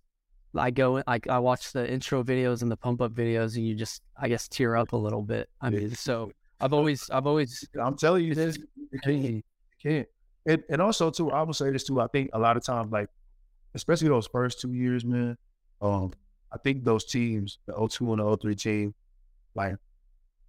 I 0.57 0.70
go, 0.70 1.03
I 1.07 1.20
I 1.29 1.39
watch 1.39 1.73
the 1.73 1.91
intro 1.91 2.23
videos 2.23 2.62
and 2.62 2.70
the 2.70 2.77
pump 2.77 3.01
up 3.01 3.12
videos, 3.12 3.57
and 3.57 3.66
you 3.66 3.74
just, 3.74 4.03
I 4.16 4.29
guess, 4.29 4.49
tear 4.49 4.77
up 4.77 4.93
a 4.93 4.97
little 4.97 5.23
bit. 5.23 5.49
I 5.61 5.70
mean, 5.70 5.95
so 5.95 6.33
I've 6.61 6.73
always, 6.73 7.09
I've 7.11 7.27
always, 7.27 7.69
I'm 7.81 7.97
telling 7.97 8.24
you, 8.24 8.35
this 8.35 8.59
you 8.59 8.99
can't. 9.03 9.23
You 9.24 9.43
can't. 9.83 10.09
And, 10.45 10.62
and 10.69 10.83
also 10.83 11.11
too, 11.11 11.31
I 11.31 11.43
will 11.43 11.55
say 11.55 11.70
this 11.70 11.85
too. 11.85 12.01
I 12.01 12.07
think 12.09 12.31
a 12.33 12.39
lot 12.39 12.57
of 12.57 12.65
times, 12.65 12.91
like 12.93 13.09
especially 13.74 14.09
those 14.09 14.27
first 14.27 14.61
two 14.61 14.73
years, 14.73 15.05
man. 15.05 15.37
Um, 15.81 16.12
I 16.53 16.59
think 16.59 16.85
those 16.85 17.05
teams, 17.05 17.59
the 17.66 17.73
02 17.89 18.12
and 18.12 18.20
the 18.20 18.37
03 18.37 18.55
team, 18.55 18.95
like, 19.55 19.77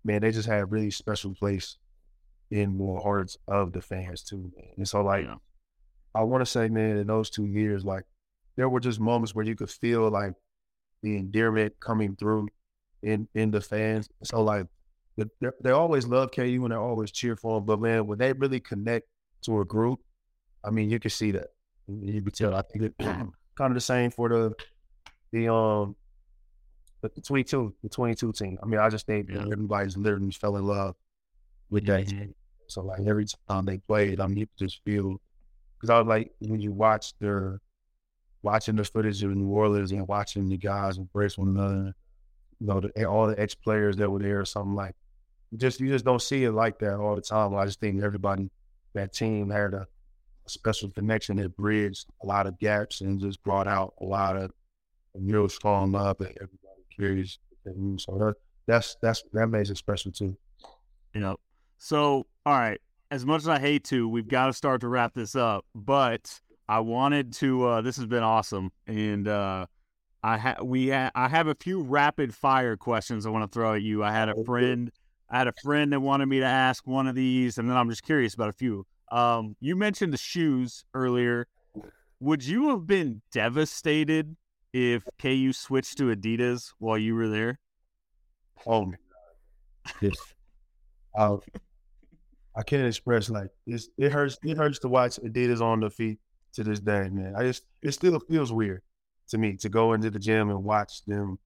man, 0.04 0.22
they 0.22 0.32
just 0.32 0.48
had 0.48 0.62
a 0.62 0.66
really 0.66 0.92
special 0.92 1.34
place 1.34 1.78
in 2.52 2.76
more 2.78 3.02
hearts 3.02 3.38
of 3.48 3.72
the 3.72 3.82
fans 3.82 4.22
too, 4.24 4.52
man. 4.56 4.68
And 4.78 4.88
so, 4.88 5.02
like, 5.02 5.26
Yeah. 5.26 5.36
I 6.16 6.24
want 6.24 6.42
to 6.42 6.46
say, 6.46 6.68
man, 6.68 6.98
in 6.98 7.08
those 7.08 7.30
two 7.30 7.46
years, 7.46 7.84
like, 7.84 8.04
there 8.56 8.70
were 8.70 8.80
just 8.80 9.00
moments 9.00 9.34
where 9.36 9.46
you 9.46 9.56
could 9.56 9.70
feel 9.70 10.10
like 10.10 10.34
the 11.02 11.18
endearment 11.18 11.74
coming 11.80 12.16
through 12.16 12.48
in 13.02 13.28
in 13.36 13.52
the 13.52 13.62
fans. 13.62 14.10
So, 14.24 14.44
like, 14.44 14.68
they, 15.18 15.26
they 15.62 15.72
always 15.72 16.08
love 16.08 16.32
KU 16.32 16.64
and 16.64 16.72
they 16.72 16.76
always 16.78 17.12
cheer 17.12 17.36
for 17.36 17.58
them, 17.58 17.66
but 17.66 17.80
man, 17.80 18.08
when 18.08 18.18
they 18.20 18.34
really 18.34 18.60
connect 18.60 19.08
to 19.44 19.60
a 19.62 19.66
group, 19.66 20.00
I 20.64 20.70
mean, 20.70 20.90
you 20.90 21.00
can 21.00 21.12
see 21.12 21.32
that. 21.32 21.48
You 21.88 22.22
can 22.22 22.32
tell. 22.32 22.56
I 22.56 22.62
think 22.62 22.86
it 22.86 22.96
kind 23.00 23.32
of 23.60 23.74
the 23.74 23.82
same 23.82 24.12
for 24.12 24.30
the 24.30 24.54
the 25.32 25.54
um 25.54 25.96
the, 27.02 27.10
the 27.16 27.22
22 27.22 27.76
the 27.84 27.90
22 27.90 28.32
team. 28.34 28.58
I 28.62 28.66
mean, 28.66 28.80
I 28.80 28.90
just 28.90 29.06
think 29.06 29.30
Yeah. 29.30 29.42
everybody's 29.52 29.98
literally 29.98 30.32
fell 30.32 30.56
in 30.58 30.66
love 30.66 30.96
with 31.70 31.86
that 31.88 32.08
team. 32.08 32.34
So 32.68 32.82
like 32.82 33.02
every 33.06 33.26
time 33.50 33.66
they 33.66 33.78
played, 33.80 34.20
I 34.20 34.28
mean, 34.28 34.38
you 34.38 34.48
just 34.58 34.82
feel 34.86 35.20
because 35.78 35.90
I 35.90 36.00
was 36.00 36.08
like 36.08 36.32
when 36.40 36.62
you 36.62 36.72
watch 36.72 37.14
their 37.20 37.60
watching 38.44 38.76
the 38.76 38.84
footage 38.84 39.24
of 39.24 39.36
New 39.36 39.48
Orleans 39.48 39.92
and 39.92 40.08
watching 40.08 40.48
the 40.50 40.58
guys 40.58 40.98
embrace 40.98 41.38
one 41.38 41.50
another, 41.50 41.96
you 42.60 42.68
know, 42.68 42.80
the, 42.82 42.92
eh, 42.96 43.06
all 43.06 43.28
the 43.28 43.40
ex 43.40 43.56
players 43.56 43.96
that 43.98 44.10
were 44.10 44.20
there 44.20 44.40
or 44.40 44.46
something 44.46 44.76
like. 44.76 44.96
Just 45.56 45.80
you 45.80 45.88
just 45.88 46.06
don't 46.06 46.22
see 46.22 46.44
it 46.46 46.52
like 46.52 46.80
that 46.80 46.96
all 46.96 47.16
the 47.16 47.22
time. 47.22 47.56
I 47.56 47.66
just 47.66 47.80
think 47.80 48.04
everybody 48.04 48.50
that 48.94 49.14
team 49.14 49.50
had 49.50 49.74
a 49.74 49.88
special 50.48 50.90
connection 50.90 51.38
that 51.38 51.56
bridged 51.56 52.08
a 52.22 52.26
lot 52.26 52.48
of 52.48 52.60
gaps 52.60 53.02
and 53.02 53.20
just 53.20 53.42
brought 53.44 53.68
out 53.68 53.94
a 54.02 54.04
lot 54.04 54.36
of 54.36 54.52
real 55.14 55.48
strong 55.48 55.92
love 55.92 56.18
that 56.20 56.32
everybody 56.42 56.84
carries. 56.96 57.40
So 57.98 58.18
that, 58.18 58.36
that's 58.68 58.98
that's 59.02 59.24
that 59.34 59.48
makes 59.48 59.70
it 59.70 59.78
special 59.78 60.12
too. 60.12 60.36
You 61.14 61.22
know. 61.22 61.38
So, 61.78 62.26
all 62.46 62.54
right. 62.54 62.80
As 63.12 63.26
much 63.26 63.42
as 63.42 63.48
I 63.48 63.60
hate 63.60 63.84
to, 63.86 64.08
we've 64.10 64.28
got 64.28 64.48
to 64.48 64.54
start 64.54 64.82
to 64.82 64.88
wrap 64.88 65.14
this 65.14 65.36
up. 65.36 65.66
But 65.76 66.42
I 66.68 66.80
wanted 66.80 67.34
to. 67.34 67.66
Uh, 67.66 67.82
this 67.82 67.98
has 67.98 68.06
been 68.06 68.24
awesome, 68.24 68.72
and 68.88 69.28
uh, 69.28 69.66
I 70.24 70.38
ha- 70.38 70.64
we 70.64 70.90
ha- 70.90 71.12
I 71.14 71.28
have 71.28 71.48
a 71.48 71.56
few 71.56 71.82
rapid 71.82 72.34
fire 72.34 72.78
questions 72.78 73.26
I 73.26 73.30
want 73.30 73.50
to 73.50 73.54
throw 73.54 73.74
at 73.74 73.82
you. 73.82 74.04
I 74.04 74.12
had 74.12 74.30
a 74.30 74.44
friend. 74.46 74.92
I 75.30 75.40
had 75.40 75.48
a 75.48 75.54
friend 75.64 75.92
that 75.92 76.00
wanted 76.00 76.28
me 76.28 76.40
to 76.40 76.46
ask 76.46 76.86
one 76.88 77.08
of 77.08 77.16
these, 77.16 77.58
and 77.58 77.70
then 77.70 77.76
I'm 77.76 77.90
just 77.90 78.04
curious 78.04 78.34
about 78.34 78.50
a 78.50 78.54
few. 78.54 78.86
Um, 79.12 79.56
you 79.60 79.76
mentioned 79.76 80.14
the 80.14 80.18
shoes 80.18 80.86
earlier. 80.94 81.48
Would 82.20 82.46
you 82.46 82.70
have 82.70 82.88
been 82.88 83.22
devastated 83.32 84.38
if 84.72 85.04
KU 85.20 85.52
switched 85.52 85.98
to 85.98 86.16
Adidas 86.16 86.72
while 86.80 86.98
you 86.98 87.16
were 87.16 87.28
there? 87.28 87.60
Oh 88.66 88.86
my 88.86 88.92
God. 88.92 89.94
Yes. 90.02 90.16
I, 91.16 91.36
I 92.56 92.64
can't 92.64 92.88
express 92.88 93.30
like 93.30 93.50
it's, 93.68 93.90
it 93.98 94.12
hurts. 94.12 94.38
It 94.44 94.58
hurts 94.58 94.80
to 94.80 94.88
watch 94.88 95.18
Adidas 95.18 95.62
on 95.62 95.82
the 95.82 95.90
feet 95.90 96.20
to 96.54 96.64
this 96.64 96.80
day, 96.80 97.10
man. 97.12 97.36
I 97.38 97.44
just 97.44 97.64
it 97.82 97.92
still 97.92 98.20
feels 98.20 98.52
weird 98.52 98.82
to 99.30 99.38
me 99.38 99.56
to 99.58 99.70
go 99.70 99.94
into 99.94 100.10
the 100.10 100.20
gym 100.20 100.50
and 100.50 100.64
watch 100.64 101.04
them 101.06 101.40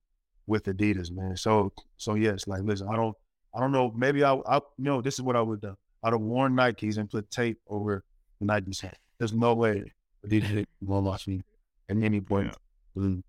with 0.46 0.64
Adidas, 0.66 1.12
man. 1.12 1.36
So 1.38 1.72
so 1.98 2.16
yes, 2.16 2.48
like 2.48 2.62
listen, 2.64 2.88
I 2.90 2.96
don't 2.96 3.16
I 3.56 3.60
don't 3.60 3.72
know. 3.72 3.92
Maybe 3.96 4.24
I 4.24 4.34
I 4.34 4.56
you 4.56 4.62
know 4.86 5.02
this 5.02 5.16
is 5.16 5.22
what 5.22 5.36
I 5.36 5.42
would 5.42 5.62
do. 5.62 5.76
I'd 6.04 6.14
have 6.14 6.22
worn 6.22 6.54
Nikes 6.56 6.98
and 6.98 7.10
put 7.10 7.30
tape 7.32 7.60
over 7.68 8.04
the 8.40 8.46
Nikes. 8.46 8.84
There's 9.18 9.34
no 9.34 9.54
way 9.56 9.92
Adidas 10.26 10.66
won't 10.82 11.06
watch 11.06 11.28
me 11.28 11.42
at 11.90 11.98
any 11.98 12.22
point. 12.22 12.54
Mm. 12.96 13.24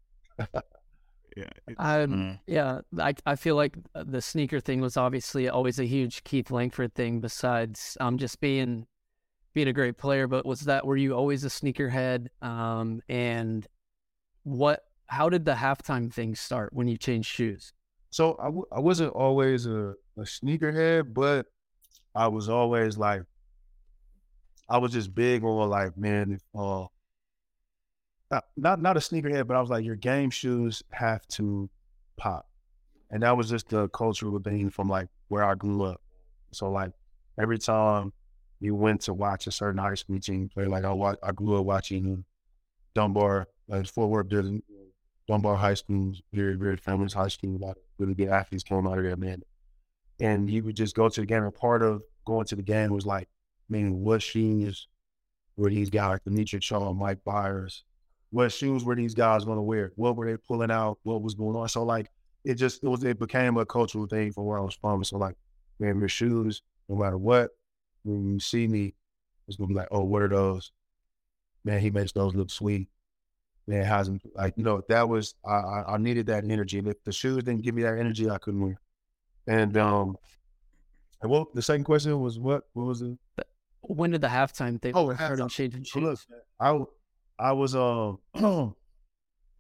Yeah. 1.37 1.45
I, 1.79 1.97
Mm. 1.99 2.41
yeah, 2.47 2.81
I, 2.99 3.15
I 3.25 3.37
feel 3.37 3.55
like 3.55 3.77
the 3.95 4.21
sneaker 4.21 4.59
thing 4.61 4.81
was 4.81 4.97
obviously 4.97 5.49
always 5.49 5.79
a 5.79 5.85
huge 5.85 6.25
Keith 6.25 6.51
Langford 6.51 6.95
thing. 6.95 7.21
Besides, 7.21 7.97
um, 8.01 8.19
just 8.19 8.41
being 8.41 8.87
being 9.55 9.69
a 9.69 9.73
great 9.73 9.97
player, 9.97 10.27
but 10.27 10.47
was 10.47 10.61
that 10.63 10.87
were 10.87 10.97
you 10.97 11.15
always 11.15 11.45
a 11.45 11.49
sneakerhead? 11.49 12.29
Um, 12.43 13.03
and 13.09 13.67
what? 14.45 14.85
How 15.07 15.29
did 15.29 15.45
the 15.45 15.55
halftime 15.55 16.13
thing 16.13 16.35
start 16.35 16.73
when 16.73 16.87
you 16.87 16.99
changed 16.99 17.31
shoes? 17.31 17.73
So 18.11 18.37
I 18.39 18.45
w- 18.45 18.67
I 18.73 18.81
wasn't 18.81 19.13
always 19.15 19.67
a, 19.67 19.95
a 20.17 20.23
sneakerhead, 20.23 21.15
but 21.15 21.47
I 22.15 22.29
was 22.29 22.49
always 22.49 22.97
like, 22.99 23.23
I 24.69 24.79
was 24.79 24.93
just 24.93 25.15
big 25.15 25.45
on 25.45 25.69
like, 25.69 25.97
man, 25.97 26.39
uh, 26.55 26.87
not, 28.31 28.45
not 28.57 28.83
not 28.83 28.97
a 28.97 29.01
sneakerhead, 29.01 29.47
but 29.47 29.57
I 29.57 29.61
was 29.61 29.71
like, 29.71 29.85
your 29.85 29.97
game 29.97 30.31
shoes 30.31 30.83
have 30.93 31.27
to 31.29 31.71
pop, 32.17 32.47
and 33.11 33.23
that 33.23 33.37
was 33.37 33.49
just 33.49 33.69
the 33.71 33.89
cultural 33.89 34.39
thing 34.39 34.69
from 34.71 34.89
like 34.89 35.09
where 35.29 35.45
I 35.45 35.55
grew 35.55 35.85
up. 35.85 36.01
So 36.53 36.71
like 36.71 36.93
every 37.41 37.59
time 37.59 38.13
you 38.61 38.75
went 38.75 39.03
to 39.03 39.15
watch 39.15 39.47
a 39.47 39.53
certain 39.53 39.79
high 39.79 39.95
school 39.95 40.19
team 40.19 40.49
play, 40.49 40.67
like 40.67 40.85
I 40.85 40.93
wa- 40.93 41.17
I 41.23 41.33
grew 41.33 41.59
up 41.59 41.65
watching 41.65 42.07
um, 42.07 42.25
Dunbar, 42.95 43.47
like 43.69 43.87
Fort 43.87 44.11
Worth, 44.11 44.29
there's 44.29 44.51
Dunbar 45.29 45.57
High 45.57 45.75
School, 45.75 46.15
very, 46.33 46.57
very 46.57 46.77
famous 46.77 47.13
high 47.13 47.29
school. 47.29 47.57
A 47.57 47.59
lot 47.59 47.77
of 47.77 47.83
really 47.99 48.15
good 48.15 48.29
athletes 48.29 48.65
came 48.65 48.87
out 48.87 48.99
of 48.99 49.05
there, 49.05 49.17
man. 49.17 49.43
And 50.21 50.51
you 50.51 50.65
would 50.65 50.75
just 50.75 50.97
go 50.97 51.09
to 51.09 51.21
the 51.21 51.27
game. 51.27 51.45
And 51.45 51.55
part 51.55 51.83
of 51.83 52.03
going 52.25 52.47
to 52.47 52.57
the 52.57 52.63
game 52.63 52.91
was 52.91 53.07
like, 53.07 53.29
man, 53.69 54.01
what 54.01 54.23
shoes 54.23 54.89
were 55.57 55.71
these 55.71 55.91
guys, 55.91 56.19
like 56.25 56.63
Shaw, 56.63 56.93
Mike 56.93 57.19
Byers, 57.25 57.85
what 58.31 58.51
shoes 58.53 58.85
were 58.85 58.97
these 58.97 59.15
guys 59.15 59.45
going 59.45 59.59
to 59.59 59.63
wear? 59.63 59.93
What 59.97 60.17
were 60.17 60.27
they 60.27 60.37
pulling 60.37 60.71
out? 60.71 60.99
What 61.03 61.23
was 61.23 61.35
going 61.35 61.57
on? 61.57 61.69
So 61.69 61.85
like, 61.85 62.11
it 62.45 62.55
just 62.55 62.83
it 62.83 62.89
was 62.89 63.05
it 63.05 63.19
became 63.19 63.57
a 63.57 63.67
cultural 63.67 64.07
thing 64.07 64.33
from 64.33 64.45
where 64.45 64.59
I 64.59 64.63
was 64.63 64.75
from. 64.75 65.05
So 65.05 65.19
like, 65.19 65.37
man, 65.79 65.99
your 65.99 66.09
shoes, 66.09 66.63
no 66.89 66.97
matter 66.97 67.19
what, 67.19 67.51
when 68.09 68.35
you 68.35 68.41
see 68.41 68.67
me, 68.67 68.95
it's 69.47 69.57
gonna 69.57 69.69
be 69.69 69.75
like, 69.75 69.89
oh, 69.91 70.05
what 70.05 70.23
are 70.23 70.29
those? 70.29 70.73
Man, 71.65 71.81
he 71.81 71.91
makes 71.91 72.13
those 72.13 72.35
look 72.35 72.51
sweet 72.51 72.89
man 73.69 73.85
hasn't 73.85 74.23
like 74.35 74.55
you 74.57 74.65
know 74.65 74.83
that 74.89 75.07
was 75.07 75.35
I, 75.45 75.53
I 75.53 75.85
I 75.95 75.97
needed 75.99 76.27
that 76.27 76.43
energy. 76.45 76.79
And 76.79 76.89
if 76.89 77.05
the 77.05 77.13
shoes 77.13 77.45
didn't 77.45 77.63
give 77.63 77.75
me 77.75 77.83
that 77.83 77.99
energy, 77.99 78.29
I 78.29 78.39
couldn't 78.39 78.63
wear. 78.63 78.81
And 79.47 79.77
um, 79.77 80.17
and 81.23 81.31
what 81.31 81.55
the 81.55 81.63
second 81.63 81.85
question 81.85 82.19
was 82.21 82.39
what? 82.39 82.65
What 82.73 82.87
was 82.87 83.03
it? 83.03 83.17
When 83.83 84.11
did 84.11 84.23
the 84.23 84.29
halftime 84.29 84.81
thing 84.81 84.93
Oh, 84.95 85.15
changing 85.49 85.85
So 85.85 86.01
look. 86.01 86.19
I 86.59 86.81
I 87.39 87.53
was 87.53 87.77
um 87.77 88.19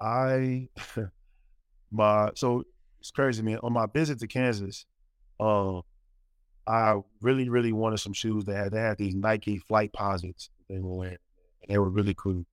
I 0.00 0.68
my 1.90 2.30
so 2.34 2.64
it's 3.00 3.10
crazy 3.10 3.42
man. 3.42 3.58
On 3.62 3.72
my 3.72 3.86
visit 3.86 4.18
to 4.20 4.26
Kansas, 4.26 4.86
uh, 5.38 5.80
I 6.68 7.00
really 7.22 7.48
really 7.48 7.72
wanted 7.72 7.98
some 7.98 8.12
shoes 8.12 8.44
that 8.44 8.56
had 8.56 8.72
they 8.72 8.80
had 8.80 8.98
these 8.98 9.14
Nike 9.14 9.60
Flightposites 9.70 10.50
they 10.68 10.78
were 10.78 10.94
wearing, 10.94 11.18
and 11.62 11.70
they 11.70 11.78
were 11.78 11.88
really 11.90 12.14
cool. 12.14 12.44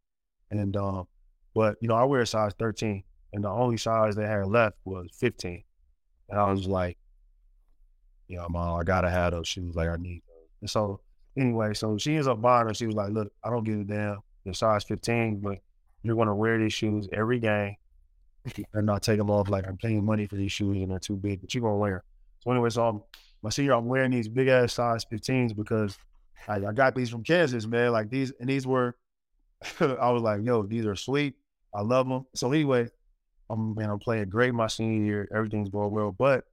And 0.52 0.76
um, 0.78 1.08
but 1.54 1.76
you 1.82 1.88
know 1.88 1.96
I 1.96 2.04
wear 2.06 2.22
a 2.22 2.28
size 2.28 2.54
thirteen, 2.58 3.04
and 3.34 3.44
the 3.44 3.50
only 3.50 3.78
size 3.78 4.16
they 4.16 4.26
had 4.26 4.48
left 4.48 4.78
was 4.86 5.08
fifteen, 5.14 5.64
and 6.30 6.40
I 6.40 6.52
was 6.52 6.68
like, 6.68 6.98
you 8.28 8.38
know, 8.38 8.48
mom, 8.50 8.80
I 8.80 8.84
gotta 8.84 9.10
have 9.10 9.34
those 9.34 9.48
shoes. 9.48 9.76
Like 9.76 9.90
I 9.90 9.98
need 9.98 10.22
those. 10.28 10.48
And 10.62 10.70
so 10.70 11.02
anyway, 11.38 11.74
so 11.74 11.98
she 11.98 12.16
ends 12.16 12.28
up 12.28 12.42
buying 12.42 12.66
them. 12.66 12.74
She 12.74 12.88
was 12.88 12.96
like, 12.96 13.12
look, 13.12 13.32
I 13.44 13.50
don't 13.50 13.64
give 13.64 13.80
a 13.80 13.84
damn. 13.84 14.20
They're 14.44 14.54
size 14.54 14.84
15, 14.84 15.40
but 15.40 15.58
you're 16.04 16.24
to 16.24 16.36
wear 16.36 16.60
these 16.60 16.74
shoes 16.74 17.10
every 17.12 17.40
game 17.40 17.76
and 18.74 18.86
not 18.86 19.02
take 19.02 19.18
them 19.18 19.32
off. 19.32 19.50
Like 19.50 19.68
I'm 19.68 19.78
paying 19.78 20.06
money 20.06 20.28
for 20.28 20.36
these 20.36 20.52
shoes 20.52 20.78
and 20.78 20.92
they're 20.92 21.00
too 21.00 21.16
big, 21.16 21.42
but 21.42 21.54
you're 21.54 21.68
to 21.68 21.76
wear. 21.76 22.04
So 22.40 22.52
anyway, 22.52 22.70
so 22.70 22.88
I'm, 22.88 23.02
my 23.46 23.52
senior, 23.52 23.74
I'm 23.74 23.86
wearing 23.86 24.10
these 24.10 24.28
big 24.28 24.48
ass 24.48 24.74
size 24.74 25.06
15s 25.06 25.56
because 25.56 26.00
I, 26.48 26.56
I 26.56 26.74
got 26.74 26.96
these 26.96 27.12
from 27.12 27.24
Kansas, 27.24 27.68
man. 27.68 27.92
Like 27.92 28.10
these, 28.10 28.34
and 28.40 28.50
these 28.50 28.66
were, 28.66 28.96
I 29.80 30.10
was 30.10 30.24
like, 30.24 30.42
yo, 30.44 30.64
these 30.64 30.88
are 30.88 30.96
sweet. 30.96 31.36
I 31.72 31.82
love 31.82 32.10
them. 32.10 32.26
So 32.34 32.52
anyway, 32.52 32.90
I'm, 33.48 33.76
man, 33.76 33.92
I'm 33.92 34.00
playing 34.00 34.30
great 34.30 34.52
my 34.56 34.66
senior 34.66 35.06
year. 35.06 35.30
Everything's 35.32 35.70
going 35.70 35.92
well, 35.92 36.12
but 36.12 36.46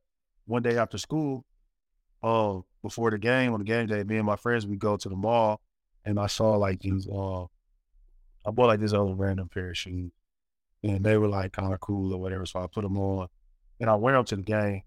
one 0.44 0.62
day 0.62 0.76
after 0.76 0.98
school, 0.98 1.46
uh, 2.22 2.58
before 2.82 3.10
the 3.10 3.16
game 3.16 3.54
on 3.54 3.60
the 3.60 3.64
game 3.64 3.86
day, 3.86 4.04
me 4.04 4.18
and 4.18 4.26
my 4.26 4.36
friends 4.36 4.66
we 4.66 4.76
go 4.76 4.98
to 4.98 5.08
the 5.08 5.16
mall, 5.16 5.62
and 6.04 6.20
I 6.20 6.26
saw 6.26 6.56
like 6.56 6.80
these. 6.80 7.08
Uh, 7.08 7.44
I 8.44 8.50
bought 8.52 8.66
like 8.66 8.80
this 8.80 8.92
other 8.92 9.14
random 9.14 9.48
pair 9.48 9.70
of 9.70 9.78
shoes, 9.78 10.12
and 10.82 11.02
they 11.02 11.16
were 11.16 11.28
like 11.28 11.52
kind 11.52 11.72
of 11.72 11.80
cool 11.80 12.12
or 12.12 12.20
whatever. 12.20 12.44
So 12.44 12.60
I 12.60 12.66
put 12.66 12.82
them 12.82 12.98
on, 12.98 13.28
and 13.80 13.88
I 13.88 13.94
wear 13.94 14.14
them 14.14 14.26
to 14.26 14.36
the 14.36 14.42
game, 14.42 14.82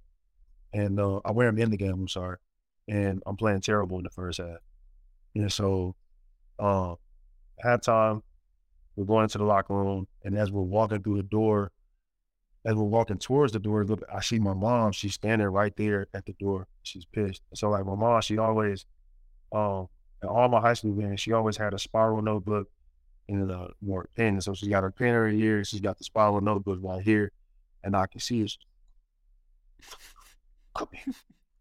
and 0.75 0.99
uh, 0.99 1.21
I 1.25 1.31
wear 1.31 1.47
them 1.47 1.57
in 1.57 1.71
the 1.71 1.77
game. 1.77 1.93
I'm 1.93 2.07
sorry, 2.07 2.37
and 2.87 3.23
I'm 3.25 3.37
playing 3.37 3.61
terrible 3.61 3.97
in 3.97 4.03
the 4.03 4.09
first 4.09 4.39
half, 4.39 4.59
and 5.33 5.51
so, 5.51 5.95
uh, 6.59 6.95
halftime, 7.63 8.21
we're 8.95 9.05
going 9.05 9.23
into 9.23 9.37
the 9.37 9.45
locker 9.45 9.73
room, 9.73 10.07
and 10.23 10.37
as 10.37 10.51
we're 10.51 10.61
walking 10.61 11.01
through 11.01 11.17
the 11.17 11.23
door, 11.23 11.71
as 12.65 12.75
we're 12.75 12.83
walking 12.83 13.17
towards 13.17 13.53
the 13.53 13.59
door, 13.59 13.85
look, 13.85 14.03
I 14.13 14.21
see 14.21 14.39
my 14.39 14.53
mom. 14.53 14.91
She's 14.91 15.13
standing 15.13 15.47
right 15.47 15.75
there 15.77 16.07
at 16.13 16.25
the 16.25 16.33
door. 16.33 16.67
She's 16.81 17.05
pissed. 17.05 17.41
So 17.53 17.69
like 17.69 17.85
my 17.85 17.95
mom, 17.95 18.21
she 18.21 18.39
always, 18.39 18.85
um, 19.51 19.87
in 20.23 20.29
all 20.29 20.49
my 20.49 20.59
high 20.59 20.73
school 20.73 20.93
games, 20.93 21.19
she 21.19 21.31
always 21.31 21.57
had 21.57 21.75
a 21.75 21.79
spiral 21.79 22.23
notebook 22.23 22.67
and 23.29 23.51
a 23.51 23.69
more 23.81 24.09
pen. 24.15 24.41
So 24.41 24.55
she 24.55 24.67
got 24.67 24.81
her 24.81 24.89
pen 24.89 25.13
right 25.13 25.33
here. 25.33 25.63
She's 25.63 25.79
got 25.79 25.99
the 25.99 26.03
spiral 26.03 26.41
notebook 26.41 26.79
right 26.81 27.03
here, 27.03 27.31
and 27.83 27.95
I 27.95 28.07
can 28.07 28.19
see 28.19 28.41
it. 28.41 28.57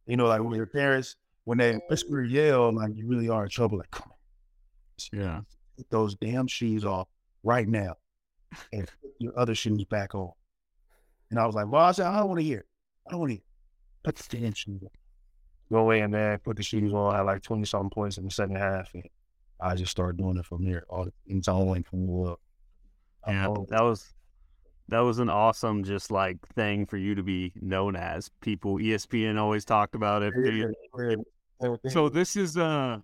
You 0.07 0.17
know, 0.17 0.27
like 0.27 0.43
when 0.43 0.55
your 0.55 0.67
parents, 0.67 1.17
when 1.45 1.59
they 1.59 1.81
whisper, 1.89 2.23
yell, 2.23 2.73
like 2.73 2.91
you 2.95 3.07
really 3.07 3.29
are 3.29 3.45
in 3.45 3.49
trouble. 3.51 3.79
Like, 3.79 3.91
come 3.91 4.11
on, 4.11 5.19
Yeah. 5.19 5.41
Get 5.77 5.91
those 5.91 6.15
damn 6.15 6.47
shoes 6.47 6.85
off 6.85 7.09
right 7.43 7.67
now, 7.67 7.95
and 8.73 8.87
put 8.87 9.11
your 9.19 9.39
other 9.39 9.55
shoes 9.55 9.85
back 9.87 10.15
on. 10.15 10.31
And 11.31 11.41
I 11.41 11.47
was 11.47 11.55
like, 11.55 11.67
well, 11.69 11.83
I 11.85 11.93
said, 11.93 12.07
I 12.07 12.19
don't 12.19 12.29
want 12.29 12.41
to 12.41 12.45
hear. 12.45 12.59
it. 12.61 12.67
I 13.07 13.11
don't 13.11 13.21
want 13.21 13.31
to 13.31 13.35
hear. 13.35 13.43
it. 13.43 14.05
Put 14.05 14.17
the 14.17 14.37
damn 14.39 14.53
shoes 14.53 14.83
on. 14.83 14.91
Go 15.73 15.91
in, 15.91 16.11
man. 16.11 16.39
Put 16.45 16.57
the 16.59 16.63
shoes 16.63 16.93
on. 16.93 17.15
I 17.15 17.19
had 17.19 17.27
like 17.27 17.43
20 17.43 17.65
something 17.65 17.91
points 17.91 18.19
in 18.19 18.25
the 18.25 18.31
second 18.31 18.57
half. 18.57 18.93
And 18.95 19.03
I 19.61 19.75
just 19.75 19.91
started 19.91 20.19
doing 20.19 20.37
it 20.37 20.45
from 20.47 20.65
there. 20.65 20.85
All 20.89 21.09
it's 21.27 21.49
only 21.49 21.83
from 21.83 22.27
up. 22.27 22.41
Yeah, 23.27 23.49
Oh, 23.49 23.67
that 23.71 23.83
was 23.83 24.13
that 24.89 25.01
was 25.01 25.19
an 25.19 25.31
awesome 25.31 25.85
just 25.85 26.11
like 26.11 26.47
thing 26.49 26.87
for 26.87 26.97
you 26.97 27.15
to 27.15 27.23
be 27.23 27.53
known 27.61 27.97
as. 27.97 28.31
People 28.41 28.77
ESPN 28.77 29.39
always 29.39 29.65
talked 29.65 29.95
about 29.95 30.23
it. 30.23 30.35
So 31.89 32.09
this 32.09 32.37
is 32.37 32.57
uh 32.57 32.99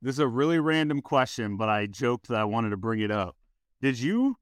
this 0.00 0.16
is 0.16 0.18
a 0.18 0.26
really 0.26 0.58
random 0.58 1.00
question, 1.00 1.56
but 1.56 1.68
I 1.68 1.86
joked 1.86 2.28
that 2.28 2.38
I 2.38 2.44
wanted 2.44 2.70
to 2.70 2.76
bring 2.76 3.00
it 3.00 3.10
up. 3.10 3.36
Did 3.80 3.98
you 4.00 4.36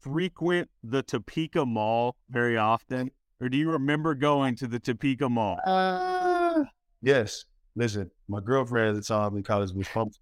frequent 0.00 0.70
the 0.82 1.02
Topeka 1.02 1.66
Mall 1.66 2.16
very 2.30 2.56
often? 2.56 3.10
Or 3.40 3.48
do 3.48 3.56
you 3.56 3.70
remember 3.70 4.14
going 4.14 4.54
to 4.56 4.68
the 4.68 4.78
Topeka 4.78 5.28
Mall? 5.28 5.58
Uh, 5.66 6.64
yes. 7.02 7.44
Listen, 7.74 8.08
my 8.28 8.38
girlfriend 8.40 8.90
at 8.90 8.94
the 8.94 9.02
time 9.02 9.36
in 9.36 9.42
college 9.42 9.72
was 9.72 9.88
pumped. 9.88 10.20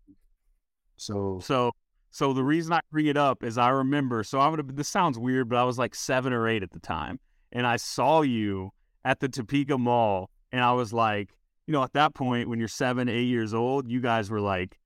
So, 0.97 1.39
So 1.43 1.73
so 2.13 2.35
the 2.35 2.45
reason 2.45 2.75
I 2.75 2.81
bring 2.93 3.07
it 3.07 3.17
up 3.17 3.43
is 3.43 3.57
I 3.57 3.71
remember 3.71 4.23
so 4.23 4.39
I 4.39 4.49
would 4.49 4.59
have 4.59 4.77
this 4.77 4.89
sounds 4.89 5.19
weird, 5.19 5.49
but 5.49 5.57
I 5.57 5.65
was 5.65 5.79
like 5.79 5.95
seven 5.95 6.33
or 6.33 6.47
eight 6.47 6.63
at 6.63 6.71
the 6.71 6.79
time. 6.79 7.19
And 7.53 7.67
I 7.67 7.77
saw 7.77 8.21
you 8.21 8.71
at 9.05 9.19
the 9.21 9.29
Topeka 9.29 9.79
Mall 9.79 10.31
and 10.53 10.61
I 10.61 10.73
was 10.73 10.93
like, 10.93 11.31
you 11.67 11.73
know, 11.73 11.83
at 11.83 11.95
that 11.95 12.15
point 12.15 12.51
when 12.51 12.59
you're 12.59 12.69
seven, 12.69 13.09
eight 13.09 13.25
years 13.25 13.55
old, 13.55 13.89
you 13.89 14.01
guys 14.01 14.31
were 14.31 14.41
like, 14.41 14.79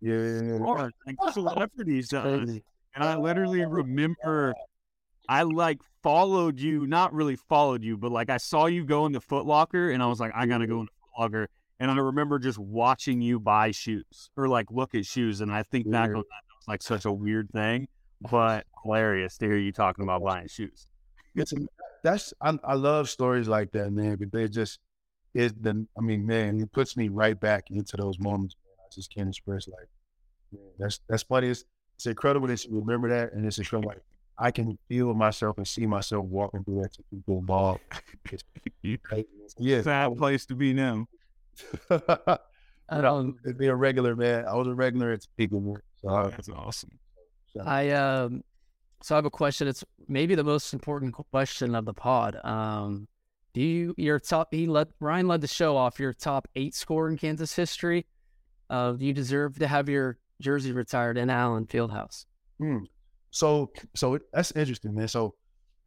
yeah. 0.00 0.14
"Lord, 0.58 0.92
like 1.06 1.16
celebrities. 1.32 2.08
to 2.10 2.20
us." 2.20 2.44
Crazy. 2.44 2.64
And 2.94 3.04
I 3.04 3.16
literally 3.16 3.64
remember 3.64 4.54
I 5.28 5.42
like 5.42 5.80
followed 6.02 6.58
you, 6.58 6.86
not 6.86 7.12
really 7.12 7.36
followed 7.36 7.84
you, 7.84 7.98
but 7.98 8.10
like 8.10 8.30
I 8.30 8.38
saw 8.38 8.66
you 8.66 8.84
go 8.84 9.04
in 9.04 9.12
the 9.12 9.20
Foot 9.20 9.44
Locker 9.44 9.90
and 9.90 10.02
I 10.02 10.06
was 10.06 10.18
like, 10.18 10.32
I 10.34 10.46
gotta 10.46 10.66
go 10.66 10.74
mm-hmm. 10.74 10.80
in 10.80 10.86
the 10.86 10.92
Foot 10.92 11.20
Locker. 11.20 11.48
And 11.78 11.90
I 11.90 11.96
remember 11.96 12.38
just 12.38 12.58
watching 12.58 13.20
you 13.20 13.38
buy 13.38 13.70
shoes 13.70 14.30
or 14.36 14.48
like 14.48 14.70
look 14.70 14.94
at 14.94 15.06
shoes. 15.06 15.40
And 15.40 15.52
I 15.52 15.62
think 15.62 15.90
back 15.90 16.08
on 16.08 16.16
that, 16.16 16.49
like 16.68 16.82
such 16.82 17.04
a 17.04 17.12
weird 17.12 17.50
thing, 17.50 17.88
but 18.30 18.66
hilarious 18.82 19.36
to 19.38 19.46
hear 19.46 19.56
you 19.56 19.72
talking 19.72 20.04
about 20.04 20.22
buying 20.22 20.48
shoes. 20.48 20.86
It's 21.34 21.52
a, 21.52 21.56
that's 22.02 22.32
I, 22.40 22.58
I 22.64 22.74
love 22.74 23.08
stories 23.08 23.48
like 23.48 23.72
that, 23.72 23.92
man. 23.92 24.16
But 24.16 24.32
they 24.32 24.48
just 24.48 24.78
is 25.34 25.52
the 25.60 25.86
I 25.96 26.00
mean, 26.00 26.26
man, 26.26 26.60
it 26.60 26.72
puts 26.72 26.96
me 26.96 27.08
right 27.08 27.38
back 27.38 27.70
into 27.70 27.96
those 27.96 28.18
moments. 28.18 28.56
Man. 28.64 28.86
I 28.86 28.88
just 28.94 29.14
can't 29.14 29.28
express 29.28 29.68
like 29.68 29.88
man, 30.52 30.62
that's 30.78 31.00
that's 31.08 31.22
funny. 31.22 31.48
It's, 31.48 31.64
it's 31.96 32.06
incredible 32.06 32.48
that 32.48 32.64
you 32.64 32.80
remember 32.80 33.08
that, 33.10 33.32
and 33.32 33.46
it's 33.46 33.58
incredible. 33.58 33.90
Like 33.90 34.02
I 34.38 34.50
can 34.50 34.78
feel 34.88 35.12
myself 35.14 35.58
and 35.58 35.68
see 35.68 35.86
myself 35.86 36.24
walking 36.24 36.64
through 36.64 36.82
that 36.82 36.94
Topeka 36.94 37.46
Mall. 37.46 37.80
Yeah, 39.58 39.82
Sad 39.82 40.16
place 40.16 40.46
to 40.46 40.54
be 40.54 40.72
now. 40.72 41.06
I 42.90 43.00
don't. 43.00 43.36
It'd 43.44 43.58
be 43.58 43.68
a 43.68 43.74
regular 43.74 44.16
man. 44.16 44.44
I 44.46 44.54
was 44.54 44.66
a 44.66 44.74
regular 44.74 45.12
at 45.12 45.22
Topeka. 45.22 45.80
So 46.02 46.30
That's 46.30 46.48
awesome. 46.48 46.90
I 47.64 47.90
um. 47.90 48.42
So 49.02 49.14
I 49.14 49.18
have 49.18 49.24
a 49.24 49.30
question. 49.30 49.68
It's 49.68 49.84
maybe 50.08 50.34
the 50.34 50.44
most 50.44 50.74
important 50.74 51.14
question 51.14 51.74
of 51.74 51.86
the 51.86 51.94
pod. 51.94 52.36
Um, 52.44 53.08
do 53.54 53.62
you 53.62 53.94
your 53.96 54.18
top? 54.18 54.48
He 54.52 54.66
led 54.66 54.88
Ryan 54.98 55.28
led 55.28 55.40
the 55.40 55.48
show 55.48 55.76
off. 55.76 56.00
Your 56.00 56.12
top 56.12 56.48
eight 56.56 56.74
score 56.74 57.08
in 57.08 57.16
Kansas 57.16 57.54
history. 57.54 58.06
Uh, 58.68 58.92
do 58.92 59.04
you 59.04 59.12
deserve 59.12 59.58
to 59.58 59.66
have 59.66 59.88
your 59.88 60.18
jersey 60.40 60.72
retired 60.72 61.16
in 61.16 61.30
Allen 61.30 61.66
Fieldhouse? 61.66 62.26
Hmm. 62.58 62.78
So 63.30 63.70
so 63.94 64.14
it, 64.14 64.22
that's 64.32 64.50
interesting, 64.52 64.94
man. 64.94 65.08
So 65.08 65.34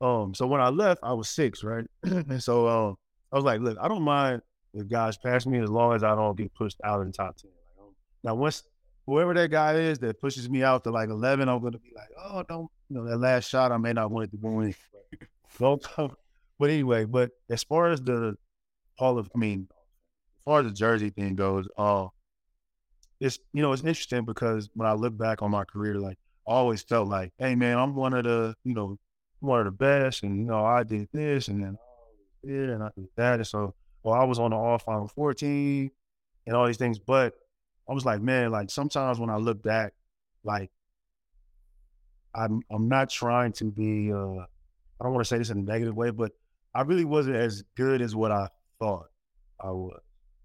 um 0.02 0.34
so 0.34 0.48
when 0.48 0.62
I 0.62 0.70
left, 0.70 1.02
I 1.04 1.14
was 1.14 1.30
six, 1.30 1.64
right? 1.64 1.86
and 2.04 2.42
so 2.42 2.68
um 2.68 2.96
I 3.32 3.36
was 3.36 3.46
like, 3.46 3.60
look, 3.62 3.78
I 3.82 3.88
don't 3.88 4.04
mind 4.04 4.42
if 4.74 4.88
guys 4.88 5.18
pass 5.18 5.46
me 5.46 5.60
as 5.60 5.70
long 5.70 5.94
as 5.96 6.04
I 6.04 6.16
don't 6.16 6.38
get 6.38 6.54
pushed 6.54 6.80
out 6.84 7.02
in 7.02 7.12
top 7.12 7.38
ten. 7.38 7.52
Like, 7.52 7.86
um, 7.86 7.94
now 8.24 8.36
once 8.36 8.64
whoever 9.06 9.34
that 9.34 9.52
guy 9.52 9.76
is 9.76 10.00
that 10.00 10.22
pushes 10.22 10.50
me 10.50 10.64
out 10.64 10.84
to 10.84 10.92
like 10.92 11.10
eleven, 11.10 11.50
I'm 11.50 11.62
gonna 11.62 11.78
be 11.78 11.94
like, 11.96 12.10
oh, 12.24 12.44
don't 12.44 12.70
you 12.90 12.98
know 12.98 13.06
that 13.06 13.18
last 13.18 13.50
shot 13.50 13.72
I 13.72 13.78
may 13.78 13.94
not 13.94 14.12
want 14.12 14.26
it 14.26 14.32
to 14.32 14.38
go 14.38 14.60
in. 14.62 14.76
Don't 15.60 15.84
come. 15.84 16.16
But 16.60 16.70
anyway, 16.70 17.06
but 17.06 17.32
as 17.50 17.64
far 17.64 17.90
as 17.90 18.02
the 18.02 18.36
Hall 18.98 19.18
of, 19.18 19.30
I 19.36 19.40
mean, 19.40 19.68
as 19.72 20.44
far 20.46 20.60
as 20.60 20.68
the 20.68 20.72
jersey 20.72 21.10
thing 21.10 21.36
goes, 21.36 21.68
uh, 21.78 22.08
it's 23.20 23.40
you 23.54 23.62
know 23.62 23.72
it's 23.72 23.84
interesting 23.84 24.26
because 24.26 24.70
when 24.76 24.88
I 24.88 24.94
look 24.94 25.18
back 25.18 25.42
on 25.42 25.52
my 25.52 25.64
career, 25.64 25.96
like 25.96 26.18
I 26.48 26.52
always 26.52 26.84
felt 26.84 27.08
like, 27.08 27.32
hey 27.38 27.56
man, 27.56 27.78
I'm 27.78 27.96
one 27.96 28.14
of 28.14 28.24
the, 28.26 28.56
you 28.64 28.74
know, 28.74 28.98
one 29.40 29.60
of 29.60 29.66
the 29.66 29.72
best, 29.72 30.24
and 30.24 30.38
you 30.38 30.46
know, 30.46 30.64
I 30.64 30.84
did 30.84 31.08
this, 31.12 31.48
and 31.48 31.64
then 31.64 31.78
I 32.44 32.48
did 32.48 32.70
and 32.70 32.84
I 32.84 32.90
did 32.96 33.08
that, 33.16 33.36
and 33.36 33.48
so, 33.48 33.74
well, 34.04 34.20
I 34.20 34.24
was 34.24 34.40
on 34.40 34.52
the 34.52 34.58
All 34.58 34.78
Final 34.78 35.08
14 35.08 35.90
and 36.46 36.56
all 36.56 36.68
these 36.68 36.78
things, 36.78 37.00
but 37.00 37.34
I 37.90 37.94
was 37.94 38.06
like, 38.06 38.22
man, 38.22 38.52
like 38.52 38.70
sometimes 38.70 39.20
when 39.20 39.30
I 39.30 39.38
look 39.38 39.62
back, 39.64 39.94
like 40.44 40.72
I'm, 42.36 42.62
I'm 42.72 42.88
not 42.90 43.10
trying 43.10 43.54
to 43.54 43.66
be, 43.66 44.12
uh, 44.12 44.16
I 44.16 45.04
don't 45.04 45.14
want 45.14 45.26
to 45.26 45.28
say 45.28 45.38
this 45.38 45.50
in 45.50 45.60
a 45.60 45.62
negative 45.62 45.96
way, 45.96 46.12
but 46.12 46.32
I 46.74 46.82
really 46.82 47.06
wasn't 47.06 47.36
as 47.36 47.64
good 47.76 48.02
as 48.02 48.16
what 48.16 48.32
I 48.32 48.48
thought 48.80 49.08
I 49.60 49.72
was. 49.72 50.00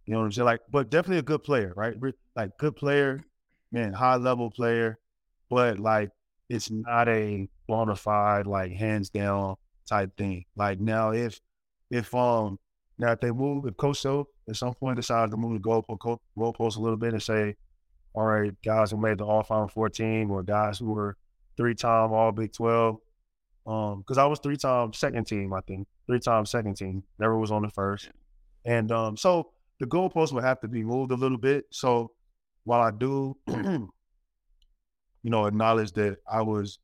You 0.07 0.15
know 0.15 0.21
what 0.21 0.27
I'm 0.27 0.33
saying? 0.33 0.47
Like, 0.47 0.61
but 0.71 0.91
definitely 0.91 1.19
a 1.19 1.23
good 1.23 1.43
player, 1.43 1.73
right? 1.77 1.95
Like, 2.35 2.57
good 2.59 2.77
player, 2.77 3.25
man, 3.73 3.93
high 3.93 4.17
level 4.17 4.51
player, 4.51 4.99
but 5.51 5.79
like 5.79 6.11
it's 6.49 6.71
not 6.71 7.09
a 7.09 7.49
bona 7.67 7.97
fide 7.97 8.47
like 8.47 8.73
hands 8.73 9.11
down 9.11 9.57
type 9.87 10.17
thing. 10.17 10.45
Like 10.57 10.81
now, 10.81 11.11
if 11.13 11.41
if 11.91 12.15
um 12.15 12.59
now 12.99 13.13
if 13.13 13.21
they 13.21 13.31
move, 13.31 13.67
if 13.67 13.77
Coach 13.77 14.01
Self 14.01 14.29
at 14.49 14.57
some 14.57 14.75
point 14.75 14.97
decides 14.97 15.31
to 15.31 15.37
move 15.37 15.61
the 15.61 15.69
goalpost 15.69 16.19
goalpost 16.37 16.77
a 16.77 16.81
little 16.81 16.97
bit 16.97 17.13
and 17.13 17.23
say, 17.23 17.55
all 18.15 18.25
right, 18.25 18.53
guys 18.65 18.91
who 18.91 18.97
made 18.97 19.19
the 19.19 19.25
All 19.25 19.43
Final 19.43 19.69
14 19.69 20.31
or 20.31 20.43
guys 20.43 20.79
who 20.79 20.93
were 20.93 21.17
three 21.57 21.75
time 21.75 22.13
All 22.13 22.33
Big 22.33 22.53
12, 22.53 22.97
um, 23.67 23.99
because 24.01 24.19
I 24.19 24.27
was 24.27 24.41
three 24.41 24.57
time 24.57 24.93
second 24.93 25.27
team, 25.27 25.53
I 25.53 25.61
think 25.61 25.87
three 26.07 26.21
time 26.21 26.47
second 26.47 26.77
team, 26.77 27.03
never 27.19 27.39
was 27.39 27.51
on 27.51 27.63
the 27.63 27.71
first, 27.71 28.11
and 28.65 28.91
um, 28.91 29.17
so 29.17 29.51
the 29.81 29.87
goalpost 29.87 30.33
would 30.33 30.45
have 30.45 30.61
to 30.61 30.69
be 30.69 30.83
moved 30.83 31.13
a 31.13 31.17
little 31.17 31.39
bit. 31.39 31.67
So 31.71 32.11
while 32.65 32.81
I 32.81 32.91
do 32.91 33.37
you 35.23 35.31
know, 35.31 35.47
acknowledge 35.47 35.93
that 35.93 36.19
I 36.31 36.43
was 36.43 36.79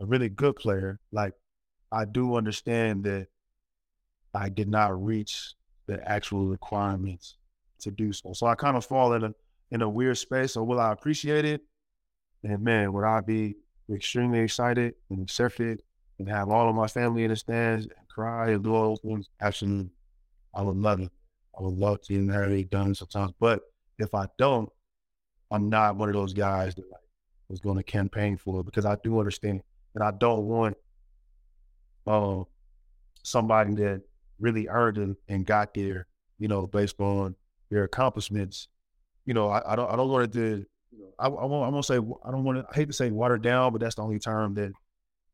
a 0.00 0.06
really 0.06 0.28
good 0.28 0.56
player, 0.56 1.00
like 1.12 1.32
I 1.90 2.04
do 2.04 2.36
understand 2.36 3.04
that 3.04 3.28
I 4.36 4.48
did 4.48 4.68
not 4.68 5.02
reach 5.02 5.54
the 5.86 6.02
actual 6.08 6.46
requirements 6.46 7.36
to 7.80 7.90
do 7.90 8.12
so. 8.12 8.32
So 8.32 8.46
I 8.46 8.54
kind 8.54 8.76
of 8.76 8.84
fall 8.84 9.12
in 9.14 9.24
a 9.24 9.34
in 9.70 9.82
a 9.82 9.88
weird 9.88 10.18
space. 10.18 10.52
So 10.52 10.62
will 10.62 10.80
I 10.80 10.92
appreciate 10.92 11.44
it? 11.44 11.62
And 12.44 12.60
man, 12.62 12.92
would 12.92 13.04
I 13.04 13.20
be 13.20 13.56
extremely 13.92 14.40
excited 14.40 14.94
and 15.10 15.22
accept 15.22 15.60
it 15.60 15.82
and 16.18 16.28
have 16.28 16.48
all 16.48 16.68
of 16.68 16.74
my 16.74 16.86
family 16.86 17.24
in 17.24 17.30
the 17.30 17.36
stands 17.36 17.86
and 17.86 18.08
cry 18.08 18.50
and 18.50 18.62
do 18.62 18.74
all 18.74 18.90
those 18.90 19.00
things? 19.00 19.28
Absolutely. 19.40 19.90
I 20.54 20.62
would 20.62 20.76
love 20.76 21.00
it. 21.00 21.10
I 21.58 21.62
would 21.62 21.74
love 21.74 22.00
to 22.02 22.14
inherit 22.14 22.52
it 22.52 22.70
done 22.70 22.94
sometimes. 22.94 23.32
But 23.40 23.62
if 23.98 24.14
I 24.14 24.26
don't, 24.38 24.68
I'm 25.50 25.68
not 25.68 25.96
one 25.96 26.08
of 26.08 26.14
those 26.14 26.32
guys 26.32 26.74
that 26.74 26.90
like 26.90 27.00
was 27.48 27.60
going 27.60 27.76
to 27.76 27.82
campaign 27.82 28.36
for 28.36 28.60
it 28.60 28.66
because 28.66 28.84
I 28.84 28.96
do 29.02 29.18
understand 29.18 29.62
and 29.94 30.04
I 30.04 30.10
don't 30.10 30.44
want 30.44 30.76
uh, 32.06 32.42
somebody 33.22 33.74
that 33.74 34.02
really 34.38 34.68
earned 34.68 34.98
it 34.98 35.16
and 35.28 35.46
got 35.46 35.74
there, 35.74 36.06
you 36.38 36.48
know, 36.48 36.66
based 36.66 37.00
on 37.00 37.34
their 37.70 37.84
accomplishments. 37.84 38.68
You 39.24 39.34
know, 39.34 39.48
I, 39.48 39.72
I 39.72 39.76
don't 39.76 39.90
I 39.90 39.96
don't 39.96 40.08
want 40.08 40.32
to 40.32 40.64
I, 41.18 41.26
I 41.26 41.28
won't 41.28 41.66
I 41.66 41.68
won't 41.68 41.84
say 41.84 41.96
I 41.96 42.30
don't 42.30 42.44
want 42.44 42.58
to 42.58 42.66
I 42.70 42.74
hate 42.74 42.88
to 42.88 42.92
say 42.92 43.10
watered 43.10 43.42
down, 43.42 43.72
but 43.72 43.80
that's 43.80 43.96
the 43.96 44.02
only 44.02 44.18
term 44.18 44.54
that 44.54 44.72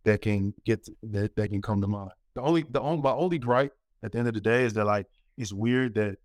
that 0.05 0.23
can 0.23 0.55
get 0.65 0.87
that, 1.03 1.37
that 1.37 1.49
can 1.49 1.63
come 1.63 1.81
to 1.81 1.87
mind. 1.87 2.11
The 2.35 2.43
only 2.43 2.65
the 2.69 2.81
only 2.81 3.03
my 3.03 3.13
only 3.13 3.39
gripe 3.39 3.73
at 4.03 4.13
the 4.13 4.19
end 4.19 4.29
of 4.29 4.35
the 4.35 4.41
day 4.41 4.65
is 4.65 4.73
that 4.75 4.85
like 4.85 5.07
it's 5.37 5.53
weird 5.53 5.95
that 5.95 6.17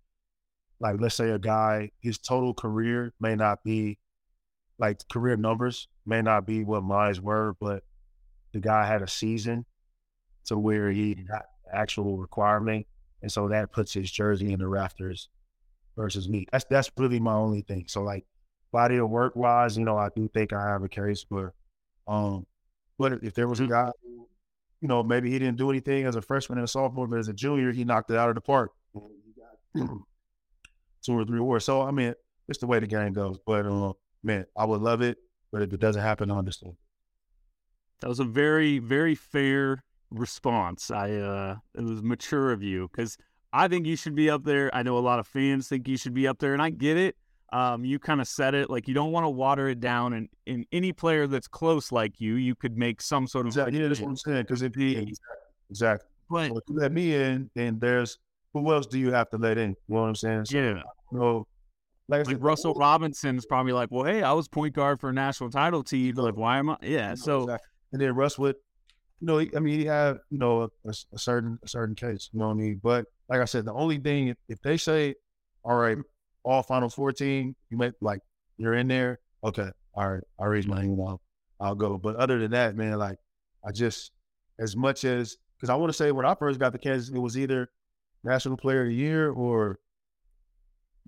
like 0.80 1.00
let's 1.00 1.14
say 1.14 1.30
a 1.30 1.38
guy 1.38 1.90
his 2.00 2.18
total 2.18 2.54
career 2.54 3.12
may 3.20 3.34
not 3.34 3.62
be 3.64 3.98
like 4.78 5.00
career 5.08 5.36
numbers 5.36 5.88
may 6.06 6.22
not 6.22 6.46
be 6.46 6.64
what 6.64 6.82
mine 6.82 7.14
were, 7.22 7.54
but 7.60 7.82
the 8.52 8.60
guy 8.60 8.86
had 8.86 9.02
a 9.02 9.08
season 9.08 9.66
to 10.46 10.56
where 10.56 10.90
he 10.90 11.14
got 11.14 11.44
actual 11.72 12.16
requirement, 12.18 12.86
and 13.22 13.30
so 13.30 13.48
that 13.48 13.72
puts 13.72 13.92
his 13.92 14.10
jersey 14.10 14.52
in 14.52 14.58
the 14.58 14.68
rafters 14.68 15.28
versus 15.96 16.28
me. 16.28 16.46
That's 16.52 16.64
that's 16.70 16.90
really 16.96 17.20
my 17.20 17.34
only 17.34 17.62
thing. 17.62 17.84
So 17.88 18.02
like 18.02 18.24
body 18.72 18.96
of 18.96 19.10
work 19.10 19.36
wise, 19.36 19.76
you 19.76 19.84
know, 19.84 19.96
I 19.96 20.08
do 20.14 20.28
think 20.28 20.52
I 20.52 20.68
have 20.68 20.82
a 20.82 20.88
case, 20.88 21.24
but 21.28 21.52
um, 22.06 22.46
but 22.98 23.12
if 23.22 23.34
there 23.34 23.48
was 23.48 23.60
a 23.60 23.66
guy, 23.66 23.90
you 24.80 24.88
know, 24.88 25.02
maybe 25.02 25.30
he 25.30 25.38
didn't 25.38 25.58
do 25.58 25.70
anything 25.70 26.04
as 26.04 26.16
a 26.16 26.22
freshman 26.22 26.58
and 26.58 26.64
a 26.64 26.68
sophomore, 26.68 27.06
but 27.06 27.18
as 27.18 27.28
a 27.28 27.32
junior, 27.32 27.72
he 27.72 27.84
knocked 27.84 28.10
it 28.10 28.16
out 28.16 28.28
of 28.28 28.34
the 28.34 28.40
park. 28.40 28.72
Two 29.76 31.14
or 31.16 31.24
three 31.24 31.38
awards. 31.38 31.64
So 31.64 31.82
I 31.82 31.90
mean, 31.90 32.14
it's 32.48 32.58
the 32.58 32.66
way 32.66 32.78
the 32.78 32.86
game 32.86 33.12
goes. 33.12 33.38
But 33.44 33.66
uh, 33.66 33.92
man, 34.22 34.46
I 34.56 34.64
would 34.64 34.80
love 34.80 35.02
it, 35.02 35.18
but 35.52 35.62
if 35.62 35.72
it 35.72 35.80
doesn't 35.80 36.02
happen, 36.02 36.30
I 36.30 36.38
understand. 36.38 36.76
That 38.00 38.08
was 38.08 38.20
a 38.20 38.24
very, 38.24 38.78
very 38.78 39.14
fair 39.14 39.82
response. 40.10 40.90
I 40.90 41.12
uh 41.12 41.56
it 41.74 41.82
was 41.82 42.02
mature 42.02 42.52
of 42.52 42.62
you 42.62 42.88
because 42.90 43.16
I 43.52 43.68
think 43.68 43.86
you 43.86 43.96
should 43.96 44.14
be 44.14 44.28
up 44.30 44.44
there. 44.44 44.74
I 44.74 44.82
know 44.82 44.98
a 44.98 45.00
lot 45.00 45.18
of 45.18 45.26
fans 45.26 45.68
think 45.68 45.88
you 45.88 45.96
should 45.96 46.14
be 46.14 46.26
up 46.26 46.38
there, 46.38 46.52
and 46.52 46.62
I 46.62 46.70
get 46.70 46.96
it. 46.96 47.16
Um, 47.50 47.82
you 47.82 47.98
kind 47.98 48.20
of 48.20 48.28
said 48.28 48.54
it 48.54 48.68
like 48.68 48.86
you 48.88 48.94
don't 48.94 49.10
want 49.10 49.24
to 49.24 49.30
water 49.30 49.68
it 49.68 49.80
down, 49.80 50.12
and 50.12 50.28
in 50.46 50.66
any 50.70 50.92
player 50.92 51.26
that's 51.26 51.48
close 51.48 51.90
like 51.90 52.20
you, 52.20 52.34
you 52.34 52.54
could 52.54 52.76
make 52.76 53.00
some 53.00 53.26
sort 53.26 53.46
of 53.46 53.50
exactly. 53.50 53.80
Yeah, 53.80 53.88
that's 53.88 54.00
what 54.00 54.08
I'm 54.08 54.16
saying. 54.16 54.42
Because 54.42 54.62
if 54.62 54.74
he 54.74 54.96
exactly, 54.96 55.16
exactly. 55.70 56.08
But 56.30 56.62
you 56.68 56.76
let 56.76 56.92
me 56.92 57.14
in, 57.14 57.50
then 57.54 57.78
there's 57.78 58.18
who 58.52 58.72
else 58.72 58.86
do 58.86 58.98
you 58.98 59.12
have 59.12 59.30
to 59.30 59.38
let 59.38 59.58
in? 59.58 59.70
You 59.70 59.94
know 59.94 60.02
what 60.02 60.08
I'm 60.08 60.14
saying? 60.14 60.44
So, 60.46 60.58
yeah. 60.58 60.82
You 61.12 61.18
know, 61.18 61.46
like, 62.08 62.26
like 62.26 62.36
Russell 62.40 62.74
Robinson's 62.74 63.46
probably 63.46 63.72
like, 63.72 63.90
well, 63.90 64.04
hey, 64.04 64.22
I 64.22 64.32
was 64.32 64.48
point 64.48 64.74
guard 64.74 65.00
for 65.00 65.10
a 65.10 65.12
national 65.12 65.50
title 65.50 65.82
team. 65.82 66.14
Like, 66.16 66.36
why 66.36 66.58
am 66.58 66.70
I? 66.70 66.76
Yeah. 66.82 67.14
So, 67.14 67.42
exactly. 67.42 67.68
and 67.92 68.00
then 68.02 68.14
Russ 68.14 68.38
would, 68.38 68.56
you 69.20 69.26
know, 69.26 69.38
I 69.40 69.58
mean, 69.58 69.78
he 69.80 69.86
had, 69.86 70.18
you 70.30 70.38
know, 70.38 70.70
a, 70.84 70.90
a, 71.12 71.18
certain 71.18 71.58
a 71.62 71.68
certain 71.68 71.94
case. 71.94 72.30
You 72.32 72.38
know 72.38 72.48
what 72.48 72.54
I 72.54 72.56
mean? 72.56 72.80
But 72.82 73.06
like 73.28 73.40
I 73.40 73.44
said, 73.44 73.64
the 73.64 73.72
only 73.72 73.98
thing 73.98 74.34
if 74.48 74.60
they 74.62 74.76
say, 74.76 75.14
all 75.64 75.76
right, 75.76 75.98
all 76.44 76.62
Final 76.62 76.88
Four 76.88 77.12
team, 77.12 77.56
you 77.70 77.76
might 77.76 77.94
like 78.00 78.20
you're 78.56 78.74
in 78.74 78.88
there. 78.88 79.18
Okay, 79.44 79.70
all 79.94 80.12
right, 80.12 80.22
I 80.38 80.46
raise 80.46 80.66
my 80.66 80.80
hand. 80.80 81.00
I'll, 81.00 81.20
I'll 81.60 81.74
go. 81.74 81.98
But 81.98 82.16
other 82.16 82.38
than 82.38 82.52
that, 82.52 82.76
man, 82.76 82.98
like 82.98 83.18
I 83.66 83.72
just 83.72 84.12
as 84.58 84.76
much 84.76 85.04
as 85.04 85.36
because 85.56 85.70
I 85.70 85.74
want 85.74 85.90
to 85.90 85.96
say 85.96 86.12
when 86.12 86.26
I 86.26 86.34
first 86.34 86.60
got 86.60 86.72
to 86.72 86.78
Kansas, 86.78 87.14
it 87.14 87.18
was 87.18 87.36
either 87.36 87.68
National 88.22 88.56
Player 88.56 88.82
of 88.82 88.88
the 88.88 88.94
Year 88.94 89.30
or 89.30 89.78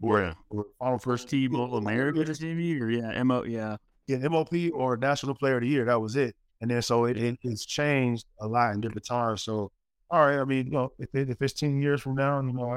or, 0.03 0.21
yeah. 0.21 0.33
or 0.49 0.67
Final 0.79 0.99
First 0.99 1.29
Team 1.29 1.55
All 1.55 1.77
America 1.77 2.21
or 2.21 2.91
yeah, 2.91 3.23
MO 3.23 3.45
yeah. 3.45 3.77
Yeah, 4.07 4.27
MOP 4.29 4.53
or 4.75 4.97
National 4.97 5.35
Player 5.35 5.57
of 5.57 5.61
the 5.61 5.69
Year. 5.69 5.85
That 5.85 6.01
was 6.01 6.17
it. 6.17 6.35
And 6.61 6.71
then 6.71 6.83
so 6.83 7.05
it, 7.05 7.17
it 7.17 7.39
it's 7.43 7.65
changed 7.65 8.27
a 8.41 8.47
lot 8.47 8.75
in 8.75 8.81
different 8.81 9.07
times. 9.07 9.43
So 9.43 9.71
all 10.11 10.27
right, 10.27 10.39
I 10.39 10.45
mean, 10.45 10.67
you 10.67 10.73
know, 10.73 10.93
if 10.99 11.15
it, 11.15 11.31
if 11.31 11.41
it's 11.41 11.53
ten 11.53 11.81
years 11.81 12.03
from 12.03 12.17
now, 12.17 12.41
you 12.41 12.53
know, 12.53 12.71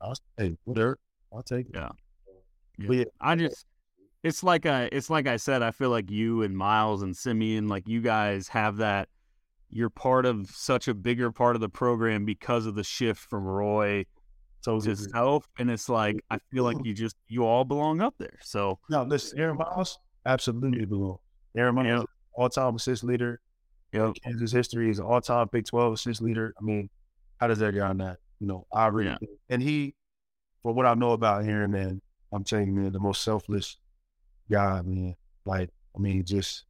I, 0.00 0.06
will 0.06 0.14
hey, 0.36 0.56
whatever, 0.64 0.98
I'll 1.32 1.42
take 1.42 1.66
it. 1.66 1.72
Yeah. 1.74 1.90
yeah. 2.78 2.90
yeah. 2.90 3.04
I 3.20 3.36
just 3.36 3.66
it's 4.22 4.42
like 4.42 4.66
I 4.66 4.88
it's 4.90 5.10
like 5.10 5.26
I 5.26 5.36
said, 5.36 5.62
I 5.62 5.70
feel 5.70 5.90
like 5.90 6.10
you 6.10 6.42
and 6.42 6.56
Miles 6.56 7.02
and 7.02 7.14
Simien, 7.14 7.68
like 7.68 7.86
you 7.88 8.00
guys 8.00 8.48
have 8.48 8.78
that 8.78 9.08
you're 9.70 9.90
part 9.90 10.24
of 10.24 10.50
such 10.50 10.88
a 10.88 10.94
bigger 10.94 11.30
part 11.30 11.54
of 11.54 11.60
the 11.60 11.68
program 11.68 12.24
because 12.24 12.66
of 12.66 12.74
the 12.74 12.84
shift 12.84 13.20
from 13.20 13.44
Roy 13.44 14.06
so 14.60 14.80
to 14.80 14.96
self. 14.96 15.48
And 15.58 15.70
it's 15.70 15.88
like 15.88 16.22
I 16.30 16.38
feel 16.50 16.64
like 16.64 16.76
you 16.84 16.94
just 16.94 17.16
you 17.28 17.44
all 17.44 17.64
belong 17.64 18.00
up 18.00 18.14
there. 18.18 18.38
So 18.42 18.78
no, 18.88 19.02
listen, 19.02 19.38
Aaron 19.38 19.56
Miles 19.56 19.98
absolutely 20.26 20.84
belong. 20.84 21.18
Aaron 21.56 21.74
Miles. 21.74 22.06
All 22.38 22.48
time 22.48 22.76
assist 22.76 23.02
leader. 23.02 23.40
Yep. 23.92 24.14
Kansas 24.22 24.52
history 24.52 24.90
is 24.90 25.00
all 25.00 25.20
time 25.20 25.48
Big 25.50 25.66
Twelve 25.66 25.92
assist 25.94 26.22
leader. 26.22 26.54
I 26.58 26.62
mean, 26.62 26.88
how 27.38 27.48
does 27.48 27.58
that 27.58 27.74
get 27.74 27.82
on 27.82 27.98
that? 27.98 28.18
You 28.38 28.46
know, 28.46 28.66
I 28.72 28.86
really 28.86 29.16
yeah. 29.20 29.28
and 29.48 29.60
he, 29.60 29.94
for 30.62 30.72
what 30.72 30.86
I 30.86 30.94
know 30.94 31.12
about 31.12 31.44
Aaron, 31.44 31.72
man, 31.72 32.00
I'm 32.32 32.44
telling 32.44 32.68
you, 32.68 32.72
man, 32.72 32.92
the 32.92 33.00
most 33.00 33.22
selfless 33.22 33.76
guy, 34.50 34.82
man. 34.82 35.16
Like, 35.44 35.70
I 35.96 35.98
mean, 35.98 36.24
just 36.24 36.64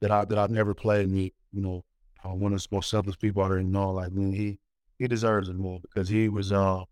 that 0.00 0.10
I 0.10 0.24
that 0.24 0.38
I've 0.38 0.50
never 0.50 0.74
played 0.74 1.08
me, 1.08 1.32
you 1.52 1.62
know, 1.62 1.84
uh, 2.24 2.34
one 2.34 2.52
of 2.52 2.60
the 2.60 2.68
most 2.72 2.90
selfless 2.90 3.16
people 3.16 3.42
I 3.42 3.46
already 3.46 3.66
know. 3.66 3.92
Like, 3.92 4.10
man, 4.12 4.32
he 4.32 4.58
he 4.98 5.06
deserves 5.06 5.48
it 5.48 5.56
more 5.56 5.78
because 5.80 6.08
he 6.08 6.28
was, 6.28 6.50
uh, 6.50 6.82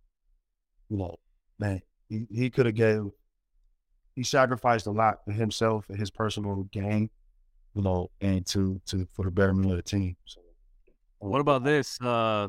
you 0.88 0.96
know, 0.96 1.16
man, 1.58 1.80
he, 2.08 2.26
he 2.30 2.50
could 2.50 2.66
have 2.66 2.74
gave, 2.74 3.02
he 4.14 4.22
sacrificed 4.22 4.86
a 4.86 4.90
lot 4.90 5.24
for 5.24 5.32
himself 5.32 5.86
and 5.88 5.98
his 5.98 6.10
personal 6.10 6.64
gain, 6.72 7.08
you 7.74 7.82
know, 7.82 8.10
and 8.20 8.46
to 8.46 8.80
to 8.86 9.06
for 9.12 9.24
the 9.24 9.30
betterment 9.30 9.70
of 9.70 9.76
the 9.76 9.82
team. 9.82 10.16
So, 10.24 10.40
what 11.18 11.40
about 11.40 11.64
this? 11.64 12.00
Uh, 12.00 12.48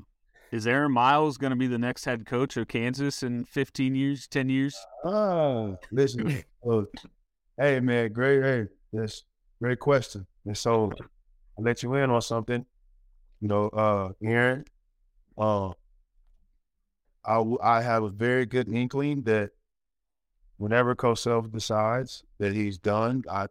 is 0.51 0.67
Aaron 0.67 0.91
Miles 0.91 1.37
going 1.37 1.51
to 1.51 1.57
be 1.57 1.67
the 1.67 1.77
next 1.77 2.03
head 2.03 2.25
coach 2.25 2.57
of 2.57 2.67
Kansas 2.67 3.23
in 3.23 3.45
15 3.45 3.95
years, 3.95 4.27
10 4.27 4.49
years? 4.49 4.75
Oh, 5.05 5.77
listen. 5.91 6.43
uh, 6.69 6.81
hey, 7.57 7.79
man, 7.79 8.11
great. 8.11 8.43
Hey, 8.43 8.67
yes, 8.91 9.23
great 9.61 9.79
question. 9.79 10.27
And 10.45 10.57
so 10.57 10.91
I'll 11.57 11.63
let 11.63 11.83
you 11.83 11.93
in 11.95 12.09
on 12.09 12.21
something. 12.21 12.65
You 13.39 13.47
know, 13.47 13.69
uh, 13.69 14.11
Aaron, 14.21 14.65
uh, 15.37 15.69
I, 17.23 17.43
I 17.63 17.81
have 17.81 18.03
a 18.03 18.09
very 18.09 18.45
good 18.45 18.67
inkling 18.67 19.23
that 19.23 19.51
whenever 20.57 20.95
Coach 20.95 21.19
Self 21.19 21.49
decides 21.49 22.23
that 22.39 22.53
he's 22.53 22.77
done, 22.77 23.23
I, 23.31 23.47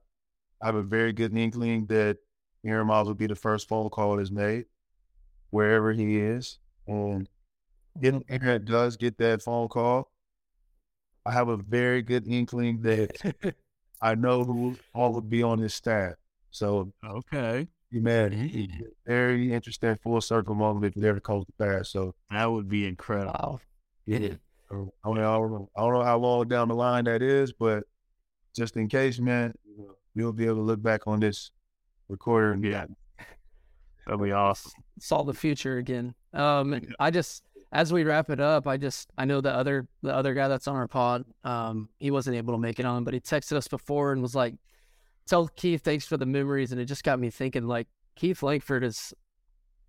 I 0.62 0.66
have 0.66 0.74
a 0.74 0.82
very 0.82 1.12
good 1.12 1.36
inkling 1.36 1.86
that 1.86 2.18
Aaron 2.64 2.86
Miles 2.86 3.08
will 3.08 3.14
be 3.14 3.26
the 3.26 3.34
first 3.34 3.68
phone 3.68 3.88
call 3.88 4.16
that's 4.16 4.30
made 4.30 4.66
wherever 5.50 5.92
he 5.92 6.18
is. 6.18 6.58
And 6.86 7.28
if 8.00 8.14
mm-hmm. 8.14 8.46
Aaron 8.46 8.64
does 8.64 8.96
get 8.96 9.18
that 9.18 9.42
phone 9.42 9.68
call, 9.68 10.10
I 11.24 11.32
have 11.32 11.48
a 11.48 11.56
very 11.56 12.02
good 12.02 12.26
inkling 12.26 12.82
that 12.82 13.54
I 14.02 14.14
know 14.14 14.44
who 14.44 14.76
all 14.94 15.12
will 15.12 15.20
be 15.20 15.42
on 15.42 15.58
his 15.58 15.74
staff. 15.74 16.14
So 16.50 16.92
okay, 17.04 17.68
man, 17.92 18.30
mm. 18.32 18.70
very 19.06 19.52
interesting 19.52 19.96
full 20.02 20.20
circle 20.20 20.54
moment 20.54 20.96
if 20.96 21.00
they 21.00 21.08
ever 21.08 21.20
comes 21.20 21.46
to 21.46 21.52
pass. 21.52 21.90
So 21.90 22.14
that 22.30 22.50
would 22.50 22.68
be 22.68 22.86
incredible. 22.86 23.60
Yeah. 24.06 24.34
I 24.72 24.74
don't, 24.74 25.16
know, 25.16 25.68
I 25.76 25.80
don't 25.80 25.92
know 25.94 26.04
how 26.04 26.18
long 26.18 26.46
down 26.46 26.68
the 26.68 26.74
line 26.74 27.04
that 27.04 27.22
is, 27.22 27.52
but 27.52 27.84
just 28.54 28.76
in 28.76 28.88
case, 28.88 29.18
man, 29.18 29.52
you'll 30.14 30.32
be 30.32 30.44
able 30.46 30.56
to 30.56 30.62
look 30.62 30.82
back 30.82 31.06
on 31.06 31.20
this 31.20 31.50
recorder 32.08 32.52
and 32.52 32.64
yeah, 32.64 32.86
that'll 34.06 34.22
be 34.22 34.32
awesome. 34.32 34.72
Saw 34.98 35.22
the 35.22 35.34
future 35.34 35.78
again. 35.78 36.14
Um, 36.32 36.80
I 36.98 37.10
just 37.10 37.42
as 37.72 37.92
we 37.92 38.02
wrap 38.02 38.30
it 38.30 38.40
up, 38.40 38.66
I 38.66 38.76
just 38.76 39.10
I 39.16 39.24
know 39.24 39.40
the 39.40 39.52
other 39.52 39.86
the 40.02 40.14
other 40.14 40.34
guy 40.34 40.48
that's 40.48 40.66
on 40.66 40.76
our 40.76 40.88
pod, 40.88 41.24
um, 41.44 41.88
he 41.98 42.10
wasn't 42.10 42.36
able 42.36 42.54
to 42.54 42.58
make 42.58 42.80
it 42.80 42.86
on, 42.86 43.04
but 43.04 43.14
he 43.14 43.20
texted 43.20 43.52
us 43.52 43.68
before 43.68 44.12
and 44.12 44.20
was 44.20 44.34
like, 44.34 44.54
"Tell 45.26 45.48
Keith 45.48 45.82
thanks 45.82 46.06
for 46.06 46.16
the 46.16 46.26
memories," 46.26 46.72
and 46.72 46.80
it 46.80 46.86
just 46.86 47.04
got 47.04 47.20
me 47.20 47.30
thinking 47.30 47.66
like 47.66 47.86
Keith 48.16 48.42
Langford 48.42 48.82
is 48.84 49.14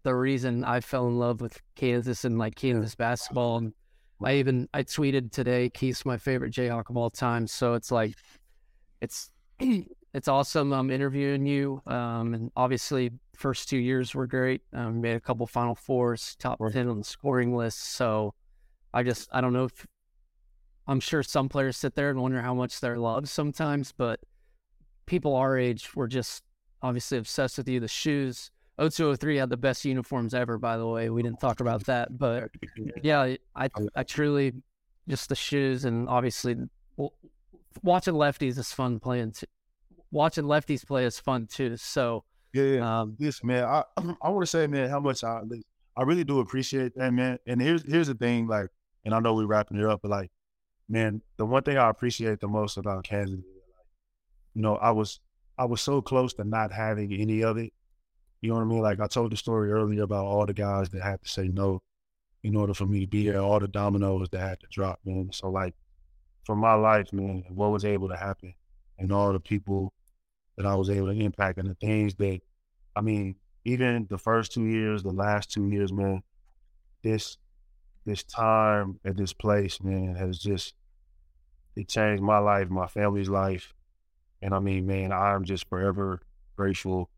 the 0.03 0.15
reason 0.15 0.63
I 0.63 0.79
fell 0.79 1.07
in 1.07 1.17
love 1.17 1.41
with 1.41 1.59
Kansas 1.75 2.25
and 2.25 2.37
like 2.37 2.55
Kansas 2.55 2.95
basketball. 2.95 3.57
And 3.57 3.73
I 4.23 4.35
even 4.35 4.67
I 4.73 4.83
tweeted 4.83 5.31
today, 5.31 5.69
Keith's 5.69 6.05
my 6.05 6.17
favorite 6.17 6.53
Jayhawk 6.53 6.89
of 6.89 6.97
all 6.97 7.09
time. 7.09 7.47
So 7.47 7.73
it's 7.73 7.91
like 7.91 8.15
it's 9.01 9.31
it's 10.13 10.27
awesome. 10.27 10.73
I'm 10.73 10.91
interviewing 10.91 11.45
you, 11.45 11.81
um, 11.87 12.33
and 12.33 12.51
obviously 12.55 13.11
first 13.35 13.69
two 13.69 13.77
years 13.77 14.13
were 14.13 14.27
great. 14.27 14.61
Um, 14.73 15.01
made 15.01 15.15
a 15.15 15.19
couple 15.19 15.47
Final 15.47 15.75
Fours, 15.75 16.35
top 16.37 16.59
ten 16.71 16.87
on 16.89 16.99
the 16.99 17.03
scoring 17.03 17.55
list. 17.55 17.93
So 17.93 18.33
I 18.93 19.03
just 19.03 19.29
I 19.31 19.39
don't 19.39 19.53
know 19.53 19.65
if 19.65 19.87
I'm 20.87 20.99
sure 20.99 21.23
some 21.23 21.47
players 21.47 21.77
sit 21.77 21.95
there 21.95 22.09
and 22.09 22.21
wonder 22.21 22.41
how 22.41 22.53
much 22.53 22.79
they're 22.81 22.97
loved 22.97 23.29
sometimes, 23.29 23.93
but 23.93 24.19
people 25.05 25.35
our 25.35 25.57
age 25.57 25.95
were 25.95 26.07
just 26.07 26.43
obviously 26.81 27.17
obsessed 27.17 27.57
with 27.57 27.67
you. 27.67 27.79
The 27.79 27.87
shoes. 27.87 28.51
0203 28.79 29.37
had 29.37 29.49
the 29.49 29.57
best 29.57 29.85
uniforms 29.85 30.33
ever, 30.33 30.57
by 30.57 30.75
the 30.75 30.87
way. 30.87 31.09
We 31.09 31.21
didn't 31.21 31.39
talk 31.39 31.59
about 31.59 31.83
that, 31.85 32.17
but 32.17 32.49
yeah, 33.01 33.35
I 33.55 33.69
I 33.95 34.03
truly 34.03 34.53
just 35.07 35.29
the 35.29 35.35
shoes 35.35 35.85
and 35.85 36.09
obviously 36.09 36.55
watching 37.81 38.13
lefties 38.13 38.57
is 38.57 38.73
fun 38.73 38.99
playing. 38.99 39.31
Too. 39.31 39.45
Watching 40.11 40.43
lefties 40.45 40.85
play 40.85 41.05
is 41.05 41.19
fun 41.19 41.47
too. 41.47 41.77
So 41.77 42.23
yeah, 42.53 42.63
yeah. 42.63 43.01
Um, 43.01 43.17
man, 43.43 43.63
I 43.63 43.83
I 44.21 44.29
want 44.29 44.43
to 44.43 44.47
say, 44.47 44.67
man, 44.67 44.89
how 44.89 44.99
much 44.99 45.23
I 45.23 45.39
I 45.39 45.61
I 46.01 46.03
really 46.03 46.23
do 46.23 46.39
appreciate 46.39 46.95
that, 46.95 47.11
man. 47.11 47.39
And 47.45 47.61
here's 47.61 47.83
here's 47.83 48.07
the 48.07 48.13
thing, 48.13 48.47
like, 48.47 48.67
and 49.05 49.13
I 49.13 49.19
know 49.19 49.33
we're 49.33 49.45
wrapping 49.45 49.77
it 49.77 49.85
up, 49.85 50.01
but 50.01 50.11
like, 50.11 50.31
man, 50.89 51.21
the 51.37 51.45
one 51.45 51.63
thing 51.63 51.77
I 51.77 51.89
appreciate 51.89 52.39
the 52.39 52.47
most 52.47 52.77
about 52.77 53.03
Kansas, 53.03 53.39
you 54.53 54.61
know, 54.61 54.75
I 54.77 54.91
was 54.91 55.19
I 55.57 55.65
was 55.65 55.81
so 55.81 56.01
close 56.01 56.33
to 56.35 56.43
not 56.43 56.71
having 56.71 57.13
any 57.13 57.43
of 57.43 57.57
it. 57.57 57.73
You 58.41 58.49
know 58.49 58.55
what 58.55 58.63
I 58.63 58.65
mean? 58.65 58.81
Like 58.81 58.99
I 58.99 59.07
told 59.07 59.31
the 59.31 59.37
story 59.37 59.71
earlier 59.71 60.03
about 60.03 60.25
all 60.25 60.45
the 60.45 60.53
guys 60.53 60.89
that 60.89 61.01
had 61.03 61.21
to 61.21 61.29
say 61.29 61.47
no 61.47 61.81
in 62.43 62.55
order 62.55 62.73
for 62.73 62.85
me 62.85 63.01
to 63.01 63.07
be 63.07 63.23
here, 63.23 63.39
all 63.39 63.59
the 63.59 63.67
dominoes 63.67 64.27
that 64.31 64.39
had 64.39 64.59
to 64.61 64.67
drop, 64.71 64.99
man. 65.05 65.29
So 65.31 65.49
like 65.49 65.75
for 66.45 66.55
my 66.55 66.73
life, 66.73 67.13
man, 67.13 67.43
what 67.49 67.71
was 67.71 67.85
able 67.85 68.09
to 68.09 68.17
happen 68.17 68.53
and 68.97 69.11
all 69.11 69.31
the 69.31 69.39
people 69.39 69.93
that 70.61 70.69
I 70.69 70.75
was 70.75 70.89
able 70.89 71.07
to 71.07 71.19
impact 71.19 71.57
and 71.57 71.69
the 71.69 71.75
things 71.75 72.13
that 72.15 72.39
I 72.95 73.01
mean, 73.01 73.35
even 73.65 74.05
the 74.09 74.17
first 74.17 74.51
two 74.51 74.65
years, 74.65 75.01
the 75.01 75.11
last 75.11 75.51
two 75.51 75.67
years, 75.69 75.91
man, 75.91 76.21
this 77.03 77.37
this 78.05 78.23
time 78.23 78.99
at 79.05 79.17
this 79.17 79.33
place, 79.33 79.81
man, 79.81 80.15
has 80.15 80.37
just 80.37 80.75
it 81.75 81.87
changed 81.87 82.21
my 82.21 82.37
life, 82.37 82.69
my 82.69 82.87
family's 82.87 83.29
life. 83.29 83.73
And 84.41 84.53
I 84.53 84.59
mean, 84.59 84.85
man, 84.85 85.11
I'm 85.11 85.45
just 85.45 85.67
forever 85.69 86.21
grateful 86.55 87.09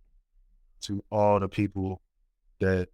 to 0.81 1.03
all 1.09 1.39
the 1.39 1.47
people 1.47 2.01
that 2.59 2.89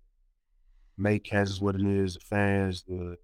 make 0.98 1.24
Kansas 1.26 1.60
what 1.62 1.76
it 1.76 1.86
is, 1.86 2.16
the 2.16 2.20
fans, 2.22 2.84
the 2.88 3.18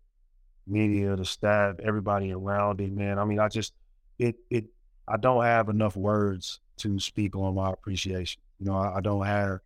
media, 0.68 1.16
the 1.16 1.26
staff, 1.26 1.76
everybody 1.84 2.32
around 2.34 2.82
it, 2.82 2.92
man. 2.92 3.18
I 3.18 3.26
mean, 3.26 3.40
I 3.40 3.48
just 3.48 3.74
it 4.20 4.36
it 4.50 4.66
I 5.08 5.18
don't 5.18 5.44
have 5.44 5.70
enough 5.70 5.96
words 5.96 6.60
to 6.78 7.00
speak 7.00 7.36
on 7.36 7.56
my 7.56 7.72
appreciation. 7.72 8.42
You 8.60 8.68
know, 8.68 8.76
I, 8.76 8.98
I 8.98 9.02
don't 9.02 9.26
have 9.26 9.60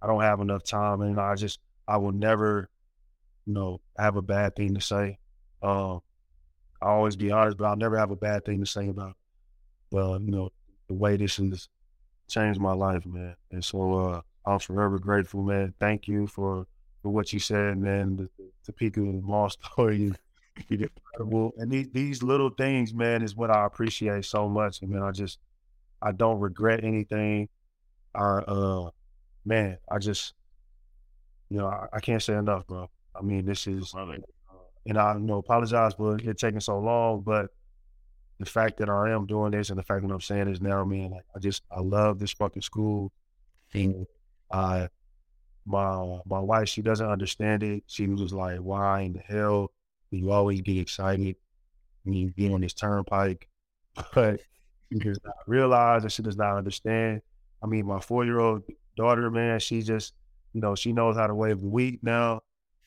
I 0.00 0.06
don't 0.06 0.22
have 0.22 0.40
enough 0.40 0.64
time 0.64 1.00
and 1.02 1.18
I 1.18 1.34
just 1.34 1.60
I 1.86 1.96
will 1.96 2.12
never, 2.12 2.68
you 3.46 3.54
know, 3.54 3.80
have 3.98 4.16
a 4.16 4.22
bad 4.22 4.56
thing 4.56 4.74
to 4.74 4.80
say. 4.80 5.18
Um 5.62 6.00
I 6.80 6.86
always 6.86 7.16
be 7.16 7.30
honest, 7.32 7.56
but 7.56 7.64
I'll 7.64 7.76
never 7.76 7.98
have 7.98 8.10
a 8.10 8.16
bad 8.16 8.44
thing 8.44 8.60
to 8.60 8.66
say 8.66 8.88
about 8.88 9.16
well, 9.90 10.20
you 10.20 10.30
know, 10.30 10.50
the 10.88 10.94
way 10.94 11.16
this 11.16 11.36
has 11.36 11.68
changed 12.28 12.60
my 12.60 12.72
life, 12.72 13.04
man. 13.06 13.34
And 13.50 13.64
so 13.64 13.92
uh 13.94 14.20
I'm 14.46 14.58
forever 14.58 14.98
grateful, 14.98 15.42
man. 15.42 15.74
Thank 15.78 16.08
you 16.08 16.26
for 16.26 16.66
for 17.02 17.10
what 17.10 17.32
you 17.32 17.38
said, 17.38 17.78
man. 17.78 18.16
The, 18.16 18.30
the 18.38 18.50
Topeka 18.72 19.00
Mall 19.00 19.50
story, 19.50 20.12
did 20.68 20.82
incredible. 20.82 21.52
And 21.56 21.70
these, 21.70 21.88
these 21.90 22.22
little 22.22 22.50
things, 22.50 22.92
man, 22.92 23.22
is 23.22 23.36
what 23.36 23.50
I 23.50 23.64
appreciate 23.66 24.24
so 24.24 24.48
much. 24.48 24.82
And 24.82 24.90
man, 24.90 25.02
I 25.02 25.10
just 25.10 25.38
I 26.02 26.12
don't 26.12 26.40
regret 26.40 26.84
anything. 26.84 27.48
I 28.14 28.20
uh 28.20 28.90
man, 29.44 29.78
I 29.90 29.98
just 29.98 30.34
you 31.50 31.58
know, 31.58 31.66
I, 31.66 31.86
I 31.92 32.00
can't 32.00 32.22
say 32.22 32.34
enough, 32.34 32.66
bro. 32.66 32.90
I 33.14 33.22
mean, 33.22 33.44
this 33.46 33.66
is 33.66 33.94
and 34.86 34.98
I 34.98 35.14
you 35.14 35.20
know 35.20 35.38
apologize 35.38 35.94
for 35.94 36.16
it 36.16 36.38
taking 36.38 36.60
so 36.60 36.78
long, 36.78 37.20
but 37.20 37.50
the 38.38 38.46
fact 38.46 38.78
that 38.78 38.88
I 38.88 39.10
am 39.10 39.26
doing 39.26 39.50
this 39.50 39.70
and 39.70 39.78
the 39.78 39.82
fact 39.82 40.06
that 40.06 40.12
I'm 40.12 40.20
saying 40.20 40.50
this 40.50 40.60
now, 40.60 40.84
man, 40.84 41.10
like, 41.10 41.24
I 41.34 41.38
just 41.40 41.62
I 41.70 41.80
love 41.80 42.18
this 42.18 42.32
fucking 42.32 42.62
school. 42.62 43.12
And 43.74 44.06
I 44.50 44.88
my 45.66 46.20
my 46.24 46.40
wife, 46.40 46.68
she 46.68 46.82
doesn't 46.82 47.06
understand 47.08 47.62
it. 47.62 47.84
She 47.86 48.06
was 48.06 48.32
like, 48.32 48.58
"Why 48.60 49.00
in 49.02 49.12
the 49.14 49.18
hell 49.20 49.72
do 50.10 50.16
you 50.16 50.30
always 50.30 50.60
get 50.62 50.78
excited 50.78 51.36
when 52.04 52.14
you 52.14 52.30
get 52.30 52.52
on 52.52 52.60
this 52.60 52.74
turnpike?" 52.74 53.48
But 54.14 54.40
she 54.92 54.98
does 54.98 55.18
not 55.24 55.34
realize 55.46 56.02
and 56.02 56.12
she 56.12 56.22
does 56.22 56.36
not 56.36 56.56
understand. 56.56 57.20
I 57.62 57.66
mean, 57.66 57.86
my 57.86 58.00
four 58.00 58.24
year 58.24 58.38
old 58.38 58.62
daughter, 58.96 59.30
man, 59.30 59.58
she 59.60 59.82
just, 59.82 60.14
you 60.52 60.60
know, 60.60 60.74
she 60.74 60.92
knows 60.92 61.16
how 61.16 61.26
to 61.26 61.34
wave 61.34 61.60
the 61.60 61.68
wheat 61.68 62.00
now. 62.02 62.40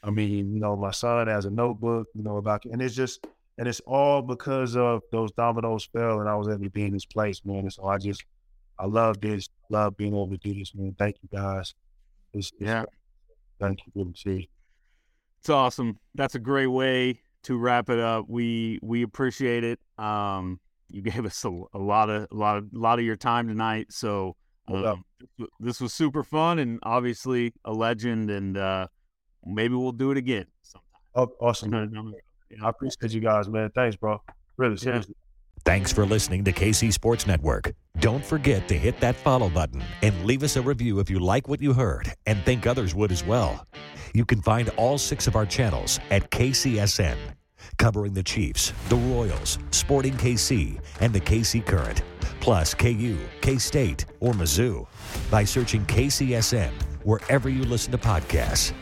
I 0.04 0.10
mean, 0.10 0.54
you 0.54 0.60
know, 0.60 0.76
my 0.76 0.92
son 0.92 1.28
has 1.28 1.46
a 1.46 1.52
notebook, 1.52 2.08
you 2.16 2.24
know, 2.24 2.38
about, 2.38 2.66
and 2.66 2.82
it's 2.82 2.96
just, 2.96 3.26
and 3.58 3.68
it's 3.68 3.82
all 3.82 4.22
because 4.22 4.76
of 4.76 5.02
those 5.12 5.32
dominoes 5.34 5.88
fell 5.94 6.22
and 6.22 6.30
I 6.30 6.36
was 6.36 6.48
able 6.48 6.64
to 6.64 6.70
be 6.70 6.86
in 6.86 6.94
this 6.94 7.06
place, 7.06 7.42
man. 7.46 7.60
And 7.60 7.74
so 7.74 7.86
I 7.86 7.98
just, 7.98 8.24
I 8.80 8.88
love 8.88 9.22
this, 9.22 9.50
love 9.70 9.96
being 9.98 10.14
able 10.14 10.30
to 10.30 10.38
do 10.38 10.54
this, 10.56 10.74
man. 10.74 10.96
Thank 10.98 11.18
you 11.22 11.30
guys. 11.38 11.76
It's, 12.34 12.52
Yeah. 12.60 12.86
Thank 13.60 13.80
you. 13.86 14.04
Good 14.04 14.16
to 14.16 14.20
see 14.20 14.32
you. 14.32 14.48
It's 15.40 15.50
awesome. 15.50 16.00
That's 16.16 16.36
a 16.36 16.40
great 16.40 16.68
way 16.68 17.22
to 17.44 17.58
wrap 17.58 17.90
it 17.90 18.00
up. 18.00 18.26
We 18.28 18.80
we 18.82 19.04
appreciate 19.04 19.64
it. 19.64 19.80
Um, 19.98 20.60
you 20.92 21.02
gave 21.02 21.26
us 21.26 21.44
a, 21.46 21.50
a 21.74 21.80
lot 21.80 22.10
of 22.10 22.28
a 22.32 22.36
lot 22.36 22.58
of 22.58 22.66
a 22.76 22.80
lot 22.80 23.00
of 23.00 23.06
your 23.06 23.16
time 23.16 23.48
tonight. 23.48 23.88
So 23.90 24.36
No 24.70 24.82
doubt. 24.84 24.94
um, 24.94 25.06
this 25.38 25.48
this 25.60 25.82
was 25.82 25.94
super 25.94 26.24
fun 26.24 26.60
and 26.60 26.80
obviously 26.84 27.54
a 27.66 27.74
legend. 27.74 28.30
And 28.30 28.58
uh, 28.58 28.88
maybe 29.46 29.76
we'll 29.76 29.92
do 29.92 30.12
it 30.12 30.18
again 30.18 30.46
sometime. 30.62 30.88
Oh, 31.16 31.32
awesome. 31.40 31.72
down 31.72 31.92
Man. 31.92 32.06
the 32.06 32.12
road. 32.12 32.66
I 32.66 32.70
appreciate 32.70 33.12
you 33.14 33.22
guys, 33.22 33.48
man. 33.50 33.70
Thanks, 33.74 33.96
bro. 33.96 34.22
Really, 34.58 34.78
seriously. 34.78 35.16
Thanks 35.64 35.94
for 35.94 36.06
listening 36.06 36.44
to 36.46 36.52
KC 36.52 36.92
Sports 36.92 37.28
Network. 37.28 37.72
Don't 38.00 38.26
forget 38.26 38.68
to 38.68 38.78
hit 38.78 39.00
that 39.00 39.16
follow 39.16 39.48
button 39.48 39.84
and 40.02 40.26
leave 40.26 40.42
us 40.44 40.56
a 40.56 40.62
review 40.62 41.00
if 41.00 41.10
you 41.10 41.20
like 41.20 41.48
what 41.48 41.62
you 41.62 41.72
heard 41.72 42.12
and 42.26 42.44
think 42.44 42.66
others 42.66 42.96
would 42.96 43.12
as 43.12 43.24
well. 43.24 43.66
You 44.14 44.26
can 44.26 44.42
find 44.42 44.70
all 44.70 44.98
six 44.98 45.28
of 45.28 45.36
our 45.36 45.46
channels 45.46 46.00
at 46.10 46.32
KCSN, 46.32 47.16
covering 47.78 48.14
the 48.14 48.24
Chiefs, 48.24 48.74
the 48.90 48.96
Royals, 48.96 49.58
Sporting 49.72 50.14
KC, 50.14 50.80
and 51.00 51.14
the 51.14 51.22
KC 51.22 51.66
Current, 51.66 52.04
plus 52.40 52.74
KU, 52.74 53.18
K 53.42 53.58
State, 53.58 54.06
or 54.20 54.34
Mizzou 54.34 54.88
by 55.30 55.44
searching 55.44 55.86
KCSN 55.86 56.72
wherever 57.04 57.50
you 57.50 57.64
listen 57.64 57.92
to 57.92 57.98
podcasts. 57.98 58.74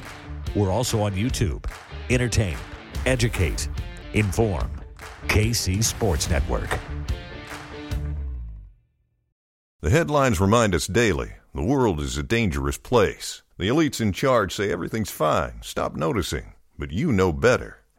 We're 0.56 0.72
also 0.72 1.01
on 1.01 1.14
YouTube. 1.14 1.65
Entertain, 2.10 2.57
educate, 3.06 3.69
inform. 4.14 4.72
KC 5.27 5.84
Sports 5.84 6.30
Network. 6.30 6.80
The 9.81 9.89
headlines 9.89 10.41
remind 10.41 10.76
us 10.76 10.88
daily 10.88 11.34
the 11.53 11.64
world 11.64 11.99
is 11.99 12.18
a 12.18 12.23
dangerous 12.23 12.77
place. 12.77 13.43
The 13.57 13.68
elites 13.68 14.01
in 14.01 14.11
charge 14.11 14.53
say 14.53 14.72
everything's 14.72 15.11
fine, 15.11 15.61
stop 15.61 15.95
noticing. 15.95 16.53
But 16.77 16.91
you 16.91 17.11
know 17.11 17.31
better. 17.31 17.78